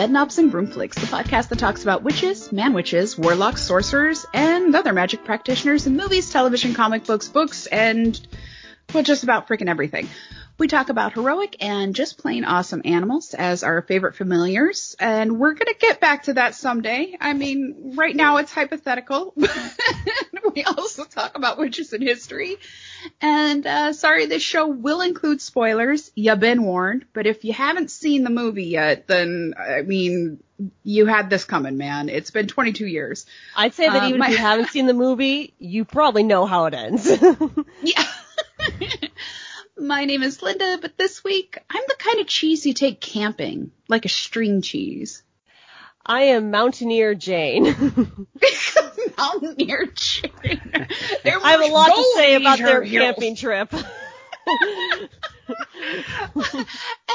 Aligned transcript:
To 0.00 0.06
Bedknobs 0.06 0.38
and 0.38 0.50
Broomflicks, 0.50 0.94
the 0.94 1.06
podcast 1.06 1.50
that 1.50 1.58
talks 1.58 1.82
about 1.82 2.02
witches, 2.02 2.50
man 2.52 2.72
witches, 2.72 3.18
warlocks, 3.18 3.60
sorcerers, 3.60 4.24
and 4.32 4.74
other 4.74 4.94
magic 4.94 5.26
practitioners 5.26 5.86
in 5.86 5.94
movies, 5.94 6.30
television, 6.30 6.72
comic 6.72 7.04
books, 7.04 7.28
books, 7.28 7.66
and 7.66 8.18
well, 8.94 9.02
just 9.02 9.24
about 9.24 9.46
freaking 9.46 9.68
everything. 9.68 10.08
We 10.56 10.68
talk 10.68 10.88
about 10.88 11.12
heroic 11.12 11.56
and 11.60 11.94
just 11.94 12.16
plain 12.16 12.46
awesome 12.46 12.80
animals 12.86 13.34
as 13.34 13.62
our 13.62 13.82
favorite 13.82 14.14
familiars, 14.14 14.96
and 14.98 15.38
we're 15.38 15.52
gonna 15.52 15.74
get 15.78 16.00
back 16.00 16.22
to 16.24 16.32
that 16.34 16.54
someday. 16.54 17.18
I 17.20 17.34
mean, 17.34 17.92
right 17.94 18.16
now 18.16 18.38
it's 18.38 18.52
hypothetical. 18.52 19.34
we 20.54 20.64
also 20.64 21.04
talk 21.04 21.36
about 21.36 21.58
witches 21.58 21.92
in 21.92 22.02
history. 22.02 22.56
And 23.20 23.66
uh, 23.66 23.92
sorry, 23.92 24.26
this 24.26 24.42
show 24.42 24.66
will 24.66 25.00
include 25.00 25.40
spoilers. 25.40 26.10
You've 26.14 26.40
been 26.40 26.62
warned. 26.64 27.06
But 27.12 27.26
if 27.26 27.44
you 27.44 27.52
haven't 27.52 27.90
seen 27.90 28.24
the 28.24 28.30
movie 28.30 28.64
yet, 28.66 29.06
then 29.06 29.54
I 29.58 29.82
mean, 29.82 30.42
you 30.84 31.06
had 31.06 31.30
this 31.30 31.44
coming, 31.44 31.76
man. 31.78 32.08
It's 32.08 32.30
been 32.30 32.46
22 32.46 32.86
years. 32.86 33.26
I'd 33.56 33.74
say 33.74 33.86
that 33.88 34.02
Uh, 34.02 34.08
even 34.08 34.18
my- 34.18 34.26
if 34.26 34.32
you 34.32 34.38
haven't 34.50 34.68
seen 34.68 34.86
the 34.86 34.94
movie, 34.94 35.54
you 35.58 35.84
probably 35.84 36.22
know 36.22 36.46
how 36.46 36.66
it 36.66 36.74
ends. 36.74 37.08
Yeah. 37.82 38.04
My 39.78 40.04
name 40.04 40.22
is 40.22 40.42
Linda, 40.42 40.78
but 40.80 40.98
this 40.98 41.24
week 41.24 41.56
I'm 41.70 41.82
the 41.88 41.94
kind 41.98 42.20
of 42.20 42.26
cheese 42.26 42.66
you 42.66 42.74
take 42.74 43.00
camping, 43.00 43.70
like 43.88 44.04
a 44.04 44.10
string 44.10 44.60
cheese. 44.60 45.22
I 46.04 46.22
am 46.34 46.50
Mountaineer 46.50 47.14
Jane. 47.14 47.74
Mountaineer 49.20 49.86
chicken. 49.94 50.88
There 51.24 51.38
I 51.42 51.50
have 51.52 51.60
a 51.60 51.66
lot 51.72 51.86
to 51.94 52.12
say 52.16 52.34
about 52.34 52.58
their 52.58 52.82
hills. 52.82 53.04
camping 53.04 53.36
trip. 53.36 53.72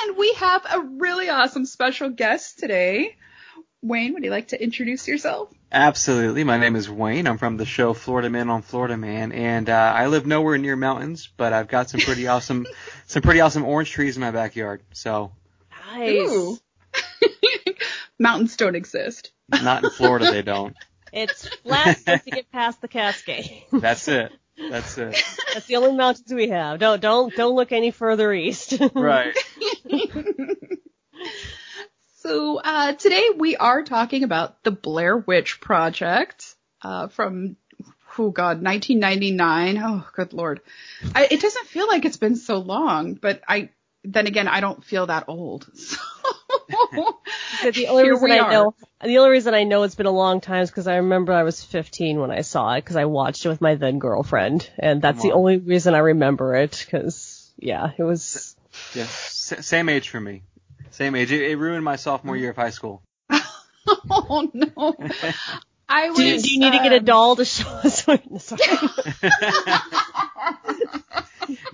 And 0.08 0.18
we 0.18 0.34
have 0.34 0.66
a 0.72 0.80
really 0.82 1.30
awesome 1.30 1.66
special 1.66 2.10
guest 2.10 2.60
today. 2.60 3.16
Wayne, 3.82 4.14
would 4.14 4.24
you 4.24 4.30
like 4.32 4.50
to 4.50 4.62
introduce 4.62 5.08
yourself? 5.08 5.50
Absolutely. 5.72 6.44
My 6.44 6.58
name 6.58 6.76
is 6.76 6.90
Wayne. 6.90 7.28
I'm 7.28 7.38
from 7.38 7.58
the 7.58 7.66
show 7.66 7.94
Florida 7.94 8.30
Man 8.30 8.50
on 8.50 8.62
Florida 8.62 8.98
Man, 8.98 9.32
and 9.32 9.70
uh, 9.70 9.94
I 9.96 10.08
live 10.08 10.26
nowhere 10.26 10.58
near 10.58 10.76
mountains, 10.76 11.30
but 11.38 11.54
I've 11.54 11.68
got 11.68 11.90
some 11.90 12.02
pretty 12.02 12.28
awesome, 12.28 12.66
some 13.08 13.22
pretty 13.22 13.42
awesome 13.42 13.64
orange 13.64 13.92
trees 13.92 14.18
in 14.18 14.22
my 14.22 14.32
backyard. 14.32 14.82
So 14.94 15.32
Nice. 15.94 16.60
Mountains 18.20 18.56
don't 18.58 18.76
exist. 18.76 19.32
not 19.50 19.84
in 19.84 19.90
Florida, 19.92 20.32
they 20.32 20.42
don't. 20.42 20.76
It's 21.16 21.48
flat 21.48 21.98
to 22.06 22.22
get 22.26 22.52
past 22.52 22.82
the 22.82 22.90
Cascade. 22.90 23.64
That's 23.72 24.08
it. 24.10 24.34
That's 24.58 24.98
it. 24.98 25.24
That's 25.54 25.66
the 25.66 25.78
only 25.78 25.94
mountains 25.94 26.32
we 26.34 26.50
have. 26.50 26.80
Don't 26.80 27.02
don't 27.02 27.34
don't 27.34 27.56
look 27.56 27.72
any 27.72 27.92
further 27.92 28.34
east. 28.34 28.80
Right. 28.94 29.36
So 32.18 32.60
uh, 32.60 32.94
today 32.94 33.30
we 33.38 33.56
are 33.56 33.84
talking 33.84 34.24
about 34.24 34.64
the 34.64 34.72
Blair 34.72 35.16
Witch 35.16 35.62
Project 35.62 36.56
uh, 36.82 37.08
from 37.08 37.56
oh 38.18 38.32
god 38.32 38.64
1999. 38.64 39.78
Oh 39.78 40.08
good 40.16 40.34
lord, 40.34 40.62
I, 41.14 41.28
it 41.30 41.40
doesn't 41.40 41.68
feel 41.68 41.88
like 41.88 42.04
it's 42.04 42.18
been 42.18 42.36
so 42.36 42.58
long, 42.58 43.14
but 43.14 43.44
I 43.48 43.70
then 44.06 44.28
again 44.28 44.48
I 44.48 44.60
don't 44.60 44.84
feel 44.84 45.08
that 45.08 45.26
old. 45.28 45.70
So 46.68 47.72
the 47.72 47.88
only 47.88 48.04
here 48.04 48.14
reason 48.14 48.30
we 48.30 48.32
I 48.32 48.40
are. 48.40 48.52
know 48.52 48.76
the 49.04 49.18
only 49.20 49.30
reason 49.30 49.54
I 49.54 49.64
know 49.64 49.84
it's 49.84 49.96
been 49.96 50.06
a 50.06 50.12
long 50.12 50.42
time 50.42 50.64
is 50.64 50.70
because 50.70 50.88
I 50.88 50.96
remember 50.96 51.34
I 51.34 51.44
was 51.44 51.64
15 51.64 52.20
when 52.20 52.32
I 52.32 52.42
saw 52.42 52.74
it 52.74 52.82
because 52.82 52.96
I 52.96 53.06
watched 53.06 53.46
it 53.46 53.50
with 53.50 53.62
my 53.62 53.76
then 53.76 54.00
girlfriend, 54.00 54.70
and 54.80 55.02
that's 55.02 55.22
the 55.22 55.32
only 55.34 55.58
reason 55.58 55.94
I 55.94 56.00
remember 56.00 56.56
it 56.56 56.84
because 56.86 57.52
yeah, 57.58 57.92
it 57.98 58.04
was. 58.04 58.56
Yeah. 58.94 59.04
S- 59.04 59.54
same 59.62 59.90
age 59.90 60.10
for 60.10 60.20
me. 60.20 60.44
Same 60.92 61.16
age. 61.16 61.32
It, 61.32 61.52
it 61.52 61.58
ruined 61.58 61.84
my 61.84 61.96
sophomore 61.98 62.36
year 62.36 62.52
of 62.52 62.56
high 62.56 62.72
school. 62.72 63.04
oh 64.10 64.50
no, 64.54 64.96
I 65.88 66.10
was. 66.10 66.18
Do 66.18 66.24
you, 66.26 66.42
do 66.42 66.52
you 66.52 66.60
need 66.60 66.72
to 66.72 66.84
get 66.84 66.94
a 66.94 66.98
um, 66.98 67.06
doll 67.06 67.36
to 67.36 67.46
show 67.46 67.70
us? 67.70 68.04
Sorry. 68.04 68.22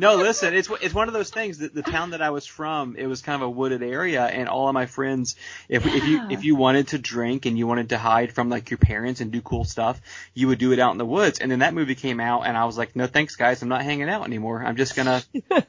No, 0.02 0.16
listen, 0.16 0.56
it's 0.56 0.68
it's 0.82 0.96
one 0.96 1.08
of 1.08 1.14
those 1.14 1.30
things 1.30 1.60
that 1.60 1.76
the 1.76 1.84
town 1.84 2.10
that 2.10 2.24
I 2.24 2.32
was 2.32 2.48
from, 2.48 2.96
it 2.98 3.06
was 3.06 3.22
kind 3.22 3.36
of 3.36 3.48
a 3.48 3.50
wooded 3.52 3.84
area, 3.84 4.26
and 4.26 4.50
all 4.50 4.68
of 4.68 4.74
my 4.74 4.88
friends, 4.88 5.36
if 5.70 5.86
if 5.86 6.06
you 6.06 6.28
if 6.32 6.44
you 6.44 6.56
wanted 6.56 6.88
to 6.88 6.98
drink 6.98 7.46
and 7.46 7.56
you 7.56 7.68
wanted 7.68 7.90
to 7.90 8.00
hide 8.00 8.34
from 8.34 8.50
like 8.50 8.72
your 8.72 8.80
parents 8.80 9.22
and 9.22 9.32
do 9.32 9.42
cool 9.42 9.64
stuff, 9.64 10.02
you 10.34 10.48
would 10.48 10.58
do 10.58 10.72
it 10.72 10.80
out 10.80 10.92
in 10.92 10.98
the 10.98 11.06
woods. 11.06 11.38
And 11.40 11.52
then 11.52 11.60
that 11.60 11.76
movie 11.76 11.94
came 11.94 12.20
out, 12.20 12.48
and 12.48 12.58
I 12.58 12.66
was 12.66 12.80
like, 12.80 12.96
no 12.96 13.06
thanks, 13.06 13.36
guys, 13.36 13.62
I'm 13.62 13.70
not 13.70 13.84
hanging 13.84 14.10
out 14.10 14.26
anymore. 14.26 14.64
I'm 14.66 14.76
just 14.76 14.96
gonna 14.96 15.22
I'm 15.52 15.64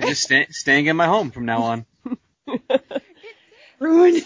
just 0.00 0.24
sta- 0.24 0.50
staying 0.50 0.86
in 0.86 0.96
my 0.96 1.06
home 1.06 1.30
from 1.30 1.46
now 1.46 1.62
on. 1.62 1.86
ruined. 3.78 4.24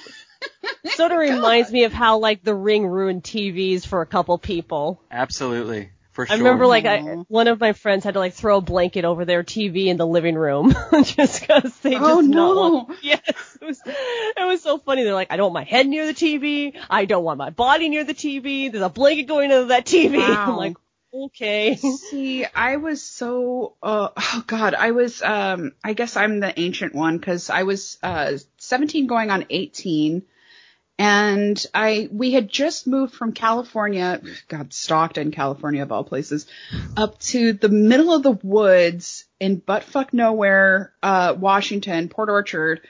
sort 0.95 1.13
of 1.13 1.19
reminds 1.19 1.71
me 1.71 1.85
of 1.85 1.93
how 1.93 2.19
like 2.19 2.43
The 2.43 2.55
Ring 2.55 2.87
ruined 2.87 3.23
TVs 3.23 3.87
for 3.87 4.01
a 4.01 4.07
couple 4.07 4.39
people. 4.39 5.03
Absolutely, 5.11 5.91
for 6.13 6.27
I 6.31 6.35
remember 6.35 6.67
like 6.67 6.85
I, 6.87 7.01
one 7.29 7.49
of 7.49 7.61
my 7.61 7.73
friends 7.73 8.05
had 8.05 8.15
to 8.15 8.21
like 8.21 8.35
throw 8.35 8.59
a 8.59 8.61
blanket 8.61 9.05
over 9.05 9.25
their 9.25 9.43
TV 9.43 9.87
in 9.87 9.97
the 9.97 10.07
living 10.07 10.35
room 10.35 10.75
just 11.03 11.41
because 11.41 11.77
they 11.81 11.91
just 11.91 12.05
Oh, 12.05 12.21
did 12.21 12.31
not 12.31 12.55
no. 12.55 12.55
want. 12.55 12.99
Yes, 13.03 13.59
it 13.61 13.65
was 13.65 13.83
it 13.87 14.47
was 14.47 14.63
so 14.63 14.79
funny. 14.79 15.05
They're 15.05 15.15
like, 15.15 15.31
I 15.33 15.37
don't 15.37 15.53
want 15.53 15.67
my 15.67 15.71
head 15.71 15.87
near 15.87 16.07
the 16.07 16.15
TV. 16.15 16.77
I 16.91 17.05
don't 17.05 17.25
want 17.25 17.39
my 17.39 17.51
body 17.51 17.89
near 17.89 18.05
the 18.05 18.15
TV. 18.15 18.71
There's 18.71 18.85
a 18.85 18.89
blanket 18.89 19.25
going 19.25 19.51
into 19.51 19.67
that 19.67 19.87
TV. 19.87 20.17
Wow. 20.19 20.51
I'm 20.51 20.57
like, 20.57 20.77
okay. 21.15 21.77
See, 21.77 22.45
I 22.45 22.77
was 22.77 23.03
so 23.03 23.75
uh, 23.83 24.09
oh 24.17 24.45
god, 24.47 24.75
I 24.75 24.91
was 24.93 25.23
um 25.23 25.73
I 25.83 25.93
guess 25.95 26.17
I'm 26.17 26.41
the 26.41 26.59
ancient 26.59 26.95
one 26.95 27.19
cuz 27.19 27.51
I 27.51 27.63
was 27.65 27.99
uh 28.03 28.39
17 28.59 29.07
going 29.07 29.31
on 29.31 29.47
18 29.51 30.23
and 30.99 31.65
I 31.75 32.09
we 32.13 32.33
had 32.33 32.49
just 32.49 32.87
moved 32.87 33.15
from 33.15 33.33
California, 33.33 34.21
god, 34.49 34.73
Stockton, 34.73 35.31
California 35.33 35.83
of 35.83 35.93
all 35.93 36.05
places, 36.05 36.47
up 36.97 37.19
to 37.21 37.53
the 37.53 37.69
middle 37.69 38.13
of 38.15 38.23
the 38.23 38.33
woods 38.43 39.25
in 39.41 39.61
buttfuck 39.61 40.13
nowhere, 40.13 40.93
uh 41.03 41.35
Washington, 41.39 42.09
Port 42.09 42.29
Orchard. 42.31 42.81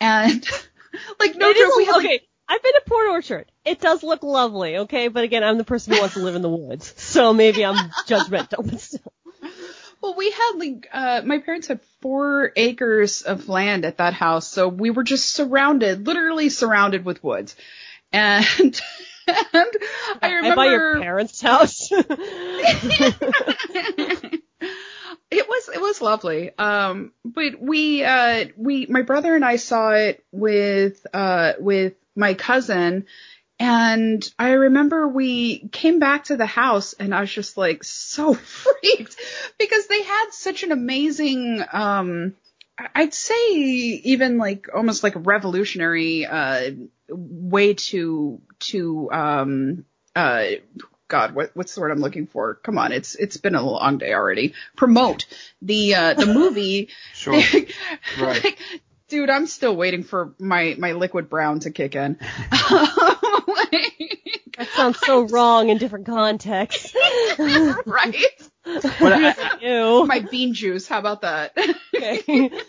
And 0.00 0.46
like 1.20 1.36
no 1.36 1.48
It 1.50 1.56
is 1.56 1.62
joke, 1.68 1.74
a- 1.74 1.76
we 1.76 1.84
had 1.84 1.92
like 1.96 2.04
okay. 2.06 2.20
I've 2.48 2.62
been 2.62 2.72
to 2.74 2.82
Port 2.86 3.08
Orchard. 3.08 3.52
It 3.64 3.80
does 3.80 4.02
look 4.02 4.22
lovely, 4.22 4.76
okay? 4.78 5.08
But 5.08 5.24
again, 5.24 5.42
I'm 5.42 5.56
the 5.56 5.64
person 5.64 5.94
who 5.94 6.00
wants 6.00 6.14
to 6.14 6.20
live 6.20 6.34
in 6.34 6.42
the 6.42 6.50
woods. 6.50 6.92
So 7.00 7.32
maybe 7.32 7.64
I'm 7.64 7.90
judgmental. 8.06 8.66
but 8.70 8.80
still. 8.80 9.11
Well, 10.02 10.14
we 10.16 10.30
had 10.32 10.52
like 10.56 10.88
uh 10.92 11.22
my 11.24 11.38
parents 11.38 11.68
had 11.68 11.80
four 12.00 12.52
acres 12.56 13.22
of 13.22 13.48
land 13.48 13.84
at 13.84 13.98
that 13.98 14.14
house, 14.14 14.48
so 14.48 14.66
we 14.66 14.90
were 14.90 15.04
just 15.04 15.32
surrounded, 15.32 16.06
literally 16.06 16.48
surrounded 16.48 17.04
with 17.04 17.22
woods. 17.22 17.54
And 18.12 18.44
and 19.28 19.70
I 20.20 20.32
remember 20.32 20.60
I 20.60 20.64
buy 20.64 20.66
your 20.72 21.00
parents' 21.00 21.40
house. 21.40 21.88
it 21.92 22.02
was 25.30 25.68
it 25.72 25.80
was 25.80 26.02
lovely. 26.02 26.50
Um 26.58 27.12
but 27.24 27.60
we 27.60 28.02
uh 28.02 28.46
we 28.56 28.86
my 28.86 29.02
brother 29.02 29.36
and 29.36 29.44
I 29.44 29.54
saw 29.56 29.90
it 29.90 30.24
with 30.32 31.06
uh 31.14 31.52
with 31.60 31.94
my 32.16 32.34
cousin 32.34 33.06
and 33.62 34.28
I 34.40 34.50
remember 34.50 35.06
we 35.06 35.68
came 35.68 36.00
back 36.00 36.24
to 36.24 36.36
the 36.36 36.46
house 36.46 36.94
and 36.94 37.14
I 37.14 37.20
was 37.20 37.30
just 37.30 37.56
like 37.56 37.84
so 37.84 38.34
freaked 38.34 39.16
because 39.56 39.86
they 39.86 40.02
had 40.02 40.30
such 40.32 40.64
an 40.64 40.72
amazing 40.72 41.62
um 41.72 42.34
I'd 42.96 43.14
say 43.14 43.52
even 43.54 44.38
like 44.38 44.66
almost 44.74 45.04
like 45.04 45.14
a 45.14 45.20
revolutionary 45.20 46.26
uh 46.26 46.72
way 47.08 47.74
to 47.74 48.40
to 48.60 49.12
um 49.12 49.84
uh 50.16 50.44
God, 51.06 51.34
what, 51.34 51.50
what's 51.54 51.74
the 51.74 51.82
word 51.82 51.92
I'm 51.92 52.00
looking 52.00 52.26
for? 52.26 52.54
Come 52.54 52.78
on, 52.78 52.90
it's 52.90 53.14
it's 53.14 53.36
been 53.36 53.54
a 53.54 53.62
long 53.62 53.98
day 53.98 54.14
already. 54.14 54.54
Promote 54.76 55.26
the 55.60 55.94
uh, 55.94 56.14
the 56.14 56.26
movie. 56.26 56.88
Sure. 57.14 57.40
Right. 58.20 58.42
Like, 58.42 58.58
dude, 59.08 59.28
I'm 59.28 59.46
still 59.46 59.76
waiting 59.76 60.04
for 60.04 60.34
my 60.38 60.74
my 60.78 60.92
liquid 60.92 61.28
brown 61.28 61.60
to 61.60 61.70
kick 61.70 61.94
in. 61.94 62.18
That 64.82 64.94
sounds 64.96 65.06
so 65.06 65.22
wrong 65.22 65.68
in 65.68 65.78
different 65.78 66.06
contexts. 66.06 66.94
right? 67.38 68.16
But 68.64 69.12
I, 69.12 69.34
My 70.06 70.20
bean 70.20 70.54
juice. 70.54 70.86
How 70.86 70.98
about 70.98 71.22
that? 71.22 71.52
Okay. 71.94 72.50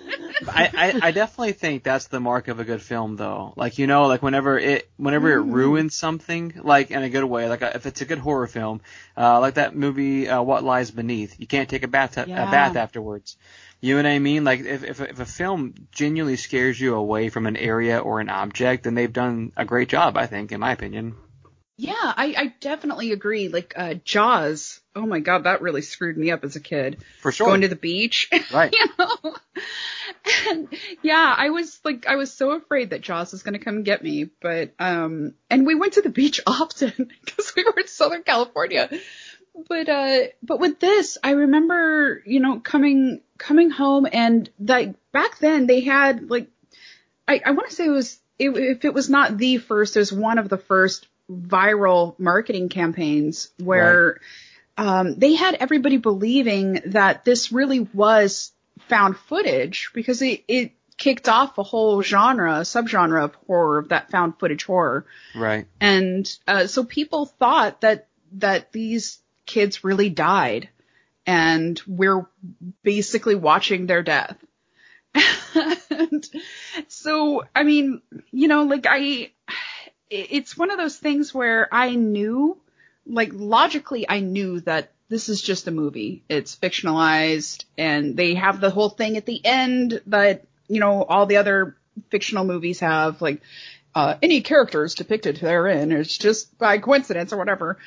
I, 0.47 0.69
I, 0.75 0.99
I 1.01 1.11
definitely 1.11 1.53
think 1.53 1.83
that's 1.83 2.07
the 2.07 2.19
mark 2.19 2.47
of 2.47 2.59
a 2.59 2.63
good 2.63 2.81
film, 2.81 3.15
though. 3.15 3.53
Like 3.55 3.77
you 3.77 3.87
know, 3.87 4.07
like 4.07 4.21
whenever 4.21 4.57
it 4.59 4.89
whenever 4.97 5.31
it 5.31 5.41
ruins 5.41 5.95
something, 5.95 6.59
like 6.63 6.91
in 6.91 7.01
a 7.01 7.09
good 7.09 7.23
way, 7.23 7.47
like 7.47 7.61
a, 7.61 7.75
if 7.75 7.85
it's 7.85 8.01
a 8.01 8.05
good 8.05 8.17
horror 8.17 8.47
film, 8.47 8.81
uh, 9.15 9.39
like 9.39 9.55
that 9.55 9.75
movie 9.75 10.27
uh, 10.27 10.41
What 10.41 10.63
Lies 10.63 10.91
Beneath, 10.91 11.39
you 11.39 11.47
can't 11.47 11.69
take 11.69 11.83
a 11.83 11.87
bath 11.87 12.17
a 12.17 12.25
Yeah. 12.27 12.49
bath 12.49 12.75
afterwards. 12.75 13.37
You 13.81 13.95
know 13.95 14.03
what 14.03 14.11
I 14.11 14.19
mean? 14.19 14.43
Like 14.43 14.61
if 14.61 14.83
if 14.83 15.01
if 15.01 15.19
a 15.19 15.25
film 15.25 15.73
genuinely 15.91 16.37
scares 16.37 16.79
you 16.79 16.95
away 16.95 17.29
from 17.29 17.45
an 17.45 17.57
area 17.57 17.99
or 17.99 18.19
an 18.19 18.29
object, 18.29 18.83
then 18.83 18.95
they've 18.95 19.11
done 19.13 19.51
a 19.55 19.65
great 19.65 19.89
job, 19.89 20.17
I 20.17 20.25
think, 20.25 20.51
in 20.51 20.59
my 20.59 20.71
opinion. 20.71 21.15
Yeah, 21.77 21.93
I, 21.97 22.35
I 22.37 22.53
definitely 22.59 23.11
agree. 23.11 23.47
Like 23.47 23.73
uh, 23.75 23.95
Jaws. 24.05 24.79
Oh 24.95 25.05
my 25.05 25.19
god, 25.19 25.45
that 25.45 25.61
really 25.61 25.81
screwed 25.81 26.17
me 26.17 26.29
up 26.29 26.43
as 26.43 26.55
a 26.55 26.59
kid. 26.59 27.03
For 27.21 27.31
sure. 27.31 27.47
Going 27.47 27.61
to 27.61 27.67
the 27.67 27.75
beach. 27.75 28.29
Right. 28.53 28.73
you 28.73 28.85
know? 28.99 29.35
And 30.47 30.67
yeah, 31.01 31.33
I 31.35 31.49
was 31.49 31.79
like, 31.83 32.05
I 32.07 32.15
was 32.15 32.31
so 32.31 32.51
afraid 32.51 32.91
that 32.91 33.01
Jaws 33.01 33.31
was 33.31 33.41
going 33.41 33.57
to 33.57 33.63
come 33.63 33.83
get 33.83 34.03
me, 34.03 34.29
but 34.41 34.73
um, 34.79 35.33
and 35.49 35.65
we 35.65 35.75
went 35.75 35.93
to 35.93 36.01
the 36.01 36.09
beach 36.09 36.39
often 36.47 37.11
because 37.25 37.53
we 37.55 37.63
were 37.63 37.79
in 37.79 37.87
Southern 37.87 38.23
California. 38.23 38.89
But 39.67 39.89
uh, 39.89 40.19
but 40.43 40.59
with 40.59 40.79
this, 40.79 41.17
I 41.23 41.31
remember, 41.31 42.21
you 42.25 42.39
know, 42.39 42.59
coming 42.59 43.21
coming 43.37 43.69
home 43.71 44.07
and 44.11 44.49
like 44.59 44.95
back 45.11 45.39
then 45.39 45.67
they 45.67 45.81
had 45.81 46.29
like, 46.29 46.47
I 47.27 47.41
I 47.45 47.51
want 47.51 47.69
to 47.69 47.75
say 47.75 47.85
it 47.85 47.89
was 47.89 48.19
it, 48.39 48.49
if 48.49 48.85
it 48.85 48.93
was 48.93 49.09
not 49.09 49.37
the 49.37 49.57
first, 49.57 49.95
it 49.95 49.99
was 49.99 50.13
one 50.13 50.37
of 50.37 50.49
the 50.49 50.57
first 50.57 51.07
viral 51.33 52.17
marketing 52.19 52.69
campaigns 52.69 53.51
where 53.59 54.19
um, 54.77 55.15
they 55.15 55.35
had 55.35 55.55
everybody 55.55 55.97
believing 55.97 56.81
that 56.85 57.25
this 57.25 57.51
really 57.51 57.81
was 57.93 58.51
found 58.87 59.17
footage 59.17 59.91
because 59.93 60.21
it, 60.21 60.43
it 60.47 60.71
kicked 60.97 61.27
off 61.27 61.57
a 61.57 61.63
whole 61.63 62.01
genre, 62.01 62.61
subgenre 62.61 63.23
of 63.23 63.35
horror, 63.47 63.79
of 63.79 63.89
that 63.89 64.09
found 64.09 64.39
footage 64.39 64.63
horror. 64.63 65.05
Right. 65.35 65.67
And 65.79 66.31
uh, 66.47 66.67
so 66.67 66.83
people 66.83 67.25
thought 67.25 67.81
that 67.81 68.07
that 68.33 68.71
these 68.71 69.19
kids 69.45 69.83
really 69.83 70.09
died, 70.09 70.69
and 71.25 71.79
we're 71.87 72.25
basically 72.83 73.35
watching 73.35 73.85
their 73.85 74.01
death. 74.01 74.37
and 75.89 76.25
so, 76.87 77.43
I 77.53 77.63
mean, 77.63 78.01
you 78.31 78.47
know, 78.47 78.63
like 78.63 78.87
I, 78.89 79.31
it's 80.13 80.57
one 80.57 80.71
of 80.71 80.77
those 80.77 80.97
things 80.97 81.33
where 81.33 81.67
I 81.71 81.95
knew, 81.95 82.57
like 83.05 83.31
logically, 83.33 84.07
I 84.07 84.19
knew 84.19 84.59
that 84.61 84.91
this 85.09 85.29
is 85.29 85.41
just 85.41 85.67
a 85.67 85.71
movie. 85.71 86.23
It's 86.29 86.55
fictionalized, 86.55 87.65
and 87.77 88.15
they 88.15 88.35
have 88.35 88.59
the 88.59 88.69
whole 88.69 88.89
thing 88.89 89.17
at 89.17 89.25
the 89.25 89.41
end 89.43 90.01
that 90.07 90.45
you 90.67 90.79
know 90.79 91.03
all 91.03 91.25
the 91.25 91.37
other 91.37 91.75
fictional 92.09 92.45
movies 92.45 92.79
have, 92.79 93.21
like 93.21 93.41
uh, 93.95 94.15
any 94.21 94.41
characters 94.41 94.95
depicted 94.95 95.37
therein 95.37 95.91
is 95.91 96.17
just 96.17 96.57
by 96.57 96.77
coincidence 96.77 97.33
or 97.33 97.37
whatever. 97.37 97.77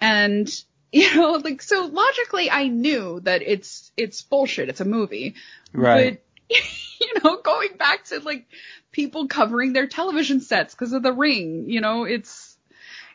And 0.00 0.48
you 0.92 1.14
know, 1.14 1.32
like 1.32 1.62
so 1.62 1.86
logically, 1.86 2.50
I 2.50 2.68
knew 2.68 3.20
that 3.20 3.42
it's 3.42 3.92
it's 3.96 4.22
bullshit. 4.22 4.68
It's 4.68 4.80
a 4.80 4.84
movie, 4.84 5.34
Right. 5.72 6.20
But 6.48 6.56
you 7.00 7.14
know, 7.22 7.40
going 7.42 7.76
back 7.76 8.04
to 8.06 8.20
like 8.20 8.46
people 8.92 9.28
covering 9.28 9.72
their 9.72 9.86
television 9.86 10.40
sets 10.40 10.74
because 10.74 10.92
of 10.92 11.02
the 11.02 11.12
ring, 11.12 11.68
you 11.68 11.80
know, 11.80 12.04
it's 12.04 12.56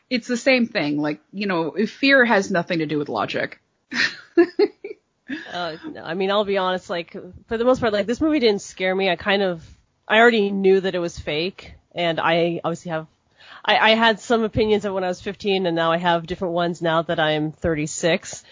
it's 0.08 0.28
the 0.28 0.36
same 0.36 0.66
thing. 0.66 0.98
Like 0.98 1.20
you 1.32 1.46
know, 1.46 1.72
fear 1.86 2.24
has 2.24 2.50
nothing 2.50 2.78
to 2.78 2.86
do 2.86 2.98
with 2.98 3.08
logic. 3.08 3.60
Uh, 5.52 5.76
I 6.04 6.14
mean, 6.14 6.30
I'll 6.30 6.44
be 6.44 6.58
honest. 6.58 6.88
Like 6.88 7.16
for 7.48 7.58
the 7.58 7.64
most 7.64 7.80
part, 7.80 7.92
like 7.92 8.06
this 8.06 8.20
movie 8.20 8.38
didn't 8.38 8.62
scare 8.62 8.94
me. 8.94 9.10
I 9.10 9.16
kind 9.16 9.42
of, 9.42 9.64
I 10.06 10.18
already 10.18 10.50
knew 10.50 10.80
that 10.80 10.94
it 10.94 10.98
was 10.98 11.18
fake, 11.18 11.74
and 11.94 12.20
I 12.20 12.60
obviously 12.62 12.92
have, 12.92 13.06
I, 13.64 13.76
I 13.76 13.90
had 13.94 14.20
some 14.20 14.44
opinions 14.44 14.84
of 14.84 14.94
when 14.94 15.02
I 15.02 15.08
was 15.08 15.20
15, 15.20 15.66
and 15.66 15.74
now 15.74 15.90
I 15.90 15.96
have 15.96 16.26
different 16.26 16.54
ones 16.54 16.80
now 16.80 17.02
that 17.02 17.18
I'm 17.18 17.52
36. 17.52 18.44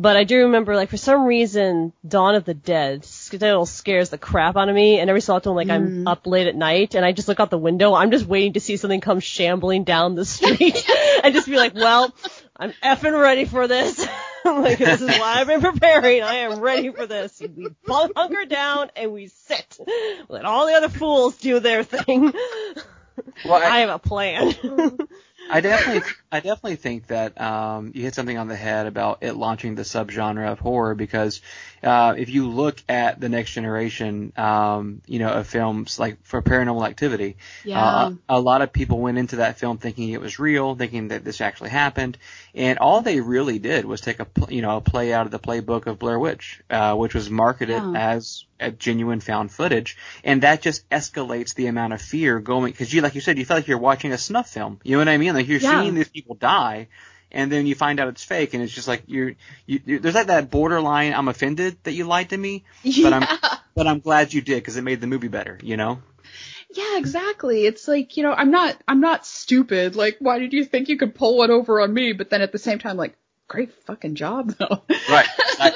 But 0.00 0.16
I 0.16 0.22
do 0.22 0.42
remember, 0.42 0.76
like, 0.76 0.90
for 0.90 0.96
some 0.96 1.24
reason, 1.24 1.92
Dawn 2.06 2.36
of 2.36 2.44
the 2.44 2.54
Dead 2.54 3.04
still 3.04 3.66
scares 3.66 4.10
the 4.10 4.16
crap 4.16 4.56
out 4.56 4.68
of 4.68 4.74
me. 4.74 5.00
And 5.00 5.10
every 5.10 5.20
so 5.20 5.34
often, 5.34 5.56
like, 5.56 5.70
I'm 5.70 6.04
mm. 6.04 6.08
up 6.08 6.24
late 6.24 6.46
at 6.46 6.54
night 6.54 6.94
and 6.94 7.04
I 7.04 7.10
just 7.10 7.26
look 7.26 7.40
out 7.40 7.50
the 7.50 7.58
window. 7.58 7.94
I'm 7.94 8.12
just 8.12 8.24
waiting 8.24 8.52
to 8.52 8.60
see 8.60 8.76
something 8.76 9.00
come 9.00 9.18
shambling 9.18 9.82
down 9.82 10.14
the 10.14 10.24
street 10.24 10.88
and 11.24 11.34
just 11.34 11.48
be 11.48 11.56
like, 11.56 11.74
well, 11.74 12.14
I'm 12.56 12.72
effing 12.80 13.20
ready 13.20 13.44
for 13.44 13.66
this. 13.66 13.98
like, 14.44 14.78
this 14.78 15.00
is 15.00 15.08
why 15.08 15.40
I've 15.40 15.48
been 15.48 15.60
preparing. 15.60 16.22
I 16.22 16.34
am 16.34 16.60
ready 16.60 16.92
for 16.92 17.06
this. 17.06 17.40
We 17.40 17.68
both 17.84 18.12
hunker 18.14 18.44
down 18.44 18.92
and 18.94 19.12
we 19.12 19.26
sit. 19.26 19.78
Let 20.28 20.44
all 20.44 20.68
the 20.68 20.74
other 20.74 20.90
fools 20.90 21.38
do 21.38 21.58
their 21.58 21.82
thing. 21.82 22.32
Well, 23.44 23.54
I 23.54 23.66
I, 23.66 23.78
have 23.80 23.90
a 23.90 23.98
plan. 23.98 24.54
I 25.50 25.60
definitely, 25.60 26.02
I 26.30 26.40
definitely 26.40 26.76
think 26.76 27.06
that 27.08 27.40
um, 27.40 27.92
you 27.94 28.02
hit 28.02 28.14
something 28.14 28.36
on 28.36 28.48
the 28.48 28.56
head 28.56 28.86
about 28.86 29.22
it 29.22 29.34
launching 29.34 29.74
the 29.74 29.82
subgenre 29.82 30.50
of 30.50 30.58
horror 30.58 30.94
because 30.94 31.40
uh, 31.82 32.14
if 32.16 32.28
you 32.28 32.48
look 32.48 32.82
at 32.88 33.20
the 33.20 33.28
next 33.28 33.52
generation, 33.52 34.32
um, 34.36 35.02
you 35.06 35.18
know, 35.18 35.30
of 35.30 35.46
films 35.46 35.98
like 35.98 36.24
for 36.24 36.42
Paranormal 36.42 36.86
Activity, 36.86 37.36
uh, 37.74 38.10
a, 38.28 38.40
lot 38.40 38.62
of 38.62 38.72
people 38.72 38.98
went 38.98 39.18
into 39.18 39.36
that 39.36 39.58
film 39.58 39.78
thinking 39.78 40.10
it 40.10 40.20
was 40.20 40.38
real, 40.38 40.74
thinking 40.74 41.08
that 41.08 41.24
this 41.24 41.40
actually 41.40 41.70
happened, 41.70 42.18
and 42.54 42.78
all 42.78 43.02
they 43.02 43.20
really 43.20 43.58
did 43.58 43.84
was 43.84 44.00
take 44.00 44.20
a, 44.20 44.26
you 44.48 44.62
know, 44.62 44.76
a 44.76 44.80
play 44.80 45.12
out 45.12 45.26
of 45.26 45.32
the 45.32 45.38
playbook 45.38 45.86
of 45.86 45.98
Blair 45.98 46.18
Witch, 46.18 46.62
uh, 46.70 46.94
which 46.94 47.14
was 47.14 47.30
marketed 47.30 47.82
Yeah. 47.82 47.90
as 47.94 48.44
a 48.60 48.70
genuine 48.70 49.20
found 49.20 49.52
footage, 49.52 49.96
and 50.24 50.42
that 50.42 50.62
just 50.62 50.88
escalates 50.90 51.54
the 51.54 51.66
amount 51.66 51.92
of 51.92 52.02
fear 52.02 52.40
going 52.40 52.72
because 52.72 52.92
you, 52.92 53.00
like 53.02 53.14
you 53.14 53.20
said, 53.20 53.38
you 53.38 53.44
feel 53.44 53.56
like 53.56 53.68
you're 53.68 53.78
watching 53.78 54.12
a 54.12 54.18
snuff 54.18 54.48
film. 54.50 54.80
You 54.82 54.92
know 54.92 54.98
what 54.98 55.08
I 55.08 55.16
mean? 55.18 55.34
Like 55.34 55.48
you're 55.48 55.60
Yeah. 55.60 55.80
seeing 55.80 55.94
these 55.94 56.08
people 56.08 56.34
die, 56.34 56.88
and 57.30 57.50
then 57.52 57.66
you 57.66 57.74
find 57.74 58.00
out 58.00 58.08
it's 58.08 58.24
fake, 58.24 58.54
and 58.54 58.62
it's 58.62 58.72
just 58.72 58.88
like 58.88 59.02
you're, 59.06 59.34
you, 59.66 59.80
you 59.84 59.98
there's 59.98 60.14
like 60.14 60.28
that 60.28 60.50
borderline. 60.50 61.12
I'm 61.14 61.28
offended 61.28 61.76
that 61.84 61.92
you 61.92 62.04
lied 62.04 62.30
to 62.30 62.36
me, 62.38 62.64
but 63.02 63.12
I'm, 63.12 63.38
but 63.74 63.86
I'm 63.86 64.00
glad 64.00 64.32
you 64.32 64.40
did 64.40 64.56
because 64.56 64.76
it 64.76 64.82
made 64.82 65.00
the 65.00 65.06
movie 65.06 65.28
better. 65.28 65.58
You 65.62 65.76
know? 65.76 66.00
Yeah, 66.74 66.98
exactly. 66.98 67.64
It's 67.66 67.88
like, 67.88 68.16
you 68.16 68.22
know, 68.22 68.32
I'm 68.32 68.50
not 68.50 68.76
I'm 68.86 69.00
not 69.00 69.24
stupid. 69.26 69.96
Like, 69.96 70.16
why 70.20 70.38
did 70.38 70.52
you 70.52 70.64
think 70.64 70.88
you 70.88 70.98
could 70.98 71.14
pull 71.14 71.38
one 71.38 71.50
over 71.50 71.80
on 71.80 71.92
me? 71.94 72.12
But 72.12 72.28
then 72.30 72.42
at 72.42 72.52
the 72.52 72.58
same 72.58 72.78
time, 72.78 72.96
like, 72.96 73.14
great 73.46 73.72
fucking 73.84 74.14
job 74.16 74.50
though. 74.58 74.82
Right. 75.08 75.26
I, 75.60 75.72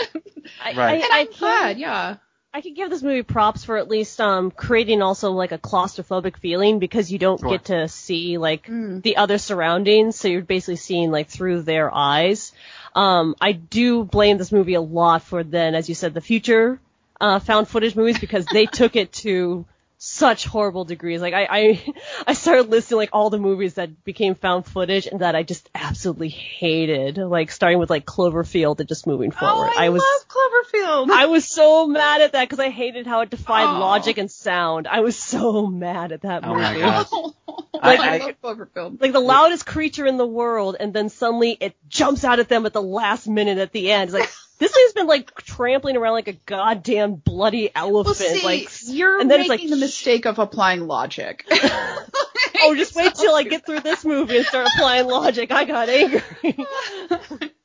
Right. 0.64 0.76
I, 0.76 0.92
And 0.94 1.02
I 1.04 1.06
I'm 1.20 1.26
can't- 1.26 1.38
glad, 1.38 1.78
yeah. 1.78 2.16
I 2.54 2.60
could 2.60 2.74
give 2.76 2.90
this 2.90 3.02
movie 3.02 3.22
props 3.22 3.64
for 3.64 3.78
at 3.78 3.88
least 3.88 4.20
um 4.20 4.50
creating 4.50 5.00
also 5.00 5.32
like 5.32 5.52
a 5.52 5.58
claustrophobic 5.58 6.36
feeling 6.36 6.78
because 6.78 7.10
you 7.10 7.18
don't 7.18 7.40
Sure. 7.40 7.48
get 7.50 7.64
to 7.66 7.88
see 7.88 8.36
like 8.36 8.66
Mm. 8.66 9.02
the 9.02 9.16
other 9.16 9.38
surroundings, 9.38 10.16
so 10.16 10.28
you're 10.28 10.42
basically 10.42 10.76
seeing 10.76 11.10
like 11.10 11.28
through 11.28 11.62
their 11.62 11.92
eyes. 11.94 12.52
Um, 12.94 13.36
I 13.40 13.52
do 13.52 14.04
blame 14.04 14.36
this 14.36 14.52
movie 14.52 14.74
a 14.74 14.82
lot 14.82 15.22
for 15.22 15.42
then, 15.42 15.74
as 15.74 15.88
you 15.88 15.94
said, 15.94 16.12
the 16.12 16.20
future 16.20 16.78
uh, 17.20 17.38
found 17.38 17.68
footage 17.68 17.96
movies 17.96 18.18
because 18.18 18.46
they 18.46 18.66
took 18.80 18.96
it 18.96 19.12
to 19.12 19.64
such 20.04 20.46
horrible 20.46 20.84
degrees. 20.84 21.20
Like 21.20 21.32
I, 21.32 21.46
I, 21.48 21.94
I 22.26 22.32
started 22.32 22.68
listing 22.70 22.96
like 22.98 23.10
all 23.12 23.30
the 23.30 23.38
movies 23.38 23.74
that 23.74 24.02
became 24.02 24.34
found 24.34 24.66
footage 24.66 25.06
and 25.06 25.20
that 25.20 25.36
I 25.36 25.44
just 25.44 25.70
absolutely 25.76 26.28
hated. 26.28 27.18
Like 27.18 27.52
starting 27.52 27.78
with 27.78 27.88
like 27.88 28.04
Cloverfield 28.04 28.80
and 28.80 28.88
just 28.88 29.06
moving 29.06 29.32
oh, 29.32 29.38
forward. 29.38 29.70
Oh, 29.72 29.78
I, 29.78 29.90
was 29.90 30.02
love 30.02 30.28
Cloverfield. 30.28 31.10
I 31.12 31.26
was 31.26 31.48
so 31.48 31.86
mad 31.86 32.20
at 32.20 32.32
that 32.32 32.48
because 32.48 32.58
I 32.58 32.70
hated 32.70 33.06
how 33.06 33.20
it 33.20 33.30
defied 33.30 33.62
Oh. 33.68 33.78
logic 33.78 34.18
and 34.18 34.28
sound. 34.28 34.88
I 34.88 35.00
was 35.00 35.16
so 35.16 35.68
mad 35.68 36.10
at 36.10 36.22
that 36.22 36.42
Oh 36.44 36.48
movie. 36.48 36.62
my 36.62 36.78
gosh. 36.80 37.06
I, 37.80 37.96
I- 37.96 38.18
love 38.18 38.42
Cloverfield. 38.42 39.00
Like 39.00 39.12
the 39.12 39.20
loudest 39.20 39.66
creature 39.66 40.06
in 40.06 40.16
the 40.16 40.26
world, 40.26 40.76
and 40.80 40.92
then 40.92 41.10
suddenly 41.10 41.56
it 41.60 41.76
jumps 41.88 42.24
out 42.24 42.40
at 42.40 42.48
them 42.48 42.66
at 42.66 42.72
the 42.72 42.82
last 42.82 43.28
minute 43.28 43.58
at 43.58 43.70
the 43.70 43.92
end. 43.92 44.10
It's 44.10 44.18
like 44.18 44.30
this 44.62 44.72
thing's 44.72 44.92
been 44.92 45.06
like 45.06 45.34
trampling 45.36 45.96
around 45.96 46.12
like 46.12 46.28
a 46.28 46.32
goddamn 46.32 47.14
bloody 47.14 47.70
Well, 47.74 47.84
elephant. 47.96 48.16
see, 48.16 48.44
like 48.44 48.68
you're 48.86 49.20
and 49.20 49.30
then 49.30 49.40
it's 49.40 49.48
making 49.48 49.70
like, 49.70 49.78
the 49.78 49.84
mistake 49.84 50.24
of 50.26 50.38
applying 50.38 50.86
logic. 50.86 51.44
oh, 51.50 52.74
just 52.76 52.94
wait 52.94 53.14
till 53.14 53.34
I 53.34 53.42
get 53.42 53.66
through 53.66 53.80
this 53.80 54.04
movie 54.04 54.36
and 54.38 54.46
start 54.46 54.68
applying 54.74 55.06
logic. 55.08 55.50
I 55.50 55.64
got 55.64 55.88
angry. 55.88 56.22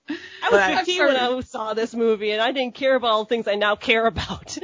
I 0.09 0.49
was 0.49 0.51
But 0.51 0.59
I- 0.61 0.75
15 0.77 1.05
when 1.05 1.17
I 1.17 1.39
saw 1.41 1.73
this 1.73 1.93
movie, 1.93 2.31
and 2.31 2.41
I 2.41 2.51
didn't 2.53 2.75
care 2.75 2.95
about 2.95 3.09
all 3.11 3.23
the 3.25 3.29
things 3.29 3.47
I 3.47 3.55
now 3.55 3.75
care 3.75 4.05
about. 4.07 4.57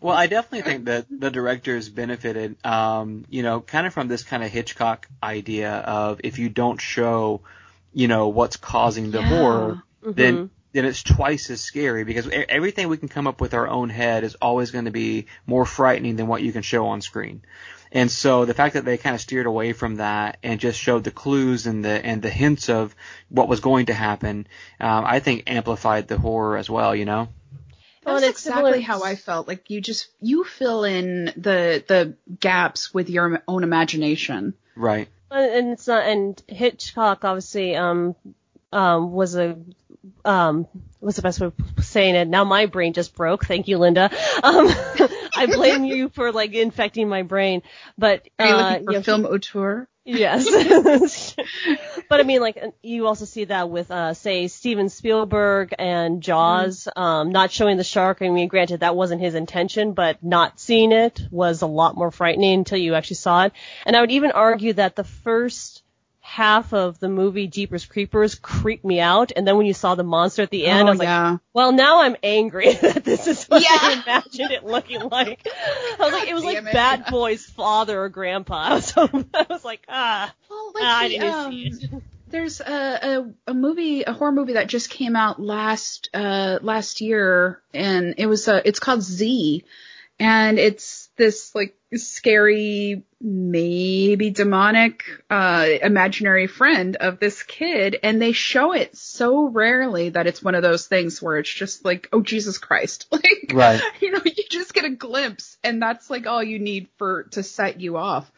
Well, 0.00 0.16
I 0.16 0.26
definitely 0.26 0.70
think 0.70 0.86
that 0.86 1.06
the 1.08 1.30
directors 1.30 1.88
benefited, 1.88 2.56
um, 2.64 3.24
you 3.30 3.42
know, 3.42 3.60
kind 3.60 3.86
of 3.86 3.94
from 3.94 4.08
this 4.08 4.22
kind 4.24 4.42
of 4.42 4.50
Hitchcock 4.50 5.08
idea 5.22 5.72
of 5.72 6.20
if 6.24 6.38
you 6.38 6.48
don't 6.48 6.80
show, 6.80 7.40
you 7.92 8.08
know, 8.08 8.28
what's 8.28 8.56
causing 8.56 9.10
the 9.12 9.20
Yeah. 9.20 9.28
horror, 9.28 9.82
then 10.02 10.36
Mhm. 10.36 10.50
Then 10.78 10.84
it's 10.86 11.02
twice 11.02 11.50
as 11.50 11.60
scary 11.60 12.04
because 12.04 12.26
e- 12.28 12.44
everything 12.48 12.88
we 12.88 12.96
can 12.96 13.08
come 13.08 13.26
up 13.26 13.40
with 13.40 13.52
our 13.54 13.68
own 13.68 13.90
head 13.90 14.24
is 14.24 14.34
always 14.36 14.70
going 14.70 14.84
to 14.86 14.90
be 14.90 15.26
more 15.46 15.66
frightening 15.66 16.16
than 16.16 16.26
what 16.26 16.42
you 16.42 16.52
can 16.52 16.62
show 16.62 16.86
on 16.88 17.00
screen. 17.00 17.42
And 17.90 18.10
so 18.10 18.44
the 18.44 18.54
fact 18.54 18.74
that 18.74 18.84
they 18.84 18.98
kind 18.98 19.14
of 19.14 19.20
steered 19.20 19.46
away 19.46 19.72
from 19.72 19.96
that 19.96 20.36
and 20.42 20.60
just 20.60 20.78
showed 20.78 21.04
the 21.04 21.10
clues 21.10 21.66
and 21.66 21.84
the 21.84 22.04
and 22.04 22.20
the 22.20 22.28
hints 22.30 22.68
of 22.68 22.94
what 23.30 23.48
was 23.48 23.60
going 23.60 23.86
to 23.86 23.94
happen, 23.94 24.46
um, 24.78 25.04
I 25.06 25.20
think 25.20 25.44
amplified 25.46 26.06
the 26.06 26.18
horror 26.18 26.58
as 26.58 26.68
well. 26.68 26.94
You 26.94 27.06
know. 27.06 27.28
That's 28.04 28.04
Well, 28.04 28.16
and 28.16 28.24
exactly 28.26 28.62
similar- 28.72 28.80
how 28.82 29.02
I 29.02 29.16
felt. 29.16 29.48
Like 29.48 29.70
you 29.70 29.80
just 29.80 30.08
you 30.20 30.44
fill 30.44 30.84
in 30.84 31.32
the 31.36 31.82
the 31.86 32.14
gaps 32.40 32.92
with 32.92 33.08
your 33.10 33.42
own 33.48 33.64
imagination. 33.64 34.52
Right. 34.76 35.08
And 35.30 35.50
and 35.50 35.72
it's 35.72 35.86
not, 35.88 36.04
and 36.06 36.42
Hitchcock 36.46 37.24
obviously 37.24 37.74
um 37.74 38.14
um 38.70 39.12
was 39.12 39.34
a 39.34 39.56
um, 40.24 40.66
what's 41.00 41.16
the 41.16 41.22
best 41.22 41.40
way 41.40 41.46
of 41.48 41.84
saying 41.84 42.14
it? 42.14 42.28
Now 42.28 42.44
my 42.44 42.66
brain 42.66 42.92
just 42.92 43.14
broke. 43.14 43.44
Thank 43.44 43.68
you, 43.68 43.78
Linda. 43.78 44.10
Um, 44.42 44.68
I 45.36 45.46
blame 45.46 45.84
you 45.84 46.08
for 46.08 46.32
like 46.32 46.54
infecting 46.54 47.08
my 47.08 47.22
brain. 47.22 47.62
But 47.96 48.28
Are 48.38 48.46
you 48.46 48.54
uh, 48.54 48.70
looking 48.70 48.84
for 48.84 48.92
you 48.92 48.98
know, 48.98 49.02
film 49.02 49.26
auteur? 49.26 49.88
Yes. 50.08 51.36
but 52.08 52.20
I 52.20 52.22
mean, 52.22 52.40
like, 52.40 52.58
you 52.82 53.06
also 53.06 53.26
see 53.26 53.44
that 53.44 53.68
with, 53.68 53.90
uh, 53.90 54.14
say, 54.14 54.48
Steven 54.48 54.88
Spielberg 54.88 55.74
and 55.78 56.22
Jaws, 56.22 56.88
um, 56.96 57.30
not 57.30 57.50
showing 57.50 57.76
the 57.76 57.84
shark. 57.84 58.22
I 58.22 58.30
mean, 58.30 58.48
granted, 58.48 58.80
that 58.80 58.96
wasn't 58.96 59.20
his 59.20 59.34
intention, 59.34 59.92
but 59.92 60.22
not 60.24 60.58
seeing 60.58 60.92
it 60.92 61.20
was 61.30 61.60
a 61.60 61.66
lot 61.66 61.94
more 61.94 62.10
frightening 62.10 62.54
until 62.54 62.78
you 62.78 62.94
actually 62.94 63.16
saw 63.16 63.44
it. 63.44 63.52
And 63.84 63.94
I 63.94 64.00
would 64.00 64.10
even 64.10 64.30
argue 64.30 64.72
that 64.74 64.96
the 64.96 65.04
first 65.04 65.82
half 66.28 66.74
of 66.74 67.00
the 67.00 67.08
movie 67.08 67.46
Jeepers 67.46 67.86
Creepers 67.86 68.34
creeped 68.34 68.84
me 68.84 69.00
out, 69.00 69.32
and 69.34 69.46
then 69.46 69.56
when 69.56 69.64
you 69.64 69.72
saw 69.72 69.94
the 69.94 70.04
monster 70.04 70.42
at 70.42 70.50
the 70.50 70.66
end, 70.66 70.82
oh 70.82 70.86
I 70.88 70.90
was 70.90 70.98
like, 70.98 71.40
well, 71.54 71.72
now 71.72 72.02
I'm 72.02 72.16
angry 72.22 72.72
that 72.74 73.02
this 73.02 73.26
is 73.26 73.44
what 73.46 73.62
Yeah. 73.62 73.68
I 73.70 74.02
imagined 74.02 74.50
it 74.52 74.62
looking 74.62 75.00
like. 75.08 75.46
I 75.48 75.96
was 75.98 76.12
like, 76.12 76.28
it 76.28 76.34
was 76.34 76.44
like 76.44 76.56
damn 76.56 76.68
it. 76.68 76.74
Bad 76.74 77.06
Boy's 77.06 77.46
father 77.46 78.02
or 78.02 78.10
grandpa. 78.10 78.56
I 78.68 78.74
was, 78.74 78.92
I 78.96 79.46
was 79.48 79.64
like, 79.64 79.80
ah, 79.88 80.32
well, 80.50 80.72
like 80.74 80.84
ah, 80.84 80.98
I 80.98 81.08
didn't 81.08 81.32
um, 81.32 81.52
see 81.52 81.66
it. 81.66 82.02
There's 82.28 82.60
a, 82.60 83.32
a 83.46 83.50
a 83.52 83.54
movie, 83.54 84.02
a 84.02 84.12
horror 84.12 84.32
movie 84.32 84.52
that 84.52 84.68
just 84.68 84.90
came 84.90 85.16
out 85.16 85.40
last 85.40 86.10
uh 86.12 86.58
last 86.60 87.00
year, 87.00 87.62
and 87.72 88.14
it 88.18 88.26
was 88.26 88.46
uh 88.46 88.60
it's 88.66 88.80
called 88.80 89.02
Z, 89.02 89.64
and 90.20 90.58
it's 90.58 91.07
this 91.18 91.54
like 91.54 91.74
scary, 91.94 93.02
maybe 93.20 94.30
demonic, 94.30 95.02
uh 95.28 95.66
imaginary 95.82 96.46
friend 96.46 96.96
of 96.96 97.18
this 97.18 97.42
kid, 97.42 97.96
and 98.02 98.22
they 98.22 98.32
show 98.32 98.72
it 98.72 98.96
so 98.96 99.46
rarely 99.48 100.08
that 100.10 100.26
it's 100.26 100.42
one 100.42 100.54
of 100.54 100.62
those 100.62 100.86
things 100.86 101.20
where 101.20 101.36
it's 101.38 101.52
just 101.52 101.84
like, 101.84 102.08
oh 102.12 102.22
Jesus 102.22 102.56
Christ, 102.58 103.06
like 103.12 103.50
Right. 103.52 103.82
you 104.00 104.12
know, 104.12 104.20
you 104.24 104.44
just 104.48 104.72
get 104.72 104.84
a 104.84 104.90
glimpse, 104.90 105.58
and 105.62 105.82
that's 105.82 106.08
like 106.08 106.26
all 106.26 106.42
you 106.42 106.58
need 106.58 106.88
for 106.96 107.24
to 107.32 107.42
set 107.42 107.80
you 107.80 107.96
off, 107.98 108.30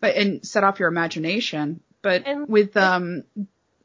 but 0.00 0.14
and 0.14 0.46
set 0.46 0.62
off 0.62 0.78
your 0.78 0.88
imagination. 0.88 1.80
But 2.02 2.26
And- 2.26 2.48
with 2.48 2.76
um, 2.76 3.24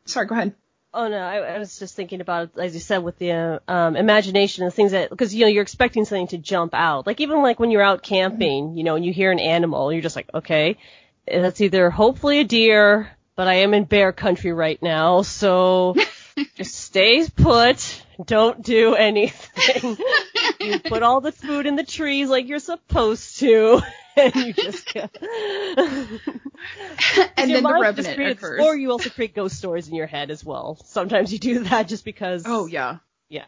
sorry, 0.06 0.28
go 0.28 0.36
ahead. 0.36 0.54
Oh 0.98 1.10
no, 1.10 1.18
I, 1.18 1.56
I 1.56 1.60
was 1.60 1.78
just 1.78 1.94
thinking 1.94 2.22
about 2.22 2.44
it, 2.44 2.58
as 2.58 2.74
you 2.74 2.80
said, 2.80 3.00
with 3.00 3.18
the 3.18 3.32
uh, 3.34 3.60
um, 3.68 3.98
imagination 3.98 4.64
and 4.64 4.74
things 4.74 4.94
that, 4.94 5.10
because 5.10 5.36
you 5.36 5.42
know 5.42 5.48
you're 5.48 5.62
expecting 5.62 6.06
something 6.06 6.28
to 6.28 6.38
jump 6.38 6.74
out. 6.74 7.06
Like 7.06 7.20
even 7.20 7.42
like 7.42 7.60
when 7.60 7.70
you're 7.70 7.82
out 7.82 8.02
camping, 8.02 8.78
you 8.78 8.86
know, 8.86 8.96
and 8.96 9.04
you 9.04 9.12
hear 9.12 9.30
an 9.30 9.40
animal, 9.40 9.92
you're 9.92 10.02
just 10.02 10.16
like, 10.16 10.30
okay, 10.34 10.78
that's 11.28 11.60
either 11.60 11.90
hopefully 11.90 12.40
a 12.40 12.46
deer, 12.46 13.12
but 13.36 13.50
I 13.50 13.56
am 13.56 13.74
in 13.74 13.84
bear 13.84 14.14
country 14.14 14.54
right 14.54 14.82
now, 14.82 15.22
so 15.24 15.96
just 16.56 16.76
stay 16.76 17.28
put. 17.30 18.04
Don't 18.26 18.62
do 18.64 18.96
anything. 18.96 19.98
you 20.60 20.80
put 20.86 21.04
all 21.04 21.22
the 21.22 21.32
food 21.32 21.66
in 21.66 21.76
the 21.76 21.84
trees 21.84 22.30
like 22.30 22.48
you're 22.48 22.60
supposed 22.60 23.40
to, 23.40 23.82
and 24.16 24.34
you 24.36 24.54
just 24.54 24.94
go. 24.94 25.02
and 25.78 26.20
then 27.38 27.54
the 27.54 27.62
mind 27.62 27.96
just 27.96 28.08
revenant 28.08 28.32
occurs. 28.38 28.62
Or 28.64 28.76
you 28.76 28.92
also 28.92 29.10
create 29.10 29.34
ghost 29.36 29.58
stories 29.58 29.88
in 29.90 29.96
your 29.96 30.08
head 30.08 30.32
as 30.32 30.44
well. 30.44 30.78
Sometimes 30.86 31.32
you 31.34 31.40
do 31.40 31.64
that 31.66 31.88
just 31.88 32.06
because. 32.06 32.44
oh 32.46 32.66
yeah. 32.68 32.98
Yeah. 33.28 33.46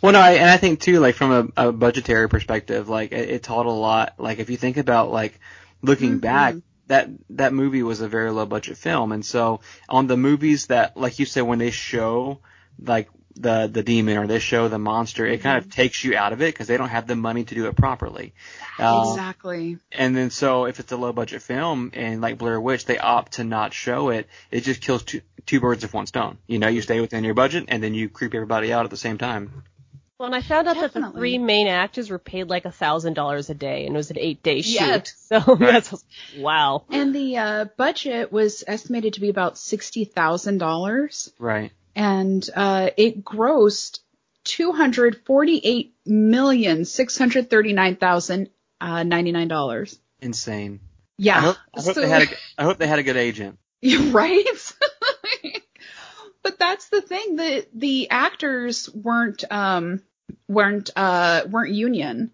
Well, 0.00 0.12
no, 0.12 0.20
I, 0.20 0.32
and 0.32 0.48
I 0.48 0.56
think 0.56 0.80
too, 0.80 1.00
like 1.00 1.14
from 1.14 1.52
a, 1.56 1.68
a 1.68 1.72
budgetary 1.72 2.30
perspective, 2.30 2.88
like 2.88 3.12
it, 3.12 3.28
it 3.28 3.42
taught 3.42 3.66
a 3.66 3.70
lot. 3.70 4.14
Like 4.18 4.38
if 4.38 4.48
you 4.48 4.56
think 4.56 4.78
about 4.78 5.10
like 5.12 5.38
looking 5.82 6.12
Mm-hmm. 6.12 6.18
back, 6.20 6.54
that 6.88 7.08
that 7.30 7.52
movie 7.52 7.82
was 7.82 8.00
a 8.00 8.08
very 8.08 8.30
low 8.30 8.46
budget 8.46 8.76
film, 8.76 9.12
and 9.12 9.24
so 9.24 9.60
on 9.88 10.06
the 10.06 10.16
movies 10.16 10.66
that, 10.66 10.96
like 10.96 11.18
you 11.18 11.26
said, 11.26 11.42
when 11.42 11.58
they 11.58 11.70
show 11.70 12.40
like 12.80 13.08
the 13.36 13.68
the 13.72 13.82
demon 13.82 14.18
or 14.18 14.26
they 14.26 14.40
show 14.40 14.68
the 14.68 14.78
monster, 14.78 15.24
it 15.26 15.42
kind 15.42 15.58
Mm-hmm. 15.58 15.68
of 15.68 15.70
takes 15.70 16.02
you 16.04 16.16
out 16.16 16.32
of 16.32 16.42
it 16.42 16.52
because 16.54 16.66
they 16.66 16.76
don't 16.76 16.88
have 16.88 17.06
the 17.06 17.16
money 17.16 17.44
to 17.44 17.54
do 17.54 17.66
it 17.66 17.76
properly. 17.76 18.34
Uh, 18.78 19.18
exactly. 19.18 19.78
And 19.92 20.16
then 20.16 20.30
so 20.30 20.66
if 20.66 20.80
it's 20.80 20.92
a 20.92 20.96
low 20.96 21.12
budget 21.12 21.42
film 21.42 21.90
and 21.94 22.20
like 22.20 22.38
Blair 22.38 22.60
Witch, 22.60 22.84
they 22.84 22.98
opt 22.98 23.32
to 23.34 23.44
not 23.44 23.72
show 23.72 24.10
it. 24.10 24.28
It 24.50 24.62
just 24.62 24.82
kills 24.82 25.02
two 25.04 25.20
two 25.46 25.60
birds 25.60 25.82
with 25.82 25.94
one 25.94 26.06
stone. 26.06 26.38
You 26.46 26.58
know, 26.58 26.68
you 26.68 26.82
stay 26.82 27.00
within 27.00 27.24
your 27.24 27.34
budget 27.34 27.66
and 27.68 27.82
then 27.82 27.94
you 27.94 28.08
creep 28.08 28.34
everybody 28.34 28.72
out 28.72 28.84
at 28.84 28.90
the 28.90 28.96
same 28.96 29.18
time. 29.18 29.62
Well, 30.18 30.26
and 30.26 30.34
I 30.34 30.40
found 30.42 30.66
out 30.66 30.74
that 30.76 30.92
the 30.92 31.12
three 31.12 31.38
main 31.38 31.68
actors 31.68 32.10
were 32.10 32.18
paid 32.18 32.48
like 32.48 32.64
a 32.64 32.72
thousand 32.72 33.14
dollars 33.14 33.50
a 33.50 33.54
day, 33.54 33.86
and 33.86 33.94
it 33.94 33.96
was 33.96 34.10
an 34.10 34.18
eight 34.18 34.42
day 34.42 34.62
shoot. 34.62 34.80
Yes. 34.80 35.14
So 35.28 35.54
that's 35.56 36.04
wow. 36.36 36.84
And 36.90 37.14
the 37.14 37.36
uh, 37.36 37.64
budget 37.76 38.32
was 38.32 38.64
estimated 38.66 39.14
to 39.14 39.20
be 39.20 39.28
about 39.28 39.56
sixty 39.58 40.04
thousand 40.04 40.58
dollars, 40.58 41.32
Right. 41.38 41.70
and 41.94 42.48
uh, 42.56 42.90
it 42.96 43.22
grossed 43.24 44.00
two 44.42 44.72
hundred 44.72 45.20
forty-eight 45.24 45.94
million 46.04 46.84
six 46.84 47.16
hundred 47.16 47.48
thirty-nine 47.48 47.94
thousand 47.96 48.48
uh, 48.80 49.04
ninety-nine 49.04 49.48
dollars. 49.48 50.00
Insane. 50.20 50.80
Yeah. 51.16 51.36
I 51.36 51.40
hope, 51.40 51.56
I 51.76 51.80
hope 51.82 51.94
So- 51.94 52.00
they 52.00 52.08
had 52.08 52.22
a, 52.22 52.26
I 52.58 52.64
hope 52.64 52.78
they 52.78 52.86
had 52.88 52.98
a 52.98 53.04
good 53.04 53.16
agent. 53.16 53.58
Right? 54.10 54.44
but 56.42 56.58
that's 56.58 56.88
the 56.88 57.02
thing 57.02 57.36
that 57.36 57.66
the 57.74 58.10
actors 58.10 58.88
weren't 58.92 59.44
um 59.50 60.00
weren't 60.46 60.90
uh 60.96 61.42
weren't 61.50 61.74
union. 61.74 62.30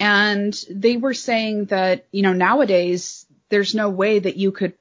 And 0.00 0.58
they 0.70 0.96
were 0.96 1.14
saying 1.14 1.66
that, 1.66 2.06
you 2.10 2.22
know, 2.22 2.32
nowadays 2.32 3.26
there's 3.48 3.74
no 3.74 3.88
way 3.88 4.18
that 4.18 4.36
you 4.36 4.50
could 4.52 4.74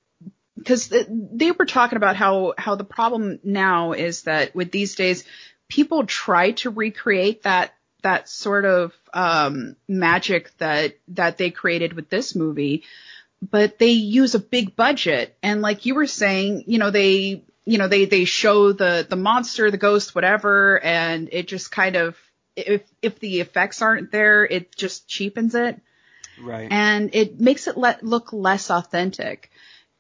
because 0.58 0.90
they 0.90 1.52
were 1.52 1.66
talking 1.66 1.98
about 1.98 2.16
how 2.16 2.54
how 2.58 2.76
the 2.76 2.84
problem 2.84 3.40
now 3.44 3.94
is 3.94 4.24
that 4.24 4.56
with 4.56 4.72
these 4.72 4.96
days 4.96 5.24
people 5.68 6.06
try 6.06 6.52
to 6.52 6.70
recreate 6.70 7.44
that 7.44 7.74
that 8.02 8.30
sort 8.30 8.66
of 8.66 8.94
um 9.14 9.76
magic 9.88 10.56
that 10.58 10.96
that 11.10 11.38
they 11.38 11.50
created 11.50 11.94
with 11.94 12.10
this 12.10 12.36
movie 12.36 12.84
but 13.42 13.78
they 13.80 13.92
use 13.92 14.36
a 14.36 14.40
big 14.40 14.76
budget 14.76 15.36
and 15.42 15.62
like 15.62 15.86
you 15.86 15.96
were 15.96 16.08
saying 16.08 16.64
you 16.68 16.78
know 16.78 16.92
they 16.92 17.44
you 17.66 17.78
know 17.78 17.88
they 17.88 18.06
they 18.06 18.26
show 18.26 18.72
the 18.72 19.06
the 19.10 19.16
monster 19.16 19.72
the 19.72 19.78
ghost 19.78 20.16
whatever 20.16 20.80
and 20.84 21.30
it 21.32 21.48
just 21.48 21.72
kind 21.72 21.96
of 21.96 22.16
if 22.56 22.84
if 23.02 23.20
the 23.20 23.42
effects 23.42 23.82
aren't 23.82 24.12
there 24.12 24.46
it 24.46 24.76
just 24.76 25.08
cheapens 25.08 25.56
it 25.56 25.82
Right. 26.38 26.68
and 26.72 27.14
it 27.14 27.40
makes 27.40 27.68
it 27.68 27.78
let 27.78 28.04
look 28.04 28.34
less 28.34 28.72
authentic. 28.72 29.52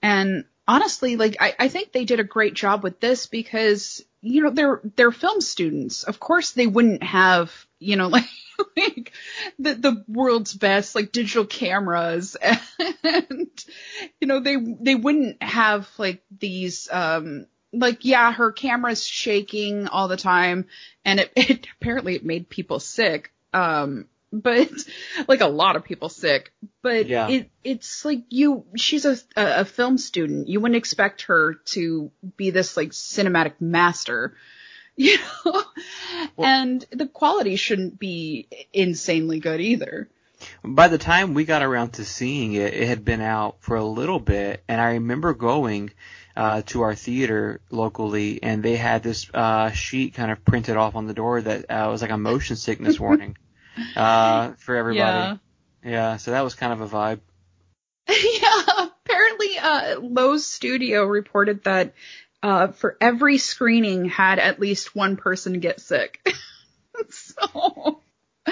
And 0.01 0.45
honestly, 0.67 1.15
like 1.15 1.37
I, 1.39 1.55
I 1.59 1.67
think 1.67 1.91
they 1.91 2.05
did 2.05 2.19
a 2.19 2.23
great 2.25 2.53
job 2.53 2.83
with 2.83 2.99
this 2.99 3.27
because 3.27 4.03
you 4.21 4.41
know 4.41 4.49
they're 4.49 4.81
they're 4.95 5.11
film 5.11 5.41
students. 5.41 6.03
Of 6.03 6.19
course, 6.19 6.51
they 6.51 6.67
wouldn't 6.67 7.03
have 7.03 7.51
you 7.79 7.95
know 7.95 8.07
like 8.07 8.25
like 8.77 9.13
the 9.59 9.75
the 9.75 10.05
world's 10.07 10.53
best 10.53 10.95
like 10.95 11.11
digital 11.11 11.45
cameras 11.45 12.35
and 13.03 13.65
you 14.19 14.27
know 14.27 14.39
they 14.39 14.57
they 14.57 14.95
wouldn't 14.95 15.41
have 15.41 15.87
like 15.97 16.23
these 16.39 16.89
um 16.91 17.45
like 17.73 18.05
yeah 18.05 18.31
her 18.31 18.51
camera's 18.51 19.05
shaking 19.05 19.87
all 19.87 20.07
the 20.07 20.17
time 20.17 20.67
and 21.03 21.19
it, 21.19 21.31
it 21.35 21.67
apparently 21.81 22.15
it 22.15 22.23
made 22.23 22.47
people 22.47 22.79
sick 22.79 23.31
um 23.53 24.05
but 24.31 24.69
like 25.27 25.41
a 25.41 25.47
lot 25.47 25.75
of 25.75 25.83
people 25.83 26.09
sick 26.09 26.53
but 26.81 27.07
Yeah. 27.07 27.27
it 27.29 27.49
it's 27.63 28.05
like 28.05 28.23
you 28.29 28.65
she's 28.75 29.05
a, 29.05 29.17
a 29.35 29.61
a 29.61 29.65
film 29.65 29.97
student. 29.97 30.47
You 30.49 30.59
wouldn't 30.59 30.77
expect 30.77 31.23
her 31.23 31.55
to 31.65 32.11
be 32.37 32.49
this 32.51 32.77
like 32.77 32.89
cinematic 32.91 33.53
master 33.59 34.35
you 34.95 35.17
know? 35.45 35.63
And 36.37 36.85
the 36.91 37.07
quality 37.07 37.55
shouldn't 37.55 37.97
be 37.97 38.47
insanely 38.71 39.39
good 39.39 39.59
either. 39.59 40.07
By 40.63 40.87
the 40.87 40.99
time 40.99 41.33
we 41.33 41.45
got 41.45 41.63
around 41.63 41.93
to 41.93 42.05
seeing 42.05 42.53
it, 42.53 42.75
it 42.75 42.87
had 42.87 43.03
been 43.03 43.21
out 43.21 43.55
for 43.61 43.75
a 43.75 43.83
little 43.83 44.19
bit, 44.19 44.63
and 44.67 44.79
I 44.79 44.91
remember 44.93 45.33
going 45.33 45.89
uh, 46.35 46.61
to 46.67 46.81
our 46.81 46.95
theater 46.95 47.61
locally, 47.69 48.41
and 48.41 48.63
they 48.63 48.75
had 48.75 49.03
this 49.03 49.29
uh, 49.33 49.71
sheet 49.71 50.13
kind 50.15 50.31
of 50.31 50.43
printed 50.43 50.77
off 50.77 50.95
on 50.95 51.07
the 51.07 51.13
door 51.13 51.41
that 51.41 51.65
uh, 51.69 51.87
was 51.89 52.01
like 52.01 52.11
a 52.11 52.17
motion 52.17 52.55
sickness 52.55 52.99
warning 52.99 53.37
uh, 53.95 54.51
for 54.53 54.75
everybody. 54.75 55.19
Yeah, 55.19 55.37
yeah, 55.83 56.17
so 56.17 56.31
that 56.31 56.41
was 56.41 56.55
kind 56.55 56.73
of 56.73 56.81
a 56.81 56.87
vibe. 56.87 57.19
yeah, 58.09 58.87
apparently 59.05 59.57
uh 59.57 59.95
Loews 60.01 60.41
studio 60.41 61.05
reported 61.05 61.63
that 61.63 61.93
uh 62.41 62.67
for 62.67 62.97
every 62.99 63.37
screening 63.37 64.05
had 64.05 64.39
at 64.39 64.59
least 64.59 64.93
one 64.95 65.15
person 65.15 65.59
get 65.59 65.79
sick. 65.79 66.19
so 67.09 68.01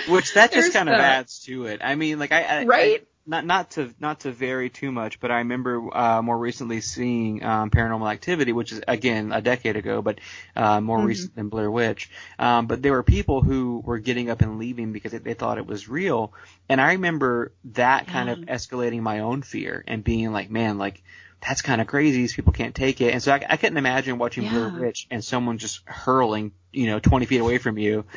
Which 0.08 0.34
that 0.36 0.52
just 0.52 0.54
There's 0.54 0.74
kind 0.74 0.88
of 0.90 0.98
that. 0.98 1.20
adds 1.20 1.40
to 1.46 1.66
it. 1.66 1.82
I 1.84 1.96
mean, 1.96 2.18
like 2.20 2.32
I, 2.32 2.44
I 2.44 2.64
Right? 2.66 3.02
I- 3.02 3.06
not 3.32 3.46
not 3.46 3.72
to 3.72 3.94
not 4.00 4.20
to 4.22 4.32
vary 4.32 4.70
too 4.70 4.92
much, 4.92 5.20
but 5.22 5.32
I 5.32 5.38
remember 5.38 5.88
uh, 5.98 6.22
more 6.22 6.38
recently 6.38 6.82
seeing 6.82 7.44
um, 7.44 7.72
Paranormal 7.72 8.12
Activity, 8.12 8.52
which 8.52 8.74
is 8.74 8.82
again 8.88 9.32
a 9.32 9.42
decade 9.42 9.78
ago, 9.78 10.02
but 10.02 10.20
uh, 10.56 10.82
more 10.82 11.00
Mhm. 11.00 11.06
recent 11.08 11.36
than 11.36 11.48
Blair 11.50 11.72
Witch. 11.72 12.12
Um, 12.38 12.68
but 12.68 12.82
there 12.82 12.92
were 12.92 13.04
people 13.04 13.42
who 13.42 13.82
were 13.84 14.00
getting 14.00 14.30
up 14.30 14.42
and 14.42 14.60
leaving 14.60 14.92
because 14.94 15.14
they, 15.14 15.20
they 15.20 15.34
thought 15.34 15.58
it 15.58 15.66
was 15.66 15.88
real, 15.90 16.34
and 16.70 16.82
I 16.82 16.92
remember 16.94 17.54
that 17.74 18.08
kind 18.08 18.30
of 18.30 18.42
escalating 18.42 19.02
my 19.02 19.20
own 19.20 19.42
fear 19.42 19.84
and 19.88 20.04
being 20.04 20.32
like, 20.34 20.52
man, 20.52 20.78
like 20.78 21.02
that's 21.48 21.62
kind 21.64 21.82
of 21.82 21.88
crazy. 21.88 22.18
These 22.18 22.34
people 22.36 22.54
can't 22.54 22.76
take 22.76 23.00
it, 23.02 23.14
and 23.14 23.24
so 23.24 23.32
I, 23.34 23.44
I 23.50 23.58
couldn't 23.58 23.78
imagine 23.78 24.18
watching 24.18 24.48
Blair 24.50 24.70
Yeah. 24.74 24.80
Witch 24.82 25.08
and 25.10 25.24
someone 25.24 25.58
just 25.58 25.82
hurling, 25.88 26.52
you 26.74 26.88
know, 26.88 27.00
20 27.00 27.26
feet 27.28 27.40
away 27.42 27.58
from 27.60 27.78
you. 27.78 28.06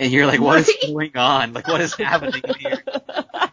And 0.00 0.12
you're 0.12 0.26
like, 0.26 0.40
what 0.40 0.60
is 0.60 0.72
going 0.86 1.16
on? 1.16 1.54
Like, 1.54 1.66
what 1.66 1.80
is 1.80 1.92
happening 1.92 2.44
here? 2.60 2.84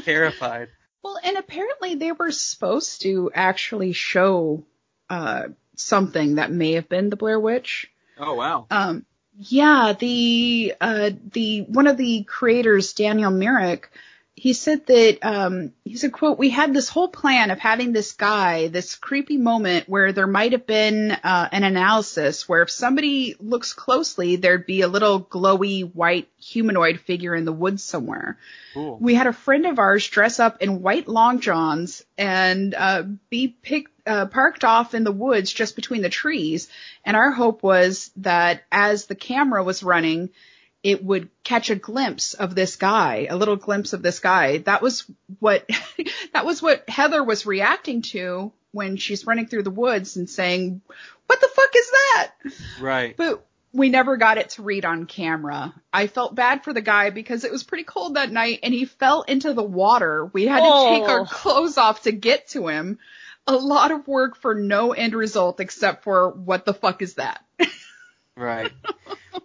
I'm 0.00 0.04
terrified. 0.04 0.68
Well, 1.02 1.18
and 1.22 1.36
apparently 1.36 1.94
they 1.94 2.12
were 2.12 2.30
supposed 2.30 3.02
to 3.02 3.30
actually 3.34 3.92
show 3.92 4.64
uh, 5.08 5.44
something 5.76 6.36
that 6.36 6.52
may 6.52 6.72
have 6.72 6.88
been 6.88 7.10
the 7.10 7.16
Blair 7.16 7.40
Witch. 7.40 7.90
Oh 8.18 8.34
wow. 8.34 8.66
Um, 8.70 9.06
yeah, 9.38 9.94
the 9.98 10.74
uh, 10.80 11.10
the 11.32 11.62
one 11.62 11.86
of 11.86 11.96
the 11.96 12.24
creators, 12.24 12.92
Daniel 12.92 13.30
Myrick, 13.30 13.90
he 14.40 14.54
said 14.54 14.86
that 14.86 15.18
um, 15.20 15.74
he 15.84 15.98
said, 15.98 16.12
"quote 16.12 16.38
We 16.38 16.48
had 16.48 16.72
this 16.72 16.88
whole 16.88 17.08
plan 17.08 17.50
of 17.50 17.58
having 17.58 17.92
this 17.92 18.12
guy, 18.12 18.68
this 18.68 18.94
creepy 18.94 19.36
moment 19.36 19.86
where 19.86 20.14
there 20.14 20.26
might 20.26 20.52
have 20.52 20.66
been 20.66 21.10
uh, 21.10 21.48
an 21.52 21.62
analysis 21.62 22.48
where 22.48 22.62
if 22.62 22.70
somebody 22.70 23.34
looks 23.38 23.74
closely, 23.74 24.36
there'd 24.36 24.64
be 24.64 24.80
a 24.80 24.88
little 24.88 25.20
glowy 25.20 25.94
white 25.94 26.28
humanoid 26.38 27.00
figure 27.00 27.34
in 27.34 27.44
the 27.44 27.52
woods 27.52 27.84
somewhere." 27.84 28.38
Cool. 28.72 28.96
we 28.98 29.14
had 29.14 29.26
a 29.26 29.32
friend 29.34 29.66
of 29.66 29.78
ours 29.78 30.08
dress 30.08 30.38
up 30.40 30.62
in 30.62 30.80
white 30.80 31.08
long 31.08 31.40
johns 31.40 32.04
and 32.16 32.72
uh, 32.72 33.02
be 33.28 33.48
picked, 33.48 33.90
uh, 34.08 34.24
parked 34.26 34.64
off 34.64 34.94
in 34.94 35.04
the 35.04 35.12
woods 35.12 35.52
just 35.52 35.76
between 35.76 36.00
the 36.00 36.08
trees. 36.08 36.68
And 37.04 37.14
our 37.14 37.30
hope 37.30 37.62
was 37.62 38.10
that 38.18 38.62
as 38.72 39.04
the 39.04 39.16
camera 39.16 39.62
was 39.62 39.82
running, 39.82 40.30
it 40.82 41.04
would 41.04 41.28
catch 41.44 41.70
a 41.70 41.74
glimpse 41.74 42.34
of 42.34 42.54
this 42.54 42.76
guy, 42.76 43.26
a 43.28 43.36
little 43.36 43.56
glimpse 43.56 43.92
of 43.92 44.02
this 44.02 44.18
guy. 44.18 44.58
That 44.58 44.82
was 44.82 45.04
what 45.38 45.68
that 46.32 46.46
was 46.46 46.62
what 46.62 46.88
Heather 46.88 47.22
was 47.22 47.46
reacting 47.46 48.02
to 48.02 48.52
when 48.72 48.96
she's 48.96 49.26
running 49.26 49.46
through 49.46 49.64
the 49.64 49.70
woods 49.70 50.16
and 50.16 50.28
saying, 50.28 50.80
"What 51.26 51.40
the 51.40 51.48
fuck 51.54 51.70
is 51.76 51.90
that?" 51.90 52.30
Right. 52.80 53.16
But 53.16 53.44
we 53.72 53.88
never 53.88 54.16
got 54.16 54.38
it 54.38 54.50
to 54.50 54.62
read 54.62 54.84
on 54.84 55.06
camera. 55.06 55.74
I 55.92 56.06
felt 56.08 56.34
bad 56.34 56.64
for 56.64 56.72
the 56.72 56.80
guy 56.80 57.10
because 57.10 57.44
it 57.44 57.52
was 57.52 57.62
pretty 57.62 57.84
cold 57.84 58.14
that 58.14 58.32
night 58.32 58.60
and 58.62 58.74
he 58.74 58.84
fell 58.84 59.22
into 59.22 59.52
the 59.54 59.62
water. 59.62 60.26
We 60.26 60.46
had 60.46 60.58
to 60.58 60.64
Oh. 60.66 60.98
take 60.98 61.08
our 61.08 61.20
oh. 61.20 61.24
clothes 61.24 61.78
off 61.78 62.02
to 62.02 62.12
get 62.12 62.48
to 62.48 62.66
him. 62.66 62.98
A 63.46 63.52
lot 63.52 63.90
of 63.92 64.08
work 64.08 64.36
for 64.36 64.54
no 64.54 64.92
end 64.92 65.14
result 65.14 65.60
except 65.60 66.04
for 66.04 66.30
what 66.30 66.64
the 66.64 66.74
fuck 66.74 67.00
is 67.00 67.14
that? 67.14 67.44
Right. 68.40 68.72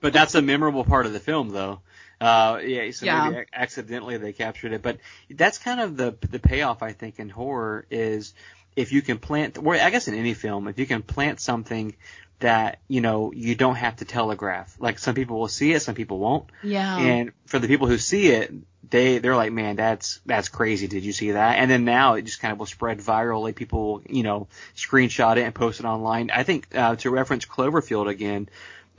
but 0.01 0.13
that's 0.13 0.35
a 0.35 0.41
memorable 0.41 0.83
part 0.83 1.05
of 1.05 1.13
the 1.13 1.19
film, 1.19 1.49
though. 1.49 1.81
Uh, 2.21 2.59
yeah. 2.63 2.89
So 2.91 3.05
Yeah. 3.05 3.25
maybe 3.25 3.39
ac- 3.41 3.49
accidentally 3.53 4.17
they 4.17 4.31
captured 4.33 4.71
it, 4.73 4.81
but 4.81 4.99
that's 5.29 5.57
kind 5.57 5.79
of 5.81 5.97
the 5.97 6.15
the 6.29 6.39
payoff 6.39 6.81
I 6.81 6.93
think 6.93 7.19
in 7.19 7.29
horror 7.29 7.85
is 7.91 8.33
if 8.75 8.91
you 8.93 9.01
can 9.01 9.17
plant, 9.17 9.57
or 9.57 9.75
I 9.75 9.89
guess 9.89 10.07
in 10.07 10.15
any 10.15 10.33
film, 10.33 10.67
if 10.67 10.79
you 10.79 10.85
can 10.85 11.01
plant 11.01 11.39
something 11.41 11.95
that 12.39 12.79
you 12.87 13.01
know 13.01 13.31
you 13.33 13.55
don't 13.55 13.75
have 13.75 13.97
to 13.97 14.05
telegraph. 14.05 14.75
Like 14.79 14.97
some 14.99 15.13
people 15.15 15.39
will 15.39 15.47
see 15.49 15.73
it, 15.73 15.81
some 15.81 15.95
people 15.95 16.19
won't. 16.19 16.49
Yeah. 16.63 16.97
And 16.97 17.31
for 17.47 17.59
the 17.59 17.67
people 17.67 17.87
who 17.87 17.97
see 17.97 18.27
it, 18.27 18.53
they 18.89 19.17
they're 19.17 19.35
like, 19.35 19.51
man, 19.51 19.75
that's 19.75 20.21
that's 20.25 20.47
crazy. 20.49 20.87
Did 20.87 21.03
you 21.03 21.11
see 21.13 21.31
that? 21.31 21.57
And 21.57 21.69
then 21.69 21.83
now 21.85 22.13
it 22.15 22.21
just 22.23 22.39
kind 22.39 22.51
of 22.53 22.59
will 22.59 22.65
spread 22.65 22.99
virally. 22.99 23.53
People, 23.55 23.79
will, 23.93 24.01
you 24.09 24.23
know, 24.23 24.47
screenshot 24.75 25.35
it 25.37 25.43
and 25.43 25.53
post 25.55 25.79
it 25.81 25.85
online. 25.85 26.29
I 26.33 26.43
think 26.43 26.67
uh, 26.75 26.95
to 26.97 27.09
reference 27.09 27.45
Cloverfield 27.45 28.07
again, 28.09 28.47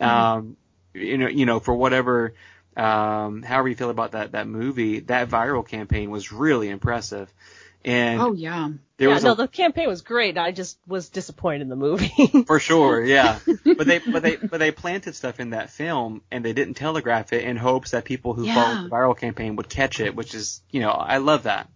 um, 0.00 0.56
you 0.94 1.18
know, 1.18 1.28
you 1.28 1.46
know, 1.46 1.60
for 1.60 1.74
whatever, 1.74 2.34
um, 2.76 3.42
however 3.42 3.68
you 3.68 3.74
feel 3.76 3.90
about 3.90 4.12
that 4.12 4.32
that 4.32 4.46
movie, 4.48 5.00
that 5.00 5.28
viral 5.28 5.66
campaign 5.66 6.10
was 6.10 6.32
really 6.32 6.68
impressive. 6.68 7.32
And 7.84 8.20
oh 8.20 8.32
yeah. 8.32 8.70
there 8.96 9.08
yeah, 9.08 9.14
was 9.14 9.22
no, 9.22 9.32
a, 9.32 9.36
the 9.36 9.48
campaign 9.48 9.86
was 9.88 10.02
great. 10.02 10.36
I 10.38 10.50
just 10.50 10.76
was 10.88 11.08
disappointed 11.08 11.62
in 11.62 11.68
the 11.68 11.76
movie. 11.76 12.44
for 12.46 12.58
sure, 12.58 13.04
yeah. 13.04 13.38
but 13.64 13.86
they 13.86 13.98
but 14.00 14.22
they 14.24 14.36
but 14.36 14.58
they 14.58 14.72
planted 14.72 15.14
stuff 15.14 15.38
in 15.38 15.50
that 15.50 15.70
film 15.70 16.22
and 16.30 16.44
they 16.44 16.52
didn't 16.52 16.74
telegraph 16.74 17.32
it 17.32 17.44
in 17.44 17.56
hopes 17.56 17.92
that 17.92 18.04
people 18.04 18.34
who 18.34 18.44
Yeah. 18.44 18.54
followed 18.54 18.84
the 18.86 18.90
viral 18.90 19.16
campaign 19.16 19.54
would 19.56 19.68
catch 19.68 20.00
it, 20.00 20.16
which 20.16 20.34
is 20.34 20.62
you 20.70 20.80
know 20.80 20.90
I 20.90 21.18
love 21.18 21.44
that. 21.44 21.68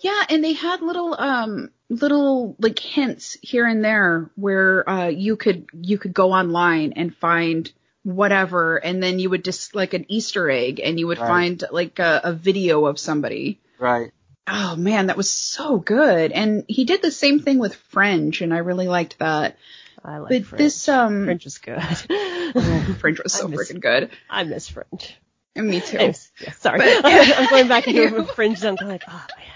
Yeah, 0.00 0.22
and 0.30 0.42
they 0.42 0.52
had 0.54 0.80
little 0.80 1.14
um 1.18 1.70
little 1.88 2.56
like 2.58 2.78
hints 2.78 3.36
here 3.42 3.64
and 3.66 3.84
there 3.84 4.30
where 4.34 4.88
uh 4.88 5.06
you 5.08 5.36
could 5.36 5.66
you 5.80 5.98
could 5.98 6.12
go 6.12 6.32
online 6.32 6.92
and 6.96 7.14
find 7.14 7.70
whatever 8.02 8.76
and 8.76 9.02
then 9.02 9.18
you 9.18 9.30
would 9.30 9.44
just 9.44 9.74
like 9.74 9.94
an 9.94 10.04
Easter 10.08 10.48
egg 10.50 10.80
and 10.82 10.98
you 10.98 11.06
would 11.06 11.18
Right. 11.18 11.28
find 11.28 11.64
like 11.70 11.98
a, 11.98 12.20
a 12.24 12.32
video 12.32 12.86
of 12.86 12.98
somebody. 12.98 13.60
Right. 13.78 14.10
Oh 14.48 14.76
man, 14.76 15.08
that 15.08 15.16
was 15.16 15.28
so 15.30 15.76
good. 15.78 16.30
And 16.32 16.64
he 16.68 16.84
did 16.84 17.02
the 17.02 17.10
same 17.10 17.40
thing 17.40 17.58
with 17.58 17.74
Fringe 17.74 18.40
and 18.42 18.54
I 18.54 18.58
really 18.58 18.86
liked 18.88 19.18
that. 19.18 19.56
I 20.04 20.18
like 20.18 20.30
But 20.30 20.44
Fringe. 20.46 20.58
this 20.58 20.88
um 20.88 21.24
Fringe 21.24 21.46
is 21.46 21.58
good. 21.58 21.80
Fringe 23.00 23.20
was 23.22 23.32
so 23.32 23.46
I 23.46 23.48
miss- 23.50 23.72
freaking 23.72 23.80
good. 23.80 24.10
I 24.30 24.44
miss 24.44 24.68
Fringe. 24.68 25.16
And 25.56 25.68
me 25.68 25.80
too. 25.80 25.96
Anyways, 25.98 26.30
yeah, 26.40 26.52
sorry. 26.52 26.78
But- 26.78 27.04
I'm 27.04 27.48
going 27.50 27.68
back 27.68 27.88
into 27.88 28.24
Fringe 28.24 28.62
and 28.62 28.78
I'm 28.80 28.88
like, 28.88 29.02
oh 29.08 29.26
man, 29.36 29.55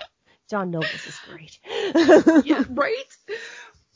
John 0.51 0.73
Nobles 0.73 1.07
is 1.07 1.19
great. 1.29 1.59
yeah, 2.45 2.65
right? 2.71 3.17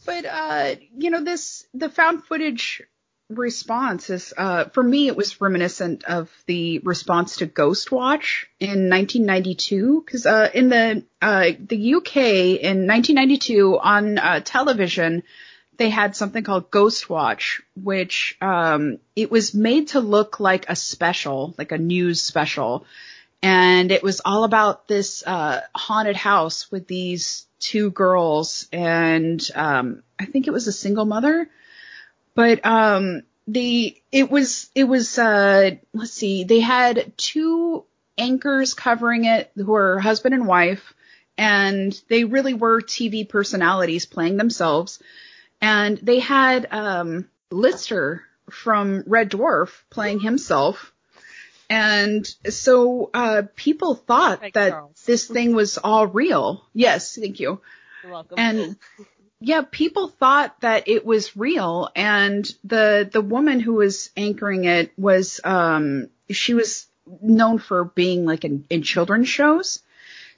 But 0.06 0.24
uh, 0.24 0.74
you 0.96 1.10
know, 1.10 1.24
this 1.24 1.66
the 1.74 1.90
found 1.90 2.24
footage 2.24 2.82
response 3.30 4.10
is 4.10 4.34
uh 4.36 4.66
for 4.66 4.82
me 4.82 5.06
it 5.08 5.16
was 5.16 5.40
reminiscent 5.40 6.04
of 6.04 6.30
the 6.46 6.78
response 6.80 7.36
to 7.36 7.46
Ghost 7.46 7.90
Watch 7.90 8.46
in 8.60 8.90
1992 8.90 10.04
cuz 10.06 10.26
uh 10.26 10.50
in 10.52 10.68
the 10.68 11.02
uh 11.22 11.52
the 11.58 11.94
UK 11.94 12.16
in 12.60 12.86
1992 12.86 13.78
on 13.78 14.18
uh, 14.18 14.40
television 14.44 15.22
they 15.78 15.88
had 15.88 16.14
something 16.14 16.44
called 16.44 16.70
Ghost 16.70 17.08
Watch 17.08 17.62
which 17.74 18.36
um 18.42 18.98
it 19.16 19.30
was 19.30 19.54
made 19.54 19.88
to 19.88 20.00
look 20.00 20.38
like 20.38 20.68
a 20.68 20.76
special 20.76 21.54
like 21.56 21.72
a 21.72 21.78
news 21.78 22.20
special 22.20 22.84
and 23.44 23.92
it 23.92 24.02
was 24.02 24.22
all 24.24 24.44
about 24.44 24.88
this 24.88 25.22
uh, 25.26 25.60
haunted 25.74 26.16
house 26.16 26.70
with 26.72 26.86
these 26.88 27.46
two 27.60 27.90
girls, 27.90 28.66
and 28.72 29.38
um, 29.54 30.02
I 30.18 30.24
think 30.24 30.46
it 30.46 30.50
was 30.50 30.66
a 30.66 30.72
single 30.72 31.04
mother. 31.04 31.50
But 32.34 32.64
um, 32.64 33.20
the 33.46 34.00
it 34.10 34.30
was 34.30 34.70
it 34.74 34.84
was 34.84 35.18
uh, 35.18 35.72
let's 35.92 36.12
see, 36.12 36.44
they 36.44 36.60
had 36.60 37.12
two 37.18 37.84
anchors 38.16 38.72
covering 38.72 39.26
it 39.26 39.52
who 39.56 39.66
were 39.66 39.98
husband 39.98 40.34
and 40.34 40.46
wife, 40.46 40.94
and 41.36 41.92
they 42.08 42.24
really 42.24 42.54
were 42.54 42.80
TV 42.80 43.28
personalities 43.28 44.06
playing 44.06 44.38
themselves, 44.38 45.02
and 45.60 45.98
they 45.98 46.20
had 46.20 46.66
um, 46.70 47.28
Lister 47.50 48.24
from 48.48 49.04
Red 49.06 49.30
Dwarf 49.30 49.82
playing 49.90 50.20
himself. 50.20 50.93
And 51.70 52.26
so 52.48 53.10
uh, 53.14 53.42
people 53.56 53.94
thought 53.94 54.40
Craig 54.40 54.52
that 54.54 54.70
Charles. 54.70 55.02
this 55.06 55.26
thing 55.26 55.54
was 55.54 55.78
all 55.78 56.06
real. 56.06 56.64
Yes, 56.74 57.16
thank 57.16 57.40
you. 57.40 57.60
You're 58.02 58.12
welcome. 58.12 58.38
And 58.38 58.76
yeah, 59.40 59.62
people 59.70 60.08
thought 60.08 60.60
that 60.60 60.88
it 60.88 61.04
was 61.04 61.36
real. 61.36 61.88
And 61.96 62.46
the 62.64 63.08
the 63.10 63.20
woman 63.22 63.60
who 63.60 63.74
was 63.74 64.10
anchoring 64.16 64.64
it 64.64 64.92
was 64.98 65.40
um 65.44 66.08
she 66.30 66.54
was 66.54 66.86
known 67.20 67.58
for 67.58 67.84
being 67.84 68.24
like 68.24 68.44
in, 68.44 68.64
in 68.70 68.82
children's 68.82 69.28
shows. 69.28 69.80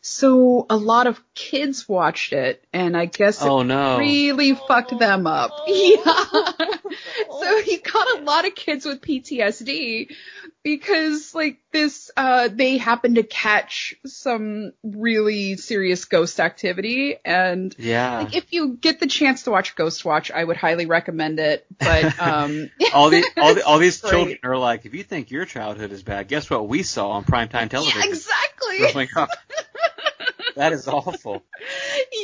So 0.02 0.66
a 0.70 0.76
lot 0.76 1.08
of 1.08 1.20
kids 1.34 1.88
watched 1.88 2.32
it, 2.32 2.62
and 2.72 2.96
I 2.96 3.06
guess 3.06 3.42
it 3.42 3.48
Oh 3.48 3.62
no. 3.62 3.98
really 3.98 4.54
fucked 4.54 4.96
them 4.96 5.26
up. 5.26 5.50
Oh. 5.52 5.64
Yeah. 6.66 6.68
so 7.40 7.58
you 7.58 7.80
got 7.80 8.18
a 8.20 8.22
lot 8.22 8.46
of 8.46 8.54
kids 8.54 8.84
with 8.84 9.00
PTSD 9.00 10.08
because 10.66 11.33
like 11.33 11.59
this 11.72 12.11
uh 12.16 12.48
they 12.48 12.76
happen 12.76 13.14
to 13.14 13.22
catch 13.22 13.94
some 14.05 14.72
really 14.83 15.57
serious 15.57 16.07
ghost 16.07 16.40
activity 16.40 17.14
and 17.24 17.72
Yeah. 17.79 18.18
like 18.18 18.35
if 18.35 18.52
you 18.52 18.76
get 18.76 18.98
the 18.98 19.07
chance 19.07 19.44
to 19.44 19.52
watch 19.52 19.76
Ghost 19.76 20.05
Watch, 20.05 20.33
I 20.33 20.42
would 20.42 20.57
highly 20.57 20.87
recommend 20.87 21.38
it. 21.38 21.64
But 21.79 22.18
um 22.20 22.68
all 22.92 23.11
these 23.11 23.26
all, 23.37 23.55
the, 23.55 23.64
all 23.64 23.79
these 23.79 24.00
Great. 24.00 24.11
children 24.11 24.38
are 24.42 24.57
like, 24.59 24.87
if 24.87 24.94
you 24.94 25.05
think 25.05 25.31
your 25.31 25.44
childhood 25.44 25.92
is 25.92 26.02
bad, 26.02 26.26
guess 26.26 26.50
what 26.50 26.66
we 26.66 26.83
saw 26.83 27.11
on 27.11 27.24
primetime 27.24 27.70
television 27.70 28.00
yeah, 28.00 28.09
exactly. 28.09 29.26
that 30.57 30.72
is 30.72 30.88
awful. 30.88 31.44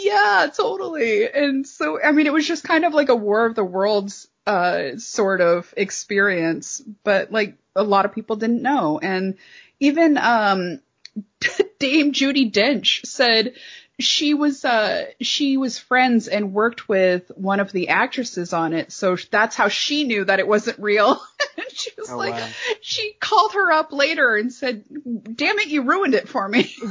yeah, 0.03 0.49
totally. 0.53 1.31
And 1.31 1.65
so, 1.65 2.03
I 2.03 2.11
mean, 2.11 2.27
it 2.27 2.33
was 2.33 2.49
just 2.49 2.65
kind 2.65 2.85
of 2.85 2.93
like 2.93 3.09
a 3.09 3.15
War 3.15 3.47
of 3.47 3.55
the 3.55 3.65
Worlds 3.65 4.27
uh, 4.47 4.97
sort 4.97 5.41
of 5.41 5.73
experience, 5.77 6.83
but 7.05 7.33
like 7.33 7.57
a 7.77 7.83
lot 7.83 8.05
of 8.05 8.15
people 8.15 8.37
didn't 8.37 8.63
know. 8.63 8.99
And 9.03 9.37
even 9.81 10.19
um, 10.19 10.81
Dame 11.79 12.13
Judi 12.13 12.51
Dench 12.51 13.05
said 13.07 13.55
she 14.03 14.35
was 14.35 14.65
uh 14.65 15.07
she 15.21 15.57
was 15.57 15.79
friends 15.79 16.29
and 16.29 16.53
worked 16.53 16.89
with 16.89 17.31
one 17.35 17.61
of 17.61 17.73
the 17.73 17.89
actresses 17.89 18.53
on 18.53 18.73
it, 18.73 18.93
so 18.93 19.17
that's 19.31 19.57
how 19.57 19.69
she 19.69 20.05
knew 20.05 20.25
that 20.25 20.39
it 20.39 20.47
wasn't 20.47 20.79
real. 20.79 21.21
she 21.73 21.91
was 21.97 22.11
Oh, 22.11 22.19
like, 22.19 22.35
wow. 22.35 22.49
she 22.83 23.15
called 23.21 23.55
her 23.55 23.73
up 23.73 23.93
later 23.93 24.37
and 24.37 24.53
said, 24.53 24.85
"Damn 25.35 25.59
it, 25.59 25.69
you 25.69 25.83
ruined 25.83 26.15
it 26.15 26.29
for 26.29 26.47
me." 26.49 26.71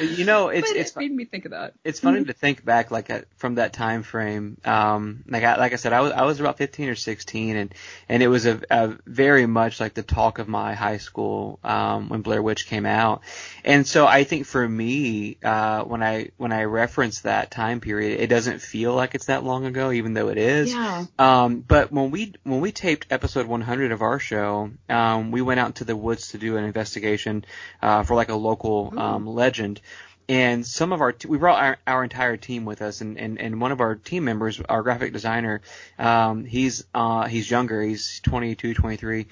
you 0.00 0.24
know, 0.24 0.48
it's 0.48 0.68
but 0.70 0.76
it's 0.76 0.90
it 0.90 0.96
made 0.96 1.12
me 1.12 1.24
think 1.24 1.44
of 1.44 1.52
that. 1.52 1.74
it's 1.84 2.00
funny 2.00 2.24
to 2.24 2.32
think 2.32 2.64
back 2.64 2.90
like 2.90 3.10
at, 3.10 3.26
from 3.36 3.54
that 3.56 3.72
time 3.72 4.02
frame. 4.02 4.58
Um, 4.64 5.22
like 5.28 5.44
I, 5.44 5.56
like 5.56 5.72
I 5.72 5.76
said, 5.76 5.92
I 5.92 6.00
was 6.00 6.12
I 6.12 6.24
was 6.24 6.40
about 6.40 6.58
15 6.58 6.88
or 6.88 6.94
16, 6.94 7.56
and 7.56 7.74
and 8.08 8.22
it 8.22 8.28
was 8.28 8.46
a, 8.46 8.60
a 8.70 8.96
very 9.06 9.46
much 9.46 9.80
like 9.80 9.94
the 9.94 10.02
talk 10.02 10.38
of 10.38 10.48
my 10.48 10.74
high 10.74 10.98
school 10.98 11.58
um, 11.62 12.08
when 12.08 12.22
Blair 12.22 12.42
Witch 12.42 12.66
came 12.66 12.86
out. 12.86 13.22
And 13.64 13.86
so 13.86 14.06
I 14.06 14.23
think 14.24 14.46
for 14.46 14.66
me, 14.68 15.38
uh, 15.42 15.84
when 15.84 16.02
I 16.02 16.30
when 16.36 16.52
I 16.52 16.64
reference 16.64 17.20
that 17.20 17.50
time 17.50 17.80
period, 17.80 18.20
it 18.20 18.26
doesn't 18.28 18.60
feel 18.60 18.94
like 18.94 19.14
it's 19.14 19.26
that 19.26 19.44
long 19.44 19.66
ago, 19.66 19.92
even 19.92 20.14
though 20.14 20.28
it 20.28 20.38
is. 20.38 20.72
Yeah. 20.72 21.04
Um, 21.18 21.60
but 21.60 21.92
when 21.92 22.10
we 22.10 22.34
when 22.42 22.60
we 22.60 22.72
taped 22.72 23.06
episode 23.10 23.46
100 23.46 23.92
of 23.92 24.02
our 24.02 24.18
show, 24.18 24.70
um, 24.88 25.30
we 25.30 25.42
went 25.42 25.60
out 25.60 25.68
into 25.68 25.84
the 25.84 25.96
woods 25.96 26.28
to 26.28 26.38
do 26.38 26.56
an 26.56 26.64
investigation 26.64 27.44
uh, 27.82 28.02
for 28.02 28.14
like 28.14 28.28
a 28.28 28.36
local 28.36 28.92
um, 28.96 29.26
legend. 29.26 29.80
And 30.28 30.66
some 30.66 30.92
of 30.92 31.02
our 31.02 31.12
t- 31.12 31.28
we 31.28 31.36
brought 31.36 31.62
our, 31.62 31.78
our 31.86 32.02
entire 32.02 32.38
team 32.38 32.64
with 32.64 32.80
us, 32.80 33.02
and, 33.02 33.18
and, 33.18 33.38
and 33.38 33.60
one 33.60 33.72
of 33.72 33.80
our 33.80 33.94
team 33.94 34.24
members, 34.24 34.58
our 34.60 34.82
graphic 34.82 35.12
designer, 35.12 35.60
um, 35.98 36.46
he's 36.46 36.84
uh, 36.94 37.26
he's 37.26 37.50
younger, 37.50 37.82
he's 37.82 38.20
22, 38.20 38.72
23, 38.72 39.26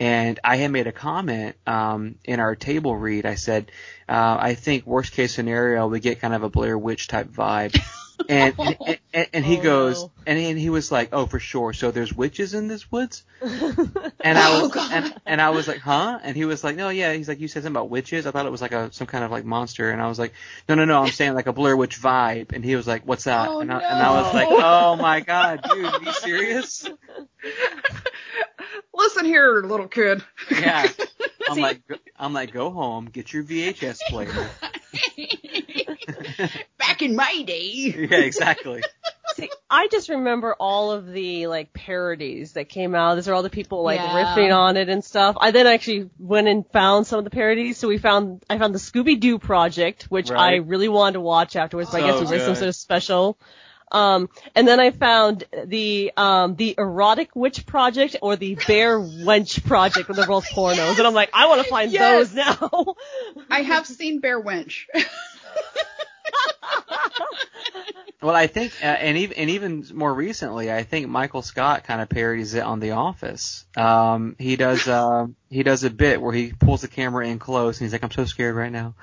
and 0.00 0.38
I 0.44 0.56
had 0.56 0.70
made 0.70 0.86
a 0.86 0.92
comment 0.92 1.56
um, 1.66 2.16
in 2.24 2.40
our 2.40 2.54
table 2.54 2.96
read. 2.96 3.26
I 3.26 3.34
said, 3.34 3.70
uh, 4.08 4.36
I 4.40 4.54
think 4.54 4.86
worst 4.86 5.12
case 5.12 5.34
scenario 5.34 5.86
we 5.88 6.00
get 6.00 6.20
kind 6.20 6.34
of 6.34 6.42
a 6.42 6.50
Blair 6.50 6.76
Witch 6.78 7.08
type 7.08 7.28
vibe. 7.28 7.78
And 8.28 8.52
and, 8.58 8.98
and, 9.14 9.26
and 9.32 9.44
he 9.44 9.58
Oh, 9.58 9.62
goes, 9.62 10.02
no. 10.02 10.10
and, 10.26 10.38
and 10.40 10.58
he 10.58 10.70
was 10.70 10.90
like, 10.90 11.10
"Oh, 11.12 11.26
for 11.26 11.38
sure. 11.38 11.72
So 11.72 11.92
there's 11.92 12.12
witches 12.12 12.52
in 12.52 12.66
this 12.66 12.90
woods." 12.90 13.22
And 13.40 14.36
I 14.36 14.58
Oh, 14.58 14.62
was, 14.62 14.72
God. 14.72 14.90
and, 14.92 15.14
and 15.24 15.40
I 15.40 15.50
was 15.50 15.68
like, 15.68 15.78
"Huh?" 15.78 16.18
And 16.24 16.34
he 16.36 16.44
was 16.44 16.64
like, 16.64 16.74
"No, 16.74 16.88
yeah." 16.88 17.12
He's 17.12 17.28
like, 17.28 17.38
"You 17.38 17.46
said 17.46 17.62
something 17.62 17.76
about 17.76 17.90
witches. 17.90 18.26
I 18.26 18.32
thought 18.32 18.44
it 18.44 18.50
was 18.50 18.60
like 18.60 18.72
a 18.72 18.92
some 18.92 19.06
kind 19.06 19.22
of 19.22 19.30
like 19.30 19.44
monster." 19.44 19.92
And 19.92 20.02
I 20.02 20.08
was 20.08 20.18
like, 20.18 20.34
"No, 20.68 20.74
no, 20.74 20.84
no. 20.84 21.00
I'm 21.04 21.12
saying 21.12 21.34
like 21.34 21.46
a 21.46 21.52
Blair 21.52 21.76
Witch 21.76 22.02
vibe." 22.02 22.52
And 22.52 22.64
he 22.64 22.74
was 22.74 22.88
like, 22.88 23.06
"What's 23.06 23.24
that?" 23.24 23.48
Oh, 23.48 23.60
and, 23.60 23.72
I, 23.72 23.78
and 23.78 24.02
I 24.02 24.10
was 24.20 24.34
like, 24.34 24.48
"Oh 24.50 24.96
my 24.96 25.20
god, 25.20 25.62
dude, 25.72 25.84
are 25.84 26.02
you 26.02 26.12
serious?" 26.12 26.88
Listen 28.94 29.24
here, 29.24 29.62
little 29.62 29.88
kid. 29.88 30.22
Yeah. 30.50 30.88
I'm 31.50 31.58
like, 31.58 31.80
I'm 32.16 32.32
like, 32.32 32.52
go 32.52 32.70
home, 32.70 33.06
get 33.06 33.32
your 33.32 33.44
VHS 33.44 33.98
player. 34.08 34.32
Back 36.78 37.02
in 37.02 37.16
my 37.16 37.42
day. 37.46 38.08
yeah, 38.10 38.18
exactly. 38.18 38.82
See, 39.34 39.50
I 39.70 39.88
just 39.88 40.08
remember 40.08 40.54
all 40.58 40.90
of 40.90 41.06
the 41.12 41.46
like 41.46 41.72
parodies 41.72 42.54
that 42.54 42.68
came 42.68 42.94
out. 42.94 43.14
These 43.14 43.28
are 43.28 43.34
all 43.34 43.42
the 43.42 43.50
people 43.50 43.82
like 43.82 44.00
Yeah. 44.00 44.34
riffing 44.34 44.54
on 44.56 44.76
it 44.76 44.88
and 44.88 45.04
stuff. 45.04 45.36
I 45.40 45.52
then 45.52 45.66
actually 45.66 46.10
went 46.18 46.48
and 46.48 46.66
found 46.70 47.06
some 47.06 47.18
of 47.18 47.24
the 47.24 47.30
parodies. 47.30 47.78
So 47.78 47.88
we 47.88 47.98
found 47.98 48.42
I 48.50 48.58
found 48.58 48.74
the 48.74 48.78
Scooby 48.80 49.18
Doo 49.20 49.38
Project, 49.38 50.04
which 50.04 50.30
I 50.30 50.56
really 50.56 50.88
wanted 50.88 51.14
to 51.14 51.20
watch 51.20 51.56
afterwards. 51.56 51.90
But 51.90 52.02
I 52.02 52.06
guess 52.06 52.16
it 52.16 52.20
was 52.20 52.30
like 52.30 52.40
some 52.40 52.54
sort 52.56 52.68
of 52.68 52.74
special. 52.76 53.38
Um, 53.90 54.28
and 54.54 54.66
then 54.68 54.80
I 54.80 54.90
found 54.90 55.44
the 55.64 56.12
um 56.16 56.56
the 56.56 56.74
Erotic 56.78 57.30
Witch 57.34 57.64
Project 57.66 58.16
or 58.22 58.36
the 58.36 58.54
Bare 58.66 58.98
Wench 59.00 59.64
Project, 59.66 60.08
where 60.08 60.16
they're 60.16 60.26
both 60.26 60.46
pornos. 60.50 60.98
And 60.98 61.06
I'm 61.06 61.14
like, 61.14 61.30
I 61.32 61.46
want 61.46 61.62
to 61.62 61.68
find 61.68 61.90
Yes. 61.92 62.30
those 62.30 62.34
now. 62.34 62.94
I 63.50 63.62
have 63.62 63.86
seen 63.86 64.20
Bare 64.20 64.42
Wench. 64.42 64.84
Well, 68.20 68.34
I 68.34 68.48
think, 68.48 68.72
uh, 68.82 68.86
and 68.86 69.16
even 69.16 69.36
and 69.36 69.50
even 69.50 69.84
more 69.94 70.12
recently, 70.12 70.72
I 70.72 70.82
think 70.82 71.06
Michael 71.08 71.40
Scott 71.40 71.84
kind 71.84 72.02
of 72.02 72.08
parodies 72.08 72.52
it 72.54 72.64
on 72.64 72.80
The 72.80 72.90
Office. 72.90 73.64
Um, 73.76 74.34
he 74.40 74.56
does 74.56 74.88
uh, 74.88 75.28
he 75.50 75.62
does 75.62 75.84
a 75.84 75.90
bit 75.90 76.20
where 76.20 76.32
he 76.32 76.52
pulls 76.52 76.80
the 76.80 76.88
camera 76.88 77.28
in 77.28 77.38
close 77.38 77.78
and 77.78 77.84
he's 77.86 77.92
like, 77.92 78.02
"I'm 78.02 78.10
so 78.10 78.24
scared 78.24 78.56
right 78.56 78.72
now," 78.72 78.96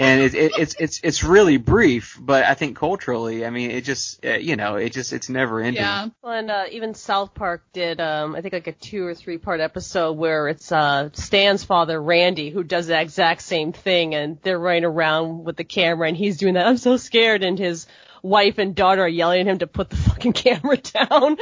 and 0.00 0.22
it, 0.22 0.34
it, 0.34 0.52
it's 0.58 0.74
it's 0.78 1.00
it's 1.02 1.22
really 1.22 1.58
brief, 1.58 2.18
but 2.18 2.44
I 2.44 2.54
think 2.54 2.76
culturally, 2.76 3.44
I 3.44 3.50
mean, 3.50 3.70
it 3.70 3.84
just 3.84 4.24
uh, 4.24 4.30
you 4.30 4.56
know, 4.56 4.76
it 4.76 4.94
just 4.94 5.12
it's 5.12 5.28
never 5.28 5.60
ending. 5.60 5.82
yeah. 5.82 6.08
Well, 6.22 6.32
and 6.32 6.50
uh, 6.50 6.64
even 6.70 6.94
South 6.94 7.34
Park 7.34 7.64
did, 7.74 8.00
um, 8.00 8.34
I 8.34 8.40
think 8.40 8.54
like 8.54 8.66
a 8.66 8.72
two 8.72 9.04
or 9.04 9.14
three 9.14 9.36
part 9.36 9.60
episode 9.60 10.12
where 10.12 10.48
it's 10.48 10.72
uh, 10.72 11.10
Stan's 11.12 11.64
father, 11.64 12.00
Randy, 12.00 12.48
who 12.48 12.64
does 12.64 12.86
the 12.86 12.98
exact 12.98 13.42
same 13.42 13.72
thing, 13.72 14.14
and 14.14 14.38
they're 14.42 14.58
running 14.58 14.86
around 14.86 15.44
with 15.44 15.56
the 15.56 15.64
camera, 15.64 16.08
and 16.08 16.16
he's 16.16 16.38
doing 16.38 16.54
that. 16.54 16.66
I'm 16.66 16.78
so 16.78 16.96
scared, 16.96 17.42
and 17.44 17.58
his 17.58 17.86
wife 18.22 18.58
and 18.58 18.74
daughter 18.74 19.02
are 19.02 19.08
yelling 19.08 19.40
at 19.40 19.46
him 19.46 19.58
to 19.58 19.66
put 19.66 19.90
the 19.90 19.96
fucking 19.96 20.32
camera 20.34 20.76
down. 20.76 21.36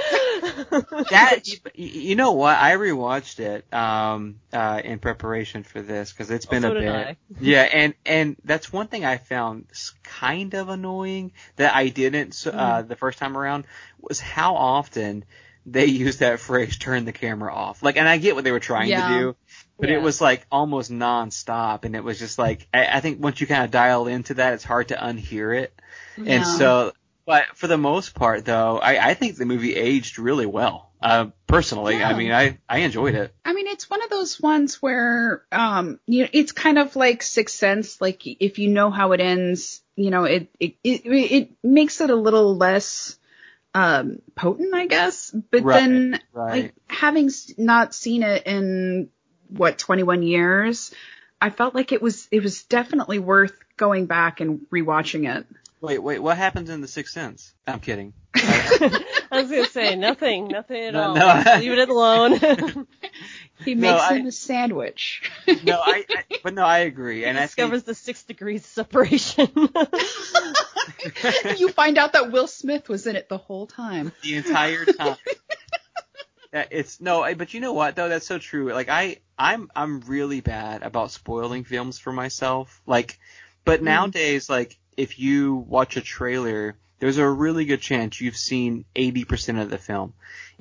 That 1.11 1.43
you, 1.75 2.17
know 2.17 2.33
what? 2.33 2.57
I 2.57 2.77
rewatched 2.77 3.41
it 3.41 3.73
um, 3.73 4.41
uh, 4.53 4.81
in 4.85 4.99
preparation 4.99 5.63
for 5.63 5.83
this 5.83 6.13
because 6.13 6.31
it's 6.31 6.47
been 6.47 6.63
so 6.63 6.77
a 6.77 6.81
bit. 6.81 7.17
Yeah, 7.41 7.63
and 7.63 7.95
and 8.05 8.37
that's 8.45 8.73
one 8.73 8.87
thing 8.89 9.05
I 9.05 9.17
found 9.19 9.67
kind 10.03 10.55
of 10.55 10.69
annoying 10.69 11.33
that 11.57 11.75
I 11.75 11.89
didn't 11.89 12.47
uh, 12.47 12.83
the 12.83 12.97
first 12.97 13.19
time 13.19 13.37
around 13.37 13.67
was 14.01 14.21
how 14.21 14.55
often 14.57 15.25
they 15.67 15.87
use 15.87 16.19
that 16.19 16.41
phrase 16.41 16.77
"turn 16.79 17.05
the 17.05 17.13
camera 17.13 17.53
off." 17.55 17.83
Like, 17.83 17.97
and 17.97 18.09
I 18.09 18.19
get 18.19 18.35
what 18.35 18.45
they 18.45 18.53
were 18.53 18.61
trying 18.61 18.89
Yeah. 18.89 19.09
to 19.09 19.19
do, 19.19 19.37
but 19.79 19.89
Yeah. 19.89 19.97
it 19.97 20.03
was 20.03 20.21
like 20.21 20.47
almost 20.51 20.91
nonstop, 20.91 21.85
and 21.85 21.95
it 21.97 22.05
was 22.05 22.19
just 22.19 22.39
like 22.39 22.67
I, 22.73 22.87
I 22.97 23.01
think 23.01 23.23
once 23.23 23.41
you 23.41 23.47
kind 23.47 23.65
of 23.65 23.71
dial 23.71 24.07
into 24.07 24.35
that, 24.35 24.55
it's 24.55 24.65
hard 24.65 24.89
to 24.89 24.97
unhear 24.97 25.57
it. 25.57 25.73
Yeah. 26.17 26.35
And 26.37 26.47
so, 26.47 26.93
but 27.27 27.45
for 27.55 27.67
the 27.67 27.79
most 27.79 28.15
part, 28.15 28.45
though, 28.45 28.79
I, 28.79 29.11
I 29.11 29.15
think 29.15 29.37
the 29.37 29.47
movie 29.47 29.75
aged 29.77 30.19
really 30.19 30.47
well. 30.47 30.87
Uh, 31.01 31.27
personally, 31.47 32.03
I 32.03 32.13
mean, 32.19 32.33
I, 32.33 32.59
I 32.69 32.79
enjoyed 32.79 33.15
it. 33.15 33.33
I 33.45 33.53
mean, 33.53 33.69
it's 33.69 33.89
one 33.89 34.03
of 34.03 34.11
those 34.11 34.41
ones 34.41 34.83
where, 34.83 35.45
um, 35.53 36.01
you 36.07 36.25
know, 36.25 36.29
it's 36.33 36.51
kind 36.51 36.77
of 36.77 36.97
like 36.97 37.23
Sixth 37.23 37.55
Sense. 37.55 38.01
Like, 38.01 38.23
if 38.27 38.59
you 38.59 38.69
know 38.69 38.91
how 38.91 39.13
it 39.13 39.21
ends, 39.21 39.81
you 39.95 40.11
know, 40.11 40.25
it 40.25 40.49
it 40.59 40.75
it, 40.83 41.03
it 41.07 41.51
makes 41.63 42.01
it 42.01 42.11
a 42.11 42.17
little 42.17 42.57
less 42.57 43.17
um 43.75 44.23
potent, 44.35 44.75
I 44.75 44.87
guess. 44.87 45.31
But 45.31 45.63
Right, 45.63 45.79
then, 45.79 46.21
right. 46.33 46.63
like, 46.63 46.75
having 46.89 47.27
s- 47.27 47.53
not 47.57 47.95
seen 47.95 48.25
it 48.25 48.45
in 48.47 49.11
what 49.49 49.79
21 49.79 50.23
years, 50.23 50.93
I 51.41 51.51
felt 51.51 51.75
like 51.75 51.93
it 51.93 52.03
was 52.03 52.29
it 52.31 52.43
was 52.43 52.65
definitely 52.65 53.19
worth 53.19 53.57
going 53.77 54.07
back 54.07 54.41
and 54.41 54.61
rewatching 54.73 55.33
it. 55.37 55.47
Wait, 55.81 55.99
wait, 55.99 56.19
what 56.19 56.37
happens 56.37 56.71
in 56.71 56.81
The 56.81 56.89
Sixth 56.89 57.13
Sense? 57.15 57.55
I'm 57.67 57.79
kidding. 57.79 58.13
I 58.35 59.43
was 59.43 59.51
gonna 59.51 59.67
say 59.67 59.95
nothing, 59.95 60.49
nothing 60.49 60.83
at 60.83 60.95
No, 60.95 61.03
all. 61.03 61.15
no. 61.15 61.43
Just 61.45 61.61
Leave 61.63 61.73
it 61.79 61.89
alone. 61.89 62.87
He 63.65 63.75
No, 63.75 63.91
makes 63.93 64.03
I- 64.05 64.15
him 64.19 64.27
a 64.27 64.33
sandwich. 64.33 65.31
no, 65.65 65.81
I, 65.85 66.05
I, 66.09 66.23
but 66.45 66.55
no, 66.55 66.65
I 66.65 66.79
agree, 66.79 67.25
and 67.25 67.37
I 67.37 67.41
think 67.43 67.57
Discovers 67.57 67.83
the 67.83 67.95
six 67.95 68.23
degrees 68.23 68.65
separation. 68.65 69.49
you 71.57 71.69
find 71.71 71.99
out 71.99 72.13
that 72.13 72.31
Will 72.31 72.47
Smith 72.47 72.89
was 72.89 73.09
in 73.09 73.17
it 73.17 73.29
the 73.29 73.37
whole 73.39 73.67
time. 73.67 74.13
the 74.23 74.37
entire 74.37 74.85
time. 74.85 75.17
Yeah, 76.53 76.65
it's 76.71 77.01
no, 77.01 77.23
I- 77.23 77.35
but 77.35 77.53
you 77.55 77.61
know 77.61 77.73
what 77.75 77.97
though? 77.97 78.09
That's 78.09 78.27
so 78.27 78.39
true. 78.39 78.73
Like 78.73 78.89
I, 78.89 79.19
I'm, 79.39 79.71
I'm 79.77 80.01
really 80.01 80.41
bad 80.41 80.83
about 80.83 81.11
spoiling 81.11 81.65
films 81.65 81.99
for 81.99 82.13
myself. 82.13 82.81
Like, 82.87 83.19
but 83.65 83.81
hmm. 83.81 83.87
nowadays, 83.87 84.49
like 84.49 84.77
if 84.97 85.19
you 85.19 85.57
watch 85.57 85.97
a 85.97 86.01
trailer, 86.01 86.77
there's 86.99 87.19
a 87.19 87.29
really 87.29 87.65
good 87.65 87.81
chance 87.81 88.21
you've 88.21 88.37
seen 88.37 88.85
80% 88.97 89.61
of 89.63 89.71
the 89.71 89.79
film. 89.79 90.15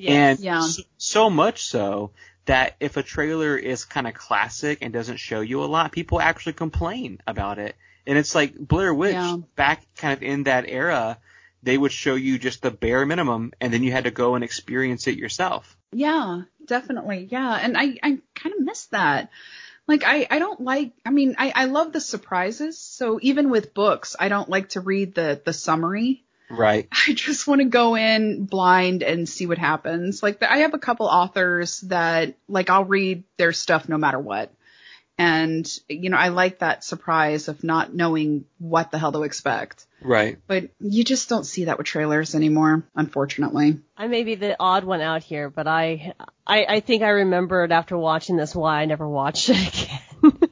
And 0.05 0.39
Yeah. 0.39 0.61
so, 0.61 0.83
so 0.97 1.29
much 1.29 1.63
so 1.65 2.11
that 2.45 2.75
if 2.79 2.97
a 2.97 3.03
trailer 3.03 3.57
is 3.57 3.85
kind 3.85 4.07
of 4.07 4.13
classic 4.13 4.79
and 4.81 4.93
doesn't 4.93 5.17
show 5.17 5.41
you 5.41 5.63
a 5.63 5.65
lot, 5.65 5.91
people 5.91 6.21
actually 6.21 6.53
complain 6.53 7.19
about 7.25 7.57
it. 7.59 7.75
And 8.05 8.17
it's 8.17 8.35
like 8.35 8.55
Blair 8.55 8.93
Witch 8.93 9.13
Yeah. 9.13 9.37
back 9.55 9.83
kind 9.95 10.13
of 10.13 10.21
in 10.21 10.43
that 10.43 10.65
era, 10.67 11.17
they 11.63 11.77
would 11.77 11.91
show 11.91 12.15
you 12.15 12.37
just 12.37 12.61
the 12.61 12.71
bare 12.71 13.05
minimum 13.05 13.53
and 13.59 13.73
then 13.73 13.83
you 13.83 13.91
had 13.91 14.03
to 14.03 14.11
go 14.11 14.35
and 14.35 14.43
experience 14.43 15.07
it 15.07 15.17
yourself. 15.17 15.76
Yeah, 15.91 16.41
definitely. 16.65 17.27
Yeah. 17.31 17.57
And 17.61 17.77
I, 17.77 17.97
I 18.03 18.19
kind 18.35 18.55
of 18.55 18.61
miss 18.61 18.85
that. 18.87 19.29
Like 19.87 20.03
I, 20.05 20.27
I 20.29 20.39
don't 20.39 20.59
like 20.61 20.91
I 21.05 21.11
mean, 21.11 21.35
I, 21.37 21.53
I 21.55 21.65
love 21.65 21.93
the 21.93 22.01
surprises. 22.01 22.77
So 22.77 23.19
even 23.21 23.49
with 23.49 23.73
books, 23.73 24.15
I 24.19 24.27
don't 24.27 24.49
like 24.49 24.69
to 24.69 24.81
read 24.81 25.15
the 25.15 25.41
the 25.43 25.53
summary. 25.53 26.23
Right. 26.49 26.87
I 27.07 27.13
just 27.13 27.47
want 27.47 27.61
to 27.61 27.65
go 27.65 27.95
in 27.95 28.45
blind 28.45 29.01
and 29.03 29.27
see 29.27 29.45
what 29.45 29.57
happens. 29.57 30.21
Like 30.21 30.43
I 30.43 30.59
have 30.59 30.73
a 30.73 30.79
couple 30.79 31.07
authors 31.07 31.81
that 31.81 32.35
like 32.49 32.69
I'll 32.69 32.85
read 32.85 33.23
their 33.37 33.53
stuff 33.53 33.87
no 33.87 33.97
matter 33.97 34.19
what. 34.19 34.51
And 35.17 35.67
you 35.87 36.09
know, 36.09 36.17
I 36.17 36.27
like 36.29 36.59
that 36.59 36.83
surprise 36.83 37.47
of 37.47 37.63
not 37.63 37.93
knowing 37.93 38.45
what 38.59 38.91
the 38.91 38.99
hell 38.99 39.13
to 39.13 39.23
expect. 39.23 39.86
Right. 40.01 40.37
But 40.47 40.69
you 40.79 41.03
just 41.03 41.29
don't 41.29 41.45
see 41.45 41.65
that 41.65 41.77
with 41.77 41.87
trailers 41.87 42.35
anymore, 42.35 42.83
unfortunately. 42.95 43.79
I 43.97 44.07
may 44.07 44.23
be 44.23 44.35
the 44.35 44.55
odd 44.59 44.83
one 44.83 45.01
out 45.01 45.23
here, 45.23 45.49
but 45.49 45.67
I, 45.67 46.13
I, 46.45 46.65
I 46.65 46.79
think 46.81 47.03
I 47.03 47.09
remembered 47.09 47.71
after 47.71 47.97
watching 47.97 48.37
this 48.37 48.55
why 48.55 48.81
I 48.81 48.85
never 48.85 49.07
watched 49.07 49.49
it 49.49 49.67
again. 49.67 49.99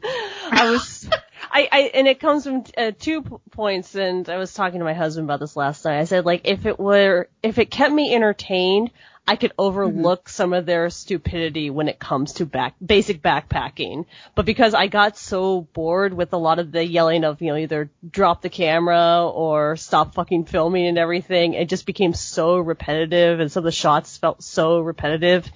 I 0.52 0.72
was, 0.72 1.08
I, 1.56 1.70
I, 1.72 1.80
and 1.94 2.06
it 2.06 2.20
comes 2.20 2.44
from 2.44 2.66
uh, 2.78 2.92
two 3.00 3.22
p- 3.22 3.36
points, 3.52 3.96
and 3.96 4.28
I 4.28 4.36
was 4.36 4.54
talking 4.54 4.80
to 4.80 4.84
my 4.84 4.94
husband 4.94 5.26
about 5.26 5.40
this 5.40 5.56
last 5.56 5.86
night. 5.86 6.00
I 6.00 6.04
said, 6.04 6.26
like, 6.26 6.42
if 6.44 6.66
it 6.66 6.78
were, 6.78 7.30
if 7.42 7.60
it 7.60 7.72
kept 7.72 7.94
me 7.94 8.14
entertained, 8.14 8.92
I 9.26 9.38
could 9.38 9.54
overlook 9.58 10.28
some 10.30 10.54
of 10.54 10.66
their 10.66 10.90
stupidity 10.90 11.70
when 11.70 11.88
it 11.88 11.98
comes 11.98 12.34
to 12.34 12.46
back, 12.46 12.76
basic 12.86 13.22
backpacking. 13.22 14.06
But 14.36 14.46
because 14.46 14.74
I 14.74 14.88
got 14.88 15.18
so 15.18 15.62
bored 15.62 16.14
with 16.14 16.34
a 16.34 16.38
lot 16.38 16.60
of 16.60 16.72
the 16.72 16.86
yelling 16.86 17.24
of, 17.24 17.42
you 17.42 17.48
know, 17.48 17.58
either 17.58 17.90
drop 18.08 18.42
the 18.44 18.50
camera 18.50 19.28
or 19.28 19.78
stop 19.78 20.14
fucking 20.14 20.46
filming 20.46 20.86
and 20.86 21.00
everything, 21.00 21.54
it 21.54 21.70
just 21.70 21.88
became 21.88 22.14
so 22.14 22.58
repetitive 22.60 23.40
and 23.40 23.52
some 23.52 23.62
of 23.62 23.66
the 23.66 23.72
shots 23.72 24.18
felt 24.18 24.44
so 24.44 24.82
repetitive. 24.82 25.50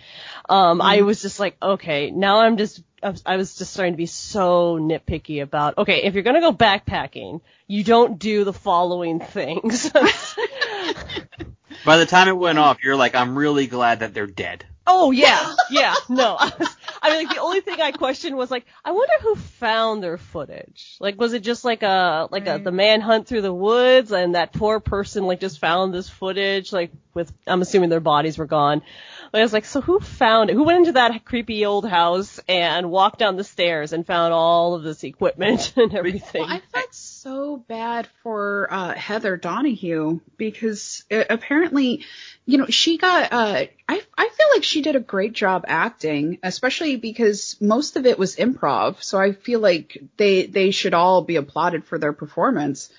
Um, 0.49 0.81
I 0.81 1.01
was 1.01 1.21
just 1.21 1.39
like, 1.39 1.55
okay, 1.61 2.09
now 2.11 2.39
I'm 2.39 2.57
just, 2.57 2.81
I 3.03 3.09
was- 3.11 3.23
I 3.25 3.37
was 3.37 3.55
just 3.55 3.71
starting 3.71 3.93
to 3.93 3.97
be 3.97 4.07
so 4.07 4.77
nitpicky 4.79 5.41
about, 5.43 5.77
okay, 5.77 6.03
if 6.03 6.15
you're 6.15 6.23
gonna 6.23 6.41
go 6.41 6.51
backpacking, 6.51 7.41
you 7.67 7.83
don't 7.83 8.17
do 8.19 8.43
the 8.43 8.53
following 8.53 9.19
things. 9.35 9.91
By 11.85 11.97
the 11.97 12.05
time 12.05 12.27
it 12.27 12.37
went 12.37 12.59
off, 12.59 12.83
you're 12.83 12.95
like, 12.95 13.15
I'm 13.15 13.37
really 13.37 13.67
glad 13.67 13.99
that 13.99 14.13
they're 14.13 14.27
dead. 14.27 14.65
Oh 14.87 15.11
yeah, 15.11 15.55
yeah. 15.69 15.93
No, 16.07 16.35
I, 16.39 16.51
was, 16.57 16.75
I 17.01 17.09
mean, 17.09 17.25
like 17.25 17.35
the 17.35 17.41
only 17.41 17.61
thing 17.61 17.79
I 17.79 17.91
questioned 17.91 18.35
was 18.35 18.49
like, 18.49 18.65
I 18.83 18.91
wonder 18.91 19.13
who 19.21 19.35
found 19.35 20.01
their 20.03 20.17
footage. 20.17 20.97
Like, 20.99 21.19
was 21.19 21.33
it 21.33 21.43
just 21.43 21.63
like 21.63 21.83
a 21.83 22.27
like 22.31 22.47
a 22.47 22.57
the 22.57 22.71
manhunt 22.71 23.27
through 23.27 23.41
the 23.41 23.53
woods, 23.53 24.11
and 24.11 24.35
that 24.35 24.53
poor 24.53 24.79
person 24.79 25.25
like 25.25 25.39
just 25.39 25.59
found 25.59 25.93
this 25.93 26.09
footage, 26.09 26.73
like 26.73 26.91
with 27.13 27.31
I'm 27.45 27.61
assuming 27.61 27.89
their 27.89 27.99
bodies 27.99 28.37
were 28.37 28.45
gone. 28.45 28.81
But 29.31 29.41
I 29.41 29.43
was 29.43 29.53
like, 29.53 29.65
so 29.65 29.79
who 29.81 29.99
found 29.99 30.49
it? 30.49 30.53
Who 30.53 30.63
went 30.63 30.79
into 30.79 30.93
that 30.93 31.23
creepy 31.23 31.65
old 31.65 31.87
house 31.87 32.39
and 32.47 32.89
walked 32.89 33.19
down 33.19 33.35
the 33.35 33.43
stairs 33.43 33.93
and 33.93 34.05
found 34.05 34.33
all 34.33 34.73
of 34.73 34.81
this 34.81 35.03
equipment 35.03 35.73
and 35.77 35.93
everything? 35.93 36.41
Well, 36.41 36.51
I 36.51 36.61
felt 36.71 36.95
so 36.95 37.57
bad 37.57 38.07
for 38.23 38.67
uh, 38.71 38.95
Heather 38.95 39.37
Donahue 39.37 40.19
because 40.37 41.03
uh, 41.11 41.23
apparently, 41.29 42.05
you 42.45 42.57
know, 42.57 42.65
she 42.67 42.97
got. 42.97 43.31
Uh, 43.31 43.65
I 43.87 44.01
I 44.17 44.29
feel 44.29 44.47
like 44.53 44.63
she 44.69 44.81
did 44.81 44.95
a 44.95 44.99
great 44.99 45.33
job 45.33 45.65
acting, 45.67 46.37
especially 46.43 46.95
because 46.95 47.57
most 47.59 47.97
of 47.97 48.05
it 48.05 48.19
was 48.19 48.35
improv. 48.35 49.01
So 49.01 49.17
I 49.17 49.31
feel 49.31 49.59
like 49.59 49.97
they 50.17 50.45
they 50.45 50.71
should 50.71 50.93
all 50.93 51.23
be 51.23 51.37
applauded 51.37 51.85
for 51.85 51.97
their 51.97 52.13
performance. 52.13 52.89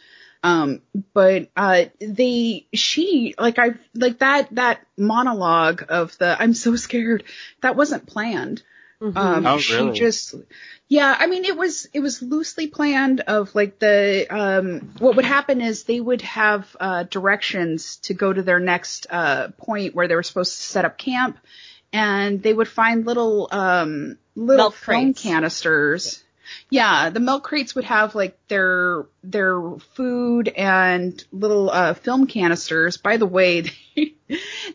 Um, 0.42 0.82
but 1.14 1.50
uh, 1.56 1.84
they 2.00 2.66
she 2.74 3.34
like 3.38 3.58
I 3.58 3.74
like 3.94 4.18
that 4.18 4.54
that 4.54 4.80
monologue 4.96 5.84
of 5.88 6.18
the 6.18 6.36
I'm 6.40 6.54
so 6.54 6.76
scared 6.76 7.24
that 7.62 7.76
wasn't 7.76 8.06
planned. 8.06 8.62
Um, 9.00 9.46
Oh, 9.46 9.58
she 9.58 9.92
just, 9.92 10.34
yeah, 10.88 11.16
I 11.18 11.26
mean, 11.26 11.44
it 11.44 11.56
was, 11.56 11.88
it 11.94 12.00
was 12.00 12.20
loosely 12.20 12.66
planned 12.66 13.20
of 13.20 13.54
like 13.54 13.78
the, 13.78 14.26
um, 14.28 14.92
what 14.98 15.16
would 15.16 15.24
happen 15.24 15.60
is 15.60 15.84
they 15.84 16.00
would 16.00 16.22
have, 16.22 16.76
uh, 16.78 17.04
directions 17.04 17.96
to 18.02 18.14
go 18.14 18.32
to 18.32 18.42
their 18.42 18.60
next, 18.60 19.06
uh, 19.08 19.48
point 19.56 19.94
where 19.94 20.06
they 20.06 20.14
were 20.14 20.22
supposed 20.22 20.56
to 20.56 20.62
set 20.62 20.84
up 20.84 20.98
camp 20.98 21.38
and 21.92 22.42
they 22.42 22.52
would 22.52 22.68
find 22.68 23.06
little, 23.06 23.48
um, 23.50 24.18
little 24.36 24.64
Milk 24.66 24.74
film 24.74 25.04
crates. 25.06 25.22
canisters. 25.22 26.22
Yeah, 26.68 27.10
the 27.10 27.20
milk 27.20 27.44
crates 27.44 27.74
would 27.76 27.84
have 27.84 28.14
like 28.16 28.36
their 28.48 29.06
their 29.22 29.60
food 29.94 30.48
and 30.48 31.22
little 31.32 31.70
uh, 31.70 31.94
film 31.94 32.26
canisters. 32.26 32.96
By 32.96 33.18
the 33.18 33.26
way, 33.26 33.60
they, 33.96 34.14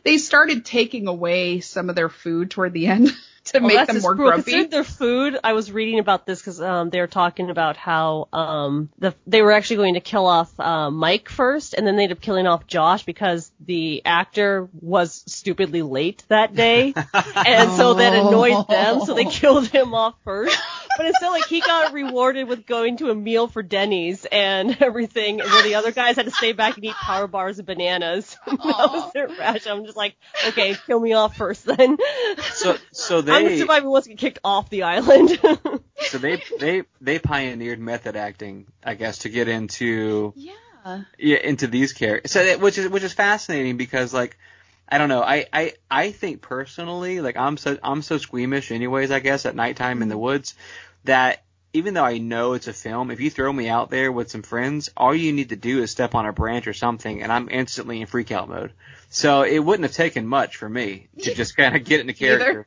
they 0.04 0.18
started 0.18 0.64
taking 0.66 1.08
away 1.08 1.60
some 1.60 1.90
of 1.90 1.96
their 1.96 2.08
food 2.10 2.52
toward 2.52 2.72
the 2.74 2.88
end 2.88 3.12
to 3.54 3.60
Well, 3.60 3.68
make 3.68 3.88
them 3.88 4.02
more 4.02 4.16
cruel. 4.16 4.30
grumpy. 4.32 4.52
Considering 4.52 4.70
their 4.70 4.84
food, 4.84 5.38
I 5.44 5.54
was 5.54 5.72
reading 5.72 6.00
about 6.00 6.26
this 6.26 6.40
because 6.40 6.60
um, 6.62 6.90
they 6.90 7.00
were 7.00 7.08
talking 7.08 7.50
about 7.50 7.78
how 7.78 8.28
um, 8.34 8.90
the, 9.00 9.16
they 9.28 9.42
were 9.42 9.52
actually 9.52 9.78
going 9.78 9.94
to 9.96 10.00
kill 10.02 10.26
off 10.26 10.58
uh, 10.60 10.90
Mike 10.92 11.30
first, 11.30 11.74
and 11.74 11.86
then 11.86 11.96
they 11.96 12.04
ended 12.04 12.18
up 12.18 12.22
killing 12.22 12.48
off 12.48 12.68
Josh 12.68 13.04
because 13.06 13.52
the 13.60 14.04
actor 14.06 14.68
was 14.82 15.24
stupidly 15.28 15.82
late 15.82 16.24
that 16.28 16.56
day, 16.56 16.94
and 17.14 17.72
so 17.72 17.96
that 17.96 18.14
annoyed 18.14 18.68
them, 18.68 19.02
so 19.06 19.14
they 19.14 19.26
killed 19.26 19.68
him 19.68 19.94
off 19.94 20.16
first. 20.24 20.58
But 20.98 21.08
instead, 21.08 21.30
like 21.30 21.46
he 21.46 21.62
got 21.62 21.94
rewarded 21.94 22.48
with 22.48 22.66
going 22.66 22.98
to 22.98 23.10
a 23.10 23.16
meal 23.16 23.48
for 23.48 23.64
Denny's 23.64 24.26
and 24.26 24.78
everything, 24.82 25.38
where 25.38 25.64
the 25.64 25.76
other 25.76 25.92
guys 25.92 26.16
had 26.16 26.26
to 26.26 26.32
stay 26.32 26.54
back 26.54 26.76
and 26.76 26.86
eat 26.86 26.94
power 26.94 27.28
bars 27.28 27.60
and 27.60 27.66
bananas. 27.66 28.38
that 28.46 28.58
was 28.58 29.14
their 29.14 29.28
ration. 29.28 29.72
I'm 29.72 29.86
just 29.86 29.98
like, 29.98 30.16
okay, 30.48 30.76
kill 30.86 31.00
me 31.00 31.14
off 31.14 31.36
first 31.36 31.66
then. 31.66 31.98
So, 32.54 32.78
so 32.92 33.22
they. 33.22 33.32
I'm 33.32 33.44
the 33.44 33.50
they, 33.50 33.60
survivor 33.60 33.86
who 33.86 33.92
wants 33.92 34.08
to 34.08 34.14
get 34.14 34.20
kicked 34.20 34.40
off 34.44 34.70
the 34.70 34.84
island. 34.84 35.40
so 35.98 36.18
they, 36.18 36.42
they, 36.60 36.84
they 37.02 37.20
pioneered 37.20 37.80
method 37.80 38.16
acting, 38.16 38.68
I 38.84 38.96
guess, 38.96 39.20
to 39.20 39.30
get 39.30 39.48
into 39.48 40.34
yeah. 40.36 41.02
yeah, 41.18 41.38
into 41.38 41.68
these 41.68 41.94
characters. 41.94 42.32
So 42.32 42.46
that, 42.46 42.60
which 42.60 42.78
is 42.78 42.90
which 42.90 43.04
is 43.04 43.14
fascinating 43.14 43.78
because 43.78 44.14
like 44.14 44.38
I 44.88 44.98
don't 44.98 45.10
know. 45.10 45.24
I, 45.24 45.46
I 45.52 45.74
I 45.90 46.12
think 46.12 46.42
personally 46.42 47.22
like 47.22 47.38
I'm 47.38 47.58
so 47.58 47.78
I'm 47.82 48.02
so 48.02 48.18
squeamish 48.18 48.72
anyways. 48.72 49.12
I 49.12 49.20
guess 49.20 49.46
at 49.46 49.56
nighttime 49.56 50.02
in 50.02 50.10
the 50.10 50.16
mm-hmm. 50.16 50.22
woods 50.22 50.56
that 51.06 51.44
even 51.74 51.94
though 51.94 52.06
I 52.06 52.20
know 52.20 52.54
it's 52.54 52.70
a 52.70 52.74
film, 52.74 53.12
if 53.12 53.20
you 53.20 53.30
throw 53.30 53.52
me 53.52 53.68
out 53.68 53.90
there 53.90 54.10
with 54.10 54.32
some 54.32 54.44
friends, 54.44 54.90
all 54.96 55.14
you 55.14 55.34
need 55.34 55.50
to 55.50 55.58
do 55.58 55.82
is 55.82 55.92
step 55.92 56.16
on 56.16 56.26
a 56.26 56.32
branch 56.32 56.68
or 56.68 56.74
something, 56.74 57.22
and 57.22 57.32
I'm 57.32 57.50
instantly 57.50 58.00
in 58.00 58.08
freak 58.08 58.32
out 58.32 58.48
mode. 58.48 58.72
So 59.10 59.44
it 59.44 59.60
wouldn't 59.60 59.84
have 59.84 59.96
taken 59.96 60.26
much 60.26 60.56
for 60.56 60.70
me 60.70 61.10
to 61.20 61.34
just 61.34 61.58
kind 61.58 61.76
of 61.76 61.84
get 61.84 62.00
into 62.00 62.14
character. 62.14 62.66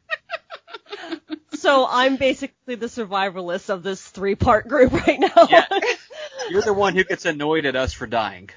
so 1.54 1.86
I'm 1.88 2.16
basically 2.16 2.74
the 2.74 2.86
survivalist 2.86 3.70
of 3.70 3.82
this 3.82 4.06
three 4.06 4.34
part 4.34 4.68
group 4.68 4.92
right 4.92 5.18
now. 5.18 5.46
Yeah. 5.48 5.64
You're 6.50 6.62
the 6.62 6.74
one 6.74 6.94
who 6.94 7.04
gets 7.04 7.24
annoyed 7.24 7.64
at 7.64 7.76
us 7.76 7.92
for 7.92 8.06
dying. 8.06 8.50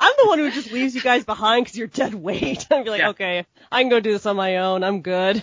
I'm 0.00 0.12
the 0.18 0.26
one 0.26 0.38
who 0.38 0.50
just 0.50 0.72
leaves 0.72 0.94
you 0.94 1.00
guys 1.00 1.24
behind 1.24 1.64
because 1.64 1.78
you're 1.78 1.86
dead 1.86 2.14
weight. 2.14 2.66
I'd 2.70 2.84
be 2.84 2.90
like, 2.90 3.00
Yeah. 3.00 3.10
okay, 3.10 3.46
I 3.70 3.82
can 3.82 3.90
go 3.90 4.00
do 4.00 4.12
this 4.12 4.26
on 4.26 4.36
my 4.36 4.58
own. 4.58 4.84
I'm 4.84 5.02
good. 5.02 5.42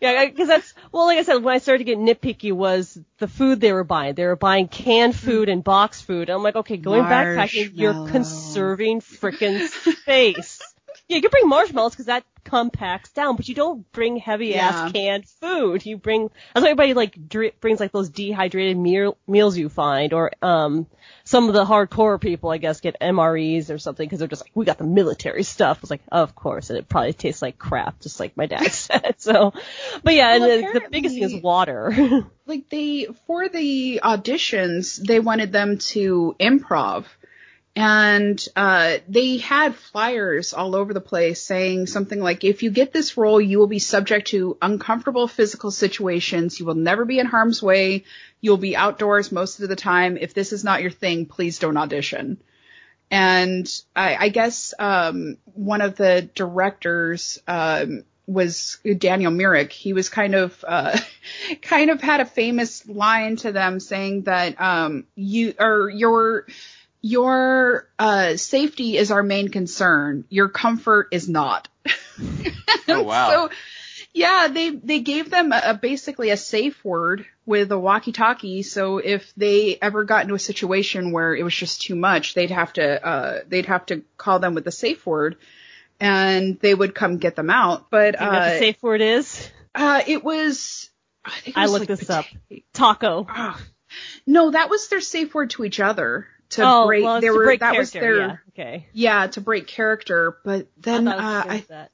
Yeah, 0.00 0.26
because 0.26 0.46
that's 0.46 0.74
well, 0.92 1.06
like 1.06 1.18
I 1.18 1.22
said, 1.22 1.42
when 1.42 1.54
I 1.54 1.58
started 1.58 1.78
to 1.78 1.84
get 1.84 1.98
nitpicky 1.98 2.52
was 2.52 2.96
the 3.18 3.26
food 3.26 3.60
they 3.60 3.72
were 3.72 3.82
buying. 3.82 4.14
They 4.14 4.26
were 4.26 4.36
buying 4.36 4.68
canned 4.68 5.16
food 5.16 5.48
and 5.48 5.64
box 5.64 6.00
food. 6.00 6.30
I'm 6.30 6.42
like, 6.44 6.54
okay, 6.54 6.76
going 6.76 7.02
backpacking, 7.10 7.72
you're 7.74 7.94
conserving 8.08 9.00
frickin' 9.00 9.66
space. 9.68 10.60
Yeah, 11.08 11.16
you 11.16 11.22
can 11.22 11.30
bring 11.30 11.48
marshmallows 11.48 11.92
because 11.92 12.06
that 12.06 12.24
compacts 12.44 13.10
down, 13.12 13.36
but 13.36 13.48
you 13.48 13.54
don't 13.54 13.90
bring 13.92 14.16
heavy 14.16 14.48
Yeah. 14.48 14.68
ass 14.68 14.92
canned 14.92 15.26
food. 15.28 15.84
You 15.84 15.96
bring 15.98 16.30
that's 16.54 16.62
why 16.64 16.70
everybody 16.70 16.94
like 16.94 17.28
dri- 17.28 17.52
brings 17.60 17.80
like 17.80 17.92
those 17.92 18.08
dehydrated 18.10 18.76
meal, 18.76 19.16
meals 19.26 19.56
you 19.56 19.68
find, 19.68 20.12
or 20.12 20.30
um 20.42 20.86
some 21.24 21.48
of 21.48 21.54
the 21.54 21.64
hardcore 21.64 22.18
people 22.20 22.50
I 22.50 22.58
guess 22.58 22.80
get 22.80 22.96
MREs 23.00 23.70
or 23.70 23.78
something 23.78 24.06
because 24.06 24.18
they're 24.18 24.28
just 24.28 24.44
like 24.44 24.52
we 24.54 24.64
got 24.64 24.78
the 24.78 24.84
military 24.84 25.42
stuff. 25.42 25.78
It's 25.82 25.90
like 25.90 26.02
of 26.12 26.34
course, 26.34 26.70
and 26.70 26.78
it 26.78 26.88
probably 26.88 27.12
tastes 27.14 27.42
like 27.42 27.58
crap, 27.58 28.00
just 28.00 28.20
like 28.20 28.36
my 28.36 28.46
dad 28.46 28.70
said. 28.72 29.14
So, 29.18 29.52
but 30.02 30.14
yeah, 30.14 30.38
Well, 30.38 30.50
and 30.50 30.64
the, 30.74 30.80
the 30.80 30.88
biggest 30.90 31.14
thing 31.14 31.24
is 31.24 31.42
water. 31.42 32.24
like 32.46 32.68
they 32.70 33.06
for 33.26 33.48
the 33.48 34.00
auditions 34.02 34.96
they 35.06 35.20
wanted 35.20 35.52
them 35.52 35.78
to 35.78 36.34
improv 36.40 37.04
and 37.78 38.44
uh 38.56 38.98
they 39.08 39.36
had 39.36 39.72
flyers 39.72 40.52
all 40.52 40.74
over 40.74 40.92
the 40.92 41.00
place 41.00 41.40
saying 41.40 41.86
something 41.86 42.18
like 42.18 42.42
if 42.42 42.64
you 42.64 42.72
get 42.72 42.92
this 42.92 43.16
role 43.16 43.40
you 43.40 43.56
will 43.56 43.68
be 43.68 43.78
subject 43.78 44.26
to 44.28 44.58
uncomfortable 44.60 45.28
physical 45.28 45.70
situations. 45.70 46.58
You 46.58 46.66
will 46.66 46.74
never 46.74 47.04
be 47.04 47.20
in 47.20 47.26
harm's 47.26 47.62
way. 47.62 48.02
You'll 48.40 48.56
be 48.56 48.74
outdoors 48.74 49.30
most 49.30 49.60
of 49.60 49.68
the 49.68 49.76
time. 49.76 50.16
If 50.16 50.34
this 50.34 50.52
is 50.52 50.64
not 50.64 50.82
your 50.82 50.90
thing 50.90 51.26
please 51.26 51.60
don't 51.60 51.76
audition. 51.76 52.42
And 53.12 53.70
I, 53.94 54.16
I 54.16 54.28
guess 54.30 54.74
um, 54.78 55.38
one 55.54 55.80
of 55.80 55.94
the 55.96 56.28
directors 56.34 57.38
um, 57.46 58.02
was 58.26 58.78
Daniel 58.98 59.30
Myrick. 59.30 59.72
He 59.72 59.92
was 59.92 60.08
kind 60.08 60.34
of 60.34 60.64
uh, 60.66 60.98
kind 61.62 61.90
of 61.90 62.00
had 62.00 62.20
a 62.20 62.26
famous 62.26 62.86
line 62.88 63.36
to 63.36 63.52
them 63.52 63.78
saying 63.78 64.22
that 64.22 64.60
um, 64.60 65.04
you 65.14 65.54
or 65.60 65.88
your 65.88 66.46
your 67.00 67.88
uh, 67.98 68.36
safety 68.36 68.96
is 68.96 69.10
our 69.10 69.22
main 69.22 69.48
concern. 69.48 70.24
Your 70.28 70.48
comfort 70.48 71.08
is 71.12 71.28
not. 71.28 71.68
Oh, 72.88 73.02
wow. 73.02 73.30
so 73.30 73.50
yeah, 74.12 74.48
they 74.48 74.70
they 74.70 75.00
gave 75.00 75.30
them 75.30 75.52
a, 75.52 75.60
a 75.66 75.74
basically 75.74 76.30
a 76.30 76.36
safe 76.36 76.84
word 76.84 77.26
with 77.46 77.70
a 77.70 77.78
walkie-talkie. 77.78 78.62
So 78.62 78.98
if 78.98 79.32
they 79.36 79.78
ever 79.80 80.04
got 80.04 80.22
into 80.22 80.34
a 80.34 80.40
situation 80.40 81.12
where 81.12 81.34
it 81.34 81.42
was 81.44 81.54
just 81.54 81.82
too 81.82 81.94
much, 81.94 82.34
they'd 82.34 82.50
have 82.50 82.72
to 82.74 83.06
uh, 83.06 83.40
they'd 83.46 83.66
have 83.66 83.86
to 83.86 84.02
call 84.16 84.38
them 84.38 84.54
with 84.54 84.64
the 84.64 84.72
safe 84.72 85.06
word, 85.06 85.36
and 86.00 86.58
they 86.60 86.74
would 86.74 86.94
come 86.94 87.18
get 87.18 87.36
them 87.36 87.50
out. 87.50 87.90
But 87.90 88.18
you 88.18 88.26
know 88.26 88.32
what 88.32 88.40
the 88.40 88.56
uh, 88.56 88.58
safe 88.58 88.82
word 88.82 89.00
is 89.00 89.50
uh, 89.74 90.02
it 90.06 90.24
was. 90.24 90.90
I, 91.24 91.30
think 91.40 91.56
it 91.56 91.60
I 91.60 91.66
looked 91.66 91.88
like 91.88 91.98
this 91.98 92.10
up. 92.10 92.24
taco. 92.72 93.26
Ah. 93.28 93.60
no, 94.26 94.50
that 94.50 94.70
was 94.70 94.88
their 94.88 95.00
safe 95.00 95.34
word 95.34 95.50
to 95.50 95.64
each 95.64 95.80
other 95.80 96.26
to 96.50 96.62
oh, 96.64 96.86
break. 96.86 97.04
well, 97.04 97.16
it's 97.16 97.22
they 97.22 97.28
to 97.28 97.34
were 97.34 97.44
break 97.44 97.60
that 97.60 97.76
was 97.76 97.90
character, 97.90 98.16
their 98.16 98.26
yeah. 98.26 98.36
Okay. 98.64 98.86
yeah 98.92 99.26
to 99.28 99.40
break 99.40 99.66
character. 99.66 100.36
But 100.44 100.68
then 100.78 101.08
I 101.08 101.12
it 101.12 101.16
was 101.16 101.24
uh, 101.24 101.48
I 101.48 101.64
that. 101.68 101.90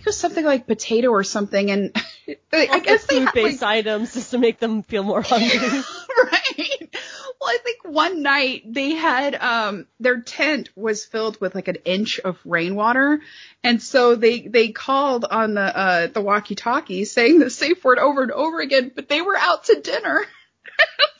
it 0.00 0.06
was 0.06 0.16
something 0.16 0.44
like 0.44 0.66
potato 0.66 1.08
or 1.08 1.24
something, 1.24 1.70
and 1.70 1.92
I 2.52 2.78
guess 2.80 3.06
the 3.06 3.14
they 3.14 3.20
had, 3.20 3.32
food-based 3.32 3.62
like, 3.62 3.78
items 3.78 4.14
just 4.14 4.30
to 4.30 4.38
make 4.38 4.60
them 4.60 4.82
feel 4.82 5.02
more 5.02 5.22
hungry. 5.26 5.58
right. 5.58 6.96
Well, 7.40 7.48
I 7.48 7.58
think 7.64 7.84
one 7.84 8.22
night 8.22 8.62
they 8.66 8.90
had 8.90 9.34
um 9.34 9.86
their 9.98 10.20
tent 10.20 10.68
was 10.76 11.04
filled 11.04 11.40
with 11.40 11.54
like 11.54 11.68
an 11.68 11.78
inch 11.84 12.20
of 12.20 12.38
rainwater, 12.44 13.20
and 13.64 13.82
so 13.82 14.14
they 14.14 14.40
they 14.40 14.68
called 14.68 15.24
on 15.24 15.54
the 15.54 15.76
uh 15.76 16.06
the 16.08 16.20
walkie-talkie 16.20 17.06
saying 17.06 17.38
the 17.38 17.50
safe 17.50 17.82
word 17.82 17.98
over 17.98 18.22
and 18.22 18.30
over 18.30 18.60
again, 18.60 18.92
but 18.94 19.08
they 19.08 19.22
were 19.22 19.36
out 19.36 19.64
to 19.64 19.80
dinner. 19.80 20.24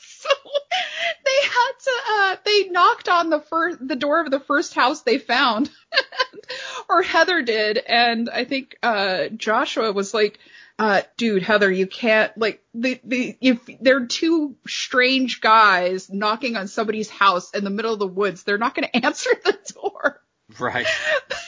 they 1.25 1.47
had 1.47 1.71
to 1.83 1.91
uh 2.09 2.35
they 2.45 2.69
knocked 2.69 3.09
on 3.09 3.29
the 3.29 3.39
first 3.39 3.85
the 3.85 3.95
door 3.95 4.21
of 4.21 4.31
the 4.31 4.39
first 4.39 4.73
house 4.73 5.01
they 5.01 5.17
found. 5.17 5.69
or 6.89 7.01
Heather 7.01 7.41
did, 7.41 7.77
and 7.77 8.29
I 8.29 8.45
think 8.45 8.75
uh 8.83 9.27
Joshua 9.29 9.91
was 9.91 10.13
like 10.13 10.39
uh, 10.79 11.03
dude, 11.15 11.43
Heather, 11.43 11.71
you 11.71 11.85
can't 11.85 12.35
like 12.39 12.63
the 12.73 12.99
the 13.03 13.37
if 13.39 13.59
they're 13.79 14.07
two 14.07 14.55
strange 14.65 15.39
guys 15.39 16.09
knocking 16.09 16.55
on 16.55 16.67
somebody's 16.67 17.07
house 17.07 17.53
in 17.53 17.63
the 17.63 17.69
middle 17.69 17.93
of 17.93 17.99
the 17.99 18.07
woods, 18.07 18.41
they're 18.41 18.57
not 18.57 18.73
going 18.73 18.87
to 18.93 19.05
answer 19.05 19.29
the 19.45 19.57
door. 19.75 20.21
Right. 20.59 20.87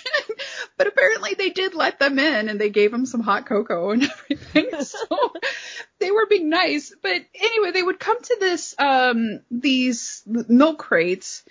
but 0.77 0.87
apparently 0.87 1.33
they 1.35 1.49
did 1.49 1.73
let 1.73 1.99
them 1.99 2.19
in 2.19 2.49
and 2.49 2.59
they 2.59 2.69
gave 2.69 2.91
them 2.91 3.05
some 3.05 3.21
hot 3.21 3.45
cocoa 3.45 3.91
and 3.91 4.03
everything. 4.31 4.69
So 4.83 5.33
they 5.99 6.11
were 6.11 6.25
being 6.25 6.49
nice. 6.49 6.93
But 7.01 7.21
anyway, 7.35 7.71
they 7.71 7.83
would 7.83 7.99
come 7.99 8.21
to 8.21 8.37
this 8.39 8.75
um 8.77 9.39
these 9.49 10.23
milk 10.25 10.79
crates 10.79 11.43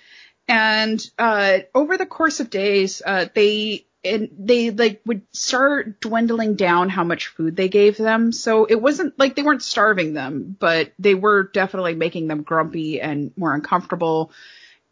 and 0.49 1.01
uh 1.19 1.61
over 1.75 1.97
the 1.97 2.07
course 2.07 2.41
of 2.41 2.51
days, 2.51 3.03
uh 3.05 3.27
they 3.35 3.87
and 4.05 4.29
they 4.37 4.71
like 4.71 5.01
would 5.07 5.23
start 5.33 6.01
dwindling 6.01 6.57
down 6.57 6.89
how 6.89 7.05
much 7.05 7.29
food 7.29 7.57
they 7.57 7.69
gave 7.69 7.97
them. 7.97 8.33
So 8.33 8.65
it 8.65 8.81
wasn't 8.81 9.19
like 9.19 9.37
they 9.37 9.43
weren't 9.43 9.63
starving 9.63 10.13
them, 10.13 10.57
but 10.59 10.93
they 10.99 11.15
were 11.15 11.45
definitely 11.45 11.95
making 11.95 12.27
them 12.27 12.43
grumpy 12.43 13.01
and 13.01 13.33
more 13.37 13.55
uncomfortable. 13.55 14.33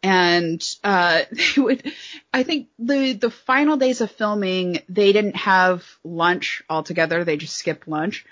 And 0.03 0.63
uh 0.83 1.23
they 1.31 1.61
would 1.61 1.91
I 2.33 2.43
think 2.43 2.69
the 2.79 3.13
the 3.13 3.31
final 3.31 3.77
days 3.77 4.01
of 4.01 4.11
filming 4.11 4.79
they 4.89 5.11
didn't 5.13 5.35
have 5.35 5.85
lunch 6.03 6.63
altogether. 6.69 7.23
They 7.23 7.37
just 7.37 7.55
skipped 7.55 7.87
lunch. 7.87 8.25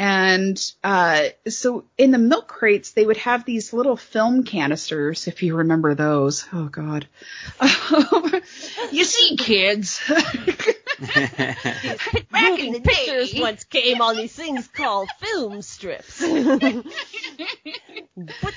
And 0.00 0.56
uh, 0.84 1.24
so 1.48 1.84
in 1.96 2.12
the 2.12 2.18
milk 2.18 2.46
crates, 2.46 2.92
they 2.92 3.04
would 3.04 3.16
have 3.16 3.44
these 3.44 3.72
little 3.72 3.96
film 3.96 4.44
canisters, 4.44 5.26
if 5.26 5.42
you 5.42 5.56
remember 5.56 5.96
those. 5.96 6.46
Oh 6.52 6.68
God, 6.68 7.08
you 8.92 9.02
see, 9.02 9.36
kids. 9.36 10.00
Back 10.08 10.20
in 12.60 12.74
the 12.74 12.80
pictures 12.80 13.32
day. 13.32 13.40
once 13.40 13.64
came 13.64 14.00
on 14.00 14.16
these 14.16 14.32
things 14.32 14.68
called 14.68 15.08
film 15.18 15.62
strips. 15.62 16.20
Put 16.20 16.84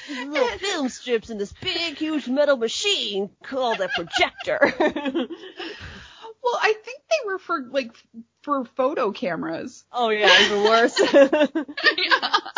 these 0.08 0.27
little 0.27 0.58
film 0.60 0.89
strips 0.89 1.32
in 1.32 1.39
this 1.39 1.54
big, 1.54 1.97
huge 1.97 2.27
metal 2.27 2.58
machine 2.58 3.32
called 3.43 3.80
a 3.80 3.88
projector. 3.88 5.27
Well, 6.43 6.58
I 6.62 6.73
think 6.84 7.01
they 7.10 7.25
were 7.25 7.39
for 7.39 7.62
like 7.69 7.91
for 8.43 8.65
photo 8.65 9.12
cameras. 9.12 9.86
oh 9.91 10.10
yeah, 10.10 10.45
even 10.45 10.63
worse. 10.63 10.99
Yeah. 10.99 11.45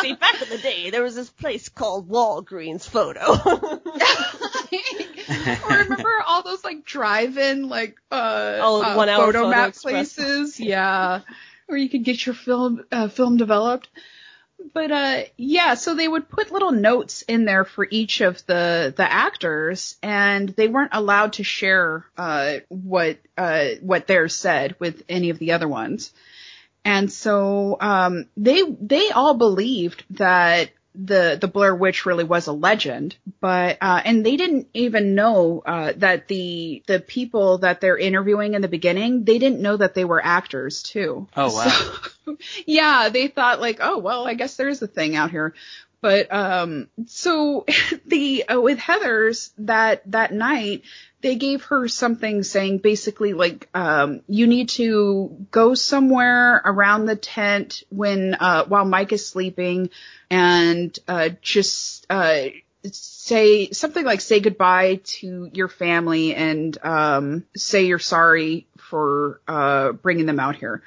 See, 0.00 0.14
back 0.14 0.42
in 0.42 0.48
the 0.48 0.58
day, 0.62 0.90
there 0.90 1.02
was 1.02 1.14
this 1.14 1.30
place 1.30 1.68
called 1.68 2.08
Walgreens 2.08 2.88
Photo. 2.88 3.20
or 5.68 5.78
remember 5.78 6.10
all 6.26 6.42
those 6.42 6.64
like 6.64 6.84
drive-in 6.84 7.68
like 7.68 7.96
uh, 8.10 8.58
Oh, 8.60 8.82
uh 8.82 8.94
one 8.96 9.08
hour 9.08 9.26
photo 9.26 9.38
photo 9.40 9.50
map 9.50 9.68
express. 9.70 10.14
places 10.14 10.60
yeah 10.60 11.20
where 11.66 11.78
you 11.78 11.88
could 11.88 12.04
get 12.04 12.24
your 12.26 12.34
film 12.34 12.84
uh, 12.92 13.08
film 13.08 13.36
developed 13.36 13.88
but 14.72 14.90
uh 14.90 15.22
yeah 15.36 15.74
so 15.74 15.94
they 15.94 16.08
would 16.08 16.28
put 16.28 16.52
little 16.52 16.72
notes 16.72 17.22
in 17.22 17.44
there 17.44 17.64
for 17.64 17.86
each 17.90 18.20
of 18.20 18.44
the 18.46 18.92
the 18.96 19.12
actors 19.12 19.96
and 20.02 20.48
they 20.50 20.68
weren't 20.68 20.94
allowed 20.94 21.34
to 21.34 21.44
share 21.44 22.04
uh 22.16 22.56
what 22.68 23.18
uh 23.36 23.66
what 23.80 24.06
theirs 24.06 24.34
said 24.34 24.76
with 24.78 25.02
any 25.08 25.30
of 25.30 25.38
the 25.38 25.52
other 25.52 25.68
ones. 25.68 26.12
And 26.84 27.10
so 27.10 27.78
um, 27.80 28.26
they 28.36 28.62
they 28.62 29.10
all 29.10 29.34
believed 29.34 30.04
that 30.10 30.70
the 30.94 31.36
the 31.40 31.48
Blair 31.48 31.74
Witch 31.74 32.06
really 32.06 32.24
was 32.24 32.46
a 32.46 32.52
legend, 32.52 33.16
but 33.40 33.78
uh, 33.80 34.00
and 34.04 34.24
they 34.24 34.36
didn't 34.36 34.68
even 34.74 35.14
know 35.14 35.62
uh, 35.64 35.92
that 35.96 36.28
the 36.28 36.82
the 36.86 37.00
people 37.00 37.58
that 37.58 37.80
they're 37.80 37.98
interviewing 37.98 38.54
in 38.54 38.62
the 38.62 38.68
beginning 38.68 39.24
they 39.24 39.38
didn't 39.38 39.60
know 39.60 39.76
that 39.76 39.94
they 39.94 40.04
were 40.04 40.24
actors 40.24 40.82
too. 40.82 41.26
Oh, 41.36 41.54
wow. 41.54 41.68
So, 42.24 42.36
yeah, 42.66 43.08
they 43.08 43.28
thought 43.28 43.60
like, 43.60 43.78
oh 43.80 43.98
well, 43.98 44.26
I 44.26 44.34
guess 44.34 44.56
there's 44.56 44.82
a 44.82 44.86
thing 44.86 45.16
out 45.16 45.30
here. 45.30 45.54
But 46.00 46.32
um, 46.32 46.88
so 47.06 47.64
the 48.06 48.46
uh, 48.48 48.60
with 48.60 48.78
Heather's 48.78 49.52
that 49.58 50.02
that 50.12 50.32
night 50.32 50.82
they 51.24 51.36
gave 51.36 51.64
her 51.64 51.88
something 51.88 52.42
saying 52.42 52.76
basically 52.76 53.32
like 53.32 53.70
um, 53.74 54.20
you 54.28 54.46
need 54.46 54.68
to 54.68 55.46
go 55.50 55.74
somewhere 55.74 56.60
around 56.62 57.06
the 57.06 57.16
tent 57.16 57.82
when 57.88 58.34
uh, 58.34 58.66
while 58.66 58.84
Mike 58.84 59.10
is 59.10 59.26
sleeping 59.26 59.88
and 60.28 60.98
uh, 61.08 61.30
just 61.40 62.06
uh, 62.10 62.42
say 62.92 63.70
something 63.70 64.04
like 64.04 64.20
say 64.20 64.38
goodbye 64.38 65.00
to 65.02 65.48
your 65.54 65.68
family 65.68 66.34
and 66.34 66.76
um, 66.84 67.46
say 67.56 67.86
you're 67.86 67.98
sorry 67.98 68.66
for 68.76 69.40
uh, 69.48 69.92
bringing 69.92 70.26
them 70.26 70.38
out 70.38 70.56
here. 70.56 70.82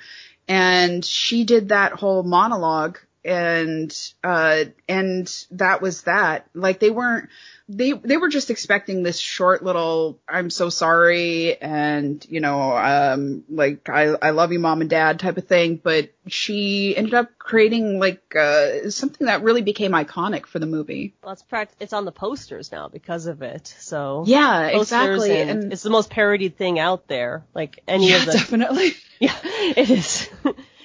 And 0.48 1.04
she 1.04 1.46
did 1.46 1.70
that 1.70 1.94
whole 1.94 2.22
monologue 2.22 3.00
and 3.26 4.14
uh 4.24 4.64
and 4.88 5.46
that 5.52 5.82
was 5.82 6.04
that 6.04 6.48
like 6.54 6.80
they 6.80 6.92
weren't 6.92 7.28
they 7.70 7.92
they 7.92 8.16
were 8.16 8.30
just 8.30 8.50
expecting 8.50 9.04
this 9.04 9.20
short 9.20 9.62
little 9.64 10.20
I'm 10.28 10.50
so 10.50 10.70
sorry 10.70 11.60
and 11.62 12.26
you 12.30 12.40
know 12.40 12.76
um 12.78 13.44
like 13.50 13.90
I 13.90 14.16
I 14.22 14.30
love 14.30 14.54
you 14.54 14.60
mom 14.60 14.82
and 14.82 14.90
dad 14.90 15.20
type 15.20 15.38
of 15.38 15.48
thing 15.48 15.76
but 15.76 16.12
she 16.28 16.96
ended 16.96 17.14
up 17.14 17.38
creating 17.38 18.00
like 18.00 18.36
uh 18.36 18.90
something 18.90 19.28
that 19.28 19.44
really 19.44 19.62
became 19.62 19.92
iconic 19.92 20.46
for 20.46 20.60
the 20.60 20.66
movie. 20.66 21.14
well, 21.24 21.34
it's 21.34 21.44
pract- 21.44 21.76
it's 21.80 21.94
on 21.94 22.06
the 22.06 22.12
posters 22.12 22.72
now 22.72 22.88
because 22.88 23.26
of 23.26 23.42
it. 23.42 23.68
So 23.80 24.24
Yeah, 24.26 24.68
exactly. 24.68 25.42
and 25.42 25.50
And, 25.64 25.74
it's 25.74 25.84
the 25.84 25.90
most 25.90 26.10
parodied 26.10 26.58
thing 26.58 26.80
out 26.80 27.08
there. 27.08 27.44
Like 27.54 27.84
any 27.88 28.10
yeah, 28.10 28.18
of 28.18 28.26
the 28.28 28.32
definitely. 28.38 28.94
yeah, 29.20 29.36
it 29.44 29.90
is. 29.90 30.30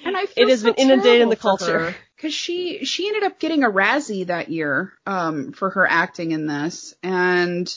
And 0.05 0.17
I 0.17 0.25
feel 0.25 0.47
It 0.47 0.51
has 0.51 0.61
so 0.61 0.73
been 0.73 0.75
inundated 0.75 1.21
in 1.21 1.29
the 1.29 1.35
culture. 1.37 1.95
Her, 2.23 2.27
Cause 2.29 2.33
she, 2.33 2.85
she 2.85 3.07
ended 3.07 3.23
up 3.23 3.39
getting 3.39 3.63
a 3.63 3.69
Razzie 3.69 4.27
that 4.27 4.49
year, 4.49 4.93
um, 5.05 5.51
for 5.51 5.69
her 5.71 5.87
acting 5.87 6.31
in 6.31 6.47
this. 6.47 6.95
And, 7.03 7.67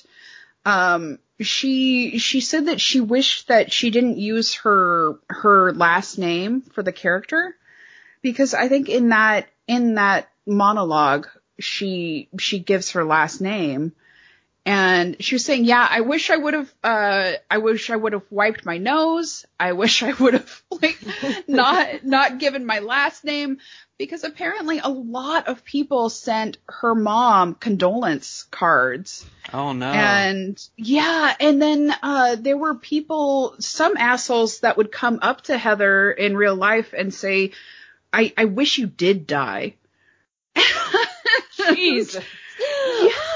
um, 0.64 1.18
she, 1.40 2.18
she 2.18 2.40
said 2.40 2.66
that 2.66 2.80
she 2.80 3.00
wished 3.00 3.48
that 3.48 3.72
she 3.72 3.90
didn't 3.90 4.18
use 4.18 4.54
her, 4.54 5.18
her 5.28 5.72
last 5.72 6.18
name 6.18 6.62
for 6.62 6.82
the 6.82 6.92
character. 6.92 7.54
Because 8.22 8.54
I 8.54 8.68
think 8.68 8.88
in 8.88 9.10
that, 9.10 9.48
in 9.66 9.94
that 9.94 10.28
monologue, 10.46 11.28
she, 11.60 12.28
she 12.38 12.58
gives 12.58 12.92
her 12.92 13.04
last 13.04 13.40
name. 13.40 13.92
And 14.66 15.22
she 15.22 15.36
was 15.36 15.44
saying, 15.44 15.64
yeah, 15.64 15.86
I 15.88 16.00
wish 16.00 16.28
I 16.28 16.36
would 16.36 16.54
have, 16.54 16.74
uh, 16.82 17.34
I 17.48 17.58
wish 17.58 17.88
I 17.88 17.94
would 17.94 18.14
have 18.14 18.24
wiped 18.30 18.66
my 18.66 18.78
nose. 18.78 19.46
I 19.60 19.74
wish 19.74 20.02
I 20.02 20.12
would 20.12 20.34
have, 20.34 20.62
like, 20.82 20.98
not, 21.46 22.04
not 22.04 22.38
given 22.38 22.66
my 22.66 22.80
last 22.80 23.22
name 23.22 23.58
because 23.96 24.24
apparently 24.24 24.80
a 24.80 24.88
lot 24.88 25.46
of 25.46 25.64
people 25.64 26.10
sent 26.10 26.58
her 26.68 26.96
mom 26.96 27.54
condolence 27.54 28.42
cards. 28.50 29.24
Oh 29.52 29.72
no. 29.72 29.86
And 29.86 30.68
yeah, 30.76 31.32
and 31.38 31.62
then, 31.62 31.94
uh, 32.02 32.34
there 32.34 32.58
were 32.58 32.74
people, 32.74 33.54
some 33.60 33.96
assholes 33.96 34.60
that 34.60 34.76
would 34.76 34.90
come 34.90 35.20
up 35.22 35.42
to 35.42 35.56
Heather 35.56 36.10
in 36.10 36.36
real 36.36 36.56
life 36.56 36.92
and 36.92 37.14
say, 37.14 37.52
I, 38.12 38.32
I 38.36 38.46
wish 38.46 38.78
you 38.78 38.88
did 38.88 39.28
die. 39.28 39.76
Jeez. 41.56 42.20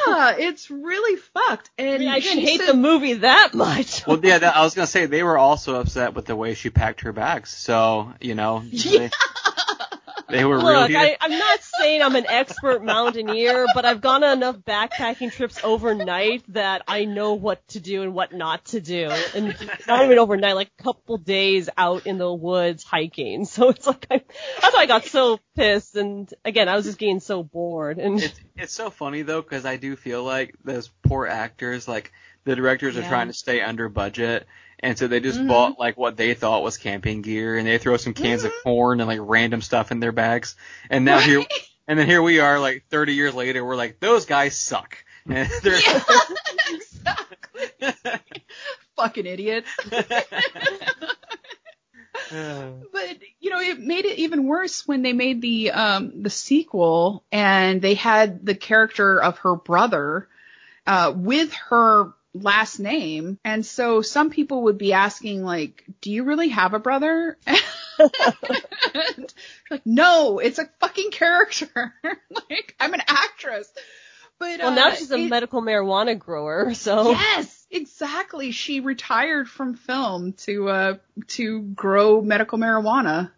Yeah, 0.07 0.35
it's 0.39 0.71
really 0.71 1.17
fucked. 1.17 1.71
And 1.79 1.95
I, 1.95 1.99
mean, 1.99 2.09
I 2.09 2.21
didn't 2.21 2.41
hate 2.41 2.61
said- 2.61 2.69
the 2.69 2.75
movie 2.75 3.15
that 3.15 3.55
much. 3.55 4.07
well, 4.07 4.21
yeah, 4.23 4.39
that, 4.39 4.57
I 4.57 4.63
was 4.63 4.75
gonna 4.75 4.87
say 4.87 5.07
they 5.07 5.23
were 5.23 5.39
also 5.39 5.77
upset 5.81 6.15
with 6.15 6.27
the 6.27 6.37
way 6.37 6.55
she 6.55 6.71
packed 6.71 7.03
her 7.03 7.13
bags. 7.13 7.51
So 7.51 8.13
you 8.21 8.35
know, 8.35 8.63
they, 8.73 9.11
they 10.31 10.45
were. 10.45 10.59
Look, 10.59 10.89
heated. 10.89 10.97
I, 10.97 11.17
I'm 11.21 11.39
not 11.39 11.61
saying 11.63 12.03
I'm 12.03 12.17
an 12.17 12.27
expert 12.29 12.85
mountaineer, 12.85 13.67
but 13.75 13.85
I've 13.85 14.01
gone 14.01 14.25
on 14.25 14.39
enough 14.39 14.57
backpacking 14.57 15.33
trips 15.33 15.61
overnight 15.63 16.43
that 16.53 16.83
I 16.89 17.05
know 17.05 17.35
what 17.35 17.67
to 17.69 17.81
do 17.81 18.03
and 18.03 18.15
what 18.15 18.33
not 18.33 18.65
to 18.67 18.81
do. 18.81 19.11
And 19.35 19.57
not 19.87 20.05
even 20.05 20.19
overnight, 20.19 20.55
like 20.55 20.71
a 20.79 20.83
couple 20.83 21.19
days 21.19 21.69
out 21.77 22.07
in 22.07 22.19
the 22.19 22.33
woods 22.33 22.85
hiking. 22.85 23.45
So 23.45 23.71
it's 23.71 23.87
like, 23.87 24.07
I, 24.11 24.23
that's 24.61 24.75
why 24.75 24.83
I 24.83 24.87
got 24.87 25.05
so 25.05 25.39
pissed. 25.57 25.97
And 25.97 26.33
again, 26.45 26.69
I 26.69 26.77
was 26.77 26.85
just 26.85 26.99
getting 26.99 27.21
so 27.21 27.43
bored. 27.43 27.99
And 27.99 28.21
it's 28.23 28.41
it's 28.57 28.73
so 28.73 28.91
funny 28.91 29.23
though 29.23 29.43
because 29.43 29.65
I 29.65 29.77
do 29.77 29.97
feel 29.97 30.23
like 30.23 30.55
those 30.65 30.91
poor 31.03 31.27
actors, 31.27 31.89
like 31.89 32.13
the 32.45 32.57
directors 32.57 32.97
are 32.97 33.03
trying 33.03 33.27
to 33.27 33.33
stay 33.35 33.61
under 33.61 33.89
budget, 33.89 34.47
and 34.83 34.99
so 34.99 35.07
they 35.09 35.21
just 35.21 35.39
Mhm. 35.41 35.49
bought 35.49 35.79
like 35.79 35.97
what 35.97 36.17
they 36.17 36.35
thought 36.35 36.63
was 36.63 36.77
camping 36.77 37.23
gear, 37.23 37.57
and 37.57 37.67
they 37.67 37.79
throw 37.79 37.97
some 37.97 38.15
cans 38.15 38.45
of 38.45 38.53
Mhm. 38.53 38.63
corn 38.63 39.01
and 39.01 39.09
like 39.09 39.21
random 39.23 39.63
stuff 39.63 39.91
in 39.93 40.01
their 40.01 40.13
bags, 40.13 40.57
and 40.91 41.05
now 41.05 41.19
here, 41.21 41.45
and 41.89 41.99
then 41.99 42.07
here 42.07 42.23
we 42.23 42.41
are, 42.41 42.59
like 42.59 42.85
30 42.91 43.15
years 43.15 43.35
later, 43.35 43.65
we're 43.65 43.77
like, 43.77 44.01
those 44.01 44.27
guys 44.27 44.59
suck. 44.59 44.97
And 45.27 45.49
they're- 45.63 45.79
yeah, 45.79 46.03
exactly. 46.71 48.43
Fucking 48.97 49.27
idiots. 49.27 49.71
But 52.31 53.19
you 53.41 53.51
know, 53.51 53.61
it 53.61 53.79
made 53.81 54.05
it 54.05 54.19
even 54.19 54.47
worse 54.47 54.87
when 54.87 55.03
they 55.03 55.13
made 55.13 55.41
the 55.41 55.73
um 55.73 56.23
the 56.23 56.31
sequel 56.31 57.25
and 57.33 57.81
they 57.83 57.95
had 57.95 58.45
the 58.45 58.55
character 58.55 59.21
of 59.21 59.39
her 59.39 59.57
brother 59.57 60.29
uh 60.87 61.13
with 61.15 61.53
her 61.55 62.13
last 62.35 62.79
name. 62.79 63.39
And 63.45 63.65
so 63.67 64.03
some 64.03 64.31
people 64.31 64.65
would 64.65 64.79
be 64.79 64.93
asking 64.93 65.45
like, 65.45 65.85
"Do 66.01 66.11
you 66.11 66.25
really 66.25 66.49
have 66.51 66.75
a 66.75 66.79
brother?" 66.79 67.37
And 68.95 69.33
like, 69.71 69.83
"No, 69.85 70.39
it's 70.39 70.59
a 70.59 70.69
fucking 70.81 71.11
character. 71.11 71.95
like, 72.05 72.75
I'm 72.81 72.95
an 72.95 73.03
actress." 73.07 73.71
But 74.39 74.61
Well, 74.61 74.75
now 74.75 74.89
uh, 74.89 74.95
she's 74.95 75.11
a 75.11 75.19
it- 75.19 75.29
medical 75.29 75.61
marijuana 75.61 76.19
grower, 76.19 76.73
so 76.75 77.11
Yes, 77.11 77.67
exactly. 77.71 78.53
She 78.53 78.81
retired 78.81 79.49
from 79.49 79.75
film 79.75 80.33
to 80.45 80.69
uh 80.71 80.95
to 81.29 81.61
grow 81.61 82.23
medical 82.23 82.57
marijuana. 82.59 83.31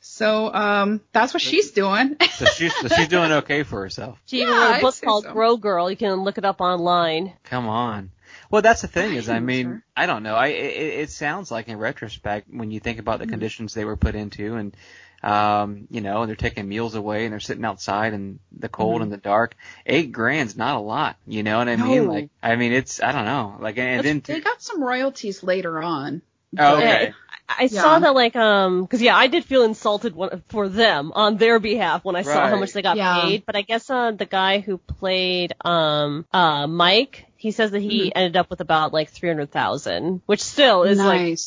So 0.00 0.52
um 0.52 1.00
that's 1.12 1.32
what 1.32 1.40
she's 1.42 1.70
doing. 1.70 2.16
so 2.32 2.46
she's 2.46 2.74
so 2.74 2.88
she's 2.88 3.06
doing 3.08 3.30
okay 3.30 3.62
for 3.62 3.80
herself. 3.82 4.18
she 4.26 4.38
even 4.42 4.48
Yeah, 4.54 4.60
wrote 4.60 4.70
a 4.70 4.74
I'd 4.76 4.80
book 4.82 4.94
called 5.04 5.24
so. 5.24 5.32
Grow 5.32 5.56
Girl. 5.56 5.88
You 5.88 5.96
can 5.96 6.14
look 6.24 6.36
it 6.38 6.44
up 6.44 6.60
online. 6.60 7.32
Come 7.44 7.68
on. 7.68 8.10
Well, 8.50 8.62
that's 8.62 8.82
the 8.82 8.88
thing 8.88 9.14
is, 9.14 9.28
I 9.28 9.38
mean, 9.40 9.66
sir. 9.66 9.82
I 9.96 10.06
don't 10.06 10.22
know. 10.22 10.34
I 10.34 10.48
it, 10.48 11.00
it 11.02 11.10
sounds 11.10 11.50
like 11.50 11.68
in 11.68 11.78
retrospect, 11.78 12.48
when 12.50 12.70
you 12.70 12.80
think 12.80 12.98
about 12.98 13.20
the 13.20 13.26
Mhm. 13.26 13.30
conditions 13.30 13.74
they 13.74 13.84
were 13.84 13.96
put 13.96 14.14
into, 14.14 14.56
and 14.56 14.76
um, 15.22 15.86
you 15.90 16.00
know, 16.00 16.22
and 16.22 16.28
they're 16.30 16.36
taking 16.36 16.66
meals 16.68 16.94
away, 16.94 17.24
and 17.24 17.32
they're 17.32 17.40
sitting 17.40 17.64
outside 17.64 18.14
in 18.14 18.38
the 18.58 18.68
cold 18.70 19.00
Mhm. 19.00 19.04
and 19.04 19.12
the 19.12 19.18
dark. 19.18 19.54
Eight 19.86 20.12
grand's 20.12 20.56
not 20.56 20.76
a 20.76 20.80
lot. 20.80 21.16
You 21.26 21.42
know 21.42 21.58
what 21.58 21.68
I 21.68 21.76
mean? 21.76 22.06
Like, 22.08 22.30
I 22.42 22.56
mean, 22.56 22.72
it's 22.72 23.02
I 23.02 23.12
don't 23.12 23.26
know. 23.26 23.56
Like, 23.60 23.76
and 23.78 24.02
then 24.04 24.22
they 24.24 24.40
got 24.40 24.62
some 24.62 24.82
royalties 24.82 25.42
later 25.42 25.80
on. 25.82 26.22
Oh, 26.58 26.76
but- 26.76 26.78
okay. 26.78 27.12
I 27.48 27.64
Yeah. 27.64 27.82
saw 27.82 27.98
that 27.98 28.14
like 28.14 28.36
um 28.36 28.82
because 28.82 29.02
yeah 29.02 29.16
I 29.16 29.26
did 29.26 29.44
feel 29.44 29.64
insulted 29.64 30.14
when, 30.14 30.42
for 30.48 30.68
them 30.68 31.10
on 31.14 31.36
their 31.36 31.58
behalf 31.58 32.04
when 32.04 32.14
I 32.14 32.22
saw 32.22 32.48
how 32.48 32.56
much 32.60 32.72
they 32.72 32.80
got 32.82 32.96
Yeah. 32.96 33.22
paid. 33.22 33.44
But 33.44 33.56
I 33.56 33.62
guess 33.62 33.90
uh, 33.90 34.12
the 34.12 34.24
guy 34.24 34.60
who 34.60 34.78
played 34.78 35.52
um 35.64 36.24
uh 36.32 36.66
Mike 36.68 37.26
he 37.40 37.52
says 37.52 37.70
that 37.70 37.80
he 37.80 38.08
Mhm. 38.08 38.12
ended 38.14 38.36
up 38.36 38.50
with 38.50 38.60
about 38.60 38.92
like 38.92 39.08
three 39.10 39.30
hundred 39.30 39.50
thousand, 39.50 40.20
which 40.26 40.42
still 40.42 40.82
is 40.82 40.98
like. 40.98 41.38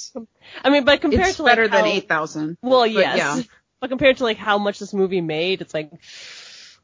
I 0.64 0.70
mean 0.72 0.86
but 0.86 1.02
compared 1.02 1.28
it's 1.28 1.38
to 1.38 1.44
like 1.44 1.52
better 1.52 1.68
than 1.68 1.86
eight 1.86 2.08
thousand. 2.08 2.58
Well, 2.62 2.82
But, 2.82 2.91
yeah. 2.91 3.41
But 3.80 3.89
compared 3.89 4.18
to 4.18 4.24
like 4.24 4.38
how 4.38 4.58
much 4.58 4.80
this 4.80 4.94
movie 4.94 5.22
made, 5.22 5.62
it's 5.62 5.74
like, 5.74 5.91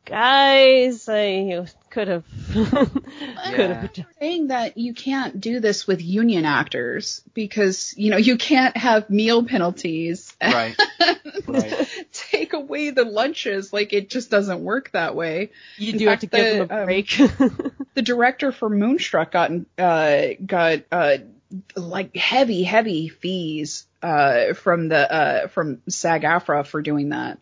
guys, 0.10 1.08
I 1.08 1.66
could 1.90 2.08
have, 2.08 2.26
could 2.54 3.52
Yeah. 3.52 3.88
saying 4.20 4.48
that 4.48 4.78
you 4.78 4.94
can't 4.94 5.40
do 5.40 5.60
this 5.60 5.88
with 5.88 6.02
union 6.02 6.46
actors 6.46 7.22
because 7.34 7.94
you 7.98 8.10
know 8.12 8.18
you 8.18 8.38
can't 8.38 8.76
have 8.78 9.10
meal 9.10 9.44
penalties 9.46 10.36
Right. 10.42 10.76
Right. 11.48 11.74
take 12.12 12.54
away 12.54 12.92
the 12.92 13.06
lunches 13.06 13.72
like 13.74 13.94
it 13.94 14.10
just 14.10 14.30
doesn't 14.30 14.64
work 14.64 14.92
that 14.92 15.16
way 15.16 15.52
You 15.78 15.94
In 15.94 16.00
do 16.00 16.08
have 16.08 16.20
to 16.20 16.28
fact, 16.28 16.34
give 16.34 16.50
them 16.50 16.62
the, 16.70 16.74
a 16.76 16.80
um, 16.82 16.86
break. 16.86 17.18
the 17.96 18.02
director 18.02 18.52
for 18.52 18.70
Moonstruck 18.70 19.32
got 19.32 19.52
uh, 19.78 20.22
got 20.46 20.80
uh, 20.92 21.18
like 21.76 22.16
heavy, 22.16 22.64
heavy 22.64 23.10
fees 23.10 23.86
uh, 24.04 24.54
from 24.54 24.88
the 24.90 25.12
uh, 25.12 25.48
from 25.48 25.82
SAG-AFTRA 25.90 26.66
for 26.68 26.82
doing 26.82 27.10
that. 27.10 27.40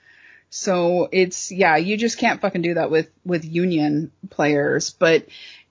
So 0.50 1.10
it's 1.12 1.52
yeah, 1.52 1.78
you 1.78 1.98
just 1.98 2.18
can't 2.18 2.42
fucking 2.42 2.62
do 2.62 2.76
that 2.76 2.92
with 2.92 3.10
with 3.26 3.46
union 3.46 4.12
players. 4.30 4.92
But 4.92 5.28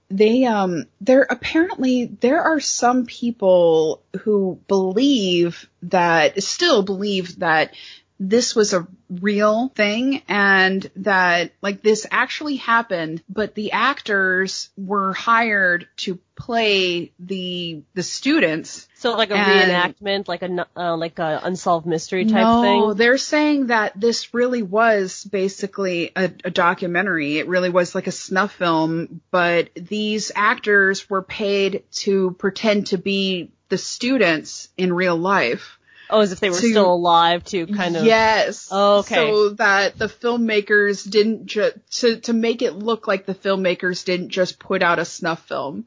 they 0.08 0.44
um 0.44 0.84
there 1.00 1.26
apparently 1.28 2.06
there 2.06 2.42
are 2.42 2.60
some 2.60 3.06
people 3.06 4.02
who 4.20 4.60
believe 4.68 5.68
that 5.82 6.42
still 6.42 6.82
believe 6.82 7.40
that 7.40 7.74
this 8.18 8.54
was 8.54 8.72
a 8.72 8.86
real 9.08 9.68
thing 9.68 10.22
and 10.28 10.90
that 10.96 11.52
like 11.62 11.82
this 11.82 12.06
actually 12.10 12.56
happened 12.56 13.22
but 13.28 13.54
the 13.54 13.72
actors 13.72 14.70
were 14.76 15.12
hired 15.12 15.86
to 15.96 16.18
play 16.34 17.12
the 17.18 17.82
the 17.94 18.02
students 18.02 18.88
so 18.98 19.14
like 19.14 19.30
a 19.30 19.34
reenactment, 19.34 20.26
like 20.26 20.42
a 20.42 20.66
uh, 20.74 20.96
like 20.96 21.18
a 21.18 21.40
unsolved 21.44 21.86
mystery 21.86 22.24
type 22.24 22.42
no, 22.42 22.62
thing. 22.62 22.80
No, 22.80 22.94
they're 22.94 23.18
saying 23.18 23.66
that 23.66 23.92
this 23.98 24.32
really 24.32 24.62
was 24.62 25.22
basically 25.22 26.12
a, 26.16 26.24
a 26.44 26.50
documentary. 26.50 27.36
It 27.36 27.46
really 27.46 27.68
was 27.68 27.94
like 27.94 28.06
a 28.06 28.12
snuff 28.12 28.52
film, 28.52 29.20
but 29.30 29.68
these 29.74 30.32
actors 30.34 31.10
were 31.10 31.22
paid 31.22 31.84
to 31.92 32.32
pretend 32.38 32.88
to 32.88 32.98
be 32.98 33.52
the 33.68 33.78
students 33.78 34.68
in 34.78 34.92
real 34.92 35.16
life. 35.16 35.78
Oh, 36.09 36.20
as 36.20 36.32
if 36.32 36.40
they 36.40 36.50
were 36.50 36.61
to- 36.61 36.68
still 36.70 36.92
alive 36.92 37.44
to 37.46 37.66
kind 37.66 37.96
of. 37.96 38.04
Yes. 38.04 38.68
Oh, 38.70 38.98
okay. 39.00 39.14
So 39.14 39.48
that 39.50 39.98
the 39.98 40.07
filmmakers 40.07 41.09
didn't 41.09 41.46
just 41.46 42.00
to 42.00 42.16
to 42.20 42.32
make 42.32 42.62
it 42.62 42.74
look 42.74 43.09
like 43.09 43.26
the 43.26 43.34
filmmakers 43.34 44.04
didn't 44.04 44.28
just 44.28 44.59
put 44.59 44.82
out 44.82 44.98
a 44.98 45.04
snuff 45.04 45.46
film. 45.46 45.86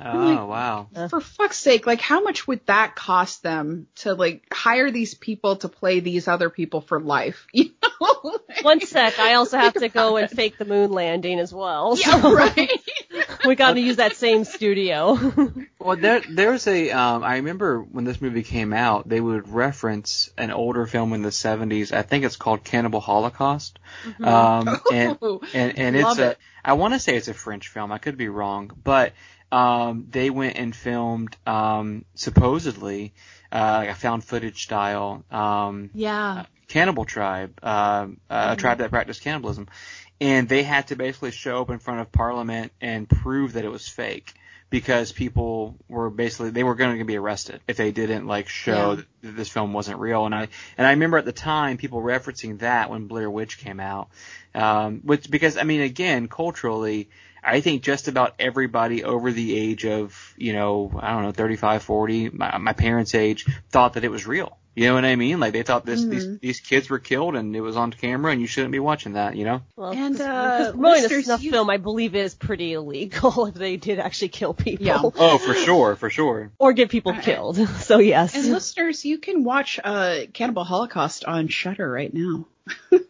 Oh 0.00 0.18
like- 0.18 0.48
wow. 0.48 0.88
Uh. 0.94 1.08
For 1.08 1.20
fuck's 1.20 1.56
sake, 1.56 1.86
like 1.86 2.00
how 2.00 2.22
much 2.22 2.46
would 2.46 2.64
that 2.66 2.94
cost 2.94 3.42
them 3.42 3.86
to 3.96 4.14
like 4.14 4.46
hire 4.52 4.90
these 4.90 5.14
people 5.14 5.56
to 5.56 5.68
play 5.68 6.00
these 6.00 6.28
other 6.28 6.50
people 6.50 6.80
for 6.80 7.00
life? 7.00 7.46
You 7.56 7.70
know? 7.82 8.38
One 8.62 8.80
sec, 8.80 9.18
I 9.18 9.34
also 9.34 9.56
have 9.56 9.74
to 9.74 9.88
go 9.88 10.16
about 10.16 10.28
and 10.28 10.30
fake 10.30 10.58
the 10.58 10.66
moon 10.66 10.90
landing 10.90 11.38
as 11.40 11.52
well. 11.52 11.96
Yeah, 11.98 12.20
so 12.20 12.34
right. 12.34 12.70
we 13.46 13.54
got 13.54 13.74
to 13.74 13.80
use 13.80 13.96
that 13.96 14.16
same 14.16 14.44
studio. 14.44 15.18
Well, 15.78 15.96
there 15.96 16.20
there's 16.20 16.66
a 16.66 16.90
um, 16.90 17.22
I 17.22 17.36
remember 17.36 17.80
when 17.80 18.04
this 18.04 18.20
movie 18.20 18.42
came 18.42 18.72
out, 18.72 19.08
they 19.08 19.20
would 19.20 19.48
reference 19.48 20.30
an 20.36 20.50
older 20.50 20.86
film 20.86 21.12
in 21.12 21.22
the 21.22 21.30
70s. 21.30 21.92
I 21.92 22.02
think 22.02 22.24
it's 22.24 22.36
called 22.36 22.64
Cannibal 22.64 23.00
Holocaust. 23.00 23.78
Um, 24.22 24.80
and 24.92 25.18
Ooh, 25.22 25.40
and 25.54 25.78
and 25.78 26.00
love 26.00 26.18
it's 26.18 26.26
a 26.26 26.30
it. 26.32 26.38
I 26.64 26.72
want 26.74 26.94
to 26.94 27.00
say 27.00 27.16
it's 27.16 27.28
a 27.28 27.34
French 27.34 27.68
film. 27.68 27.92
I 27.92 27.98
could 27.98 28.16
be 28.16 28.28
wrong, 28.28 28.72
but 28.82 29.12
um, 29.56 30.06
they 30.10 30.28
went 30.28 30.58
and 30.58 30.76
filmed 30.76 31.34
um, 31.46 32.04
supposedly 32.14 33.14
uh, 33.50 33.76
like 33.78 33.88
a 33.88 33.94
found 33.94 34.22
footage 34.22 34.64
style 34.64 35.24
um, 35.30 35.88
yeah. 35.94 36.44
cannibal 36.68 37.06
tribe, 37.06 37.58
uh, 37.62 38.06
a 38.28 38.56
tribe 38.56 38.78
that 38.78 38.90
practiced 38.90 39.22
cannibalism, 39.22 39.68
and 40.20 40.46
they 40.46 40.62
had 40.62 40.88
to 40.88 40.96
basically 40.96 41.30
show 41.30 41.62
up 41.62 41.70
in 41.70 41.78
front 41.78 42.00
of 42.00 42.12
Parliament 42.12 42.72
and 42.82 43.08
prove 43.08 43.54
that 43.54 43.64
it 43.64 43.70
was 43.70 43.88
fake 43.88 44.34
because 44.68 45.12
people 45.12 45.76
were 45.88 46.10
basically 46.10 46.50
they 46.50 46.64
were 46.64 46.74
going 46.74 46.98
to 46.98 47.04
be 47.04 47.16
arrested 47.16 47.60
if 47.66 47.78
they 47.78 47.92
didn't 47.92 48.26
like 48.26 48.48
show 48.48 48.90
Yeah. 48.90 49.02
that 49.22 49.36
this 49.36 49.48
film 49.48 49.72
wasn't 49.72 50.00
real. 50.00 50.26
And 50.26 50.34
I 50.34 50.48
and 50.76 50.86
I 50.86 50.90
remember 50.90 51.16
at 51.16 51.24
the 51.24 51.32
time 51.32 51.78
people 51.78 52.02
referencing 52.02 52.58
that 52.58 52.90
when 52.90 53.06
Blair 53.06 53.30
Witch 53.30 53.56
came 53.56 53.80
out, 53.80 54.08
um, 54.54 55.00
which 55.02 55.30
because 55.30 55.56
I 55.56 55.62
mean 55.62 55.80
again 55.80 56.28
culturally. 56.28 57.08
I 57.46 57.60
think 57.60 57.82
just 57.82 58.08
about 58.08 58.34
everybody 58.38 59.04
over 59.04 59.30
the 59.32 59.56
age 59.56 59.84
of, 59.86 60.34
you 60.36 60.52
know, 60.52 60.90
I 61.00 61.12
don't 61.12 61.22
know, 61.22 61.32
35, 61.32 61.82
40, 61.82 62.30
my, 62.30 62.58
my 62.58 62.72
parents' 62.72 63.14
age, 63.14 63.46
thought 63.70 63.94
that 63.94 64.04
it 64.04 64.10
was 64.10 64.26
real. 64.26 64.58
You 64.74 64.88
know 64.88 64.94
what 64.94 65.06
I 65.06 65.16
mean? 65.16 65.40
Like 65.40 65.54
they 65.54 65.62
thought 65.62 65.86
this 65.86 66.04
these 66.04 66.26
Mhm. 66.26 66.40
these 66.40 66.60
kids 66.60 66.90
were 66.90 66.98
killed 66.98 67.34
and 67.34 67.56
it 67.56 67.62
was 67.62 67.78
on 67.78 67.90
camera 67.92 68.30
and 68.32 68.42
you 68.42 68.46
shouldn't 68.46 68.72
be 68.72 68.78
watching 68.78 69.14
that. 69.14 69.34
You 69.34 69.46
know? 69.46 69.62
Well, 69.74 69.92
And, 69.92 70.14
'cause- 70.18 70.20
uh, 70.26 70.26
'cause 70.26 70.70
promoting 70.72 70.98
a 70.98 71.02
listeners, 71.04 71.24
snuff 71.24 71.42
you- 71.42 71.50
film, 71.50 71.70
I 71.70 71.78
believe, 71.78 72.14
is 72.14 72.34
pretty 72.34 72.74
illegal 72.74 73.46
if 73.46 73.54
they 73.54 73.78
did 73.78 73.98
actually 74.00 74.28
kill 74.28 74.52
people 74.52 74.84
Yeah. 74.84 75.00
Oh, 75.02 75.38
for 75.38 75.54
sure, 75.54 75.96
for 75.96 76.10
sure. 76.10 76.50
or 76.58 76.74
get 76.74 76.90
people 76.90 77.12
I- 77.12 77.16
I- 77.18 77.22
killed. 77.22 77.56
So 77.80 78.00
yes. 78.00 78.34
And 78.34 78.52
listeners, 78.52 79.02
you 79.06 79.16
can 79.16 79.44
watch 79.44 79.80
uh, 79.82 80.26
Cannibal 80.34 80.64
Holocaust 80.64 81.24
on 81.24 81.48
Shudder 81.48 81.90
right 81.90 82.12
now. 82.12 82.44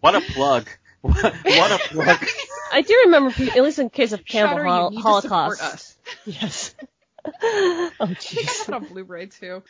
What 0.00 0.14
a 0.14 0.20
plug! 0.20 0.68
What 1.02 1.72
a 1.72 1.78
plug! 1.90 2.26
I 2.72 2.82
do 2.82 3.02
remember, 3.06 3.30
at 3.42 3.62
least 3.62 3.78
in 3.78 3.90
case 3.90 4.12
of 4.12 4.24
Cannibal 4.26 4.56
Shutter, 4.58 4.68
Hol- 4.68 4.86
oh, 4.86 4.90
you 4.90 4.96
need 4.96 5.02
Holocaust. 5.02 5.58
to 5.60 5.64
us. 5.66 5.96
Yes. 6.24 6.74
oh 7.42 7.90
I 8.00 8.04
have 8.06 8.16
jeez. 8.16 8.68
it 8.68 8.74
on 8.74 8.84
Blu-ray 8.84 9.26
too. 9.26 9.62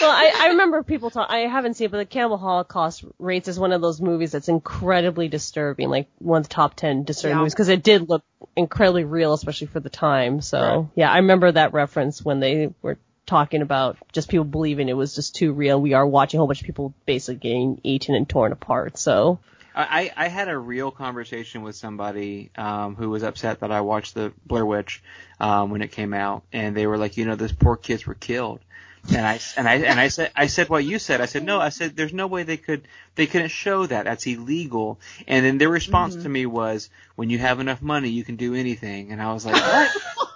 Well, 0.00 0.10
I, 0.10 0.32
I 0.36 0.46
remember 0.48 0.82
people 0.82 1.10
talk. 1.10 1.28
I 1.30 1.38
haven't 1.40 1.74
seen 1.74 1.86
it, 1.86 1.90
but 1.90 1.98
the 1.98 2.04
Cannibal 2.04 2.38
Holocaust 2.38 3.04
rates 3.18 3.48
as 3.48 3.58
one 3.58 3.72
of 3.72 3.80
those 3.80 4.00
movies 4.00 4.30
that's 4.32 4.48
incredibly 4.48 5.26
disturbing, 5.28 5.88
like 5.90 6.08
one 6.18 6.38
of 6.42 6.48
the 6.48 6.54
top 6.54 6.74
ten 6.74 7.02
disturbing 7.04 7.34
Yeah. 7.36 7.38
movies, 7.40 7.54
because 7.54 7.68
it 7.68 7.82
did 7.82 8.08
look 8.08 8.22
incredibly 8.56 9.04
real, 9.04 9.32
especially 9.34 9.66
for 9.66 9.80
the 9.80 9.90
time. 9.90 10.40
So 10.40 10.60
Right. 10.60 10.86
yeah, 10.94 11.10
I 11.12 11.16
remember 11.18 11.50
that 11.50 11.72
reference 11.72 12.24
when 12.24 12.38
they 12.40 12.72
were 12.82 12.98
talking 13.26 13.62
about 13.62 13.96
just 14.12 14.28
people 14.28 14.44
believing 14.44 14.88
it 14.88 14.96
was 14.96 15.14
just 15.14 15.34
too 15.34 15.52
real. 15.52 15.80
We 15.80 15.94
are 15.94 16.06
watching 16.06 16.38
a 16.38 16.40
whole 16.40 16.48
bunch 16.48 16.60
of 16.60 16.66
people 16.66 16.94
basically 17.06 17.36
getting 17.40 17.80
eaten 17.82 18.14
and 18.14 18.28
torn 18.28 18.52
apart. 18.52 18.98
So 18.98 19.38
I, 19.74 20.10
I 20.16 20.28
had 20.28 20.48
a 20.48 20.58
real 20.58 20.90
conversation 20.90 21.62
with 21.62 21.76
somebody 21.76 22.50
um, 22.56 22.96
who 22.96 23.10
was 23.10 23.22
upset 23.22 23.60
that 23.60 23.70
I 23.70 23.80
watched 23.82 24.14
the 24.14 24.32
Blair 24.46 24.66
Witch 24.66 25.02
um, 25.38 25.70
when 25.70 25.82
it 25.82 25.92
came 25.92 26.12
out, 26.12 26.42
and 26.52 26.76
they 26.76 26.86
were 26.86 26.98
like, 26.98 27.16
you 27.16 27.24
know, 27.24 27.36
those 27.36 27.52
poor 27.52 27.76
kids 27.76 28.06
were 28.06 28.14
killed. 28.14 28.60
And 29.08 29.26
I 29.26 29.40
and 29.56 29.66
I 29.68 29.74
and 29.76 29.98
I 29.98 30.08
said 30.08 30.30
I 30.36 30.46
said 30.46 30.68
what 30.68 30.84
you 30.84 30.98
said. 30.98 31.20
I 31.22 31.26
said 31.26 31.42
no. 31.42 31.58
I 31.58 31.70
said 31.70 31.96
there's 31.96 32.12
no 32.12 32.26
way 32.26 32.42
they 32.42 32.58
could 32.58 32.86
they 33.14 33.26
couldn't 33.26 33.48
show 33.48 33.86
that. 33.86 34.04
That's 34.04 34.26
illegal. 34.26 35.00
And 35.26 35.44
then 35.44 35.58
their 35.58 35.70
response 35.70 36.16
Mm-hmm. 36.16 36.22
to 36.22 36.28
me 36.28 36.44
was, 36.46 36.90
when 37.16 37.30
you 37.30 37.38
have 37.38 37.60
enough 37.60 37.80
money, 37.80 38.10
you 38.10 38.24
can 38.24 38.36
do 38.36 38.54
anything. 38.54 39.10
And 39.12 39.22
I 39.22 39.32
was 39.32 39.46
like, 39.46 39.56
what? 39.56 39.90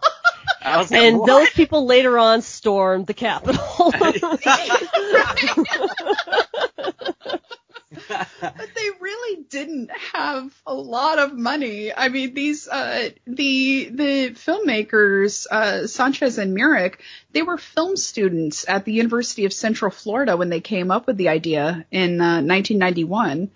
I 0.62 0.78
was 0.78 0.91
like, 0.91 1.03
And 1.03 1.18
what? 1.18 1.26
those 1.26 1.51
people 1.51 1.85
later 1.87 2.18
on 2.18 2.41
stormed 2.43 3.07
the 3.07 3.14
Capitol. 3.14 3.93
but 8.41 8.69
they 8.75 8.89
really 9.01 9.43
didn't 9.49 9.91
have 10.13 10.55
a 10.67 10.75
lot 10.75 11.19
of 11.19 11.35
money. 11.35 11.93
I 11.95 12.09
mean, 12.09 12.35
these 12.35 12.69
uh, 12.69 13.11
the 13.27 13.89
the 13.91 14.31
filmmakers 14.31 15.47
uh, 15.51 15.87
Sanchez 15.87 16.39
and 16.39 16.55
Myrick, 16.55 17.01
they 17.33 17.43
were 17.43 17.59
film 17.59 17.97
students 17.97 18.65
at 18.69 18.85
the 18.85 18.93
University 18.93 19.45
of 19.45 19.53
Central 19.53 19.91
Florida 19.91 20.37
when 20.37 20.51
they 20.51 20.61
came 20.61 20.91
up 20.91 21.07
with 21.07 21.17
the 21.17 21.29
idea 21.29 21.87
in 21.91 22.21
uh, 22.21 22.43
1991. 22.43 23.51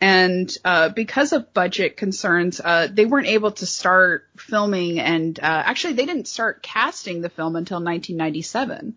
And 0.00 0.52
uh, 0.64 0.88
because 0.88 1.32
of 1.32 1.54
budget 1.54 1.96
concerns, 1.96 2.60
uh, 2.60 2.88
they 2.90 3.06
weren't 3.06 3.28
able 3.28 3.52
to 3.52 3.66
start 3.66 4.26
filming, 4.36 4.98
and 4.98 5.38
uh, 5.38 5.42
actually, 5.44 5.92
they 5.92 6.06
didn't 6.06 6.26
start 6.26 6.60
casting 6.60 7.20
the 7.20 7.28
film 7.28 7.54
until 7.54 7.76
1997. 7.76 8.96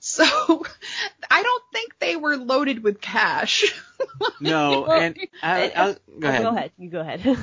So 0.00 0.24
I 1.30 1.42
don't 1.42 1.64
think 1.72 1.98
they 1.98 2.16
were 2.16 2.36
loaded 2.36 2.82
with 2.82 3.00
cash. 3.00 3.64
no. 4.40 4.86
And 4.86 5.18
I, 5.42 5.72
I, 5.74 5.96
go 6.18 6.28
ahead. 6.28 6.42
Go 6.42 6.48
ahead. 6.48 6.72
You 6.78 6.90
go 6.90 7.00
ahead. 7.00 7.24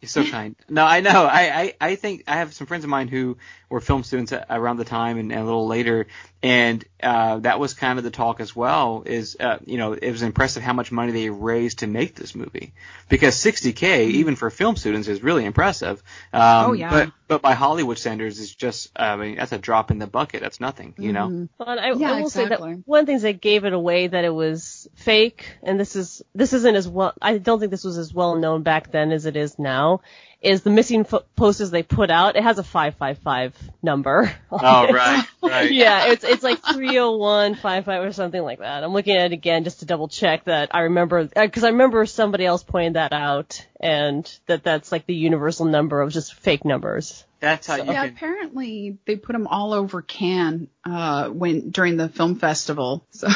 You're 0.00 0.08
so 0.08 0.24
kind. 0.24 0.54
No, 0.68 0.84
I 0.84 1.00
know. 1.00 1.24
I, 1.24 1.60
I, 1.60 1.74
I 1.80 1.94
think 1.96 2.22
I 2.28 2.36
have 2.36 2.54
some 2.54 2.68
friends 2.68 2.84
of 2.84 2.90
mine 2.90 3.08
who 3.08 3.36
were 3.68 3.80
film 3.80 4.04
students 4.04 4.32
around 4.32 4.76
the 4.76 4.84
time 4.84 5.18
and, 5.18 5.32
and 5.32 5.40
a 5.40 5.44
little 5.44 5.66
later, 5.66 6.06
and 6.40 6.84
uh, 7.02 7.38
that 7.38 7.60
was 7.60 7.74
kind 7.74 7.98
of 7.98 8.04
the 8.04 8.10
talk 8.10 8.40
as 8.40 8.54
well. 8.54 9.02
Is 9.06 9.36
uh, 9.38 9.58
you 9.64 9.78
know 9.78 9.92
it 9.92 10.10
was 10.10 10.22
impressive 10.22 10.62
how 10.62 10.72
much 10.72 10.90
money 10.90 11.12
they 11.12 11.30
raised 11.30 11.80
to 11.80 11.86
make 11.86 12.14
this 12.14 12.34
movie 12.34 12.72
because 13.08 13.36
60k 13.36 14.10
even 14.10 14.36
for 14.36 14.50
film 14.50 14.76
students 14.76 15.08
is 15.08 15.22
really 15.22 15.44
impressive. 15.44 16.02
Um, 16.32 16.68
Oh, 16.68 16.72
yeah. 16.72 16.90
But 16.90 17.12
but 17.28 17.42
by 17.42 17.54
Hollywood 17.54 17.98
standards, 17.98 18.40
it's 18.40 18.54
just 18.54 18.90
I 18.96 19.16
mean 19.16 19.36
that's 19.36 19.52
a 19.52 19.58
drop 19.58 19.90
in 19.90 19.98
the 19.98 20.06
bucket. 20.06 20.40
That's 20.40 20.60
nothing. 20.60 20.94
You 20.98 21.12
know. 21.12 21.48
Well, 21.58 21.68
and 21.68 21.80
I, 21.80 21.92
Yeah, 21.92 22.12
I 22.12 22.20
will 22.20 22.30
say 22.30 22.46
that 22.48 22.60
one 22.60 23.00
of 23.00 23.06
the 23.06 23.12
things 23.12 23.22
that 23.22 23.40
gave 23.40 23.64
it 23.64 23.72
away 23.72 24.06
that 24.08 24.24
it 24.24 24.34
was 24.34 24.88
fake, 24.94 25.56
and 25.62 25.78
this 25.78 25.94
is 25.94 26.22
this 26.34 26.52
isn't 26.52 26.74
as 26.74 26.88
well. 26.88 27.14
I 27.22 27.38
don't 27.38 27.60
think 27.60 27.70
this 27.70 27.84
was 27.84 27.98
as 27.98 28.12
well 28.12 28.36
known 28.36 28.62
back 28.62 28.90
then 28.90 29.12
as 29.12 29.26
it 29.26 29.36
is 29.36 29.58
now. 29.58 30.00
Is 30.40 30.62
the 30.62 30.70
missing 30.70 31.04
fo- 31.04 31.24
posters 31.34 31.70
they 31.70 31.82
put 31.82 32.10
out? 32.10 32.36
It 32.36 32.44
has 32.44 32.58
a 32.58 32.62
five 32.62 32.94
five 32.94 33.18
five 33.18 33.56
number. 33.82 34.32
Oh 34.50 34.84
it. 34.84 34.94
right, 34.94 35.24
right. 35.42 35.70
yeah, 35.72 36.06
it's 36.06 36.24
it's 36.24 36.42
like 36.42 36.58
30155 36.64 38.02
or 38.02 38.12
something 38.12 38.42
like 38.42 38.60
that. 38.60 38.82
I'm 38.82 38.92
looking 38.92 39.16
at 39.16 39.26
it 39.26 39.32
again 39.32 39.64
just 39.64 39.80
to 39.80 39.86
double 39.86 40.08
check 40.08 40.44
that 40.44 40.74
I 40.74 40.80
remember 40.80 41.24
because 41.24 41.64
I 41.64 41.68
remember 41.68 42.06
somebody 42.06 42.46
else 42.46 42.62
pointing 42.62 42.94
that 42.94 43.12
out 43.12 43.64
and 43.80 44.30
that 44.46 44.62
that's 44.64 44.90
like 44.90 45.06
the 45.06 45.14
universal 45.14 45.66
number 45.66 46.00
of 46.00 46.12
just 46.12 46.34
fake 46.34 46.64
numbers. 46.64 47.24
That's 47.40 47.66
how 47.66 47.76
you 47.76 47.84
yeah, 47.84 48.06
can. 48.06 48.14
apparently 48.14 48.98
they 49.06 49.16
put 49.16 49.32
them 49.32 49.46
all 49.46 49.72
over 49.72 50.02
Cannes 50.02 50.68
uh, 50.84 51.28
when 51.28 51.70
during 51.70 51.96
the 51.96 52.08
film 52.08 52.36
festival. 52.36 53.04
So 53.12 53.28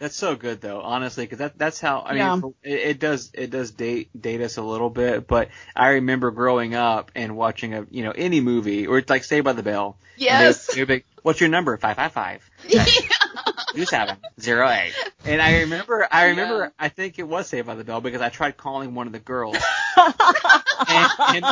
That's 0.00 0.14
so 0.16 0.36
good 0.36 0.60
though, 0.60 0.80
honestly, 0.80 1.24
because 1.24 1.38
that 1.38 1.58
that's 1.58 1.80
how 1.80 2.02
I 2.06 2.10
mean 2.10 2.18
Yeah. 2.18 2.40
for- 2.40 2.54
it, 2.62 2.78
it 2.80 2.98
does 3.00 3.30
it 3.34 3.50
does 3.50 3.70
date 3.72 4.10
date 4.20 4.40
us 4.40 4.56
a 4.56 4.62
little 4.62 4.90
bit, 4.90 5.26
but 5.26 5.48
I 5.74 5.88
remember 5.90 6.30
growing 6.30 6.74
up 6.74 7.10
and 7.16 7.36
watching 7.36 7.74
a 7.74 7.86
you 7.90 8.04
know 8.04 8.12
any 8.12 8.40
movie 8.40 8.86
or 8.86 8.98
it's 8.98 9.10
like 9.10 9.24
Saved 9.24 9.44
by 9.44 9.52
the 9.54 9.62
Bell. 9.62 9.96
they- 10.18 10.24
Yes. 10.26 10.76
like, 10.76 11.04
What's 11.22 11.40
your 11.40 11.50
number? 11.50 11.76
Five 11.76 11.96
five 11.96 12.12
five. 12.12 12.48
Two 13.74 13.84
seven 13.84 14.16
zero 14.40 14.68
eight. 14.70 14.92
And 15.24 15.42
I 15.42 15.60
remember 15.60 16.06
I 16.10 16.26
remember 16.28 16.58
Yeah. 16.60 16.68
I 16.78 16.88
think 16.88 17.18
it 17.18 17.24
was 17.24 17.48
Saved 17.48 17.66
by 17.66 17.74
the 17.74 17.84
Bell 17.84 18.00
because 18.00 18.20
I 18.22 18.28
tried 18.28 18.56
calling 18.56 18.94
one 18.94 19.06
of 19.08 19.12
the 19.12 19.18
girls. 19.18 19.56
and, 19.96 21.10
and, 21.18 21.44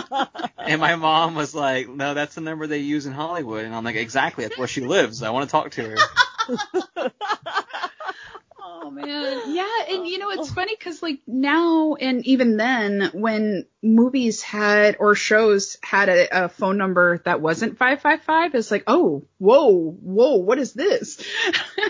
and 0.58 0.80
my 0.80 0.94
mom 0.96 1.34
was 1.34 1.52
like, 1.54 1.88
"No, 1.88 2.14
that's 2.14 2.36
the 2.36 2.40
number 2.40 2.66
they 2.68 2.78
use 2.78 3.06
in 3.06 3.12
Hollywood." 3.12 3.64
And 3.64 3.74
I'm 3.74 3.82
like, 3.84 3.96
"Exactly, 3.96 4.44
that's 4.44 4.56
where 4.56 4.68
she 4.68 4.80
lives. 4.82 5.22
I 5.22 5.30
want 5.30 5.48
to 5.48 5.50
talk 5.52 5.72
to 5.72 5.90
her." 5.90 5.96
Oh 8.86 8.90
man, 8.90 9.52
yeah, 9.52 9.66
and 9.90 10.06
you 10.06 10.18
know 10.18 10.30
it's 10.30 10.52
funny 10.52 10.76
because 10.78 11.02
like 11.02 11.18
now 11.26 11.94
and 11.94 12.24
even 12.24 12.56
then, 12.56 13.10
when 13.14 13.66
movies 13.82 14.42
had 14.42 14.96
or 15.00 15.16
shows 15.16 15.76
had 15.82 16.08
a, 16.08 16.44
a 16.44 16.48
phone 16.48 16.78
number 16.78 17.18
that 17.24 17.40
wasn't 17.40 17.78
five 17.78 18.00
five 18.00 18.22
five, 18.22 18.54
it's 18.54 18.70
like, 18.70 18.84
oh, 18.86 19.26
whoa, 19.38 19.90
whoa, 19.90 20.36
what 20.36 20.58
is 20.58 20.72
this? 20.72 21.20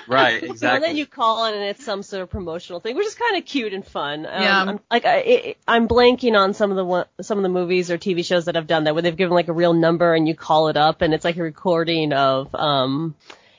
Right, 0.09 0.41
Well, 0.43 0.53
exactly. 0.53 0.89
then 0.89 0.97
you 0.97 1.05
call 1.05 1.47
it 1.47 1.55
and 1.55 1.65
it's 1.65 1.85
some 1.85 2.03
sort 2.03 2.23
of 2.23 2.31
promotional 2.31 2.81
thing, 2.81 2.97
which 2.97 3.07
is 3.07 3.15
kind 3.15 3.37
of 3.37 3.45
cute 3.45 3.73
and 3.75 3.85
fun. 3.85 4.25
Um, 4.25 4.43
Yeah. 4.43 4.63
I'm, 4.63 4.81
like 4.91 5.05
I, 5.05 5.17
it, 5.19 5.59
I'm 5.67 5.89
blanking 5.89 6.39
on 6.39 6.55
some 6.55 6.71
of 6.71 6.77
the 6.77 6.85
one, 6.85 7.07
some 7.21 7.39
of 7.39 7.43
the 7.43 7.49
movies 7.49 7.91
or 7.91 7.99
TV 7.99 8.25
shows 8.25 8.45
that 8.45 8.55
have 8.55 8.69
done 8.69 8.85
that, 8.85 8.95
where 8.95 9.03
they've 9.03 9.17
given 9.17 9.35
like 9.35 9.49
a 9.49 9.53
real 9.53 9.75
number 9.75 10.15
and 10.15 10.29
you 10.29 10.35
call 10.35 10.69
it 10.69 10.77
up 10.77 11.03
and 11.03 11.13
it's 11.13 11.25
like 11.25 11.37
a 11.37 11.43
recording 11.43 12.13
of 12.13 12.55
um 12.55 13.17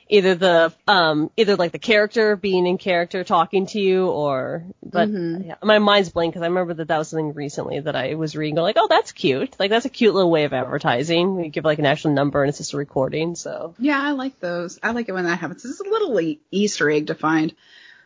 either 0.10 0.36
the 0.36 0.74
um 0.88 1.30
either 1.38 1.56
like 1.56 1.72
the 1.72 1.80
character 1.80 2.36
being 2.36 2.66
in 2.66 2.78
character 2.78 3.24
talking 3.24 3.66
to 3.68 3.80
you 3.80 4.08
or 4.08 4.64
but 4.84 5.10
Mm-hmm. 5.10 5.44
yeah, 5.50 5.56
my 5.64 5.80
mind's 5.80 6.10
blank 6.10 6.34
because 6.34 6.44
I 6.44 6.48
remember 6.48 6.74
that 6.76 6.88
that 6.88 6.98
was 6.98 7.10
something 7.10 7.34
recently 7.34 7.80
that 7.82 7.96
I 7.96 8.16
was 8.16 8.36
reading. 8.36 8.56
Going 8.56 8.64
like, 8.64 8.78
oh, 8.80 8.88
that's 8.90 9.12
cute. 9.12 9.56
Like 9.60 9.70
that's 9.70 9.86
a 9.86 9.90
cute 9.90 10.14
little 10.16 10.32
way 10.32 10.46
of 10.46 10.54
advertising. 10.54 11.44
You 11.44 11.50
give 11.50 11.66
like 11.66 11.80
an 11.80 11.86
actual 11.86 12.12
number 12.14 12.42
and 12.42 12.50
it's 12.50 12.58
just 12.60 12.74
a 12.74 12.78
recording. 12.78 13.36
So 13.36 13.76
Yeah, 13.80 14.02
I 14.02 14.12
like 14.12 14.40
those. 14.40 14.80
I 14.82 14.92
like 14.92 15.10
it 15.10 15.14
when 15.14 15.26
that 15.26 15.40
happens. 15.40 15.66
It's 15.66 15.80
a 15.80 15.84
little 15.84 16.20
e- 16.20 16.40
Easter 16.52 16.90
egg 16.90 17.08
to 17.08 17.16
find. 17.16 17.54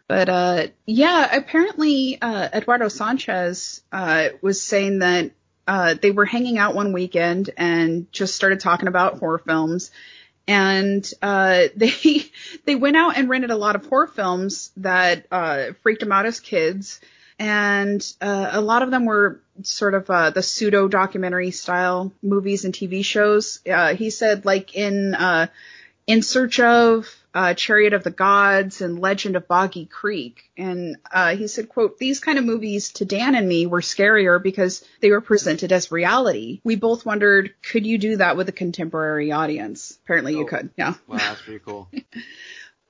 But 0.08 0.28
uh 0.30 0.68
yeah, 0.86 1.36
apparently 1.38 2.18
uh 2.22 2.50
Eduardo 2.54 2.88
Sanchez 2.88 3.82
uh 3.92 4.30
was 4.42 4.62
saying 4.62 5.00
that 5.00 5.32
uh 5.68 5.94
they 6.02 6.12
were 6.12 6.26
hanging 6.26 6.58
out 6.58 6.76
one 6.76 6.92
weekend 6.94 7.50
and 7.58 8.12
just 8.12 8.36
started 8.36 8.60
talking 8.60 8.88
about 8.88 9.20
horror 9.20 9.38
films 9.40 9.92
and 10.48 11.12
uh 11.22 11.64
they 11.76 12.26
they 12.66 12.76
went 12.76 12.98
out 12.98 13.18
and 13.18 13.30
rented 13.30 13.52
a 13.52 13.56
lot 13.56 13.76
of 13.76 13.86
horror 13.86 14.08
films 14.08 14.72
that 14.78 15.26
uh 15.32 15.74
freaked 15.84 16.02
them 16.02 16.12
out 16.12 16.26
as 16.26 16.40
kids 16.40 17.00
and 17.42 18.14
uh, 18.22 18.50
a 18.52 18.62
lot 18.62 18.84
of 18.84 18.92
them 18.92 19.06
were 19.06 19.42
sort 19.64 19.96
of 19.96 20.08
uh, 20.12 20.30
the 20.30 20.44
pseudo 20.44 20.88
documentary 20.88 21.50
style 21.50 22.14
movies 22.22 22.66
and 22.66 22.74
TV 22.74 23.04
shows. 23.04 23.60
Uh, 23.68 23.96
he 23.96 24.12
said, 24.12 24.46
like 24.46 24.76
in 24.76 25.16
uh, 25.16 25.48
In 26.06 26.22
Search 26.22 26.60
of, 26.60 27.08
uh, 27.34 27.54
Chariot 27.54 27.94
of 27.94 28.04
the 28.04 28.12
Gods, 28.12 28.82
and 28.82 29.00
Legend 29.00 29.36
of 29.36 29.48
Boggy 29.48 29.86
Creek. 29.86 30.50
And 30.58 30.98
uh, 31.12 31.36
he 31.36 31.48
said, 31.48 31.70
"quote 31.70 31.98
These 31.98 32.20
kind 32.20 32.38
of 32.38 32.46
movies 32.46 32.92
to 32.94 33.06
Dan 33.06 33.36
and 33.36 33.48
me 33.48 33.66
were 33.68 33.82
scarier 33.82 34.42
because 34.42 34.84
they 35.02 35.12
were 35.12 35.22
presented 35.22 35.72
as 35.72 35.92
reality. 35.92 36.60
We 36.64 36.76
both 36.76 37.06
wondered, 37.06 37.54
could 37.64 37.86
you 37.86 37.98
do 37.98 38.18
that 38.18 38.36
with 38.38 38.50
a 38.50 38.54
contemporary 38.54 39.32
audience? 39.32 39.98
Apparently, 40.04 40.34
you 40.34 40.44
Oh. 40.44 40.46
could. 40.46 40.70
Yeah." 40.78 40.96
Wow, 41.08 41.18
that's 41.18 41.42
pretty 41.42 41.60
cool. 41.66 41.90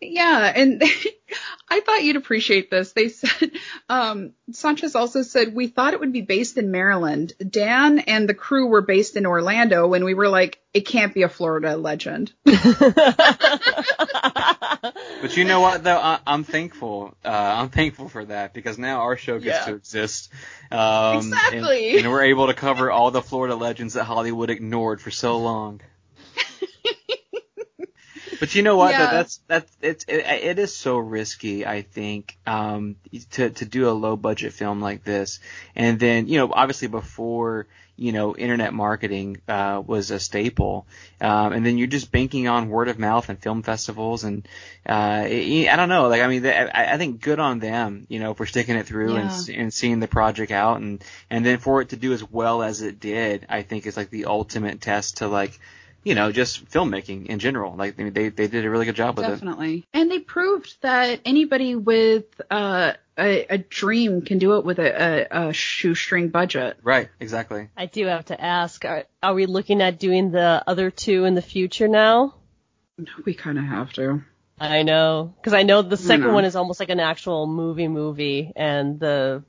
Yeah, 0.03 0.51
and 0.55 0.81
I 1.69 1.79
thought 1.81 2.03
you'd 2.03 2.15
appreciate 2.15 2.71
this. 2.71 2.91
They 2.93 3.09
said, 3.09 3.51
um, 3.87 4.31
Sanchez 4.51 4.95
also 4.95 5.21
said, 5.21 5.53
we 5.53 5.67
thought 5.67 5.93
it 5.93 5.99
would 5.99 6.11
be 6.11 6.21
based 6.21 6.57
in 6.57 6.71
Maryland. 6.71 7.33
Dan 7.47 7.99
and 7.99 8.27
the 8.27 8.33
crew 8.33 8.67
were 8.67 8.81
based 8.81 9.15
in 9.15 9.25
Orlando, 9.27 9.93
and 9.93 10.03
we 10.03 10.15
were 10.15 10.27
like, 10.27 10.59
it 10.73 10.87
can't 10.87 11.13
be 11.13 11.21
a 11.23 11.29
Florida 11.29 11.77
legend. 11.77 12.33
But 15.21 15.37
you 15.37 15.45
know 15.45 15.59
what 15.61 15.83
though? 15.83 15.97
I, 15.99 16.19
I'm 16.25 16.43
thankful. 16.43 17.15
Uh, 17.23 17.27
I'm 17.29 17.69
thankful 17.69 18.09
for 18.09 18.25
that 18.25 18.53
because 18.55 18.79
now 18.79 19.01
our 19.01 19.15
show 19.15 19.37
gets 19.37 19.59
Yeah. 19.59 19.65
to 19.65 19.75
exist. 19.75 20.31
Um, 20.71 21.17
Exactly. 21.17 21.89
And, 21.91 21.99
and 22.05 22.09
we're 22.11 22.23
able 22.23 22.47
to 22.47 22.55
cover 22.55 22.89
all 22.91 23.11
the 23.11 23.21
Florida 23.21 23.55
legends 23.55 23.93
that 23.93 24.05
Hollywood 24.05 24.49
ignored 24.49 24.99
for 24.99 25.11
so 25.11 25.37
long. 25.37 25.81
But 28.41 28.55
you 28.55 28.63
know 28.63 28.75
what? 28.75 28.91
Yeah. 28.91 29.05
That, 29.05 29.11
that's 29.11 29.39
that's 29.47 29.77
it's 29.81 30.05
it, 30.05 30.25
it 30.25 30.59
is 30.59 30.75
so 30.75 30.97
risky. 30.97 31.65
I 31.65 31.83
think 31.83 32.37
um, 32.47 32.95
to 33.33 33.51
to 33.51 33.65
do 33.65 33.87
a 33.87 33.91
low 33.91 34.17
budget 34.17 34.51
film 34.53 34.81
like 34.81 35.03
this, 35.03 35.39
and 35.75 35.99
then 35.99 36.27
you 36.27 36.39
know 36.39 36.51
obviously 36.51 36.87
before 36.87 37.67
you 37.97 38.11
know 38.11 38.35
internet 38.35 38.73
marketing 38.73 39.37
uh, 39.47 39.83
was 39.85 40.09
a 40.09 40.19
staple, 40.19 40.87
um, 41.21 41.53
and 41.53 41.63
then 41.63 41.77
you're 41.77 41.85
just 41.87 42.11
banking 42.11 42.47
on 42.47 42.69
word 42.69 42.87
of 42.87 42.97
mouth 42.97 43.29
and 43.29 43.37
film 43.39 43.61
festivals, 43.61 44.23
and 44.23 44.47
uh, 44.87 45.23
it, 45.27 45.69
I 45.69 45.75
don't 45.75 45.89
know. 45.89 46.07
Like 46.07 46.23
I 46.23 46.27
mean, 46.27 46.41
they, 46.41 46.51
I, 46.57 46.95
I 46.95 46.97
think 46.97 47.21
good 47.21 47.39
on 47.39 47.59
them. 47.59 48.07
You 48.09 48.19
know, 48.19 48.33
for 48.33 48.47
sticking 48.47 48.75
it 48.75 48.87
through 48.87 49.17
and 49.17 49.25
Yeah. 49.29 49.35
s- 49.35 49.49
and 49.49 49.71
seeing 49.71 49.99
the 49.99 50.07
project 50.07 50.51
out, 50.51 50.81
and 50.81 51.03
and 51.29 51.45
then 51.45 51.59
for 51.59 51.81
it 51.81 51.89
to 51.89 51.95
do 51.95 52.11
as 52.11 52.23
well 52.23 52.63
as 52.63 52.81
it 52.81 52.99
did, 52.99 53.45
I 53.49 53.61
think 53.61 53.85
is 53.85 53.95
like 53.97 54.09
the 54.09 54.25
ultimate 54.25 54.81
test 54.81 55.17
to 55.17 55.27
like 55.27 55.59
you 56.03 56.15
know, 56.15 56.31
just 56.31 56.65
filmmaking 56.69 57.27
in 57.27 57.39
general. 57.39 57.75
Like 57.75 57.95
they 57.95 58.09
they, 58.09 58.29
they 58.29 58.47
did 58.47 58.65
a 58.65 58.69
really 58.69 58.85
good 58.85 58.95
job 58.95 59.17
with 59.17 59.25
it. 59.25 59.29
Definitely. 59.29 59.85
And 59.93 60.09
they 60.09 60.19
proved 60.19 60.81
that 60.81 61.21
anybody 61.25 61.75
with 61.75 62.25
uh, 62.49 62.93
a, 63.17 63.45
a 63.53 63.57
dream 63.57 64.21
can 64.21 64.39
do 64.39 64.57
it 64.57 64.65
with 64.65 64.79
a, 64.79 65.27
a, 65.31 65.49
a 65.49 65.53
shoestring 65.53 66.29
budget. 66.29 66.77
Right, 66.81 67.09
exactly. 67.19 67.69
I 67.77 67.85
do 67.85 68.05
have 68.07 68.25
to 68.25 68.41
ask, 68.41 68.83
are, 68.85 69.05
are 69.21 69.33
we 69.33 69.45
looking 69.45 69.81
at 69.81 69.99
doing 69.99 70.31
the 70.31 70.63
other 70.65 70.89
two 70.89 71.25
in 71.25 71.35
the 71.35 71.41
future 71.41 71.87
now? 71.87 72.35
We 73.25 73.33
kind 73.33 73.57
of 73.57 73.65
have 73.65 73.93
to. 73.93 74.23
I 74.59 74.83
know, 74.83 75.33
because 75.37 75.53
I 75.53 75.63
know 75.63 75.81
the 75.81 75.97
second 75.97 76.27
know. 76.27 76.33
one 76.33 76.45
is 76.45 76.55
almost 76.55 76.79
like 76.79 76.89
an 76.89 76.99
actual 76.99 77.47
movie 77.47 77.87
movie, 77.87 78.51
and 78.55 78.99
the 78.99 79.43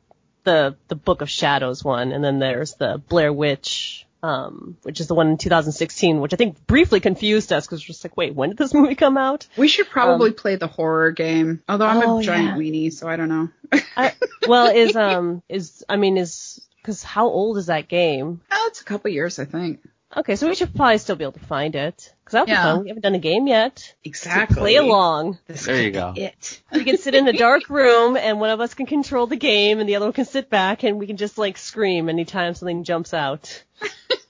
the 0.45 0.77
the 0.89 0.95
Book 0.95 1.21
of 1.21 1.29
Shadows 1.29 1.85
one, 1.85 2.13
and 2.13 2.25
then 2.25 2.39
there's 2.39 2.75
the 2.75 2.97
Blair 3.09 3.31
Witch, 3.31 4.07
um, 4.23 4.77
which 4.83 5.01
is 5.01 5.07
the 5.09 5.15
one 5.15 5.29
in 5.29 5.39
2016, 5.39 6.21
which 6.21 6.33
I 6.33 6.37
think 6.37 6.67
briefly 6.67 7.01
confused 7.01 7.53
us 7.53 7.67
because 7.67 7.83
we're 7.83 7.87
just 7.89 8.05
like, 8.05 8.17
wait, 8.17 8.35
when 8.35 8.51
did 8.51 8.59
this 8.59 8.73
movie 8.75 8.95
come 8.95 9.17
out? 9.17 9.47
We 9.57 9.69
should 9.69 9.89
probably 9.89 10.33
play 10.33 10.57
the 10.57 10.67
horror 10.69 11.11
game. 11.11 11.63
Although 11.69 11.87
I'm 11.87 12.03
Oh, 12.09 12.19
a 12.21 12.23
giant 12.23 12.51
yeah. 12.51 12.57
weenie, 12.57 12.93
so 12.93 13.09
I 13.09 13.17
don't 13.17 13.29
know. 13.29 13.49
I, 13.97 14.13
well, 14.47 14.75
is 14.75 14.95
um 14.97 15.43
is 15.49 15.85
I 15.89 15.97
mean 15.97 16.17
is 16.19 16.61
because 16.83 17.03
how 17.03 17.27
old 17.29 17.59
is 17.59 17.67
that 17.67 17.89
game? 17.89 18.41
oh, 18.51 18.65
it's 18.69 18.81
a 18.81 18.85
couple 18.85 19.11
years, 19.11 19.39
I 19.39 19.45
think. 19.45 19.81
Okay, 20.15 20.37
so 20.37 20.47
we 20.49 20.55
should 20.55 20.75
probably 20.75 20.99
still 20.99 21.17
be 21.17 21.25
able 21.25 21.33
to 21.33 21.41
find 21.47 21.75
it 21.75 22.13
because 22.33 22.41
that 22.41 22.41
would 22.41 22.47
be 22.47 22.55
fun. 22.55 22.83
We 22.83 22.89
haven't 22.89 23.03
done 23.03 23.15
a 23.15 23.19
game 23.19 23.47
yet. 23.47 23.95
Exactly. 24.05 24.57
Play 24.57 24.77
along. 24.77 25.39
This 25.47 25.67
There 25.67 25.77
you 25.77 25.91
could 25.91 25.95
go. 25.95 26.15
It. 26.17 26.63
We 26.73 26.85
can 26.85 26.99
sit 26.99 27.15
in 27.15 27.29
a 27.29 27.33
dark 27.33 27.69
room 27.69 28.17
and 28.17 28.41
one 28.41 28.51
of 28.51 28.61
us 28.61 28.75
can 28.75 28.87
control 28.87 29.27
the 29.27 29.37
game 29.37 29.81
and 29.81 29.89
the 29.89 29.97
other 29.97 30.07
one 30.07 30.13
can 30.13 30.25
sit 30.25 30.51
back 30.51 30.83
and 30.83 30.99
we 30.99 31.07
can 31.07 31.17
just 31.17 31.39
like 31.39 31.59
scream 31.59 32.09
anytime 32.09 32.55
something 32.55 32.85
jumps 32.85 33.15
out. 33.15 33.63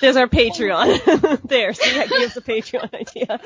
There's 0.00 0.16
our 0.16 0.28
Patreon. 0.28 1.42
there, 1.48 1.72
see 1.74 1.90
that 1.98 2.08
gives 2.08 2.36
a 2.36 2.40
Patreon 2.40 2.92
idea. 2.94 3.40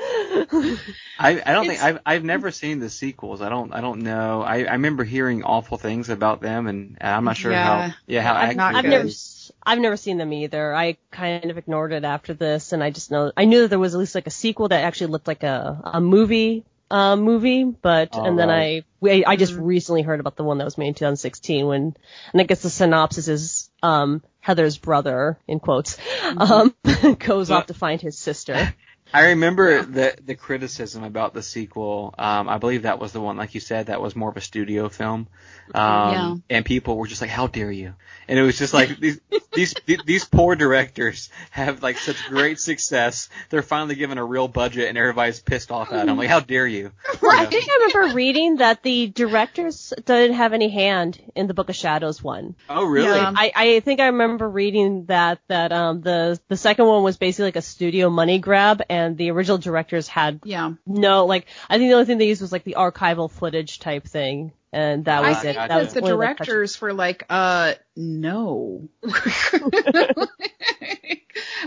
I, 1.17 1.41
I 1.45 1.53
don't 1.53 1.67
think 1.67 1.81
I've 1.83 1.99
I've 2.05 2.23
never 2.23 2.51
seen 2.51 2.79
the 2.79 2.89
sequels. 2.89 3.41
I 3.41 3.49
don't 3.49 3.73
I 3.73 3.81
don't 3.81 4.01
know. 4.01 4.41
I, 4.41 4.63
I 4.63 4.73
remember 4.73 5.03
hearing 5.03 5.43
awful 5.43 5.77
things 5.77 6.09
about 6.09 6.41
them, 6.41 6.67
and 6.67 6.97
I'm 7.01 7.23
not 7.25 7.37
sure 7.37 7.51
Yeah. 7.51 7.89
how 7.89 7.95
yeah 8.07 8.21
how 8.21 8.35
I've 8.35 8.55
not 8.55 8.75
I've 8.75 8.85
never, 8.85 9.05
is. 9.05 9.11
s- 9.13 9.51
I've 9.63 9.79
never 9.79 9.97
seen 9.97 10.17
them 10.17 10.33
either. 10.33 10.73
I 10.73 10.97
kind 11.11 11.49
of 11.51 11.57
ignored 11.57 11.93
it 11.93 12.03
after 12.03 12.33
this, 12.33 12.73
and 12.73 12.83
I 12.83 12.89
just 12.91 13.11
know 13.11 13.31
I 13.35 13.45
knew 13.45 13.61
that 13.61 13.67
there 13.69 13.79
was 13.79 13.93
at 13.95 13.99
least 13.99 14.15
like 14.15 14.27
a 14.27 14.31
sequel 14.31 14.67
that 14.69 14.83
actually 14.83 15.07
looked 15.07 15.27
like 15.27 15.43
a 15.43 15.81
a 15.85 16.01
movie 16.01 16.65
uh, 16.91 17.15
movie, 17.15 17.63
but 17.63 18.09
Oh, 18.13 18.23
and 18.23 18.37
then 18.37 18.49
right. 18.49 18.83
I 18.83 18.85
we, 18.99 19.25
I 19.25 19.35
just 19.37 19.53
recently 19.53 20.01
heard 20.03 20.19
about 20.19 20.35
the 20.35 20.43
one 20.43 20.57
that 20.59 20.65
was 20.65 20.77
made 20.77 20.89
in 20.89 20.93
2016 20.95 21.65
when 21.65 21.95
and 22.33 22.41
I 22.41 22.43
guess 22.43 22.61
the 22.61 22.69
synopsis 22.69 23.27
is 23.27 23.69
um 23.81 24.21
Heather's 24.45 24.77
brother 24.77 25.39
in 25.47 25.59
quotes 25.59 25.97
um 26.37 26.75
goes 27.19 27.49
off 27.49 27.65
to 27.65 27.73
find 27.73 27.99
his 27.99 28.15
sister. 28.15 28.75
I 29.13 29.29
remember 29.29 29.83
the 29.83 30.15
the 30.23 30.35
criticism 30.35 31.03
about 31.03 31.33
the 31.33 31.41
sequel. 31.43 32.13
Um, 32.17 32.49
I 32.49 32.57
believe 32.57 32.83
that 32.83 32.99
was 32.99 33.11
the 33.13 33.21
one, 33.21 33.37
like 33.37 33.53
you 33.53 33.61
said, 33.61 33.85
that 33.87 34.01
was 34.01 34.15
more 34.15 34.29
of 34.29 34.37
a 34.37 34.41
studio 34.41 34.89
film. 34.89 35.27
Um, 35.73 36.11
Yeah. 36.11 36.35
and 36.49 36.65
people 36.65 36.97
were 36.97 37.07
just 37.07 37.21
like, 37.21 37.29
"How 37.29 37.47
dare 37.47 37.71
you!" 37.71 37.93
And 38.27 38.37
it 38.37 38.41
was 38.41 38.57
just 38.57 38.73
like 38.73 38.99
these 38.99 39.19
these 39.53 39.73
these 40.05 40.25
poor 40.25 40.55
directors 40.55 41.29
have 41.51 41.81
like 41.81 41.97
such 41.97 42.17
great 42.27 42.59
success. 42.59 43.29
They're 43.49 43.61
finally 43.61 43.95
given 43.95 44.17
a 44.17 44.25
real 44.25 44.47
budget, 44.47 44.89
and 44.89 44.97
everybody's 44.97 45.39
pissed 45.39 45.71
off 45.71 45.91
at 45.93 46.07
them. 46.07 46.17
Like, 46.17 46.29
"How 46.29 46.39
dare 46.39 46.67
you!" 46.67 46.91
I 47.23 47.45
think 47.45 47.69
I 47.69 47.73
remember 47.85 48.15
reading 48.15 48.57
that 48.57 48.83
the 48.83 49.07
directors 49.07 49.93
didn't 50.05 50.35
have 50.35 50.53
any 50.53 50.69
hand 50.69 51.19
in 51.35 51.47
the 51.47 51.53
Book 51.53 51.69
of 51.69 51.75
Shadows 51.75 52.23
one. 52.23 52.55
Oh, 52.69 52.83
really? 52.85 53.07
Yeah. 53.17 53.31
I, 53.35 53.51
I 53.55 53.79
think 53.81 53.99
I 53.99 54.07
remember 54.07 54.49
reading 54.49 55.05
that 55.05 55.39
that 55.47 55.71
um 55.71 56.01
the 56.01 56.39
the 56.47 56.57
second 56.57 56.85
one 56.87 57.03
was 57.03 57.17
basically 57.17 57.45
like 57.45 57.55
a 57.55 57.61
studio 57.61 58.09
money 58.09 58.39
grab 58.39 58.81
and 58.89 59.04
the 59.13 59.31
original 59.31 59.57
directors 59.57 60.07
had 60.07 60.39
Yeah. 60.43 60.73
no 60.85 61.25
like 61.25 61.47
I 61.69 61.77
think 61.77 61.89
the 61.89 61.93
only 61.93 62.05
thing 62.05 62.17
they 62.17 62.27
used 62.27 62.41
was 62.41 62.51
like 62.51 62.63
the 62.63 62.75
archival 62.77 63.29
footage 63.29 63.79
type 63.79 64.05
thing 64.05 64.51
and 64.73 65.05
that 65.05 65.21
was 65.23 65.37
think 65.37 65.45
it. 65.45 65.55
That 65.55 65.67
that 65.69 65.77
was 65.77 65.93
the 65.93 66.01
only, 66.01 66.13
like, 66.13 66.37
directors 66.37 66.81
were 66.81 66.93
like, 66.93 67.23
uh, 67.29 67.73
no. 67.95 68.89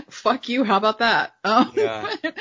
Fuck 0.09 0.49
you. 0.49 0.63
How 0.63 0.77
about 0.77 0.99
that? 0.99 1.33
Um, 1.43 1.71
Yeah. 1.75 2.13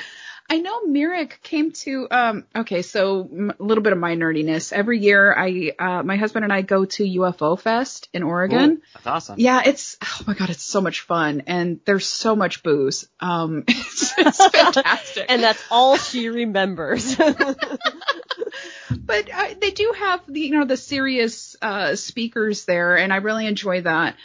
I 0.51 0.59
know 0.59 0.87
Myrick 0.87 1.41
came 1.43 1.73
to, 1.73 2.09
um, 2.11 2.47
okay, 2.57 2.81
so 2.81 3.29
m- 3.31 3.53
a 3.61 3.63
little 3.63 3.83
bit 3.83 3.93
of 3.93 3.99
my 3.99 4.17
nerdiness. 4.17 4.73
Every 4.73 4.99
year 4.99 5.35
I, 5.37 5.73
uh, 5.79 6.03
my 6.03 6.17
husband 6.17 6.45
and 6.45 6.53
I 6.53 6.63
go 6.63 6.87
to 6.87 7.05
UFO 7.05 7.61
Fest 7.61 8.09
in 8.15 8.23
Oregon. 8.23 8.77
Cool. 8.77 8.85
That's 8.95 9.07
awesome. 9.07 9.35
Yeah, 9.39 9.63
it's 9.67 9.99
oh 10.03 10.23
my 10.27 10.33
god, 10.33 10.49
it's 10.49 10.63
so 10.63 10.81
much 10.81 11.03
fun, 11.03 11.43
and 11.47 11.81
there's 11.85 12.07
so 12.07 12.35
much 12.35 12.63
booze. 12.63 13.07
Um, 13.21 13.65
it's, 13.69 14.15
it's 14.17 14.47
fantastic. 14.47 15.27
and 15.29 15.43
that's 15.43 15.63
all 15.71 15.99
she 15.99 16.31
remembers. 16.31 17.15
but 18.91 19.31
uh, 19.33 19.55
they 19.61 19.71
do 19.71 19.95
have 19.99 20.21
the 20.27 20.41
you 20.41 20.59
know 20.59 20.65
the 20.65 20.77
serious 20.79 21.57
uh, 21.61 21.95
speakers 21.95 22.65
there, 22.65 22.97
and 22.97 23.13
I 23.13 23.17
really 23.17 23.47
enjoy 23.47 23.83
that. 23.83 24.17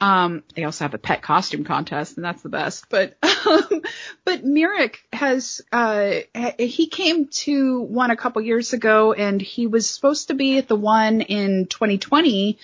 Um, 0.00 0.42
they 0.56 0.64
also 0.64 0.84
have 0.84 0.94
a 0.94 0.98
pet 0.98 1.22
costume 1.22 1.64
contest, 1.64 2.16
and 2.16 2.24
that's 2.24 2.42
the 2.42 2.48
best. 2.48 2.86
But 2.88 3.16
um, 3.46 3.82
but 4.24 4.44
Myrick 4.44 4.98
has 5.12 5.60
uh, 5.70 6.14
he 6.58 6.88
came 6.88 7.28
to 7.28 7.80
one 7.82 8.10
a 8.10 8.16
couple 8.16 8.42
years 8.42 8.72
ago, 8.72 9.12
and 9.12 9.40
he 9.40 9.66
was 9.66 9.88
supposed 9.88 10.28
to 10.28 10.34
be 10.34 10.58
at 10.58 10.68
the 10.68 10.76
one 10.76 11.20
in 11.20 11.66
2020. 11.66 12.58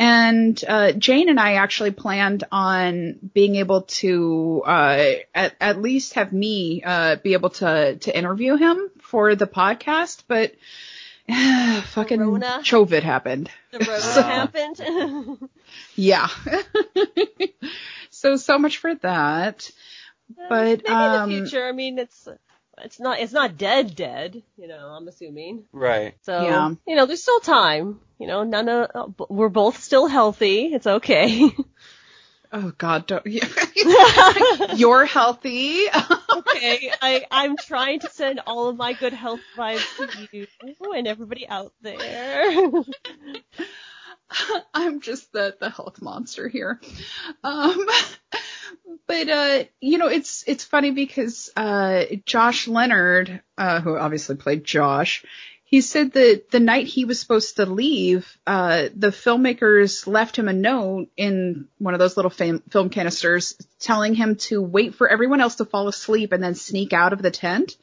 And 0.00 0.62
uh, 0.66 0.92
Jane 0.92 1.28
and 1.28 1.40
I 1.40 1.54
actually 1.54 1.90
planned 1.90 2.44
on 2.52 3.18
being 3.34 3.56
able 3.56 3.82
to 3.82 4.62
uh, 4.64 5.04
at, 5.34 5.56
at 5.60 5.82
least 5.82 6.14
have 6.14 6.32
me 6.32 6.82
uh, 6.84 7.16
be 7.16 7.32
able 7.32 7.50
to 7.50 7.96
to 7.96 8.16
interview 8.16 8.56
him 8.56 8.90
for 9.02 9.34
the 9.34 9.48
podcast, 9.48 10.22
but 10.28 10.52
fucking 11.88 12.18
Corona. 12.18 12.60
COVID 12.64 13.02
happened. 13.02 13.50
the 13.70 13.78
road 13.80 14.00
So- 14.00 14.22
happened. 14.22 15.48
Yeah. 15.94 16.28
so 18.10 18.36
so 18.36 18.58
much 18.58 18.78
for 18.78 18.94
that. 18.96 19.70
But, 20.48 20.82
maybe 20.82 20.88
um, 20.88 21.30
in 21.30 21.36
the 21.36 21.42
future, 21.42 21.66
I 21.66 21.72
mean, 21.72 21.98
it's 21.98 22.28
it's 22.78 22.98
not 23.00 23.18
it's 23.20 23.32
not 23.32 23.58
dead 23.58 23.94
dead. 23.94 24.42
You 24.56 24.68
know, 24.68 24.88
I'm 24.88 25.06
assuming. 25.08 25.64
Right. 25.72 26.14
So 26.22 26.42
Yeah. 26.42 26.74
you 26.86 26.96
know, 26.96 27.06
there's 27.06 27.22
still 27.22 27.40
time. 27.40 28.00
You 28.18 28.26
know, 28.26 28.44
none 28.44 28.68
of 28.68 28.90
uh, 28.94 29.24
we're 29.28 29.48
both 29.50 29.82
still 29.82 30.06
healthy. 30.06 30.66
It's 30.72 30.86
okay. 30.86 31.50
Oh 32.52 32.72
God, 32.78 33.06
don't. 33.06 33.26
you? 33.26 33.40
You're 34.76 35.04
healthy. 35.04 35.86
okay, 35.88 36.92
I 37.02 37.26
I'm 37.30 37.56
trying 37.56 38.00
to 38.00 38.10
send 38.10 38.40
all 38.46 38.68
of 38.68 38.76
my 38.76 38.94
good 38.94 39.12
health 39.12 39.40
vibes 39.56 39.84
to 39.96 40.36
you 40.36 40.46
and 40.94 41.06
everybody 41.06 41.46
out 41.46 41.72
there. 41.82 42.70
I'm 44.74 45.00
just 45.00 45.32
the 45.32 45.56
the 45.58 45.70
health 45.70 46.00
monster 46.00 46.48
here. 46.48 46.80
Um, 47.42 47.86
but 49.06 49.28
uh, 49.28 49.64
you 49.80 49.98
know, 49.98 50.08
it's 50.08 50.44
it's 50.46 50.64
funny 50.64 50.90
because 50.90 51.50
uh, 51.56 52.04
Josh 52.24 52.68
Leonard, 52.68 53.42
uh, 53.56 53.80
who 53.80 53.96
obviously 53.96 54.36
played 54.36 54.64
Josh, 54.64 55.24
he 55.70 55.82
said 55.82 56.12
that 56.12 56.50
the 56.50 56.60
night 56.60 56.86
he 56.86 57.04
was 57.04 57.20
supposed 57.20 57.56
to 57.56 57.66
leave, 57.66 58.38
uh, 58.46 58.88
the 58.96 59.08
filmmakers 59.08 60.06
left 60.06 60.38
him 60.38 60.48
a 60.48 60.52
note 60.54 61.08
in 61.14 61.68
one 61.76 61.92
of 61.92 62.00
those 62.00 62.16
little 62.16 62.30
fam- 62.30 62.62
film 62.70 62.88
canisters 62.88 63.54
telling 63.78 64.14
him 64.14 64.36
to 64.36 64.62
wait 64.62 64.94
for 64.94 65.06
everyone 65.06 65.42
else 65.42 65.56
to 65.56 65.66
fall 65.66 65.86
asleep 65.86 66.32
and 66.32 66.42
then 66.42 66.54
sneak 66.54 66.94
out 66.94 67.12
of 67.12 67.20
the 67.20 67.30
tent. 67.30 67.76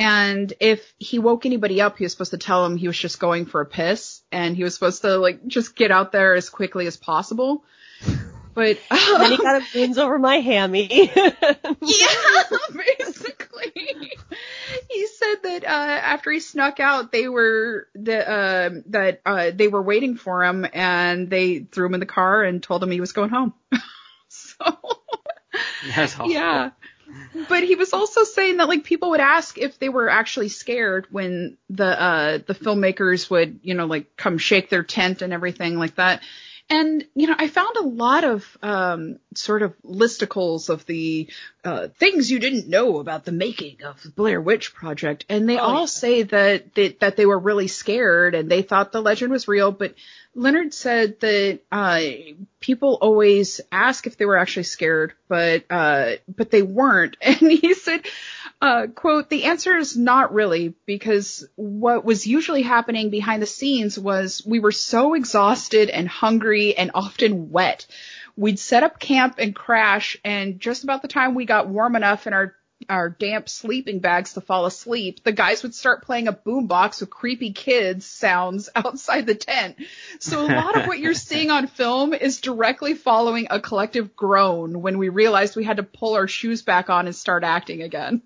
And 0.00 0.52
if 0.58 0.92
he 0.98 1.20
woke 1.20 1.46
anybody 1.46 1.80
up, 1.80 1.96
he 1.96 2.04
was 2.04 2.10
supposed 2.10 2.32
to 2.32 2.38
tell 2.38 2.64
them 2.64 2.76
he 2.76 2.88
was 2.88 2.98
just 2.98 3.20
going 3.20 3.46
for 3.46 3.60
a 3.60 3.66
piss 3.66 4.22
and 4.32 4.56
he 4.56 4.64
was 4.64 4.74
supposed 4.74 5.02
to 5.02 5.16
like 5.16 5.46
just 5.46 5.76
get 5.76 5.92
out 5.92 6.10
there 6.10 6.34
as 6.34 6.50
quickly 6.50 6.88
as 6.88 6.96
possible. 6.96 7.62
But 8.52 8.80
then 8.90 9.30
he 9.30 9.36
kind 9.36 9.62
of 9.62 9.74
wins 9.76 9.96
over 9.96 10.18
my 10.18 10.40
hammy. 10.40 10.88
yeah, 11.14 12.42
basically. 12.98 14.12
He 14.90 15.06
said 15.06 15.34
that 15.42 15.64
uh, 15.64 15.66
after 15.66 16.30
he 16.30 16.40
snuck 16.40 16.80
out, 16.80 17.12
they 17.12 17.28
were 17.28 17.88
the 17.94 18.28
uh, 18.28 18.70
that 18.86 19.20
uh, 19.24 19.50
they 19.54 19.68
were 19.68 19.82
waiting 19.82 20.16
for 20.16 20.44
him, 20.44 20.66
and 20.72 21.28
they 21.28 21.60
threw 21.60 21.86
him 21.86 21.94
in 21.94 22.00
the 22.00 22.06
car 22.06 22.42
and 22.42 22.62
told 22.62 22.82
him 22.82 22.90
he 22.90 23.00
was 23.00 23.12
going 23.12 23.30
home. 23.30 23.54
so 24.28 24.54
yeah. 26.26 26.70
But 27.48 27.64
he 27.64 27.74
was 27.74 27.92
also 27.92 28.24
saying 28.24 28.56
that 28.58 28.68
like 28.68 28.84
people 28.84 29.10
would 29.10 29.20
ask 29.20 29.58
if 29.58 29.78
they 29.78 29.88
were 29.88 30.08
actually 30.08 30.48
scared 30.48 31.06
when 31.10 31.58
the 31.68 32.00
uh 32.00 32.38
the 32.38 32.54
filmmakers 32.54 33.28
would, 33.30 33.60
you 33.62 33.74
know, 33.74 33.86
like 33.86 34.16
come 34.16 34.38
shake 34.38 34.70
their 34.70 34.82
tent 34.82 35.22
and 35.22 35.32
everything 35.32 35.78
like 35.78 35.96
that. 35.96 36.22
And 36.72 37.04
you 37.14 37.26
know, 37.26 37.34
I 37.38 37.48
found 37.48 37.76
a 37.76 37.82
lot 37.86 38.24
of 38.24 38.58
um 38.62 39.18
sort 39.34 39.62
of 39.62 39.74
listicles 39.82 40.68
of 40.70 40.86
the 40.86 41.28
uh 41.64 41.88
things 41.98 42.30
you 42.30 42.38
didn't 42.38 42.68
know 42.68 42.98
about 42.98 43.24
the 43.24 43.32
making 43.32 43.82
of 43.84 44.02
the 44.02 44.08
Blair 44.10 44.40
Witch 44.40 44.74
Project 44.74 45.24
and 45.28 45.48
they 45.48 45.58
Oh, 45.58 45.62
all 45.62 45.80
yeah. 45.80 45.86
say 45.86 46.22
that 46.22 46.74
they, 46.74 46.88
that 47.00 47.16
they 47.16 47.26
were 47.26 47.38
really 47.38 47.68
scared 47.68 48.34
and 48.34 48.50
they 48.50 48.62
thought 48.62 48.90
the 48.92 49.02
legend 49.02 49.30
was 49.32 49.48
real, 49.48 49.70
but 49.70 49.94
Leonard 50.34 50.72
said 50.72 51.20
that 51.20 51.60
uh, 51.70 52.00
people 52.60 52.96
always 53.00 53.60
ask 53.70 54.06
if 54.06 54.16
they 54.16 54.24
were 54.24 54.38
actually 54.38 54.62
scared, 54.62 55.12
but 55.28 55.64
uh, 55.68 56.12
but 56.26 56.50
they 56.50 56.62
weren't. 56.62 57.16
And 57.22 57.36
he 57.52 57.74
said, 57.74 58.06
uh, 58.62 58.86
"quote 58.86 59.28
The 59.28 59.44
answer 59.44 59.76
is 59.76 59.96
not 59.96 60.32
really, 60.32 60.74
because 60.86 61.46
what 61.56 62.04
was 62.04 62.26
usually 62.26 62.62
happening 62.62 63.10
behind 63.10 63.42
the 63.42 63.46
scenes 63.46 63.98
was 63.98 64.42
we 64.46 64.60
were 64.60 64.72
so 64.72 65.14
exhausted 65.14 65.90
and 65.90 66.08
hungry 66.08 66.76
and 66.78 66.92
often 66.94 67.50
wet. 67.50 67.86
We'd 68.36 68.60
set 68.60 68.84
up 68.84 69.00
camp 69.00 69.34
and 69.38 69.54
crash, 69.54 70.16
and 70.24 70.60
just 70.60 70.84
about 70.84 71.02
the 71.02 71.08
time 71.08 71.34
we 71.34 71.44
got 71.44 71.68
warm 71.68 71.96
enough 71.96 72.26
and 72.26 72.34
our 72.34 72.54
our 72.88 73.08
damp 73.08 73.48
sleeping 73.48 73.98
bags 74.00 74.34
to 74.34 74.40
fall 74.40 74.66
asleep, 74.66 75.24
the 75.24 75.32
guys 75.32 75.62
would 75.62 75.74
start 75.74 76.04
playing 76.04 76.28
a 76.28 76.32
boombox 76.32 77.00
with 77.00 77.10
creepy 77.10 77.52
kids 77.52 78.06
sounds 78.06 78.68
outside 78.76 79.26
the 79.26 79.34
tent. 79.34 79.76
So 80.18 80.44
a 80.44 80.48
lot 80.48 80.78
of 80.78 80.86
what 80.86 80.98
you're 80.98 81.14
seeing 81.28 81.50
on 81.50 81.66
film 81.66 82.14
is 82.14 82.40
directly 82.40 82.94
following 82.94 83.46
a 83.50 83.60
collective 83.60 84.16
groan 84.16 84.82
when 84.82 84.98
we 84.98 85.08
realized 85.08 85.56
we 85.56 85.64
had 85.64 85.78
to 85.78 85.82
pull 85.82 86.14
our 86.14 86.28
shoes 86.28 86.62
back 86.62 86.90
on 86.90 87.06
and 87.06 87.14
start 87.14 87.44
acting 87.44 87.82
again. 87.82 88.22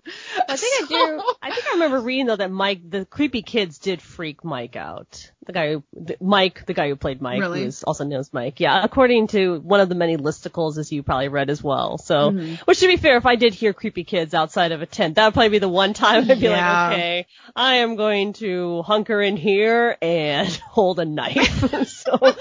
I 0.47 0.57
think 0.57 0.89
so, 0.89 0.95
I 0.95 1.05
do. 1.05 1.23
I 1.41 1.51
think 1.51 1.67
I 1.67 1.71
remember 1.73 2.01
reading 2.01 2.27
though 2.27 2.35
that 2.35 2.51
Mike, 2.51 2.89
the 2.89 3.05
creepy 3.05 3.41
kids, 3.41 3.79
did 3.79 4.01
freak 4.01 4.43
Mike 4.43 4.75
out. 4.75 5.31
The 5.47 5.53
guy 5.53 5.71
who, 5.71 5.83
Mike, 6.19 6.65
the 6.65 6.73
guy 6.73 6.89
who 6.89 6.95
played 6.95 7.21
Mike, 7.21 7.39
really? 7.39 7.63
who's 7.63 7.83
also 7.83 8.03
known 8.03 8.19
as 8.19 8.33
Mike. 8.33 8.59
Yeah, 8.59 8.83
according 8.83 9.27
to 9.27 9.59
one 9.61 9.79
of 9.79 9.89
the 9.89 9.95
many 9.95 10.17
listicles, 10.17 10.77
as 10.77 10.91
you 10.91 11.03
probably 11.03 11.29
read 11.29 11.49
as 11.49 11.63
well. 11.63 11.97
So, 11.97 12.31
mm-hmm. 12.31 12.55
which 12.65 12.79
to 12.81 12.87
be 12.87 12.97
fair, 12.97 13.17
if 13.17 13.25
I 13.25 13.37
did 13.37 13.53
hear 13.53 13.73
creepy 13.73 14.03
kids 14.03 14.33
outside 14.33 14.73
of 14.73 14.81
a 14.81 14.85
tent, 14.85 15.15
that 15.15 15.25
would 15.25 15.33
probably 15.33 15.49
be 15.49 15.59
the 15.59 15.69
one 15.69 15.93
time 15.93 16.29
I'd 16.29 16.39
be 16.39 16.47
yeah. 16.47 16.87
like, 16.87 16.93
okay, 16.93 17.27
I 17.55 17.75
am 17.75 17.95
going 17.95 18.33
to 18.33 18.81
hunker 18.83 19.21
in 19.21 19.37
here 19.37 19.97
and 20.01 20.49
hold 20.69 20.99
a 20.99 21.05
knife. 21.05 21.87
so. 21.87 22.35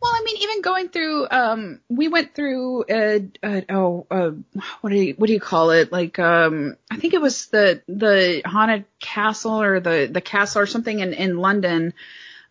Well, 0.00 0.12
I 0.14 0.22
mean, 0.24 0.36
even 0.38 0.62
going 0.62 0.88
through, 0.88 1.28
um, 1.30 1.80
we 1.90 2.08
went 2.08 2.34
through, 2.34 2.84
uh, 2.84 3.18
uh 3.42 3.60
oh, 3.68 4.06
uh, 4.10 4.30
what 4.80 4.90
do 4.90 4.96
you, 4.96 5.14
what 5.14 5.26
do 5.26 5.34
you 5.34 5.40
call 5.40 5.70
it? 5.70 5.92
Like, 5.92 6.18
um, 6.18 6.76
I 6.90 6.96
think 6.96 7.12
it 7.12 7.20
was 7.20 7.46
the, 7.46 7.82
the 7.86 8.40
haunted 8.46 8.86
castle 8.98 9.60
or 9.60 9.78
the, 9.80 10.08
the 10.10 10.22
castle 10.22 10.62
or 10.62 10.66
something 10.66 11.00
in, 11.00 11.12
in 11.12 11.36
London, 11.36 11.92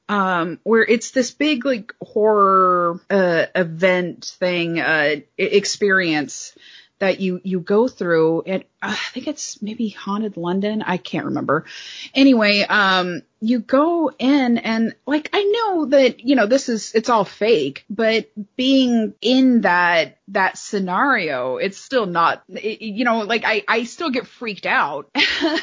um, 0.08 0.60
where 0.62 0.84
it's 0.84 1.10
this 1.10 1.32
big, 1.32 1.66
like, 1.66 1.95
horror, 2.02 3.00
uh, 3.10 3.45
event 3.56 4.26
thing, 4.39 4.80
uh, 4.80 5.16
experience 5.38 6.54
that 7.00 7.20
you 7.20 7.41
you 7.43 7.60
go 7.60 7.88
through 7.88 8.43
and 8.45 8.64
uh, 8.82 8.91
I 8.91 9.12
think 9.14 9.28
it's 9.28 9.62
maybe 9.62 9.89
haunted 9.89 10.38
London 10.38 10.82
I 10.82 10.97
can't 10.97 11.26
remember. 11.26 11.66
Anyway 12.14 12.66
um 12.68 13.22
you 13.41 13.60
go 13.60 14.12
in 14.20 14.58
and 14.58 14.95
like 15.06 15.30
I 15.32 15.43
know 15.43 15.86
that 15.88 16.20
you 16.20 16.36
know 16.36 16.45
this 16.45 16.70
is 16.70 16.93
it's 16.93 17.10
all 17.10 17.24
fake 17.24 17.86
but 17.89 18.30
being 18.58 19.14
in 19.22 19.62
that 19.62 20.18
that 20.30 20.58
scenario 20.58 21.58
it's 21.58 21.78
still 21.78 22.06
not 22.06 22.43
it, 22.50 22.82
you 22.82 23.06
know 23.06 23.20
like 23.20 23.43
I 23.45 23.64
I 23.68 23.84
still 23.86 24.12
get 24.12 24.28
freaked 24.28 24.66
out. 24.66 25.10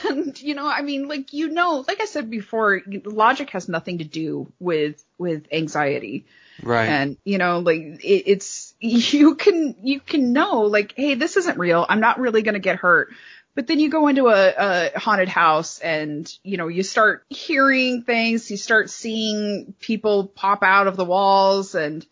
And 0.08 0.40
you 0.40 0.54
know 0.54 0.66
I 0.66 0.82
mean 0.82 1.08
like 1.08 1.32
you 1.32 1.48
know 1.48 1.84
like 1.86 2.00
I 2.00 2.06
said 2.06 2.30
before 2.30 2.80
logic 3.04 3.50
has 3.50 3.68
nothing 3.68 3.98
to 3.98 4.04
do 4.04 4.50
with 4.58 5.04
with 5.18 5.46
anxiety 5.52 6.26
Right. 6.62 6.88
And 6.88 7.16
you 7.24 7.38
know, 7.38 7.60
like 7.60 7.80
it, 7.80 8.24
it's 8.26 8.74
you 8.80 9.34
can 9.34 9.76
you 9.82 10.00
can 10.00 10.32
know 10.32 10.62
like, 10.62 10.94
hey, 10.96 11.14
this 11.14 11.36
isn't 11.36 11.58
real. 11.58 11.84
I'm 11.88 12.00
not 12.00 12.18
really 12.18 12.42
gonna 12.42 12.58
get 12.58 12.76
hurt. 12.76 13.10
But 13.54 13.66
then 13.66 13.80
you 13.80 13.88
go 13.88 14.06
into 14.08 14.28
a, 14.28 14.54
a 14.94 14.98
haunted 14.98 15.30
house 15.30 15.78
and 15.78 16.30
you 16.42 16.58
know 16.58 16.68
you 16.68 16.82
start 16.82 17.24
hearing 17.30 18.02
things, 18.02 18.50
you 18.50 18.56
start 18.58 18.90
seeing 18.90 19.74
people 19.80 20.26
pop 20.26 20.62
out 20.62 20.86
of 20.86 20.96
the 20.96 21.06
walls, 21.06 21.74
and 21.74 22.06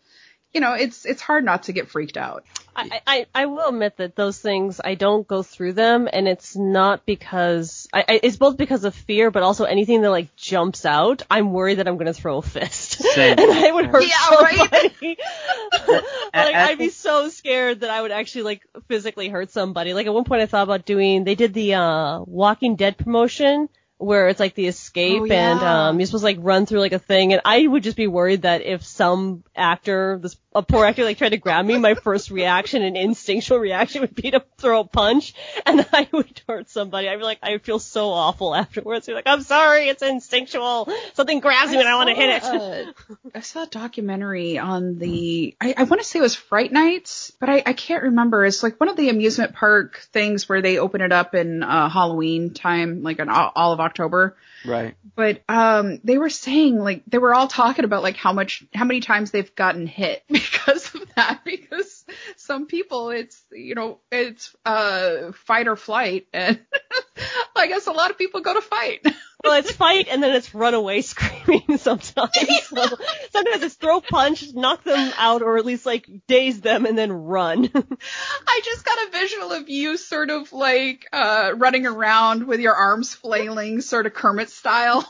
you 0.55 0.61
know 0.61 0.73
it's 0.73 1.05
it's 1.05 1.21
hard 1.21 1.43
not 1.43 1.63
to 1.63 1.73
get 1.73 1.89
freaked 1.89 2.15
out. 2.15 2.45
I, 2.77 3.01
I, 3.07 3.25
I 3.33 3.45
will 3.45 3.69
admit 3.69 3.97
that 3.97 4.15
those 4.15 4.37
things 4.39 4.81
I 4.83 4.95
don't 4.95 5.25
go 5.25 5.43
through 5.43 5.73
them, 5.73 6.09
and 6.11 6.27
it's 6.27 6.55
not 6.55 7.05
because 7.05 7.87
I, 7.93 8.05
I 8.07 8.19
it's 8.23 8.37
both 8.37 8.55
because 8.55 8.85
of 8.85 8.95
fear, 8.95 9.31
but 9.31 9.43
also 9.43 9.65
anything 9.65 10.01
that 10.01 10.09
like 10.09 10.33
jumps 10.37 10.85
out, 10.85 11.23
I'm 11.29 11.51
worried 11.51 11.75
that 11.75 11.89
I'm 11.89 11.97
gonna 11.97 12.13
throw 12.13 12.37
a 12.37 12.41
fist, 12.41 13.01
Same. 13.01 13.37
and 13.37 13.51
I 13.51 13.69
would 13.69 13.87
hurt 13.87 14.07
yeah, 14.07 14.29
somebody. 14.29 14.57
Right? 14.57 15.17
like 16.33 16.55
I'd 16.55 16.77
be 16.77 16.89
so 16.89 17.27
scared 17.27 17.81
that 17.81 17.89
I 17.89 18.01
would 18.01 18.11
actually 18.11 18.43
like 18.43 18.65
physically 18.87 19.27
hurt 19.27 19.51
somebody. 19.51 19.93
Like 19.93 20.07
at 20.07 20.13
one 20.13 20.23
point 20.23 20.41
I 20.41 20.45
thought 20.45 20.63
about 20.63 20.85
doing, 20.85 21.25
they 21.25 21.35
did 21.35 21.53
the 21.53 21.75
uh 21.75 22.21
Walking 22.21 22.77
Dead 22.77 22.97
promotion 22.97 23.67
where 23.97 24.27
it's 24.27 24.39
like 24.39 24.55
the 24.55 24.67
escape 24.67 25.21
oh, 25.21 25.25
yeah. 25.25 25.51
and 25.51 25.61
um 25.61 25.99
you're 25.99 26.05
supposed 26.05 26.23
to 26.23 26.25
like 26.25 26.37
run 26.39 26.65
through 26.65 26.79
like 26.79 26.91
a 26.91 26.99
thing. 26.99 27.31
And 27.31 27.41
I 27.45 27.65
would 27.65 27.83
just 27.83 27.95
be 27.95 28.07
worried 28.07 28.41
that 28.41 28.61
if 28.61 28.83
some 28.83 29.43
actor 29.55 30.19
this 30.21 30.37
a 30.53 30.63
poor 30.63 30.85
actor 30.85 31.03
like 31.03 31.17
tried 31.17 31.29
to 31.29 31.37
grab 31.37 31.65
me 31.65 31.77
my 31.77 31.95
first 31.95 32.31
reaction 32.31 32.81
and 32.81 32.95
instinctual 32.95 33.57
reaction 33.57 34.01
would 34.01 34.15
be 34.15 34.31
to 34.31 34.43
throw 34.57 34.81
a 34.81 34.87
punch. 34.87 35.33
And 35.65 35.85
I 35.93 36.07
would 36.11 36.41
hurt 36.47 36.69
somebody. 36.69 37.07
I'd 37.07 37.17
be 37.17 37.23
like 37.23 37.39
I 37.41 37.57
feel 37.57 37.79
so 37.79 38.09
awful 38.09 38.53
afterwards. 38.53 39.07
You're 39.07 39.15
like 39.15 39.27
I'm 39.27 39.41
sorry. 39.41 39.87
It's 39.87 40.01
instinctual. 40.01 40.89
Something 41.13 41.39
grabs 41.39 41.71
me 41.71 41.79
and 41.79 41.87
I 41.87 41.95
want 41.95 42.09
to 42.09 42.15
hit 42.15 42.29
it. 42.29 42.43
Uh, 42.43 43.15
I 43.33 43.39
saw 43.41 43.63
a 43.63 43.67
documentary 43.67 44.57
on 44.57 44.97
the 44.97 45.55
I, 45.61 45.73
I 45.77 45.83
want 45.83 46.01
to 46.01 46.07
say 46.07 46.19
it 46.19 46.23
was 46.23 46.35
Fright 46.35 46.71
Nights 46.71 47.31
but 47.39 47.49
I, 47.49 47.63
I 47.65 47.73
can't 47.73 48.03
remember. 48.03 48.45
It's 48.45 48.61
like 48.61 48.77
one 48.79 48.89
of 48.89 48.97
the 48.97 49.09
amusement 49.09 49.53
park 49.53 50.05
things 50.11 50.49
where 50.49 50.61
they 50.61 50.79
open 50.79 51.01
it 51.01 51.13
up 51.13 51.33
in 51.33 51.63
uh, 51.63 51.89
Halloween 51.89 52.53
time 52.53 53.01
like 53.01 53.19
an 53.19 53.29
all 53.29 53.71
of 53.71 53.79
October. 53.85 54.35
Right. 54.65 54.95
But 55.15 55.43
um 55.47 55.99
they 56.03 56.17
were 56.17 56.29
saying 56.29 56.77
like 56.77 57.03
they 57.07 57.17
were 57.17 57.33
all 57.33 57.47
talking 57.47 57.85
about 57.85 58.03
like 58.03 58.17
how 58.17 58.33
much 58.33 58.63
how 58.73 58.85
many 58.85 58.99
times 58.99 59.31
they've 59.31 59.55
gotten 59.55 59.87
hit 59.87 60.23
because 60.29 60.93
of 60.93 61.03
that 61.15 61.41
because 61.45 61.94
some 62.45 62.67
people 62.67 63.09
it's 63.09 63.43
you 63.51 63.75
know 63.75 63.99
it's 64.11 64.55
uh 64.65 65.31
fight 65.33 65.67
or 65.67 65.75
flight 65.75 66.27
and 66.33 66.59
I 67.55 67.67
guess 67.67 67.87
a 67.87 67.91
lot 67.91 68.11
of 68.11 68.17
people 68.17 68.41
go 68.41 68.53
to 68.53 68.61
fight. 68.61 69.05
well, 69.43 69.57
it's 69.57 69.71
fight 69.71 70.07
and 70.09 70.21
then 70.21 70.35
it's 70.35 70.53
run 70.53 70.73
away 70.73 71.01
screaming 71.13 71.77
sometimes. 71.77 72.31
So 72.65 72.85
sometimes 73.31 73.63
it's 73.63 73.75
throw 73.75 74.01
punch, 74.01 74.43
knock 74.53 74.83
them 74.83 75.13
out, 75.17 75.41
or 75.41 75.57
at 75.57 75.65
least 75.65 75.85
like 75.85 76.09
daze 76.27 76.59
them 76.59 76.85
and 76.85 76.97
then 76.97 77.11
run. 77.11 77.69
I 78.47 78.61
just 78.63 78.85
got 78.85 79.07
a 79.07 79.11
visual 79.11 79.51
of 79.53 79.69
you 79.69 79.97
sort 79.97 80.29
of 80.29 80.51
like 80.51 81.07
uh 81.13 81.53
running 81.55 81.85
around 81.85 82.45
with 82.47 82.59
your 82.59 82.73
arms 82.73 83.13
flailing, 83.13 83.81
sort 83.81 84.05
of 84.05 84.13
Kermit 84.13 84.49
style. 84.49 85.09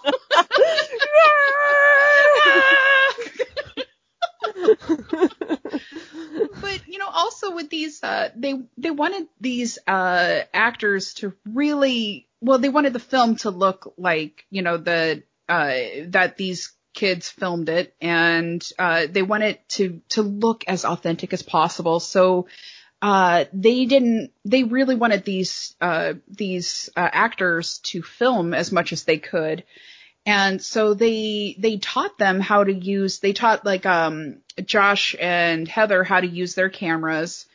But 6.61 6.87
you 6.87 6.97
know 6.97 7.09
also 7.11 7.53
with 7.53 7.69
these 7.69 8.03
uh 8.03 8.29
they 8.35 8.61
they 8.77 8.91
wanted 8.91 9.27
these 9.39 9.77
uh 9.87 10.41
actors 10.53 11.13
to 11.15 11.33
really 11.45 12.27
well, 12.45 12.59
they 12.59 12.69
wanted 12.69 12.93
the 12.93 12.99
film 12.99 13.35
to 13.37 13.49
look 13.49 13.93
like, 13.97 14.45
you 14.51 14.61
know, 14.61 14.77
the, 14.77 15.23
uh, 15.49 15.73
that 16.07 16.37
these 16.37 16.73
kids 16.93 17.27
filmed 17.29 17.69
it 17.69 17.95
and, 17.99 18.67
uh, 18.77 19.07
they 19.09 19.23
wanted 19.23 19.57
to, 19.69 20.01
to 20.09 20.21
look 20.21 20.63
as 20.67 20.85
authentic 20.85 21.33
as 21.33 21.41
possible. 21.41 21.99
So, 21.99 22.47
uh, 23.01 23.45
they 23.51 23.85
didn't, 23.85 24.31
they 24.45 24.63
really 24.63 24.95
wanted 24.95 25.25
these, 25.25 25.75
uh, 25.81 26.13
these, 26.29 26.89
uh, 26.95 27.09
actors 27.11 27.79
to 27.79 28.03
film 28.03 28.53
as 28.53 28.71
much 28.71 28.93
as 28.93 29.03
they 29.03 29.17
could. 29.17 29.63
And 30.25 30.61
so 30.61 30.93
they, 30.93 31.55
they 31.59 31.77
taught 31.77 32.17
them 32.17 32.39
how 32.39 32.63
to 32.63 32.73
use, 32.73 33.19
they 33.19 33.33
taught 33.33 33.65
like, 33.65 33.85
um, 33.85 34.37
Josh 34.63 35.15
and 35.19 35.67
Heather 35.67 36.03
how 36.03 36.19
to 36.19 36.27
use 36.27 36.55
their 36.55 36.69
cameras 36.69 37.45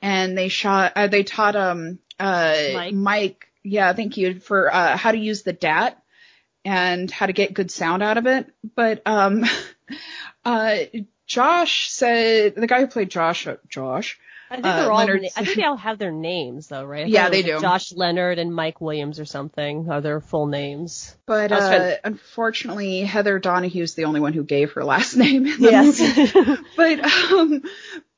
and 0.00 0.36
they 0.36 0.48
shot, 0.48 0.92
uh, 0.94 1.08
they 1.08 1.24
taught, 1.24 1.56
um, 1.56 1.98
uh, 2.20 2.54
Mike, 2.74 2.94
Mike 2.94 3.48
yeah, 3.64 3.92
thank 3.92 4.16
you 4.16 4.40
for 4.40 4.72
uh, 4.72 4.96
how 4.96 5.12
to 5.12 5.18
use 5.18 5.42
the 5.42 5.52
DAT 5.52 6.00
and 6.64 7.10
how 7.10 7.26
to 7.26 7.32
get 7.32 7.54
good 7.54 7.70
sound 7.70 8.02
out 8.02 8.18
of 8.18 8.26
it. 8.26 8.46
But 8.74 9.02
um, 9.06 9.44
uh, 10.44 10.76
Josh 11.26 11.90
said 11.90 12.54
the 12.54 12.66
guy 12.66 12.80
who 12.80 12.86
played 12.86 13.10
Josh, 13.10 13.46
uh, 13.46 13.56
Josh. 13.68 14.18
I 14.52 14.56
think 14.56 14.64
they're 14.64 14.92
uh, 14.92 14.94
all. 14.94 14.98
I 14.98 15.44
think 15.44 15.56
they 15.56 15.64
all 15.64 15.78
have 15.78 15.98
their 15.98 16.12
names 16.12 16.66
though, 16.66 16.84
right? 16.84 17.08
Yeah, 17.08 17.30
they 17.30 17.42
do. 17.42 17.58
Josh 17.58 17.90
Leonard 17.92 18.38
and 18.38 18.54
Mike 18.54 18.82
Williams 18.82 19.18
or 19.18 19.24
something 19.24 19.88
are 19.90 20.02
their 20.02 20.20
full 20.20 20.46
names. 20.46 21.16
But 21.24 21.52
uh, 21.52 21.96
unfortunately, 22.04 23.00
Heather 23.00 23.38
Donahue's 23.38 23.94
the 23.94 24.04
only 24.04 24.20
one 24.20 24.34
who 24.34 24.44
gave 24.44 24.72
her 24.72 24.84
last 24.84 25.16
name 25.16 25.46
in 25.46 25.58
the 25.58 25.70
yes. 25.70 25.98
movie. 25.98 26.62
but 26.76 27.02
um, 27.02 27.62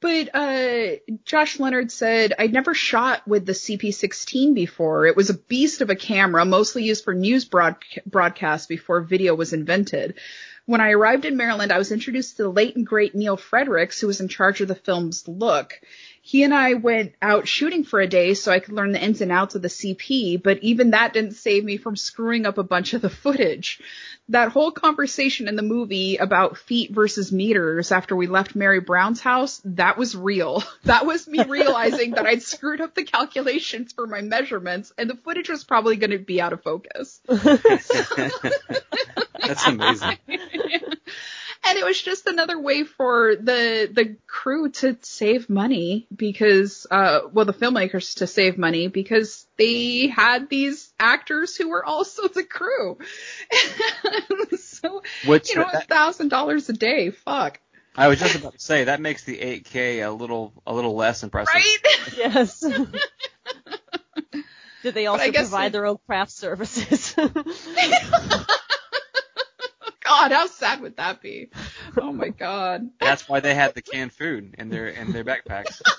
but 0.00 0.34
uh, 0.34 0.96
Josh 1.24 1.60
Leonard 1.60 1.92
said, 1.92 2.32
I'd 2.36 2.52
never 2.52 2.74
shot 2.74 3.26
with 3.28 3.46
the 3.46 3.52
CP16 3.52 4.54
before. 4.54 5.06
It 5.06 5.16
was 5.16 5.30
a 5.30 5.38
beast 5.38 5.82
of 5.82 5.88
a 5.88 5.96
camera, 5.96 6.44
mostly 6.44 6.82
used 6.82 7.04
for 7.04 7.14
news 7.14 7.44
broad- 7.44 7.76
broadcasts 8.04 8.66
before 8.66 9.02
video 9.02 9.36
was 9.36 9.52
invented. 9.52 10.16
When 10.66 10.80
I 10.80 10.90
arrived 10.90 11.26
in 11.26 11.36
Maryland, 11.36 11.72
I 11.72 11.78
was 11.78 11.92
introduced 11.92 12.36
to 12.36 12.42
the 12.42 12.48
late 12.48 12.74
and 12.74 12.86
great 12.86 13.14
Neal 13.14 13.36
Fredericks, 13.36 14.00
who 14.00 14.06
was 14.06 14.20
in 14.20 14.28
charge 14.28 14.60
of 14.62 14.68
the 14.68 14.74
film's 14.74 15.28
look 15.28 15.78
he 16.26 16.42
and 16.42 16.54
I 16.54 16.72
went 16.72 17.12
out 17.20 17.46
shooting 17.46 17.84
for 17.84 18.00
a 18.00 18.06
day 18.06 18.32
so 18.32 18.50
I 18.50 18.58
could 18.58 18.72
learn 18.72 18.92
the 18.92 19.04
ins 19.04 19.20
and 19.20 19.30
outs 19.30 19.56
of 19.56 19.60
the 19.60 19.68
CP, 19.68 20.42
but 20.42 20.56
even 20.62 20.92
that 20.92 21.12
didn't 21.12 21.34
save 21.34 21.62
me 21.62 21.76
from 21.76 21.96
screwing 21.96 22.46
up 22.46 22.56
a 22.56 22.62
bunch 22.62 22.94
of 22.94 23.02
the 23.02 23.10
footage. 23.10 23.78
That 24.30 24.48
whole 24.48 24.70
conversation 24.70 25.48
in 25.48 25.56
the 25.56 25.60
movie 25.62 26.16
about 26.16 26.56
feet 26.56 26.92
versus 26.92 27.30
meters 27.30 27.92
after 27.92 28.16
we 28.16 28.26
left 28.26 28.56
Mary 28.56 28.80
Brown's 28.80 29.20
house, 29.20 29.60
that 29.66 29.98
was 29.98 30.16
real. 30.16 30.64
That 30.84 31.04
was 31.06 31.26
me 31.26 31.42
realizing 31.44 32.12
that 32.12 32.26
I'd 32.26 32.42
screwed 32.42 32.80
up 32.80 32.94
the 32.94 33.04
calculations 33.04 33.92
for 33.92 34.06
my 34.06 34.20
measurements 34.22 34.92
and 34.96 35.10
the 35.10 35.16
footage 35.16 35.50
was 35.50 35.64
probably 35.64 35.96
going 35.96 36.10
to 36.10 36.18
be 36.18 36.40
out 36.40 36.52
of 36.54 36.62
focus. 36.62 37.20
That's 37.26 37.90
amazing. 39.66 40.18
and 41.66 41.78
it 41.78 41.84
was 41.84 42.00
just 42.00 42.26
another 42.26 42.60
way 42.60 42.84
for 42.84 43.36
the 43.36 43.88
the 43.92 44.16
crew 44.26 44.70
to 44.70 44.96
save 45.02 45.48
money 45.48 46.06
because 46.14 46.86
uh 46.90 47.20
well 47.32 47.44
the 47.44 47.52
filmmakers 47.52 48.16
to 48.18 48.26
save 48.26 48.58
money 48.58 48.88
because 48.88 49.46
they 49.56 50.08
had 50.08 50.48
these 50.50 50.92
actors 50.98 51.56
who 51.56 51.68
were 51.68 51.84
also 51.84 52.28
the 52.28 52.44
crew. 52.44 52.98
so 54.58 55.02
Which, 55.26 55.50
you 55.50 55.56
know 55.56 55.70
a 55.72 55.80
thousand 55.80 56.28
dollars 56.28 56.68
a 56.68 56.72
day, 56.72 57.10
fuck. 57.10 57.60
I 57.96 58.08
was 58.08 58.18
just 58.18 58.34
about 58.34 58.54
to 58.54 58.60
say 58.60 58.84
that 58.84 59.00
makes 59.00 59.22
the 59.24 59.38
8K 59.38 60.04
a 60.04 60.10
little 60.10 60.52
a 60.66 60.74
little 60.74 60.96
less 60.96 61.22
impressive. 61.22 61.54
Right? 61.54 61.78
Yes. 62.16 62.60
Did 64.82 64.94
they 64.94 65.06
also 65.06 65.30
provide 65.32 65.66
it- 65.68 65.72
their 65.72 65.86
own 65.86 65.98
craft 66.06 66.32
services? 66.32 67.14
God, 70.04 70.32
how 70.32 70.46
sad 70.46 70.80
would 70.82 70.96
that 70.98 71.20
be? 71.22 71.48
Oh 71.96 72.12
my 72.12 72.28
god. 72.28 72.90
That's 73.00 73.28
why 73.28 73.40
they 73.40 73.54
had 73.54 73.74
the 73.74 73.82
canned 73.82 74.12
food 74.12 74.54
in 74.58 74.68
their 74.68 74.88
in 74.88 75.12
their 75.12 75.24
backpacks. 75.24 75.80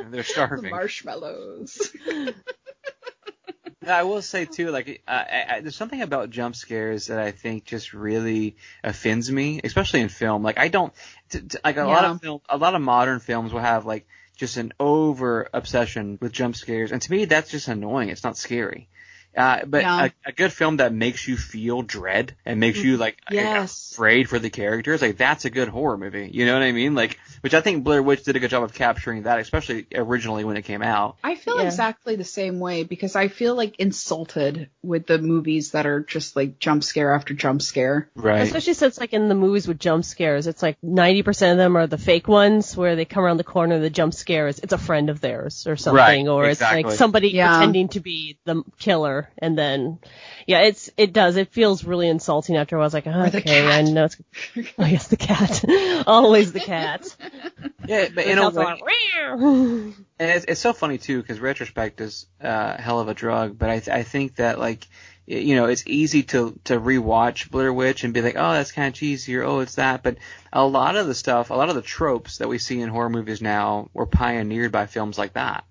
And 0.00 0.14
They're 0.14 0.22
The 0.22 0.28
starving. 0.28 0.70
marshmallows. 0.70 1.92
I 3.86 4.02
will 4.02 4.20
say 4.22 4.44
too, 4.44 4.70
like 4.70 5.02
uh, 5.08 5.10
I, 5.10 5.44
I, 5.48 5.60
there's 5.60 5.76
something 5.76 6.02
about 6.02 6.30
jump 6.30 6.54
scares 6.56 7.06
that 7.06 7.18
I 7.18 7.30
think 7.30 7.64
just 7.64 7.94
really 7.94 8.56
offends 8.84 9.30
me, 9.30 9.60
especially 9.64 10.00
in 10.00 10.08
film. 10.08 10.42
Like 10.42 10.58
I 10.58 10.68
don't, 10.68 10.92
t- 11.30 11.40
t- 11.40 11.58
like 11.64 11.78
a 11.78 11.84
lot 11.84 12.04
of 12.04 12.20
film, 12.20 12.40
a 12.48 12.58
lot 12.58 12.74
of 12.74 12.82
modern 12.82 13.18
films 13.20 13.52
will 13.52 13.60
have 13.60 13.86
like 13.86 14.06
just 14.36 14.56
an 14.56 14.72
over 14.78 15.48
obsession 15.54 16.18
with 16.20 16.32
jump 16.32 16.54
scares, 16.56 16.92
and 16.92 17.00
to 17.00 17.10
me 17.10 17.24
that's 17.24 17.50
just 17.50 17.68
annoying. 17.68 18.10
It's 18.10 18.24
not 18.24 18.36
scary. 18.36 18.88
Uh, 19.36 19.64
but 19.66 19.90
a, 19.96 20.10
a 20.26 20.32
good 20.32 20.52
film 20.52 20.78
that 20.78 20.92
makes 20.92 21.26
you 21.28 21.36
feel 21.36 21.82
dread 21.82 22.36
and 22.44 22.58
makes 22.60 22.82
you 22.82 22.96
like 22.96 23.18
Yes. 23.28 23.94
afraid 23.94 24.28
for 24.28 24.38
the 24.38 24.50
characters, 24.50 25.02
like 25.02 25.16
that's 25.16 25.44
a 25.44 25.50
good 25.50 25.68
horror 25.68 25.96
movie. 25.98 26.30
You 26.32 26.46
know 26.46 26.54
what 26.54 26.62
I 26.62 26.72
mean? 26.72 26.94
Like, 26.94 27.18
which 27.40 27.54
I 27.54 27.60
think 27.60 27.84
Blair 27.84 28.02
Witch 28.02 28.22
did 28.24 28.36
a 28.36 28.40
good 28.40 28.50
job 28.50 28.62
of 28.62 28.74
capturing 28.74 29.22
that, 29.22 29.38
especially 29.38 29.86
originally 29.94 30.44
when 30.44 30.56
it 30.56 30.62
came 30.62 30.82
out. 30.82 31.16
I 31.22 31.34
feel 31.34 31.58
Yeah. 31.58 31.64
exactly 31.66 32.16
the 32.16 32.24
same 32.24 32.60
way 32.60 32.84
because 32.84 33.16
I 33.16 33.28
feel 33.28 33.54
like 33.54 33.76
insulted 33.78 34.68
with 34.82 35.06
the 35.06 35.18
movies 35.18 35.72
that 35.72 35.86
are 35.86 36.00
just 36.00 36.36
like 36.36 36.58
jump 36.58 36.84
scare 36.84 37.12
after 37.14 37.34
jump 37.34 37.62
scare. 37.62 38.08
Right. 38.14 38.42
Especially 38.42 38.74
since 38.74 38.98
like 38.98 39.12
in 39.12 39.28
the 39.28 39.34
movies 39.34 39.66
with 39.68 39.78
jump 39.78 40.04
scares, 40.04 40.46
it's 40.46 40.62
like 40.62 40.78
90% 40.82 41.52
of 41.52 41.58
them 41.58 41.76
are 41.76 41.86
the 41.86 41.98
fake 41.98 42.28
ones 42.28 42.76
where 42.76 42.96
they 42.96 43.04
come 43.04 43.24
around 43.24 43.36
the 43.36 43.44
corner, 43.44 43.78
the 43.78 43.90
jump 43.90 44.14
scare 44.14 44.48
is, 44.48 44.58
it's 44.60 44.72
a 44.72 44.78
friend 44.78 45.10
of 45.10 45.20
theirs 45.20 45.66
or 45.66 45.76
something, 45.76 46.26
Right, 46.26 46.28
or 46.28 46.46
it's 46.46 46.60
like 46.60 46.90
somebody 46.92 47.28
Yeah. 47.30 47.48
pretending 47.56 47.88
to 47.90 48.00
be 48.00 48.38
the 48.44 48.62
killer 48.78 49.28
and 49.38 49.56
then, 49.58 49.98
yeah, 50.46 50.60
it's, 50.62 50.90
it 50.96 51.12
does, 51.12 51.36
it 51.36 51.52
feels 51.52 51.84
really 51.84 52.08
insulting 52.08 52.56
after 52.56 52.76
a 52.76 52.78
while. 52.78 52.84
I 52.84 52.86
was 52.86 52.94
like, 52.94 53.06
oh, 53.06 53.38
okay, 53.38 53.70
I 53.70 53.82
know 53.82 54.04
it's, 54.06 54.16
oh 54.78 54.84
yes, 54.84 55.08
the 55.08 55.16
cat. 55.16 55.64
Always 56.06 56.52
the 56.52 56.60
cat. 56.60 57.14
Yeah, 57.86 58.08
but 58.14 58.26
in 58.26 58.38
a 58.38 58.50
way, 58.50 58.80
And 60.18 60.30
it's, 60.30 60.44
it's 60.46 60.60
so 60.60 60.72
funny 60.72 60.98
too 60.98 61.20
because 61.22 61.40
retrospect 61.40 62.00
is 62.00 62.26
uh, 62.42 62.74
a 62.78 62.82
hell 62.82 63.00
of 63.00 63.08
a 63.08 63.14
drug. 63.14 63.58
But 63.58 63.70
I, 63.70 63.78
th- 63.78 63.96
I 63.96 64.02
think 64.02 64.36
that 64.36 64.58
like 64.58 64.86
you 65.26 65.56
know 65.56 65.66
it's 65.66 65.84
easy 65.86 66.22
to 66.24 66.58
to 66.64 66.78
rewatch 66.78 67.50
Blair 67.50 67.72
Witch 67.72 68.04
and 68.04 68.12
be 68.12 68.20
like, 68.20 68.36
oh, 68.36 68.52
that's 68.52 68.72
kind 68.72 68.88
of 68.88 68.94
cheesy 68.94 69.36
or 69.36 69.44
oh, 69.44 69.60
it's 69.60 69.76
that. 69.76 70.02
But 70.02 70.18
a 70.52 70.66
lot 70.66 70.96
of 70.96 71.06
the 71.06 71.14
stuff, 71.14 71.50
a 71.50 71.54
lot 71.54 71.70
of 71.70 71.76
the 71.76 71.82
tropes 71.82 72.38
that 72.38 72.48
we 72.48 72.58
see 72.58 72.80
in 72.80 72.88
horror 72.88 73.10
movies 73.10 73.40
now 73.40 73.88
were 73.94 74.06
pioneered 74.06 74.72
by 74.72 74.86
films 74.86 75.16
like 75.18 75.32
that. 75.34 75.64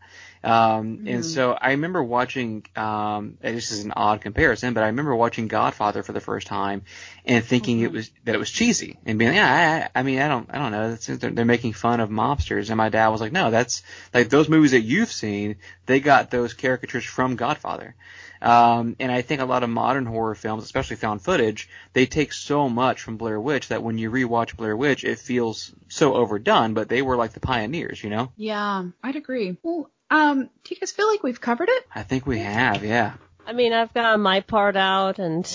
Um, 0.47 1.01
And 1.05 1.25
so 1.25 1.51
I 1.51 1.71
remember 1.71 2.01
watching, 2.01 2.65
um, 2.75 3.37
and 3.41 3.57
this 3.57 3.71
is 3.71 3.83
an 3.83 3.91
odd 3.95 4.21
comparison, 4.21 4.73
but 4.73 4.81
I 4.81 4.87
remember 4.87 5.13
watching 5.13 5.49
Godfather 5.49 6.03
for 6.03 6.13
the 6.13 6.21
first 6.21 6.47
time 6.47 6.83
and 7.25 7.43
thinking 7.43 7.81
it 7.81 7.91
was 7.91 8.11
that 8.23 8.33
it 8.33 8.37
was 8.37 8.49
cheesy 8.49 8.97
and 9.05 9.19
being, 9.19 9.33
yeah, 9.33 9.89
I, 9.93 9.99
I 9.99 10.03
mean, 10.03 10.19
I 10.19 10.29
don't, 10.29 10.49
I 10.49 10.57
don't 10.57 10.71
know, 10.71 10.95
they're, 10.95 11.31
they're 11.31 11.45
making 11.45 11.73
fun 11.73 11.99
of 11.99 12.09
mobsters. 12.09 12.69
And 12.69 12.77
my 12.77 12.87
dad 12.87 13.09
was 13.09 13.19
like, 13.19 13.33
no, 13.33 13.51
that's 13.51 13.83
like 14.13 14.29
those 14.29 14.47
movies 14.47 14.71
that 14.71 14.81
you've 14.81 15.11
seen, 15.11 15.57
they 15.85 15.99
got 15.99 16.31
those 16.31 16.53
caricatures 16.53 17.03
from 17.03 17.35
Godfather. 17.35 17.95
Um, 18.41 18.95
and 18.99 19.11
I 19.11 19.23
think 19.23 19.41
a 19.41 19.45
lot 19.45 19.63
of 19.63 19.69
modern 19.69 20.05
horror 20.05 20.35
films, 20.35 20.63
especially 20.63 20.95
found 20.95 21.21
footage, 21.23 21.67
they 21.91 22.05
take 22.05 22.31
so 22.31 22.69
much 22.69 23.01
from 23.01 23.17
Blair 23.17 23.41
Witch 23.41 23.67
that 23.67 23.83
when 23.83 23.97
you 23.97 24.11
rewatch 24.11 24.55
Blair 24.55 24.77
Witch, 24.77 25.03
it 25.03 25.19
feels 25.19 25.73
so 25.89 26.13
overdone, 26.13 26.73
but 26.73 26.87
they 26.87 27.01
were 27.01 27.17
like 27.17 27.33
the 27.33 27.39
pioneers, 27.41 28.01
you 28.01 28.09
know? 28.11 28.31
Yeah, 28.37 28.85
I'd 29.03 29.15
agree. 29.15 29.57
Well, 29.63 29.89
um, 30.09 30.49
do 30.63 30.73
you 30.73 30.77
guys 30.77 30.91
feel 30.91 31.07
like 31.07 31.23
we've 31.23 31.41
covered 31.41 31.69
it? 31.69 31.85
I 31.93 32.03
think 32.03 32.25
we 32.25 32.39
have, 32.39 32.83
yeah. 32.83 33.13
I 33.45 33.53
mean, 33.53 33.73
I've 33.73 33.93
got 33.93 34.19
my 34.19 34.41
part 34.41 34.75
out, 34.75 35.19
and 35.19 35.45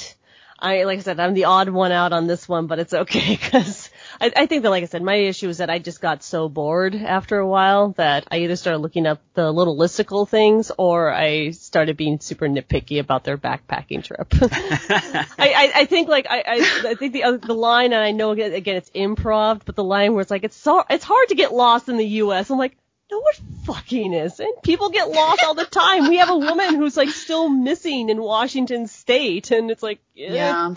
I, 0.62 0.84
like 0.84 1.00
I 1.00 1.02
said, 1.02 1.18
I'm 1.18 1.34
the 1.34 1.46
odd 1.46 1.68
one 1.68 1.90
out 1.90 2.12
on 2.12 2.28
this 2.28 2.48
one, 2.48 2.68
but 2.68 2.78
it's 2.78 2.94
okay 2.94 3.36
because 3.40 3.90
I, 4.20 4.32
I 4.36 4.46
think 4.46 4.62
that, 4.62 4.70
like 4.70 4.84
I 4.84 4.86
said, 4.86 5.02
my 5.02 5.16
issue 5.16 5.48
is 5.48 5.58
that 5.58 5.70
I 5.70 5.80
just 5.80 6.00
got 6.00 6.22
so 6.22 6.48
bored 6.48 6.94
after 6.94 7.38
a 7.38 7.46
while 7.46 7.92
that 7.92 8.28
I 8.30 8.38
either 8.38 8.54
started 8.54 8.78
looking 8.78 9.06
up 9.06 9.20
the 9.34 9.50
little 9.50 9.76
listicle 9.76 10.28
things 10.28 10.70
or 10.78 11.12
I 11.12 11.50
started 11.50 11.96
being 11.96 12.20
super 12.20 12.46
nitpicky 12.46 13.00
about 13.00 13.24
their 13.24 13.36
backpacking 13.36 14.04
trip. 14.04 14.28
I, 14.40 15.26
I, 15.38 15.72
I 15.74 15.84
think 15.86 16.08
like 16.08 16.26
I, 16.30 16.44
I, 16.46 16.90
I 16.90 16.94
think 16.94 17.12
the 17.12 17.24
other, 17.24 17.38
the 17.38 17.54
line, 17.54 17.92
and 17.92 18.02
I 18.02 18.12
know 18.12 18.30
again, 18.30 18.52
again 18.52 18.76
it's 18.76 18.90
improv, 18.90 19.62
but 19.64 19.74
the 19.74 19.84
line 19.84 20.12
where 20.12 20.22
it's 20.22 20.30
like 20.30 20.44
it's 20.44 20.56
so 20.56 20.84
it's 20.88 21.04
hard 21.04 21.28
to 21.28 21.34
get 21.34 21.52
lost 21.52 21.88
in 21.88 21.96
the 21.96 22.06
U.S. 22.06 22.50
I'm 22.50 22.58
like. 22.58 22.76
No, 23.12 23.22
it 23.26 23.40
fucking 23.66 24.14
isn't. 24.14 24.62
People 24.62 24.88
get 24.88 25.10
lost 25.10 25.44
all 25.44 25.52
the 25.52 25.66
time. 25.66 26.08
We 26.08 26.16
have 26.16 26.30
a 26.30 26.36
woman 26.38 26.76
who's 26.76 26.96
like 26.96 27.10
still 27.10 27.50
missing 27.50 28.08
in 28.08 28.22
Washington 28.22 28.86
State, 28.86 29.50
and 29.50 29.70
it's 29.70 29.82
like, 29.82 29.98
eh. 30.16 30.32
Yeah. 30.32 30.74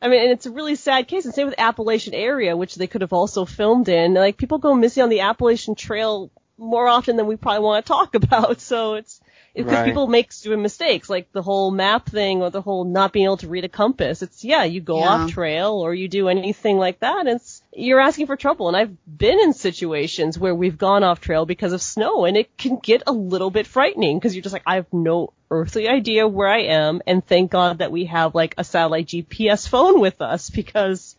I 0.00 0.08
mean, 0.08 0.22
and 0.22 0.30
it's 0.32 0.46
a 0.46 0.50
really 0.50 0.76
sad 0.76 1.08
case. 1.08 1.26
And 1.26 1.34
same 1.34 1.46
with 1.46 1.56
Appalachian 1.58 2.14
area, 2.14 2.56
which 2.56 2.74
they 2.76 2.86
could 2.86 3.02
have 3.02 3.12
also 3.12 3.44
filmed 3.44 3.90
in. 3.90 4.14
Like 4.14 4.38
people 4.38 4.56
go 4.56 4.74
missing 4.74 5.02
on 5.02 5.10
the 5.10 5.20
Appalachian 5.20 5.74
Trail 5.74 6.30
more 6.56 6.88
often 6.88 7.16
than 7.16 7.26
we 7.26 7.36
probably 7.36 7.60
want 7.60 7.84
to 7.84 7.92
talk 7.92 8.14
about. 8.14 8.62
So 8.62 8.94
it's 8.94 9.20
because 9.54 9.72
Right. 9.72 9.84
people 9.84 10.06
make 10.08 10.32
stupid 10.32 10.58
mistakes, 10.58 11.08
like 11.08 11.30
the 11.32 11.42
whole 11.42 11.70
map 11.70 12.06
thing 12.08 12.42
or 12.42 12.50
the 12.50 12.60
whole 12.60 12.84
not 12.84 13.12
being 13.12 13.26
able 13.26 13.36
to 13.38 13.48
read 13.48 13.64
a 13.64 13.68
compass. 13.68 14.22
It's 14.22 14.44
yeah, 14.44 14.64
you 14.64 14.80
go 14.80 14.98
Yeah. 14.98 15.10
off 15.10 15.30
trail 15.30 15.74
or 15.74 15.94
you 15.94 16.08
do 16.08 16.28
anything 16.28 16.76
like 16.78 17.00
that. 17.00 17.20
And 17.20 17.28
it's 17.28 17.62
you're 17.72 18.00
asking 18.00 18.26
for 18.26 18.36
trouble. 18.36 18.68
And 18.68 18.76
I've 18.76 18.96
been 19.06 19.38
in 19.38 19.52
situations 19.52 20.38
where 20.38 20.54
we've 20.54 20.76
gone 20.78 21.04
off 21.04 21.20
trail 21.20 21.46
because 21.46 21.72
of 21.72 21.80
snow, 21.82 22.24
and 22.24 22.36
it 22.36 22.56
can 22.56 22.78
get 22.82 23.02
a 23.06 23.12
little 23.12 23.50
bit 23.50 23.66
frightening 23.66 24.18
because 24.18 24.34
you're 24.34 24.42
just 24.42 24.52
like, 24.52 24.62
I 24.66 24.76
have 24.76 24.92
no 24.92 25.32
earthly 25.50 25.88
idea 25.88 26.26
where 26.26 26.48
I 26.48 26.62
am, 26.62 27.00
and 27.06 27.24
thank 27.24 27.50
God 27.52 27.78
that 27.78 27.92
we 27.92 28.06
have 28.06 28.34
like 28.34 28.54
a 28.58 28.64
satellite 28.64 29.06
GPS 29.06 29.68
phone 29.68 30.00
with 30.00 30.20
us 30.20 30.50
because 30.50 31.16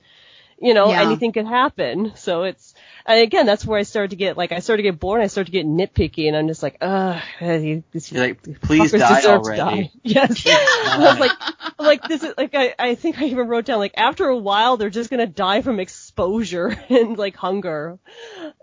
you 0.57 0.73
know, 0.73 0.89
Yeah. 0.89 1.01
anything 1.01 1.33
could 1.33 1.45
happen. 1.45 2.13
So 2.15 2.43
it's, 2.43 2.73
and 3.05 3.21
again, 3.21 3.45
that's 3.45 3.65
where 3.65 3.79
I 3.79 3.83
started 3.83 4.11
to 4.11 4.15
get, 4.15 4.37
like, 4.37 4.51
I 4.51 4.59
started 4.59 4.83
to 4.83 4.89
get 4.91 4.99
bored, 4.99 5.19
and 5.19 5.25
I 5.25 5.27
started 5.27 5.51
to 5.51 5.57
get 5.57 5.65
nitpicky, 5.65 6.27
and 6.27 6.35
I'm 6.35 6.47
just 6.47 6.63
like, 6.63 6.77
ugh, 6.81 7.21
you, 7.41 7.83
this, 7.91 8.11
You're 8.11 8.27
like, 8.27 8.61
please 8.61 8.91
die 8.91 9.25
already. 9.25 9.57
die. 9.57 9.91
Yes. 10.03 10.45
I 10.47 10.97
was 10.99 11.19
like, 11.19 11.31
like 11.79 12.07
this 12.07 12.23
is 12.23 12.33
like 12.37 12.55
I, 12.55 12.73
I 12.77 12.95
think 12.95 13.19
I 13.19 13.25
even 13.25 13.47
wrote 13.47 13.65
down 13.65 13.79
like 13.79 13.93
after 13.97 14.27
a 14.27 14.37
while 14.37 14.77
they're 14.77 14.89
just 14.89 15.09
gonna 15.09 15.27
die 15.27 15.61
from 15.61 15.79
exposure 15.79 16.67
and 16.89 17.17
like 17.17 17.35
hunger. 17.35 17.99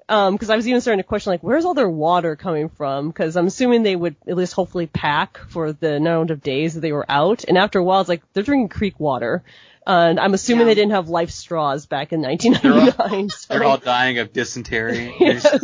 Um, 0.08 0.34
because 0.34 0.50
I 0.50 0.56
was 0.56 0.66
even 0.68 0.80
starting 0.80 1.02
to 1.02 1.06
question 1.06 1.30
like 1.30 1.42
where's 1.42 1.64
all 1.64 1.74
their 1.74 1.88
water 1.88 2.36
coming 2.36 2.68
from? 2.68 3.08
Because 3.08 3.36
I'm 3.36 3.46
assuming 3.46 3.82
they 3.82 3.96
would 3.96 4.16
at 4.26 4.36
least 4.36 4.52
hopefully 4.52 4.86
pack 4.86 5.38
for 5.48 5.72
the 5.72 5.96
amount 5.96 6.30
of 6.30 6.42
days 6.42 6.74
that 6.74 6.80
they 6.80 6.92
were 6.92 7.06
out. 7.08 7.44
And 7.44 7.56
after 7.56 7.78
a 7.78 7.84
while, 7.84 8.00
it's 8.00 8.08
like 8.08 8.22
they're 8.32 8.42
drinking 8.42 8.68
creek 8.68 8.98
water. 9.00 9.42
And 9.86 10.20
I'm 10.20 10.32
assuming 10.34 10.60
Yeah. 10.66 10.70
they 10.70 10.74
didn't 10.76 10.92
have 10.92 11.08
life 11.08 11.30
straws 11.30 11.86
back 11.86 12.12
in 12.12 12.20
1999. 12.22 13.28
so. 13.30 13.52
They're 13.54 13.64
all 13.68 13.78
dying 13.78 14.18
of 14.18 14.32
dysentery. 14.32 15.14
Yes. 15.20 15.46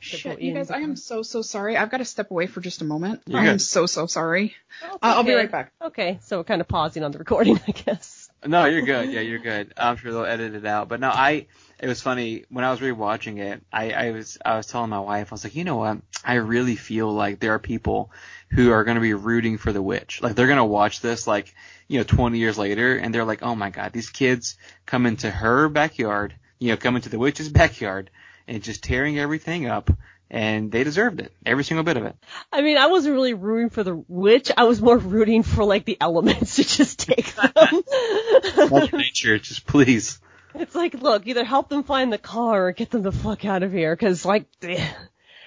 Shit, 0.00 0.42
you 0.42 0.52
guys, 0.52 0.70
I 0.70 0.78
am 0.80 0.94
so 0.96 1.22
so 1.22 1.40
sorry. 1.42 1.76
I've 1.76 1.90
got 1.90 1.98
to 1.98 2.04
step 2.04 2.30
away 2.30 2.46
for 2.48 2.60
just 2.60 2.82
a 2.82 2.84
moment. 2.84 3.22
You're 3.26 3.40
I 3.40 3.46
am 3.46 3.58
so 3.58 3.86
so 3.86 4.06
sorry. 4.06 4.54
Oh, 4.82 4.94
Uh, 4.94 4.96
I'll 5.02 5.22
be 5.24 5.32
right 5.32 5.50
back. 5.50 5.72
Okay, 5.80 6.18
so 6.22 6.38
we're 6.38 6.44
kind 6.44 6.60
of 6.60 6.68
pausing 6.68 7.02
on 7.02 7.12
the 7.12 7.18
recording, 7.18 7.58
I 7.66 7.70
guess. 7.70 8.28
No, 8.44 8.66
you're 8.66 8.82
good. 8.82 9.10
Yeah, 9.10 9.20
you're 9.20 9.38
good. 9.38 9.72
I'm 9.76 9.96
sure 9.96 10.12
they'll 10.12 10.24
edit 10.24 10.54
it 10.54 10.66
out. 10.66 10.88
But 10.88 11.00
no, 11.00 11.08
I. 11.08 11.46
It 11.78 11.86
was 11.88 12.00
funny 12.02 12.44
when 12.50 12.64
I 12.64 12.70
was 12.70 12.80
rewatching 12.80 13.38
it. 13.38 13.62
I, 13.72 13.90
I 13.92 14.10
was 14.10 14.38
I 14.44 14.56
was 14.56 14.66
telling 14.66 14.90
my 14.90 15.00
wife 15.00 15.32
I 15.32 15.34
was 15.34 15.44
like, 15.44 15.54
you 15.54 15.64
know 15.64 15.76
what? 15.76 15.98
I 16.24 16.34
really 16.34 16.76
feel 16.76 17.10
like 17.12 17.38
there 17.40 17.52
are 17.54 17.58
people 17.58 18.10
who 18.50 18.72
are 18.72 18.84
going 18.84 18.94
to 18.96 19.00
be 19.00 19.14
rooting 19.14 19.56
for 19.56 19.72
the 19.72 19.82
witch. 19.82 20.20
Like 20.22 20.34
they're 20.34 20.46
going 20.46 20.56
to 20.58 20.64
watch 20.64 21.00
this 21.00 21.26
like 21.26 21.54
you 21.88 21.98
know 21.98 22.04
20 22.04 22.38
years 22.38 22.58
later, 22.58 22.96
and 22.96 23.14
they're 23.14 23.24
like, 23.24 23.42
oh 23.42 23.54
my 23.54 23.70
god, 23.70 23.92
these 23.92 24.10
kids 24.10 24.56
come 24.84 25.06
into 25.06 25.30
her 25.30 25.68
backyard, 25.68 26.34
you 26.58 26.70
know, 26.70 26.76
come 26.76 26.96
into 26.96 27.08
the 27.08 27.18
witch's 27.18 27.48
backyard, 27.50 28.10
and 28.46 28.62
just 28.62 28.82
tearing 28.82 29.18
everything 29.18 29.66
up. 29.66 29.90
And 30.28 30.72
they 30.72 30.82
deserved 30.82 31.20
it, 31.20 31.32
every 31.44 31.62
single 31.62 31.84
bit 31.84 31.96
of 31.96 32.04
it. 32.04 32.16
I 32.52 32.60
mean, 32.60 32.78
I 32.78 32.88
wasn't 32.88 33.14
really 33.14 33.34
rooting 33.34 33.70
for 33.70 33.84
the 33.84 33.94
witch. 34.08 34.50
I 34.56 34.64
was 34.64 34.82
more 34.82 34.98
rooting 34.98 35.44
for 35.44 35.62
like 35.62 35.84
the 35.84 35.96
elements 36.00 36.56
to 36.56 36.64
just 36.64 36.98
take 36.98 37.32
them. 37.36 37.52
Mother 38.70 38.96
Nature, 38.98 39.38
just 39.38 39.66
please. 39.66 40.18
it's 40.52 40.74
like, 40.74 40.94
look, 40.94 41.28
either 41.28 41.44
help 41.44 41.68
them 41.68 41.84
find 41.84 42.12
the 42.12 42.18
car 42.18 42.66
or 42.66 42.72
get 42.72 42.90
them 42.90 43.02
the 43.02 43.12
fuck 43.12 43.44
out 43.44 43.62
of 43.62 43.70
here. 43.70 43.94
Cause 43.94 44.24
like, 44.24 44.46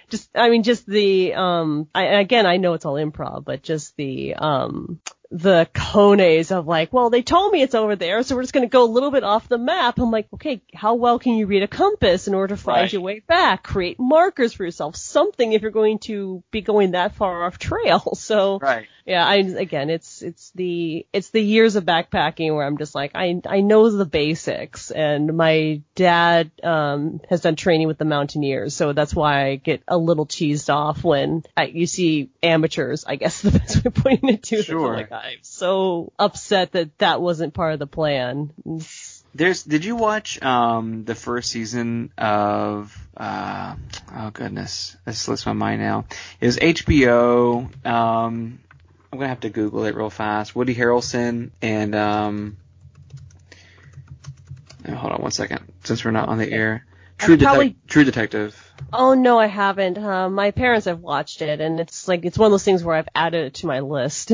just, 0.10 0.30
I 0.34 0.50
mean, 0.50 0.64
just 0.64 0.86
the, 0.86 1.34
um, 1.34 1.90
I, 1.94 2.06
again, 2.22 2.46
I 2.46 2.56
know 2.56 2.74
it's 2.74 2.86
all 2.86 2.96
improv, 2.96 3.44
but 3.44 3.62
just 3.62 3.98
the, 3.98 4.36
um, 4.36 5.02
the 5.32 5.70
cones 5.76 6.52
of 6.52 6.66
like, 6.66 6.92
well, 6.92 7.10
they 7.12 7.22
told 7.22 7.52
me 7.52 7.62
it's 7.62 7.76
over 7.76 7.96
there, 7.96 8.24
so 8.24 8.36
we're 8.36 8.42
just 8.42 8.54
going 8.54 8.68
to 8.68 8.72
go 8.72 8.84
a 8.84 8.90
little 8.90 9.12
bit 9.12 9.24
off 9.24 9.48
the 9.48 9.60
map. 9.60 10.00
I'm 10.00 10.10
like, 10.10 10.28
okay, 10.34 10.62
how 10.74 10.96
well 10.96 11.20
can 11.20 11.36
you 11.36 11.46
read 11.46 11.62
a 11.62 11.68
compass 11.68 12.28
in 12.28 12.34
order 12.34 12.56
to 12.56 12.62
find 12.62 12.82
Right. 12.82 12.94
your 12.94 13.02
way 13.04 13.20
back? 13.20 13.62
Create 13.64 14.00
markers 14.00 14.54
for 14.54 14.64
yourself, 14.66 14.96
something 14.96 15.54
if 15.54 15.62
you're 15.62 15.72
going 15.72 16.00
to 16.00 16.44
be 16.50 16.62
going 16.62 16.92
that 16.92 17.16
far 17.16 17.46
off 17.46 17.60
trail. 17.60 18.00
So 18.16 18.60
Right. 18.60 18.88
Yeah, 19.10 19.26
I 19.26 19.38
again, 19.38 19.89
it's 19.89 20.22
it's 20.22 20.51
the 20.51 21.03
it's 21.12 21.32
the 21.32 21.41
years 21.41 21.76
of 21.76 21.84
backpacking 21.84 22.53
where 22.53 22.64
I'm 22.64 22.78
just 22.78 22.93
like 22.93 23.14
I 23.16 23.41
I 23.43 23.62
know 23.62 23.89
the 23.89 24.05
basics, 24.05 24.91
and 24.91 25.36
my 25.36 25.82
dad 25.95 26.51
um 26.62 27.20
has 27.28 27.41
done 27.41 27.55
training 27.55 27.88
with 27.88 27.97
the 27.97 28.05
mountaineers, 28.05 28.76
so 28.76 28.93
that's 28.93 29.16
why 29.16 29.47
I 29.47 29.55
get 29.55 29.82
a 29.88 29.97
little 29.97 30.28
cheesed 30.28 30.72
off 30.72 31.03
when 31.03 31.41
I, 31.57 31.64
you 31.66 31.88
see 31.88 32.30
amateurs. 32.43 33.03
I 33.03 33.16
guess 33.16 33.41
the 33.41 33.49
best 33.49 33.78
way 33.78 33.82
of 33.86 33.93
putting 33.95 34.30
it 34.30 34.43
to. 34.43 34.62
Sure. 34.62 34.89
I'm 34.89 34.93
like 34.93 35.12
I'm 35.12 35.39
so 35.41 36.14
upset 36.20 36.74
that 36.74 36.95
that 36.99 37.20
wasn't 37.20 37.55
part 37.55 37.74
of 37.74 37.80
the 37.80 37.88
plan. 37.88 38.51
There's. 39.34 39.64
Did 39.64 39.86
you 39.86 39.95
watch 39.95 40.39
um 40.43 41.03
the 41.05 41.16
first 41.16 41.49
season 41.49 42.14
of 42.16 42.95
uh 43.18 43.74
oh 44.16 44.30
goodness 44.30 44.95
this 45.05 45.20
slips 45.20 45.47
my 45.47 45.53
mind 45.53 45.82
now. 45.82 46.05
Is 46.39 46.60
HBO. 46.60 47.88
Um, 47.88 48.60
I'm 49.12 49.18
gonna 49.20 49.30
have 49.30 49.39
to 49.41 49.49
Google 49.49 49.86
it 49.86 49.95
real 49.95 50.10
fast. 50.10 50.55
Woody 50.55 50.76
Harrelson 50.76 51.51
and 51.62 51.95
um. 51.95 52.57
oh, 54.88 54.93
Hold 54.93 55.14
on 55.14 55.22
one 55.22 55.32
second, 55.32 55.72
since 55.84 56.05
we're 56.05 56.12
not 56.12 56.30
on 56.30 56.38
the 56.38 56.51
air. 56.51 56.86
True, 57.18 57.36
Detec- 57.36 57.41
probably- 57.43 57.76
True 57.88 58.03
Detective. 58.03 58.66
Oh 58.93 59.14
no, 59.14 59.38
I 59.38 59.47
haven't. 59.47 59.97
Uh, 59.97 60.30
my 60.30 60.51
parents 60.51 60.86
have 60.86 60.99
watched 60.99 61.41
it, 61.41 61.60
and 61.60 61.80
it's 61.80 62.07
like 62.07 62.24
it's 62.24 62.38
one 62.38 62.47
of 62.47 62.51
those 62.51 62.64
things 62.64 62.84
where 62.84 62.95
I've 62.95 63.10
added 63.14 63.45
it 63.47 63.53
to 63.55 63.68
my 63.68 63.82
list. 63.82 64.32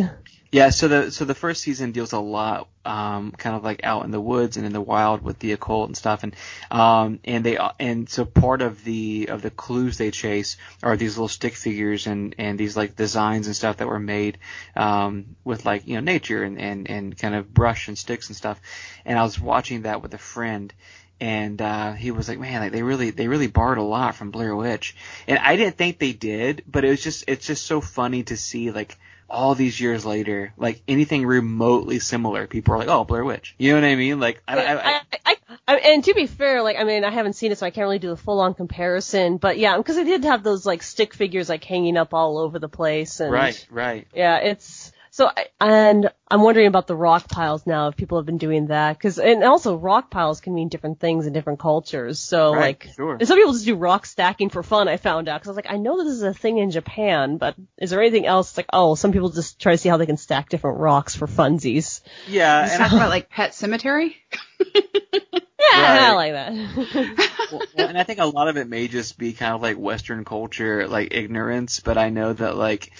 Yeah, 0.55 0.69
so 0.69 0.87
the 0.87 1.11
so 1.11 1.25
the 1.25 1.35
first 1.35 1.63
season 1.63 1.91
deals 1.91 2.13
a 2.13 2.19
lot, 2.19 2.69
um, 2.85 3.33
kind 3.33 3.57
of 3.57 3.65
like 3.65 3.83
out 3.83 4.05
in 4.05 4.11
the 4.11 4.21
woods 4.21 4.55
and 4.55 4.65
in 4.65 4.71
the 4.71 4.79
wild 4.79 5.21
with 5.21 5.37
the 5.39 5.51
occult 5.51 5.89
and 5.89 5.97
stuff, 5.97 6.23
and 6.23 6.33
um, 6.71 7.19
and 7.25 7.43
they 7.43 7.57
and 7.77 8.07
so 8.09 8.23
part 8.23 8.61
of 8.61 8.81
the 8.85 9.27
of 9.31 9.41
the 9.41 9.49
clues 9.49 9.97
they 9.97 10.11
chase 10.11 10.55
are 10.81 10.95
these 10.95 11.17
little 11.17 11.27
stick 11.27 11.55
figures 11.55 12.07
and 12.07 12.35
and 12.37 12.57
these 12.57 12.77
like 12.77 12.95
designs 12.95 13.47
and 13.47 13.55
stuff 13.57 13.75
that 13.77 13.89
were 13.89 13.99
made, 13.99 14.37
um, 14.77 15.35
with 15.43 15.65
like 15.65 15.89
you 15.89 15.95
know 15.95 15.99
nature 15.99 16.41
and 16.41 16.57
and 16.57 16.89
and 16.89 17.17
kind 17.17 17.35
of 17.35 17.53
brush 17.53 17.89
and 17.89 17.97
sticks 17.97 18.29
and 18.29 18.37
stuff, 18.37 18.61
and 19.03 19.19
I 19.19 19.23
was 19.23 19.37
watching 19.37 19.81
that 19.81 20.01
with 20.01 20.13
a 20.13 20.17
friend. 20.17 20.73
And 21.19 21.61
uh, 21.61 21.93
he 21.93 22.11
was 22.11 22.29
like, 22.29 22.39
"Man, 22.39 22.61
like 22.61 22.71
they 22.73 22.83
really, 22.83 23.09
they 23.09 23.27
really 23.29 23.47
borrowed 23.47 23.77
a 23.77 23.83
lot 23.83 24.15
from 24.15 24.31
Blair 24.31 24.55
Witch," 24.55 24.95
and 25.27 25.37
I 25.37 25.57
didn't 25.57 25.77
think 25.77 25.97
they 25.97 26.11
did, 26.13 26.63
but 26.65 26.83
it 26.85 26.89
was 26.89 27.01
just, 27.01 27.23
it's 27.27 27.47
just 27.47 27.65
so 27.65 27.79
funny 27.79 28.23
to 28.23 28.35
see 28.35 28.71
like 28.71 28.97
all 29.29 29.55
these 29.55 29.79
years 29.79 30.05
later, 30.05 30.53
like 30.57 30.81
anything 30.87 31.25
remotely 31.25 31.99
similar, 31.99 32.47
people 32.47 32.73
are 32.73 32.77
like, 32.77 32.87
"Oh, 32.87 33.03
Blair 33.03 33.23
Witch." 33.23 33.55
You 33.57 33.73
know 33.73 33.81
what 33.81 33.87
I 33.87 33.95
mean? 33.95 34.19
Like, 34.19 34.41
I, 34.47 34.57
I, 34.57 35.01
I, 35.25 35.37
I, 35.67 35.75
and 35.77 36.03
to 36.03 36.13
be 36.13 36.27
fair, 36.27 36.61
like 36.61 36.77
I 36.77 36.83
mean, 36.83 37.03
I 37.03 37.11
haven't 37.11 37.33
seen 37.33 37.51
it, 37.51 37.57
so 37.57 37.65
I 37.65 37.71
can't 37.71 37.85
really 37.85 37.99
do 37.99 38.09
the 38.09 38.17
full 38.17 38.39
on 38.39 38.53
comparison. 38.53 39.37
But 39.37 39.57
yeah, 39.57 39.77
because 39.77 39.97
I 39.97 40.03
did 40.03 40.23
have 40.25 40.43
those 40.43 40.65
like 40.65 40.83
stick 40.83 41.13
figures 41.13 41.49
like 41.49 41.63
hanging 41.63 41.97
up 41.97 42.13
all 42.13 42.37
over 42.37 42.59
the 42.59 42.69
place, 42.69 43.19
and 43.19 43.31
right, 43.31 43.67
right. 43.71 44.07
yeah, 44.13 44.37
it's 44.37 44.91
so. 45.15 45.27
I, 45.27 45.45
and 45.61 46.11
I'm 46.29 46.41
wondering 46.41 46.67
about 46.67 46.87
the 46.87 46.95
rock 46.95 47.29
piles 47.29 47.65
now. 47.65 47.87
If 47.87 47.95
people 47.95 48.17
have 48.17 48.25
been 48.25 48.37
doing 48.37 48.67
that, 48.67 48.97
because 48.97 49.17
and 49.17 49.43
also 49.43 49.77
rock 49.77 50.11
piles 50.11 50.41
can 50.41 50.53
mean 50.53 50.67
different 50.69 50.99
things 50.99 51.25
in 51.25 51.33
different 51.33 51.59
cultures. 51.59 52.19
So 52.19 52.53
Right, 52.53 52.77
like, 52.83 52.93
sure. 52.95 53.13
and 53.15 53.27
some 53.27 53.37
people 53.37 53.53
just 53.53 53.65
do 53.65 53.75
rock 53.75 54.05
stacking 54.05 54.49
for 54.49 54.61
fun. 54.61 54.87
I 54.87 54.97
found 54.97 55.29
out 55.29 55.39
because 55.39 55.47
I 55.47 55.51
was 55.51 55.55
like, 55.57 55.71
I 55.71 55.77
know 55.77 56.03
this 56.03 56.13
is 56.13 56.23
a 56.23 56.33
thing 56.33 56.57
in 56.57 56.71
Japan, 56.71 57.37
but 57.37 57.55
is 57.77 57.91
there 57.91 58.01
anything 58.01 58.25
else? 58.25 58.49
It's 58.49 58.57
like, 58.57 58.67
oh, 58.73 58.95
some 58.95 59.11
people 59.13 59.29
just 59.29 59.59
try 59.59 59.71
to 59.71 59.77
see 59.77 59.89
how 59.89 59.97
they 59.97 60.05
can 60.05 60.17
stack 60.17 60.49
different 60.49 60.79
rocks 60.79 61.15
for 61.15 61.27
funsies. 61.27 62.01
Yeah, 62.27 62.61
and 62.69 62.71
Talk 62.79 62.93
I, 62.93 62.95
about 62.97 63.09
like 63.09 63.29
Pet 63.29 63.51
Sematary. 63.51 64.15
Yeah, 65.73 66.11
I 66.11 66.13
like 66.13 66.31
that. 66.33 67.51
well, 67.51 67.87
and 67.89 67.97
I 67.97 68.03
think 68.03 68.19
a 68.19 68.25
lot 68.25 68.47
of 68.47 68.55
it 68.55 68.67
may 68.69 68.87
just 68.87 69.17
be 69.17 69.33
kind 69.33 69.53
of 69.53 69.61
like 69.61 69.77
Western 69.77 70.23
culture, 70.23 70.87
like 70.87 71.13
ignorance. 71.13 71.79
But 71.79 71.97
I 71.97 72.09
know 72.09 72.31
that 72.33 72.55
like, 72.55 72.91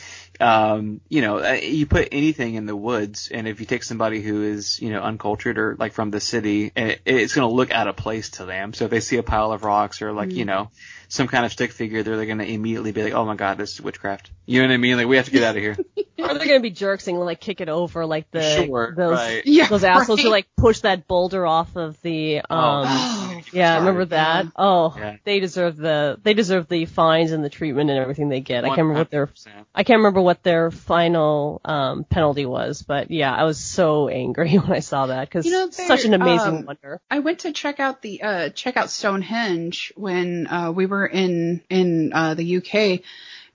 um, 0.41 1.01
you 1.09 1.21
know, 1.21 1.39
uh, 1.43 1.53
you 1.53 1.85
put 1.85 2.09
anything 2.11 2.55
in 2.55 2.65
the 2.65 2.75
woods, 2.75 3.29
and 3.31 3.47
if 3.47 3.59
you 3.59 3.65
take 3.65 3.83
somebody 3.83 4.21
who 4.21 4.43
is, 4.43 4.81
you 4.81 4.89
know, 4.91 5.01
uncultured 5.01 5.57
or 5.57 5.75
like 5.77 5.93
from 5.93 6.11
the 6.11 6.19
city, 6.19 6.71
it, 6.75 7.01
it's 7.05 7.33
going 7.33 7.47
to 7.47 7.53
look 7.53 7.71
out 7.71 7.87
of 7.87 7.95
place 7.95 8.29
to 8.31 8.45
them. 8.45 8.73
So 8.73 8.85
if 8.85 8.91
they 8.91 8.99
see 8.99 9.17
a 9.17 9.23
pile 9.23 9.51
of 9.51 9.63
rocks 9.63 10.01
or 10.01 10.11
like, 10.11 10.31
you 10.33 10.45
know, 10.45 10.69
some 11.07 11.27
kind 11.27 11.45
of 11.45 11.51
stick 11.51 11.71
figure, 11.71 12.03
they're 12.03 12.25
going 12.25 12.39
to 12.39 12.49
immediately 12.49 12.91
be 12.91 13.03
like, 13.03 13.13
oh 13.13 13.25
my 13.25 13.35
god, 13.35 13.57
this 13.57 13.73
is 13.73 13.81
witchcraft. 13.81 14.31
You 14.45 14.61
know 14.61 14.67
what 14.67 14.73
I 14.73 14.77
mean? 14.77 14.97
Like 14.97 15.07
we 15.07 15.15
have 15.17 15.25
to 15.25 15.31
get 15.31 15.43
out 15.43 15.55
of 15.55 15.61
here. 15.61 15.77
Or 16.17 16.33
they're 16.33 16.47
gonna 16.47 16.59
be 16.61 16.71
jerks 16.71 17.07
and 17.09 17.19
like 17.19 17.41
kick 17.41 17.59
it 17.61 17.67
over 17.67 18.05
like 18.05 18.31
the 18.31 18.41
Sure, 18.65 18.93
those 18.95 19.17
right. 19.17 19.41
Yeah, 19.45 19.67
those 19.67 19.83
assholes 19.83 20.21
who 20.21 20.29
like 20.29 20.47
push 20.55 20.79
that 20.79 21.07
boulder 21.07 21.45
off 21.45 21.75
of 21.75 22.01
the 22.01 22.37
um 22.37 22.85
Oh, 22.87 23.41
yeah, 23.51 23.73
sorry. 23.73 23.79
remember 23.81 24.05
that? 24.05 24.45
Oh, 24.55 24.95
Yeah. 24.97 25.17
they 25.25 25.39
deserve 25.41 25.75
the 25.75 26.17
they 26.23 26.33
deserve 26.33 26.67
the 26.69 26.85
fines 26.85 27.31
and 27.33 27.43
the 27.43 27.49
treatment 27.49 27.89
and 27.89 27.99
everything 27.99 28.29
they 28.29 28.39
get. 28.39 28.63
I 28.63 28.69
can't 28.69 28.79
remember 28.87 28.99
what 29.01 29.11
their 29.11 29.27
100%. 29.27 29.47
I 29.75 29.83
can't 29.83 29.97
remember 29.97 30.21
what 30.25 30.43
their 30.43 30.71
final 30.71 31.61
um 31.63 32.03
penalty 32.03 32.45
was, 32.45 32.81
but 32.81 33.11
yeah, 33.11 33.33
I 33.33 33.43
was 33.45 33.57
so 33.57 34.09
angry 34.09 34.55
when 34.57 34.73
I 34.73 34.79
saw 34.79 35.07
that 35.07 35.27
because 35.27 35.45
You 35.45 35.53
know, 35.53 35.69
such 35.69 36.03
an 36.05 36.13
amazing 36.13 36.57
um, 36.57 36.65
wonder. 36.65 36.99
I 37.09 37.19
went 37.19 37.39
to 37.39 37.53
check 37.53 37.79
out 37.79 38.01
the 38.01 38.21
uh 38.21 38.49
check 38.49 38.75
out 38.75 38.89
Stonehenge 38.89 39.93
when 39.95 40.47
uh 40.47 40.71
we 40.71 40.85
were 40.85 41.05
in 41.05 41.61
in 41.69 42.11
uh 42.13 42.33
the 42.33 42.57
UK 42.57 43.01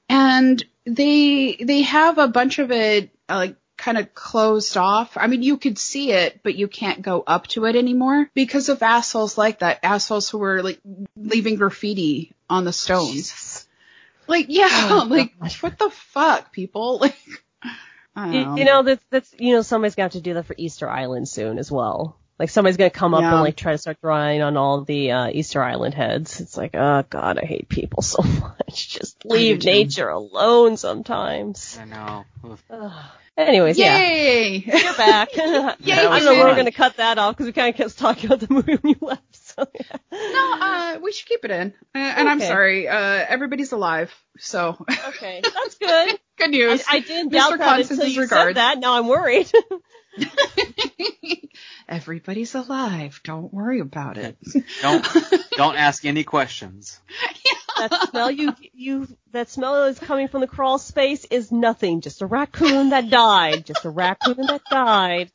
and 0.09 0.65
they 0.85 1.57
they 1.61 1.83
have 1.83 2.19
a 2.19 2.29
bunch 2.29 2.59
of 2.59 2.71
it 2.71 3.11
uh, 3.29 3.37
like 3.37 3.57
kind 3.77 3.97
of 3.97 4.15
closed 4.15 4.77
off. 4.77 5.17
I 5.17 5.27
mean, 5.27 5.43
you 5.43 5.57
could 5.57 5.79
see 5.79 6.13
it, 6.13 6.41
but 6.43 6.55
you 6.55 6.69
can't 6.69 7.01
go 7.01 7.23
up 7.27 7.47
to 7.49 7.65
it 7.65 7.77
anymore 7.77 8.31
because 8.35 8.69
of 8.69 8.83
assholes 8.83 9.39
like 9.39 9.61
that. 9.61 9.81
Assholes 9.83 10.29
who 10.29 10.39
were 10.39 10.63
like 10.63 10.81
leaving 11.17 11.57
graffiti 11.57 12.33
on 12.49 12.65
the 12.65 12.73
stones. 12.73 13.31
Like, 14.31 14.47
yeah, 14.49 14.69
Oh, 14.71 15.07
like 15.11 15.39
gosh. 15.39 15.63
what 15.63 15.79
the 15.79 15.91
fuck, 15.91 16.53
people? 16.53 16.99
Like, 18.17 18.33
You, 18.35 18.45
know. 18.45 18.57
you 18.57 18.65
know 18.65 18.83
that's 18.83 19.05
that's 19.11 19.35
you 19.39 19.55
know 19.55 19.63
somebody's 19.63 19.95
gonna 19.95 20.07
have 20.07 20.13
to 20.13 20.21
do 20.21 20.35
that 20.35 20.45
for 20.45 20.55
Easter 20.59 20.89
Island 20.91 21.29
soon 21.29 21.59
as 21.59 21.71
well. 21.71 22.19
Like 22.41 22.51
somebody's 22.51 22.77
gonna 22.77 22.91
come 22.91 23.15
up 23.15 23.21
Yeah. 23.23 23.33
and 23.35 23.41
like 23.43 23.57
try 23.57 23.73
to 23.73 23.79
start 23.79 24.01
drawing 24.03 24.43
on 24.43 24.57
all 24.57 24.83
the 24.83 25.13
uh, 25.13 25.29
Easter 25.31 25.63
Island 25.63 25.95
heads. 25.95 26.41
It's 26.41 26.57
like, 26.57 26.75
oh 26.75 27.05
god, 27.09 27.39
I 27.39 27.47
hate 27.47 27.69
people 27.69 28.03
so 28.15 28.23
much. 28.23 28.89
Just 28.99 29.25
leave 29.25 29.65
nature 29.65 30.09
alone 30.09 30.77
sometimes. 30.77 31.79
I 31.81 31.85
know. 31.85 32.25
Oof. 32.47 32.63
Ugh. 32.71 32.93
Anyways, 33.39 33.79
yeah, 33.79 33.97
Yay! 33.99 34.57
you're 34.67 34.95
back. 34.95 35.29
I 35.39 35.77
Yay, 35.81 35.95
don't 35.97 36.25
know 36.25 36.33
when 36.33 36.41
we're 36.41 36.47
fun. 36.49 36.57
gonna 36.57 36.73
cut 36.73 36.97
that 36.97 37.17
off 37.17 37.35
because 37.37 37.47
we 37.47 37.53
kind 37.53 37.71
of 37.73 37.77
kept 37.77 37.97
talking 37.97 38.27
about 38.27 38.41
the 38.41 38.53
movie 38.53 38.75
when 38.77 38.91
you 39.01 39.07
left. 39.07 39.40
So 39.61 39.71
yeah. 39.75 39.97
No, 40.33 40.59
uh, 40.61 40.99
we 41.03 41.13
should 41.13 41.29
keep 41.29 41.45
it 41.45 41.51
in. 41.51 41.75
Uh, 41.95 41.99
and 41.99 42.29
I'm 42.29 42.41
sorry, 42.41 42.89
uh, 42.89 42.95
everybody's 43.29 43.73
alive, 43.73 44.13
so 44.39 44.85
Okay, 45.09 45.43
that's 45.43 45.75
good. 45.77 46.19
good 46.39 46.51
news. 46.51 46.85
I 46.89 47.01
didn't 47.01 47.31
Mr. 47.31 47.33
doubt 47.33 47.59
that 47.59 47.91
until 47.91 48.07
you 48.07 48.21
regards. 48.23 48.49
said 48.49 48.57
that. 48.57 48.79
Now 48.79 48.95
I'm 48.99 49.09
worried. 49.09 49.51
everybody's 51.89 52.55
alive. 52.55 53.21
Don't 53.25 53.53
worry 53.53 53.81
about 53.81 54.19
it. 54.19 54.37
Don't 54.83 55.07
don't 55.53 55.77
ask 55.77 56.05
any 56.05 56.25
questions. 56.25 57.01
that 57.79 58.11
smell 58.11 58.31
you 58.31 58.55
you 58.73 59.09
that 59.33 59.51
smell 59.51 59.85
is 59.85 59.99
coming 59.99 60.29
from 60.29 60.41
the 60.41 60.47
crawl 60.47 60.79
space 60.79 61.25
is 61.27 61.53
nothing. 61.53 62.01
Just 62.01 62.23
a 62.23 62.27
raccoon 62.27 62.91
that 62.91 63.11
died. 63.11 63.67
Just 63.67 63.85
a 63.85 63.91
raccoon 63.91 64.47
that 64.47 64.63
died. 64.71 65.31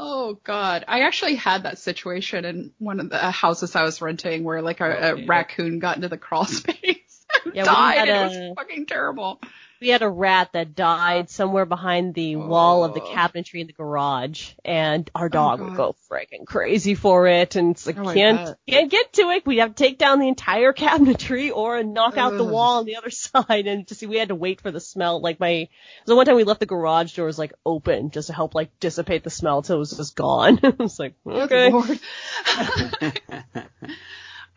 Oh 0.00 0.38
God, 0.44 0.84
I 0.86 1.00
actually 1.00 1.34
had 1.34 1.64
that 1.64 1.78
situation 1.78 2.44
in 2.44 2.72
one 2.78 3.00
of 3.00 3.10
the 3.10 3.18
houses 3.18 3.74
I 3.74 3.82
was 3.82 4.00
renting 4.00 4.44
where 4.44 4.62
like 4.62 4.80
a, 4.80 5.14
a 5.22 5.26
raccoon 5.26 5.80
got 5.80 5.96
into 5.96 6.08
the 6.08 6.16
crawl 6.16 6.44
space 6.46 7.26
and 7.44 7.54
Yeah, 7.54 7.64
died. 7.64 8.08
it 8.08 8.12
was 8.12 8.56
fucking 8.56 8.86
terrible. 8.86 9.40
We 9.80 9.88
had 9.88 10.02
a 10.02 10.08
rat 10.08 10.50
that 10.54 10.74
died 10.74 11.30
somewhere 11.30 11.64
behind 11.64 12.14
the 12.14 12.34
wall 12.36 12.84
of 12.84 12.94
the 12.94 13.00
Oh. 13.00 13.14
cabinetry 13.14 13.60
in 13.60 13.66
the 13.68 13.72
garage, 13.72 14.52
and 14.64 15.08
our 15.14 15.28
dog 15.28 15.60
would 15.60 15.76
go 15.76 15.94
freaking 16.10 16.46
crazy 16.46 16.94
for 16.96 17.26
it, 17.28 17.54
and 17.54 17.70
it's 17.72 17.86
like 17.86 17.96
Oh, 17.98 18.12
can't 18.12 18.56
can't 18.68 18.90
get 18.90 19.12
to 19.14 19.30
it. 19.30 19.46
We'd 19.46 19.58
have 19.58 19.74
to 19.76 19.84
take 19.84 19.98
down 19.98 20.18
the 20.18 20.28
entire 20.28 20.72
cabinetry 20.72 21.52
or 21.54 21.82
knock 21.84 22.16
out 22.16 22.36
the 22.36 22.44
wall 22.44 22.78
on 22.78 22.86
the 22.86 22.96
other 22.96 23.10
side, 23.10 23.66
and 23.66 23.86
just 23.86 24.00
see 24.00 24.06
we 24.06 24.16
had 24.18 24.28
to 24.28 24.34
wait 24.34 24.60
for 24.60 24.70
the 24.70 24.80
smell. 24.80 25.20
Like 25.20 25.38
my 25.38 25.68
so 26.06 26.16
one 26.16 26.26
time 26.26 26.36
we 26.36 26.44
left 26.44 26.60
the 26.60 26.66
garage 26.66 27.14
doors 27.14 27.38
like 27.38 27.52
open 27.64 28.10
just 28.10 28.26
to 28.28 28.32
help 28.32 28.54
like 28.54 28.78
dissipate 28.80 29.22
the 29.24 29.30
smell 29.30 29.62
till 29.62 29.76
it 29.76 29.80
was 29.80 29.96
just 29.96 30.16
gone. 30.16 30.58
I 30.64 30.74
was 30.78 30.98
like 30.98 31.14
okay. 31.26 31.70
Lord. 31.72 32.00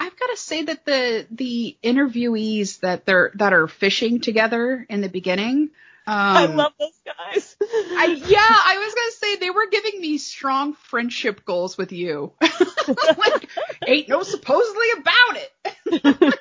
I've 0.03 0.17
got 0.17 0.28
to 0.28 0.30
say 0.41 0.63
that 0.63 0.85
the 0.85 1.27
the 1.31 1.77
interviewees 1.83 2.79
that 2.81 3.05
they're 3.05 3.31
that 3.35 3.53
are 3.53 3.67
fishing 3.67 4.19
together 4.19 4.85
in 4.89 5.01
the 5.01 5.09
beginning. 5.09 5.71
Um, 6.07 6.17
I 6.17 6.45
love 6.45 6.73
those 6.79 6.99
guys. 7.05 7.55
I, 7.61 8.05
yeah, 8.27 8.39
I 8.39 8.77
was 8.83 8.93
gonna 8.95 9.11
say 9.11 9.35
they 9.35 9.51
were 9.51 9.67
giving 9.69 10.01
me 10.01 10.17
strong 10.17 10.73
friendship 10.73 11.45
goals 11.45 11.77
with 11.77 11.91
you. 11.91 12.33
like, 12.41 13.49
ain't 13.85 14.09
no 14.09 14.23
supposedly 14.23 14.87
about 14.97 15.37
it. 15.37 15.53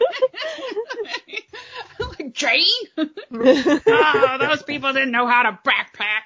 like 2.00 2.32
Jane. 2.32 2.64
oh, 2.96 4.36
those 4.40 4.62
people 4.62 4.94
didn't 4.94 5.12
know 5.12 5.26
how 5.26 5.42
to 5.42 5.58
backpack. 5.62 6.22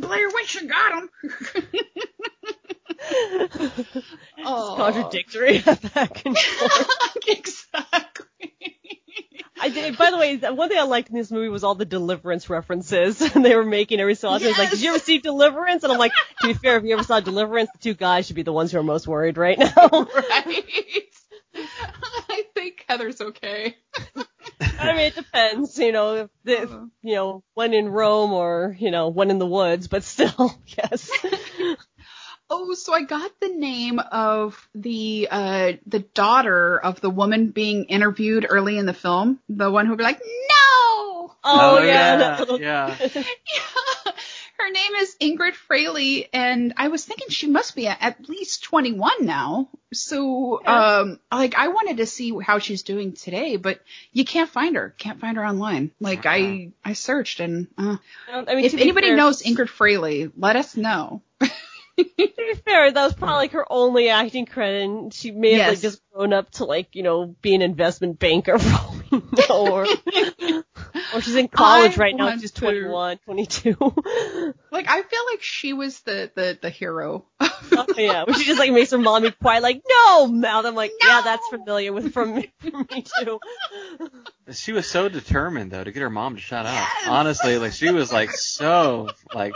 Blair 0.00 0.28
Witch 0.34 0.56
and 0.56 0.68
got 0.68 1.02
him. 1.02 1.08
It's 3.08 4.76
contradictory 4.76 5.58
back 5.60 6.24
and 6.24 6.38
forth. 6.38 7.16
exactly. 7.26 8.76
I 9.58 9.70
did, 9.70 9.96
by 9.96 10.10
the 10.10 10.18
way, 10.18 10.36
one 10.36 10.68
thing 10.68 10.78
I 10.78 10.82
liked 10.82 11.08
in 11.08 11.16
this 11.16 11.30
movie 11.30 11.48
was 11.48 11.64
all 11.64 11.74
the 11.74 11.84
Deliverance 11.84 12.50
references 12.50 13.18
they 13.34 13.54
were 13.54 13.64
making 13.64 14.00
every 14.00 14.14
so 14.14 14.28
often. 14.28 14.48
It's 14.48 14.58
like, 14.58 14.70
did 14.70 14.82
you 14.82 14.90
ever 14.90 14.98
see 14.98 15.18
Deliverance? 15.18 15.82
And 15.82 15.92
I'm 15.92 15.98
like, 15.98 16.12
to 16.42 16.48
be 16.48 16.54
fair, 16.54 16.76
if 16.76 16.84
you 16.84 16.92
ever 16.92 17.02
saw 17.02 17.20
Deliverance, 17.20 17.70
the 17.72 17.78
two 17.78 17.94
guys 17.94 18.26
should 18.26 18.36
be 18.36 18.42
the 18.42 18.52
ones 18.52 18.70
who 18.70 18.78
are 18.78 18.82
most 18.82 19.06
worried 19.08 19.38
right 19.38 19.58
now. 19.58 19.88
right. 19.92 20.64
I 22.28 22.44
think 22.54 22.84
Heather's 22.86 23.20
okay. 23.20 23.76
I 24.60 24.92
mean, 24.92 25.06
it 25.06 25.14
depends, 25.14 25.78
you 25.78 25.92
know, 25.92 26.16
if 26.16 26.30
the, 26.44 26.62
if, 26.62 26.70
uh-huh. 26.70 26.86
you 27.02 27.14
know, 27.14 27.42
when 27.54 27.72
in 27.72 27.88
Rome 27.88 28.32
or, 28.32 28.76
you 28.78 28.90
know, 28.90 29.08
when 29.08 29.30
in 29.30 29.38
the 29.38 29.46
woods, 29.46 29.88
but 29.88 30.04
still, 30.04 30.54
yes. 30.66 31.10
Oh, 32.48 32.74
so 32.74 32.92
I 32.92 33.02
got 33.02 33.30
the 33.40 33.48
name 33.48 33.98
of 33.98 34.68
the 34.74 35.28
uh 35.30 35.72
the 35.86 35.98
daughter 36.00 36.78
of 36.78 37.00
the 37.00 37.10
woman 37.10 37.50
being 37.50 37.84
interviewed 37.84 38.46
early 38.48 38.78
in 38.78 38.86
the 38.86 38.94
film. 38.94 39.40
The 39.48 39.70
one 39.70 39.86
who'd 39.86 39.98
be 39.98 40.04
like, 40.04 40.20
No 40.20 41.32
Oh, 41.48 41.78
Oh, 41.78 41.82
yeah. 41.82 41.86
yeah, 41.92 42.16
that 42.16 42.40
little- 42.40 42.60
yeah. 42.60 42.96
Yeah. 43.00 43.08
Her 44.58 44.70
name 44.70 44.94
is 44.96 45.14
Ingrid 45.20 45.52
Fraley, 45.54 46.28
and 46.32 46.72
I 46.78 46.88
was 46.88 47.04
thinking 47.04 47.28
she 47.28 47.46
must 47.46 47.76
be 47.76 47.86
at, 47.88 47.98
at 48.00 48.28
least 48.28 48.64
21 48.64 49.12
now. 49.26 49.68
So, 49.92 50.64
um, 50.66 51.20
like 51.30 51.54
I 51.56 51.68
wanted 51.68 51.98
to 51.98 52.06
see 52.06 52.32
how 52.42 52.58
she's 52.58 52.82
doing 52.82 53.12
today, 53.12 53.56
but 53.56 53.80
you 54.12 54.24
can't 54.24 54.48
find 54.48 54.74
her. 54.76 54.94
Can't 54.98 55.20
find 55.20 55.36
her 55.36 55.44
online. 55.46 55.90
Like 56.00 56.24
I, 56.24 56.72
I 56.84 56.94
searched, 56.94 57.40
and 57.40 57.68
uh, 57.76 57.98
I 58.32 58.54
mean, 58.54 58.64
if 58.64 58.72
anybody 58.74 59.08
fair- 59.08 59.16
knows 59.16 59.42
Ingrid 59.42 59.68
Fraley, 59.68 60.30
let 60.36 60.56
us 60.56 60.74
know. 60.76 61.20
To 61.98 62.04
be 62.16 62.54
fair, 62.64 62.92
that 62.92 63.04
was 63.04 63.14
probably 63.14 63.36
like 63.36 63.52
her 63.52 63.66
only 63.70 64.08
acting 64.08 64.46
credit, 64.46 64.84
and 64.84 65.14
she 65.14 65.30
may 65.30 65.54
have 65.54 65.74
like 65.74 65.80
just 65.80 66.02
grown 66.12 66.32
up 66.32 66.50
to 66.52 66.64
like 66.64 66.94
you 66.94 67.02
know 67.02 67.34
be 67.42 67.54
an 67.54 67.62
investment 67.62 68.18
banker 68.18 68.58
for 68.58 68.74
all 68.74 68.92
we 68.92 68.95
know, 68.95 68.95
or 69.50 69.86
or 71.14 71.20
she's 71.20 71.36
in 71.36 71.48
college 71.48 71.96
I 71.98 72.00
right 72.00 72.16
now. 72.16 72.26
want 72.26 72.40
She's 72.40 72.50
to- 72.52 72.60
21, 72.60 73.18
22. 73.24 73.74
Like 74.72 74.88
I 74.90 75.00
feel 75.02 75.20
like 75.30 75.42
she 75.42 75.72
was 75.72 76.00
the 76.00 76.30
the 76.34 76.58
the 76.60 76.68
hero. 76.70 77.24
Oh, 77.40 77.86
yeah, 77.96 78.24
when 78.24 78.34
she 78.34 78.44
just 78.44 78.58
like 78.58 78.70
makes 78.72 78.90
her 78.90 78.98
mom 78.98 79.22
be 79.22 79.30
quiet, 79.30 79.62
like 79.62 79.82
no 79.88 80.26
mouth. 80.26 80.66
I'm 80.66 80.74
like, 80.74 80.92
yeah, 81.02 81.22
that's 81.24 81.46
familiar 81.48 81.92
with 81.94 82.12
from 82.12 82.34
me, 82.34 82.52
from 82.60 82.86
me 82.92 83.04
too. 83.22 83.40
She 84.52 84.72
was 84.72 84.86
so 84.86 85.08
determined 85.08 85.70
though 85.70 85.82
to 85.82 85.90
get 85.92 86.00
her 86.02 86.10
mom 86.10 86.34
to 86.36 86.40
shut 86.42 86.66
up. 86.66 86.74
Yes. 86.74 87.06
Honestly, 87.08 87.56
like 87.58 87.72
she 87.72 87.90
was 87.90 88.12
like 88.12 88.30
so 88.32 89.08
like 89.34 89.54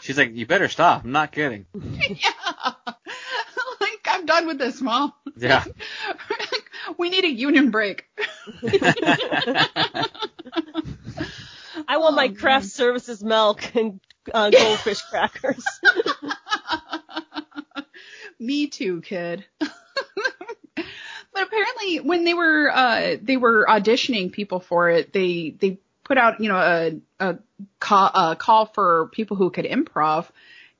she's 0.00 0.16
like, 0.16 0.34
You 0.34 0.46
better 0.46 0.68
stop. 0.68 1.04
I'm 1.04 1.12
not 1.12 1.32
kidding. 1.32 1.66
yeah. 1.74 2.30
like 3.80 4.06
I'm 4.06 4.24
done 4.26 4.46
with 4.46 4.58
this, 4.58 4.80
mom. 4.80 5.12
Yeah. 5.36 5.64
We 6.98 7.10
need 7.10 7.24
a 7.24 7.30
union 7.32 7.70
break. 7.70 8.04
I 11.88 11.96
want 11.98 12.16
my 12.16 12.26
Oh, 12.28 12.28
craft 12.28 12.64
man. 12.64 12.68
services 12.68 13.22
milk 13.22 13.74
and 13.74 14.00
uh, 14.32 14.50
goldfish 14.50 15.00
crackers. 15.02 15.64
Me 18.38 18.66
too, 18.66 19.00
kid. 19.02 19.44
but 19.60 19.70
apparently, 21.34 22.00
when 22.00 22.24
they 22.24 22.34
were 22.34 22.70
uh, 22.72 23.16
they 23.20 23.36
were 23.36 23.66
auditioning 23.68 24.32
people 24.32 24.60
for 24.60 24.90
it, 24.90 25.12
they 25.12 25.54
they 25.58 25.78
put 26.04 26.18
out 26.18 26.40
you 26.40 26.48
know 26.48 26.58
a 26.58 27.00
a 27.24 27.38
call, 27.80 28.10
a 28.14 28.36
call 28.36 28.66
for 28.66 29.08
people 29.12 29.36
who 29.36 29.50
could 29.50 29.64
improv, 29.64 30.28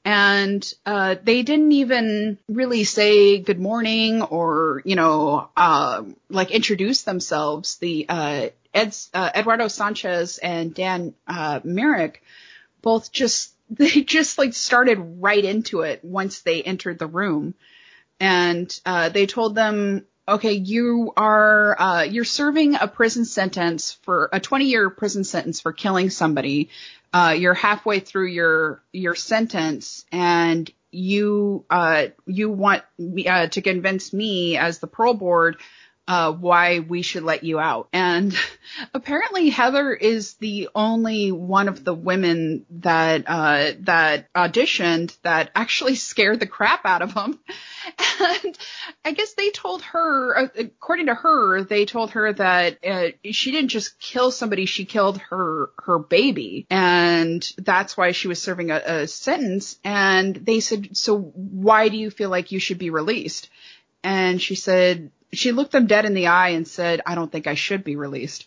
and 0.05 0.73
uh, 0.85 1.15
they 1.23 1.43
didn't 1.43 1.73
even 1.73 2.39
really 2.49 2.85
say 2.85 3.39
good 3.39 3.61
morning 3.61 4.23
or 4.23 4.83
you 4.85 4.97
know 4.97 5.49
uh, 5.57 6.03
like 6.29 6.51
introduce 6.51 7.03
themselves. 7.03 7.77
The 7.77 8.07
uh, 8.09 8.49
Ed's, 8.75 9.11
uh, 9.15 9.31
Eduardo 9.35 9.69
Sanchez 9.69 10.39
and 10.39 10.75
Dan 10.75 11.15
uh, 11.27 11.61
Myrick 11.63 12.23
both 12.81 13.13
just 13.13 13.53
they 13.71 14.03
just 14.03 14.39
like 14.39 14.55
started 14.55 14.99
right 15.21 15.45
into 15.45 15.81
it 15.83 16.05
once 16.05 16.41
they 16.41 16.63
entered 16.63 16.99
the 16.99 17.07
room 17.07 17.55
and 18.19 18.81
uh, 18.85 19.09
they 19.09 19.27
told 19.27 19.55
them 19.55 20.05
okay 20.29 20.53
you 20.53 21.13
are 21.17 21.81
uh, 21.81 22.03
you're 22.03 22.25
serving 22.25 22.75
a 22.75 22.89
prison 22.89 23.25
sentence 23.25 23.99
for 24.03 24.29
a 24.33 24.41
20 24.41 24.67
year 24.67 24.91
prison 24.91 25.25
sentence 25.25 25.61
for 25.61 25.73
killing 25.73 26.11
somebody 26.11 26.71
uh, 27.13 27.35
you're 27.39 27.55
halfway 27.55 28.01
through 28.01 28.29
your 28.29 28.83
your 28.93 29.15
sentence 29.15 30.05
and 30.11 30.71
you 30.91 31.65
uh, 31.71 32.07
you 32.27 32.51
want 32.51 32.83
me, 32.99 33.27
uh, 33.27 33.49
to 33.49 33.63
convince 33.63 34.13
me 34.13 34.57
as 34.57 34.79
the 34.79 34.87
parole 34.87 35.15
board 35.15 35.57
uh, 36.13 36.31
why 36.31 36.79
we 36.79 37.01
should 37.01 37.23
let 37.23 37.43
you 37.43 37.59
out. 37.59 37.89
And 37.91 38.37
apparently 38.95 39.49
Heather 39.49 39.95
is 39.95 40.35
the 40.35 40.69
only 40.75 41.33
one 41.33 41.69
of 41.69 41.85
the 41.85 41.95
women 41.95 42.67
that, 42.69 43.25
uh, 43.27 43.73
that 43.81 44.31
auditioned 44.35 45.17
that 45.23 45.51
actually 45.55 45.95
scared 45.95 46.39
the 46.39 46.47
crap 46.47 46.85
out 46.85 47.01
of 47.01 47.15
them. 47.15 47.41
And 48.21 48.57
I 49.05 49.13
guess 49.13 49.35
they 49.35 49.51
told 49.51 49.83
her, 49.83 50.51
according 50.57 51.07
to 51.07 51.15
her, 51.15 51.65
they 51.65 51.85
told 51.85 52.13
her 52.13 52.33
that, 52.35 52.79
uh, 52.85 53.09
she 53.33 53.51
didn't 53.51 53.71
just 53.71 53.99
kill 53.99 54.31
somebody, 54.31 54.67
she 54.67 54.85
killed 54.85 55.19
her, 55.31 55.71
her 55.79 55.99
baby. 55.99 56.67
And 56.71 57.43
that's 57.59 57.97
why 57.97 58.13
she 58.13 58.29
was 58.29 58.41
serving 58.41 58.71
a, 58.71 58.83
a 58.85 59.07
sentence. 59.09 59.79
And 59.83 60.37
they 60.37 60.61
said, 60.61 60.97
so 60.97 61.19
why 61.19 61.89
do 61.89 61.97
you 61.97 62.11
feel 62.11 62.31
like 62.31 62.53
you 62.53 62.61
should 62.61 62.79
be 62.79 62.91
released? 62.91 63.51
And 64.05 64.41
she 64.41 64.55
said, 64.55 65.11
she 65.33 65.53
looked 65.53 65.73
them 65.73 65.87
dead 65.87 66.05
in 66.05 66.15
the 66.15 66.27
eye 66.29 66.51
and 66.51 66.67
said, 66.69 67.01
I 67.07 67.15
don't 67.15 67.31
think 67.33 67.47
I 67.47 67.55
should 67.55 67.85
be 67.85 67.97
released. 67.97 68.47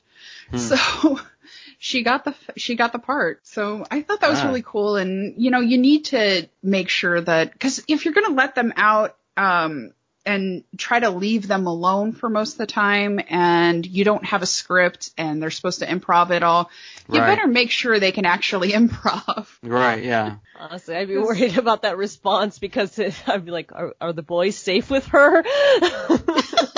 So 0.56 1.20
she 1.80 2.04
got 2.04 2.24
the, 2.26 2.36
she 2.56 2.76
got 2.76 2.92
the 2.94 3.00
part. 3.00 3.40
So 3.48 3.86
I 3.90 4.02
thought 4.02 4.22
that 4.22 4.30
was 4.30 4.40
Ah. 4.42 4.48
really 4.48 4.64
cool. 4.64 4.96
And, 4.96 5.36
you 5.42 5.50
know, 5.52 5.60
you 5.60 5.78
need 5.78 6.06
to 6.06 6.48
make 6.62 6.90
sure 6.90 7.20
that, 7.22 7.60
cause 7.60 7.84
if 7.88 8.06
you're 8.06 8.14
going 8.14 8.28
to 8.28 8.34
let 8.34 8.56
them 8.56 8.74
out, 8.78 9.16
um, 9.38 9.92
and 10.28 10.64
try 10.76 11.00
to 11.00 11.12
leave 11.12 11.48
them 11.48 11.68
alone 11.68 12.12
for 12.12 12.30
most 12.30 12.54
of 12.54 12.58
the 12.58 12.66
time 12.66 13.20
and 13.30 13.86
you 13.86 14.04
don't 14.04 14.26
have 14.26 14.42
a 14.42 14.48
script 14.48 15.12
and 15.20 15.40
they're 15.40 15.52
supposed 15.52 15.80
to 15.80 15.86
improv 15.86 16.32
it 16.32 16.42
all, 16.42 16.72
you 17.12 17.20
Right. 17.20 17.28
better 17.36 17.46
make 17.48 17.70
sure 17.70 18.00
they 18.00 18.12
can 18.12 18.26
actually 18.26 18.72
improv. 18.80 19.48
Right, 19.62 20.04
yeah. 20.04 20.38
Honestly, 20.60 20.96
I'd 20.96 21.10
be 21.10 21.18
worried 21.18 21.60
about 21.60 21.84
that 21.84 21.98
response 21.98 22.58
because 22.58 22.98
it, 22.98 23.14
I'd 23.28 23.46
be 23.46 23.52
like, 23.52 23.72
are, 23.72 23.94
are 24.02 24.14
the 24.14 24.24
boys 24.24 24.56
safe 24.56 24.90
with 24.90 25.06
her? 25.08 25.44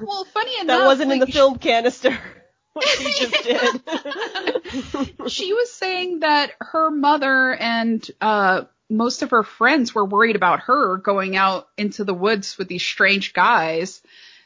Well, 0.00 0.24
funny 0.24 0.52
enough, 0.60 0.80
that 0.80 0.86
wasn't 0.86 1.12
in 1.12 1.18
the 1.20 1.26
like, 1.26 1.34
film 1.34 1.58
canister. 1.58 2.16
What 2.74 2.86
she 2.86 3.26
just 3.26 3.42
did. 5.16 5.30
she 5.32 5.52
was 5.52 5.72
saying 5.72 6.20
that 6.20 6.52
her 6.60 6.90
mother 6.92 7.52
and 7.54 8.08
uh 8.20 8.64
most 8.88 9.22
of 9.22 9.30
her 9.30 9.42
friends 9.42 9.94
were 9.96 10.04
worried 10.04 10.36
about 10.36 10.60
her 10.60 10.96
going 10.98 11.34
out 11.34 11.66
into 11.76 12.04
the 12.04 12.14
woods 12.14 12.56
with 12.56 12.68
these 12.68 12.84
strange 12.84 13.32
guys. 13.32 14.00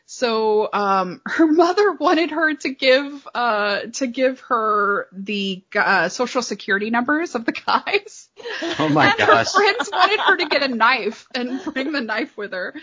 So 0.06 0.68
um 0.72 1.20
her 1.26 1.46
mother 1.46 1.92
wanted 1.92 2.30
her 2.30 2.54
to 2.54 2.70
give 2.70 3.28
uh 3.34 3.80
to 3.94 4.06
give 4.06 4.40
her 4.48 5.08
the 5.12 5.62
uh, 5.74 6.08
social 6.08 6.40
security 6.40 6.88
numbers 6.88 7.34
of 7.34 7.44
the 7.44 7.52
guys. 7.52 8.30
Oh 8.78 8.88
my 8.88 9.06
gosh. 9.08 9.20
and 9.20 9.28
her 9.28 9.44
friends 9.44 9.90
wanted 9.92 10.20
her 10.20 10.36
to 10.38 10.46
get 10.46 10.62
a 10.62 10.68
knife 10.68 11.26
and 11.34 11.62
bring 11.64 11.92
the 11.92 12.00
knife 12.00 12.34
with 12.36 12.52
her. 12.52 12.74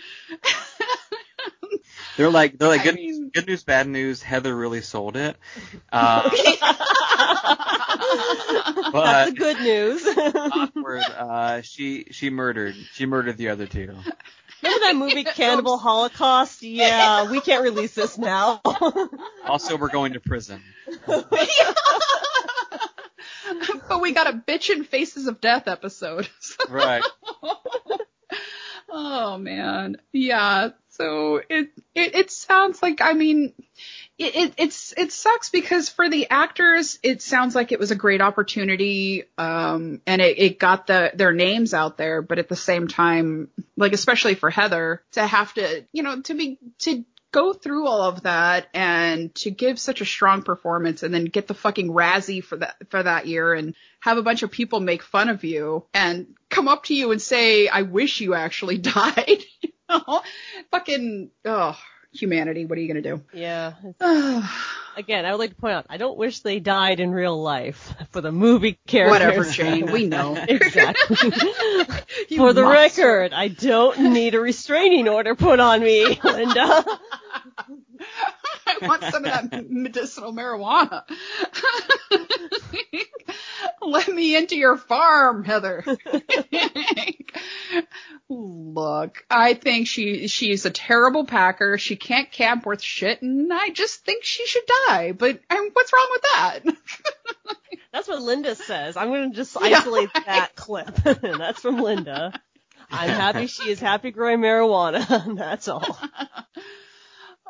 They're 2.16 2.30
like 2.30 2.58
they're 2.58 2.68
like 2.68 2.80
I 2.80 2.84
good 2.84 2.94
mean- 2.96 3.30
good 3.30 3.46
news, 3.46 3.62
bad 3.64 3.88
news. 3.88 4.22
Heather 4.22 4.54
really 4.54 4.82
sold 4.82 5.16
it. 5.16 5.36
Uh, 5.92 6.28
That's 8.92 9.30
the 9.30 9.36
good 9.36 9.60
news. 9.60 10.06
awkward. 10.52 11.02
Uh, 11.02 11.60
she 11.62 12.06
she 12.10 12.30
murdered 12.30 12.74
she 12.92 13.06
murdered 13.06 13.36
the 13.36 13.50
other 13.50 13.66
two. 13.66 13.94
Remember 14.62 14.84
that 14.84 14.96
movie 14.96 15.24
Cannibal 15.24 15.78
Holocaust? 15.78 16.62
Yeah, 16.62 17.30
we 17.30 17.40
can't 17.40 17.62
release 17.62 17.94
this 17.94 18.18
now. 18.18 18.60
Also, 19.46 19.76
we're 19.76 19.88
going 19.90 20.14
to 20.14 20.20
prison. 20.20 20.62
but 21.06 21.30
we 24.00 24.12
got 24.12 24.32
a 24.32 24.36
bitch 24.36 24.70
in 24.70 24.84
Faces 24.84 25.26
of 25.26 25.40
Death 25.40 25.66
episode. 25.68 26.28
Right. 26.68 27.02
oh 28.88 29.38
man. 29.38 29.96
Yeah. 30.12 30.70
So 31.00 31.36
it, 31.48 31.70
it 31.94 32.14
it 32.14 32.30
sounds 32.30 32.82
like 32.82 33.00
I 33.00 33.14
mean 33.14 33.54
it, 34.18 34.36
it 34.36 34.54
it's 34.58 34.92
it 34.98 35.12
sucks 35.12 35.48
because 35.48 35.88
for 35.88 36.10
the 36.10 36.28
actors 36.28 36.98
it 37.02 37.22
sounds 37.22 37.54
like 37.54 37.72
it 37.72 37.78
was 37.78 37.90
a 37.90 37.96
great 37.96 38.20
opportunity 38.20 39.24
um 39.38 40.02
and 40.06 40.20
it, 40.20 40.38
it 40.38 40.58
got 40.58 40.86
the 40.88 41.10
their 41.14 41.32
names 41.32 41.72
out 41.72 41.96
there 41.96 42.20
but 42.20 42.38
at 42.38 42.50
the 42.50 42.56
same 42.56 42.86
time 42.86 43.48
like 43.78 43.94
especially 43.94 44.34
for 44.34 44.50
Heather 44.50 45.02
to 45.12 45.26
have 45.26 45.54
to 45.54 45.86
you 45.90 46.02
know 46.02 46.20
to 46.20 46.34
be 46.34 46.58
to 46.80 47.02
go 47.32 47.52
through 47.54 47.86
all 47.86 48.02
of 48.02 48.24
that 48.24 48.66
and 48.74 49.34
to 49.36 49.50
give 49.50 49.78
such 49.78 50.00
a 50.00 50.04
strong 50.04 50.42
performance 50.42 51.02
and 51.02 51.14
then 51.14 51.24
get 51.24 51.46
the 51.46 51.54
fucking 51.54 51.88
Razzie 51.88 52.44
for 52.44 52.56
that 52.56 52.76
for 52.90 53.02
that 53.02 53.26
year 53.26 53.54
and 53.54 53.74
have 54.00 54.18
a 54.18 54.22
bunch 54.22 54.42
of 54.42 54.50
people 54.50 54.80
make 54.80 55.02
fun 55.02 55.28
of 55.28 55.44
you 55.44 55.84
and 55.94 56.34
come 56.48 56.68
up 56.68 56.84
to 56.84 56.94
you 56.94 57.12
and 57.12 57.22
say, 57.22 57.68
"I 57.68 57.82
wish 57.82 58.20
you 58.20 58.34
actually 58.34 58.78
died." 58.78 59.44
Know? 59.90 60.22
Fucking 60.70 61.30
oh, 61.44 61.78
humanity. 62.12 62.66
What 62.66 62.78
are 62.78 62.80
you 62.80 62.88
gonna 62.88 63.02
do? 63.02 63.22
Yeah. 63.32 63.74
Again, 64.96 65.24
I 65.24 65.30
would 65.30 65.38
like 65.38 65.50
to 65.50 65.56
point 65.56 65.74
out, 65.74 65.86
I 65.88 65.96
don't 65.96 66.18
wish 66.18 66.40
they 66.40 66.58
died 66.58 67.00
in 67.00 67.12
real 67.12 67.40
life 67.40 67.94
for 68.10 68.20
the 68.20 68.32
movie 68.32 68.78
characters. 68.86 69.20
Whatever, 69.20 69.44
Jane. 69.44 69.92
We 69.92 70.06
know. 70.06 70.36
exactly. 70.48 71.16
For 72.36 72.52
the 72.52 72.62
must. 72.62 72.98
record, 72.98 73.32
I 73.32 73.48
don't 73.48 74.12
need 74.12 74.34
a 74.34 74.40
restraining 74.40 75.08
order 75.08 75.34
put 75.34 75.60
on 75.60 75.80
me, 75.80 76.18
Linda. 76.22 76.84
I 78.66 78.76
want 78.82 79.04
some 79.04 79.24
of 79.24 79.50
that 79.50 79.70
medicinal 79.70 80.32
marijuana. 80.32 81.04
Let 83.80 84.08
me 84.08 84.36
into 84.36 84.56
your 84.56 84.76
farm, 84.76 85.44
Heather. 85.44 85.84
Look, 88.28 89.24
I 89.28 89.54
think 89.54 89.88
she 89.88 90.28
she's 90.28 90.64
a 90.64 90.70
terrible 90.70 91.26
packer. 91.26 91.78
She 91.78 91.96
can't 91.96 92.30
camp 92.30 92.66
worth 92.66 92.82
shit, 92.82 93.22
and 93.22 93.52
I 93.52 93.70
just 93.70 94.04
think 94.04 94.24
she 94.24 94.46
should 94.46 94.66
die. 94.86 95.12
But 95.12 95.40
I 95.50 95.60
mean, 95.60 95.70
what's 95.72 95.92
wrong 95.92 96.08
with 96.12 96.22
that? 96.22 96.60
That's 97.92 98.08
what 98.08 98.22
Linda 98.22 98.54
says. 98.54 98.96
I'm 98.96 99.08
going 99.08 99.30
to 99.30 99.36
just 99.36 99.56
isolate 99.60 100.10
that 100.14 100.54
clip. 100.54 100.94
That's 101.04 101.60
from 101.60 101.80
Linda. 101.80 102.32
I'm 102.90 103.10
happy 103.10 103.46
she 103.46 103.70
is 103.70 103.80
happy 103.80 104.10
growing 104.10 104.40
marijuana. 104.40 105.36
That's 105.36 105.68
all. 105.68 105.98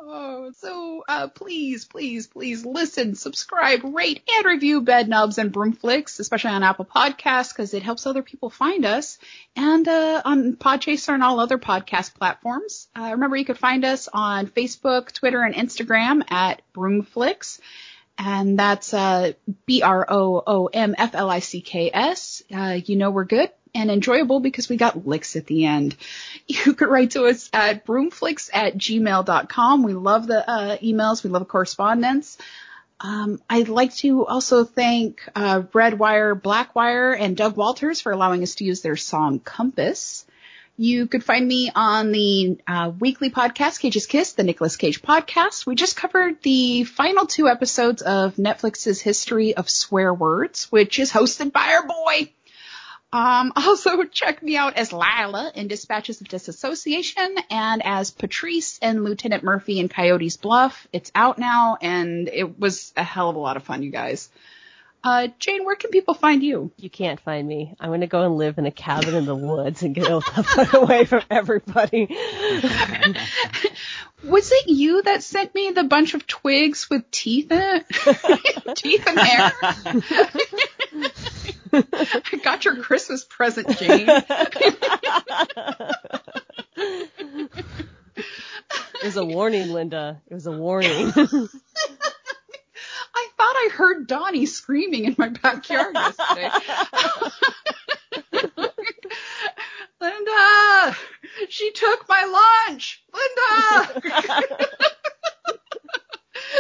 Oh, 0.02 0.51
so 0.56 1.05
uh, 1.06 1.28
please, 1.28 1.85
please, 1.85 2.27
please 2.27 2.64
listen, 2.64 3.14
subscribe, 3.14 3.81
rate, 3.85 4.22
and 4.35 4.47
review 4.47 4.81
Bedknobs 4.81 5.36
and 5.36 5.52
Broomflicks, 5.52 6.18
especially 6.18 6.52
on 6.52 6.62
Apple 6.62 6.86
Podcasts, 6.86 7.51
because 7.51 7.74
it 7.74 7.82
helps 7.82 8.06
other 8.06 8.22
people 8.22 8.48
find 8.48 8.86
us, 8.86 9.18
and 9.55 9.86
uh, 9.86 10.22
on 10.24 10.56
Podchaser 10.56 11.12
and 11.12 11.22
all 11.22 11.39
other 11.39 11.59
podcast 11.59 12.14
platforms. 12.14 12.89
Uh, 12.97 13.10
remember, 13.12 13.36
you 13.36 13.44
could 13.44 13.59
find 13.59 13.85
us 13.85 14.09
on 14.10 14.47
Facebook, 14.47 15.12
Twitter, 15.12 15.43
and 15.43 15.55
Instagram 15.55 16.22
at 16.32 16.62
Broomflicks, 16.74 17.60
and 18.16 18.59
that's 18.59 18.94
uh, 18.94 19.32
B 19.66 19.82
R 19.82 20.06
O 20.09 20.43
O 20.47 20.66
M 20.72 20.94
F 20.97 21.14
L 21.14 21.28
I 21.28 21.40
C 21.40 21.60
K 21.60 21.90
S. 21.93 22.43
Uh, 22.51 22.78
you 22.82 22.97
know 22.97 23.10
we're 23.10 23.24
good 23.24 23.51
and 23.74 23.90
enjoyable 23.90 24.40
because 24.40 24.68
we 24.68 24.76
got 24.76 25.06
licks 25.06 25.36
at 25.36 25.47
the 25.47 25.66
end. 25.66 25.97
You 26.47 26.74
could 26.74 26.88
write 26.88 27.12
to 27.12 27.26
us 27.26 27.48
at 27.52 27.86
broomflicks 27.86 28.51
at 28.52 28.76
gmail.com. 28.76 29.82
We 29.84 29.94
love 29.94 30.26
the 30.26 30.48
uh, 30.48 30.76
emails. 30.78 31.22
We 31.22 31.30
love 31.30 31.47
correspondence. 31.47 32.36
Um, 33.01 33.40
I'd 33.48 33.68
like 33.68 33.94
to 33.97 34.26
also 34.26 34.64
thank 34.64 35.26
uh, 35.34 35.62
Redwire, 35.62 36.38
Blackwire, 36.38 37.16
and 37.18 37.36
Doug 37.36 37.56
Walters 37.56 38.01
for 38.01 38.12
allowing 38.12 38.42
us 38.42 38.56
to 38.56 38.64
use 38.64 38.82
their 38.82 38.97
song 38.97 39.38
Compass. 39.38 40.26
You 40.76 41.06
could 41.06 41.22
find 41.22 41.47
me 41.47 41.70
on 41.74 42.10
the 42.10 42.59
uh, 42.66 42.92
weekly 42.98 43.30
podcast, 43.30 43.80
Cage's 43.80 44.06
Kiss, 44.06 44.32
the 44.32 44.42
Nicolas 44.42 44.76
Cage 44.76 45.02
podcast. 45.02 45.66
We 45.66 45.74
just 45.74 45.94
covered 45.94 46.42
the 46.42 46.84
final 46.84 47.26
two 47.26 47.48
episodes 47.48 48.01
of 48.01 48.36
Netflix's 48.36 49.01
History 49.01 49.55
of 49.55 49.68
Swear 49.68 50.12
Words, 50.14 50.72
which 50.72 50.98
is 50.98 51.12
hosted 51.12 51.52
by 51.52 51.74
our 51.74 51.86
boy, 51.86 52.32
um, 53.12 53.52
also 53.56 54.04
check 54.04 54.42
me 54.42 54.56
out 54.56 54.76
as 54.76 54.92
Lila 54.92 55.52
in 55.54 55.68
Dispatches 55.68 56.20
of 56.20 56.28
Disassociation 56.28 57.36
and 57.50 57.82
as 57.84 58.10
Patrice 58.10 58.78
and 58.80 59.04
Lieutenant 59.04 59.42
Murphy 59.42 59.80
in 59.80 59.88
Coyote's 59.88 60.36
Bluff. 60.36 60.86
It's 60.92 61.10
out 61.14 61.38
now 61.38 61.76
and 61.80 62.28
it 62.28 62.58
was 62.58 62.92
a 62.96 63.02
hell 63.02 63.30
of 63.30 63.36
a 63.36 63.40
lot 63.40 63.56
of 63.56 63.64
fun, 63.64 63.82
you 63.82 63.90
guys. 63.90 64.28
Uh, 65.02 65.28
Jane, 65.38 65.64
where 65.64 65.76
can 65.76 65.90
people 65.90 66.12
find 66.12 66.42
you? 66.42 66.70
You 66.76 66.90
can't 66.90 67.18
find 67.20 67.48
me. 67.48 67.74
I'm 67.80 67.88
going 67.88 68.02
to 68.02 68.06
go 68.06 68.22
and 68.22 68.36
live 68.36 68.58
in 68.58 68.66
a 68.66 68.70
cabin 68.70 69.14
in 69.14 69.24
the 69.24 69.34
woods 69.34 69.82
and 69.82 69.94
get 69.94 70.10
away 70.74 71.06
from 71.06 71.22
everybody. 71.30 72.06
Was 74.22 74.52
it 74.52 74.68
you 74.68 75.00
that 75.02 75.22
sent 75.22 75.54
me 75.54 75.70
the 75.70 75.84
bunch 75.84 76.12
of 76.12 76.26
twigs 76.26 76.90
with 76.90 77.10
teeth 77.10 77.50
in 77.50 77.62
it? 77.62 77.86
teeth 78.76 79.06
and 79.06 79.18
hair? 79.18 79.52
I 81.72 82.40
got 82.42 82.64
your 82.64 82.76
Christmas 82.76 83.24
present, 83.24 83.76
Jane. 83.78 84.09
It 89.02 89.06
was 89.06 89.16
a 89.16 89.24
warning, 89.24 89.72
Linda. 89.72 90.20
It 90.28 90.34
was 90.34 90.47
a 90.47 90.52
warning. 90.52 90.90
I 90.92 91.10
thought 93.36 93.38
I 93.38 93.70
heard 93.72 94.06
Donnie 94.06 94.44
screaming 94.47 95.06
in 95.06 95.14
my 95.16 95.28
backyard 95.28 95.94
yesterday. 95.94 96.51
Linda, 100.01 100.97
she 101.48 101.72
took 101.72 102.09
my 102.09 102.66
lunch. 102.68 103.02
Linda. 103.12 104.02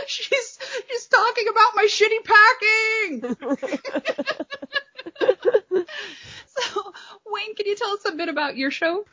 she's 0.06 0.58
she's 0.88 1.06
talking 1.06 1.46
about 1.48 1.74
my 1.74 1.88
shitty 1.90 2.24
packing. 2.24 3.36
so, 6.46 6.92
Wayne, 7.26 7.54
can 7.54 7.66
you 7.66 7.76
tell 7.76 7.92
us 7.92 8.04
a 8.06 8.12
bit 8.12 8.28
about 8.28 8.56
your 8.56 8.70
show? 8.70 9.04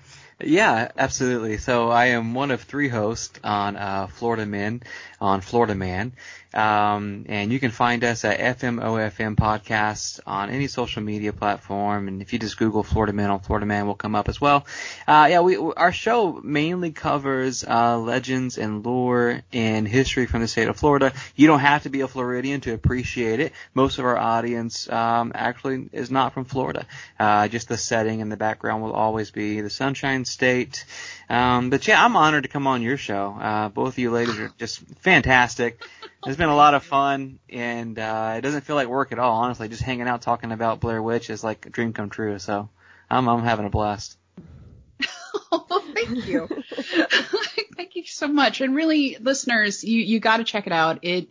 Yeah, 0.44 0.92
absolutely. 0.96 1.58
So 1.58 1.90
I 1.90 2.08
am 2.08 2.36
one 2.36 2.52
of 2.52 2.62
three 2.62 2.90
hosts 2.90 3.40
on 3.44 3.76
uh, 3.76 4.08
Florida 4.08 4.46
Men 4.46 4.84
on 5.20 5.42
Florida 5.42 5.76
Man. 5.76 6.14
Um, 6.54 7.26
and 7.28 7.52
you 7.52 7.60
can 7.60 7.72
find 7.72 8.04
us 8.04 8.24
at 8.26 8.60
FMOFM 8.60 9.36
Podcast 9.36 10.20
on 10.26 10.50
any 10.50 10.68
social 10.68 11.04
media 11.04 11.34
platform. 11.34 12.08
And 12.08 12.22
if 12.22 12.34
you 12.34 12.40
just 12.40 12.58
Google 12.58 12.84
Florida 12.84 13.14
Man 13.14 13.30
on 13.30 13.42
Florida 13.42 13.66
Man, 13.66 13.86
will 13.86 13.96
come 13.96 14.16
up 14.16 14.30
as 14.30 14.40
well. 14.40 14.66
Uh, 15.08 15.28
yeah, 15.30 15.42
we, 15.42 15.58
our 15.58 15.92
show 15.92 16.40
mainly 16.44 16.92
covers 16.92 17.64
uh, 17.64 18.00
legends 18.00 18.58
and 18.58 18.84
lore 18.84 19.42
and 19.52 19.88
history 19.88 20.26
from 20.26 20.42
the 20.42 20.48
state 20.48 20.68
of 20.68 20.78
Florida. 20.78 21.14
You 21.36 21.48
don't 21.48 21.60
have 21.60 21.84
to 21.84 21.90
be 21.90 22.02
a 22.02 22.08
Floridian 22.08 22.62
to 22.62 22.74
appreciate 22.74 23.40
it. 23.40 23.54
Most 23.74 24.00
of 24.00 24.06
our 24.06 24.18
audience 24.18 24.90
um, 24.90 25.34
actually 25.36 25.90
is 25.92 26.10
not 26.10 26.34
from 26.34 26.46
Florida. 26.46 26.86
Uh, 27.20 27.48
just 27.50 27.68
the 27.68 27.78
setting 27.78 28.22
and 28.22 28.32
the 28.32 28.38
background 28.38 28.82
will 28.82 28.94
always 28.94 29.32
be 29.32 29.62
the 29.62 29.70
Sunshine 29.70 30.26
State. 30.26 30.86
Um, 31.30 31.70
but 31.70 31.88
yeah, 31.88 32.04
I'm 32.04 32.16
honored 32.16 32.44
to 32.44 32.50
come 32.50 32.68
on 32.68 32.82
your 32.82 32.98
show. 32.98 33.38
Uh, 33.40 33.70
both 33.70 33.94
of 33.94 34.00
you 34.00 34.12
ladies 34.12 34.40
are 34.40 34.52
just 34.58 34.80
fantastic. 35.00 35.84
It's 36.26 36.38
been 36.38 36.50
a 36.50 36.56
lot 36.56 36.74
of 36.74 36.84
fun, 36.84 37.40
and 37.50 38.00
uh, 38.00 38.36
it 38.38 38.42
doesn't 38.42 38.62
feel 38.62 38.76
like 38.76 38.88
work 38.88 39.12
at 39.12 39.20
all. 39.20 39.42
Honestly, 39.42 39.68
just 39.68 39.84
hanging 39.84 40.08
out 40.08 40.22
talking 40.22 40.52
about 40.52 40.80
Blair 40.80 41.02
Witch 41.02 41.30
is 41.30 41.44
like 41.44 41.66
a 41.66 41.70
dream 41.70 41.92
come 41.92 42.10
true. 42.10 42.40
So 42.40 42.70
I'm 43.10 43.28
I'm 43.28 43.44
having 43.44 43.66
a 43.66 43.70
blast. 43.70 44.18
Oh, 45.52 45.84
thank 45.94 46.28
you. 46.28 46.48
thank 47.76 47.96
you 47.96 48.06
so 48.06 48.28
much. 48.28 48.62
And 48.62 48.74
really, 48.74 49.18
listeners, 49.20 49.84
you 49.84 50.02
you 50.02 50.20
got 50.20 50.38
to 50.38 50.44
check 50.46 50.66
it 50.66 50.74
out. 50.74 51.00
It 51.04 51.28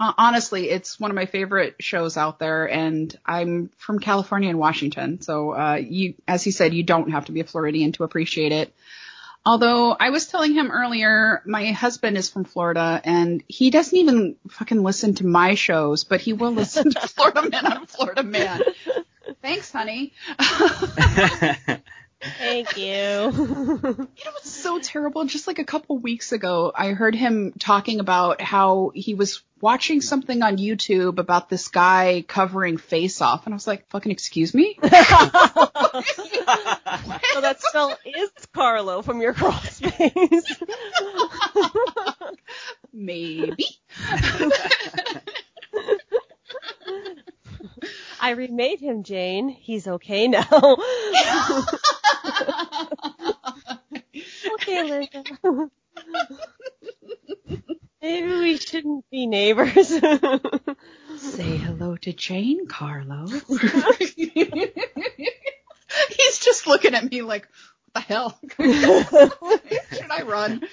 uh, 0.00 0.12
honestly, 0.18 0.70
it's 0.70 0.98
one 0.98 1.10
of 1.10 1.14
my 1.14 1.26
favorite 1.26 1.76
shows 1.80 2.16
out 2.16 2.38
there, 2.38 2.68
and 2.68 3.16
I'm 3.24 3.70
from 3.76 4.00
California 4.00 4.48
and 4.48 4.58
Washington, 4.58 5.20
so 5.20 5.52
uh, 5.52 5.74
you, 5.74 6.14
as 6.26 6.42
he 6.42 6.50
said, 6.50 6.74
you 6.74 6.82
don't 6.82 7.12
have 7.12 7.26
to 7.26 7.32
be 7.32 7.40
a 7.40 7.44
Floridian 7.44 7.92
to 7.92 8.04
appreciate 8.04 8.50
it. 8.50 8.74
Although 9.46 9.92
I 9.92 10.10
was 10.10 10.26
telling 10.26 10.54
him 10.54 10.70
earlier, 10.70 11.42
my 11.44 11.72
husband 11.72 12.16
is 12.16 12.30
from 12.30 12.44
Florida 12.44 13.00
and 13.04 13.42
he 13.46 13.70
doesn't 13.70 13.96
even 13.96 14.36
fucking 14.48 14.82
listen 14.82 15.14
to 15.16 15.26
my 15.26 15.54
shows, 15.54 16.04
but 16.04 16.20
he 16.20 16.32
will 16.32 16.52
listen 16.52 16.90
to 16.90 17.00
Florida 17.08 17.48
Man 17.50 17.66
on 17.66 17.86
Florida 17.86 18.22
Man. 18.22 18.62
Thanks, 19.42 19.70
honey. 19.70 20.14
Thank 22.38 22.78
you. 22.78 22.84
You 22.84 23.30
know 23.32 24.08
what's 24.32 24.50
so 24.50 24.78
terrible? 24.78 25.26
Just 25.26 25.46
like 25.46 25.58
a 25.58 25.64
couple 25.64 25.98
weeks 25.98 26.32
ago, 26.32 26.72
I 26.74 26.92
heard 26.92 27.14
him 27.14 27.52
talking 27.58 28.00
about 28.00 28.40
how 28.40 28.92
he 28.94 29.14
was 29.14 29.42
watching 29.64 30.02
something 30.02 30.42
on 30.42 30.58
YouTube 30.58 31.16
about 31.16 31.48
this 31.48 31.68
guy 31.68 32.22
covering 32.28 32.76
Face 32.76 33.22
Off, 33.22 33.46
and 33.46 33.54
I 33.54 33.56
was 33.56 33.66
like, 33.66 33.88
"Fucking 33.88 34.12
excuse 34.12 34.52
me." 34.52 34.78
so 34.82 34.90
that 37.40 37.56
spell 37.60 37.96
is 38.04 38.30
Carlo 38.52 39.00
from 39.00 39.22
your 39.22 39.32
crawl 39.32 39.58
space. 39.62 40.52
Maybe. 42.92 43.64
I 48.20 48.32
remade 48.32 48.80
him, 48.80 49.02
Jane. 49.02 49.48
He's 49.48 49.88
okay 49.88 50.28
now. 50.28 50.76
okay, 54.56 54.82
Linda. 54.82 55.70
Maybe 58.04 58.28
we 58.28 58.56
shouldn't 58.58 59.08
be 59.10 59.26
neighbors. 59.26 59.88
Say 61.16 61.56
hello 61.56 61.96
to 61.96 62.12
Jane, 62.12 62.66
Carlo. 62.66 63.26
He's 64.18 64.28
just 66.38 66.66
looking 66.66 66.94
at 66.94 67.10
me 67.10 67.22
like, 67.22 67.48
what 67.92 67.94
the 67.94 68.00
hell? 68.00 68.38
Should 68.60 70.10
I 70.10 70.20
run? 70.20 70.64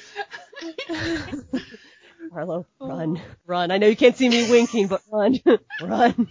Marlo, 2.34 2.66
run, 2.82 3.22
run. 3.48 3.72
I 3.72 3.78
know 3.78 3.88
you 3.88 3.96
can't 3.96 4.18
see 4.18 4.28
me 4.28 4.52
winking, 4.52 4.88
but 4.88 5.02
run, 5.10 5.40
run. 5.82 6.28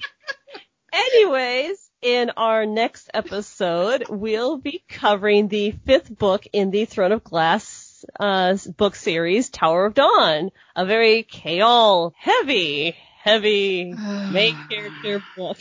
Anyways, 0.93 1.79
in 2.03 2.33
our 2.37 2.67
next 2.67 3.09
episode, 3.15 4.05
we'll 4.11 4.59
be 4.59 4.85
covering 4.87 5.49
the 5.49 5.71
fifth 5.71 6.15
book 6.15 6.47
in 6.53 6.71
the 6.71 6.85
Throne 6.85 7.13
of 7.13 7.25
Glass 7.25 7.90
uh, 8.19 8.57
book 8.77 8.95
series, 8.95 9.49
Tower 9.51 9.87
of 9.87 9.95
Dawn. 9.95 10.51
A 10.77 10.87
very 10.87 11.25
Chaol 11.25 12.13
heavy, 12.17 12.97
heavy 13.23 13.93
main 14.33 14.57
character 14.69 15.23
book. 15.37 15.59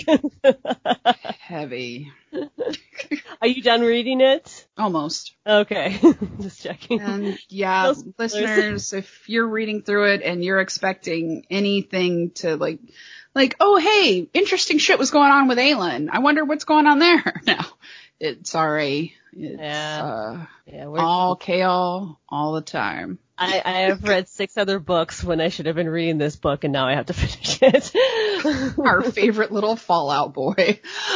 Heavy. 1.39 2.11
Are 3.41 3.47
you 3.47 3.61
done 3.61 3.81
reading 3.81 4.21
it? 4.21 4.67
Almost. 4.77 5.33
Okay, 5.45 5.99
just 6.41 6.61
checking. 6.61 7.01
And 7.01 7.39
yeah, 7.49 7.87
Those 7.87 8.05
listeners, 8.17 8.93
if 8.93 9.27
you're 9.27 9.47
reading 9.47 9.81
through 9.81 10.13
it 10.13 10.21
and 10.21 10.43
you're 10.43 10.59
expecting 10.59 11.45
anything 11.49 12.31
to 12.35 12.55
like, 12.55 12.79
like, 13.33 13.55
oh 13.59 13.77
hey, 13.77 14.29
interesting 14.33 14.77
shit 14.77 14.99
was 14.99 15.11
going 15.11 15.31
on 15.31 15.47
with 15.47 15.57
Aelin. 15.57 16.09
I 16.11 16.19
wonder 16.19 16.45
what's 16.45 16.65
going 16.65 16.85
on 16.87 16.99
there. 16.99 17.41
No, 17.47 17.57
it's 18.19 18.51
sorry. 18.51 19.15
It's 19.34 19.60
Yeah. 19.60 20.45
Yeah, 20.65 20.85
uh, 20.85 20.89
we're, 20.89 20.99
all 20.99 21.38
Chaol 21.38 22.18
all 22.27 22.53
the 22.53 22.61
time. 22.61 23.19
I, 23.38 23.61
I 23.64 23.72
have 23.88 24.03
read 24.03 24.27
six 24.27 24.57
other 24.57 24.80
books 24.80 25.23
when 25.23 25.39
I 25.39 25.49
should 25.49 25.65
have 25.65 25.76
been 25.76 25.89
reading 25.89 26.18
this 26.18 26.35
book, 26.35 26.64
and 26.64 26.73
now 26.73 26.88
I 26.88 26.95
have 26.95 27.06
to 27.07 27.14
finish 27.15 27.60
it. 27.61 28.77
Our 28.77 29.01
favorite 29.03 29.51
little 29.51 29.76
Fallout 29.76 30.34
boy. 30.34 30.80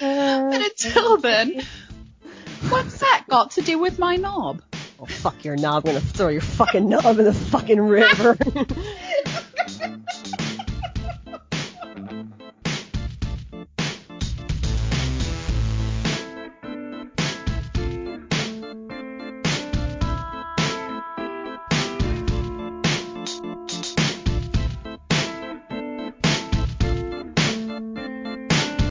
but 0.00 0.60
until 0.60 1.18
then, 1.18 1.62
what's 2.68 2.98
that 2.98 3.24
got 3.28 3.52
to 3.52 3.62
do 3.62 3.78
with 3.78 3.98
my 3.98 4.16
knob? 4.16 4.62
oh 5.02 5.06
fuck 5.06 5.44
your 5.44 5.56
knob! 5.56 5.86
I'm 5.86 5.94
gonna 5.94 6.00
throw 6.00 6.28
your 6.28 6.40
fucking 6.40 6.88
knob 6.88 7.18
in 7.18 7.24
the 7.24 7.32
fucking 7.32 7.80
river. 7.80 8.36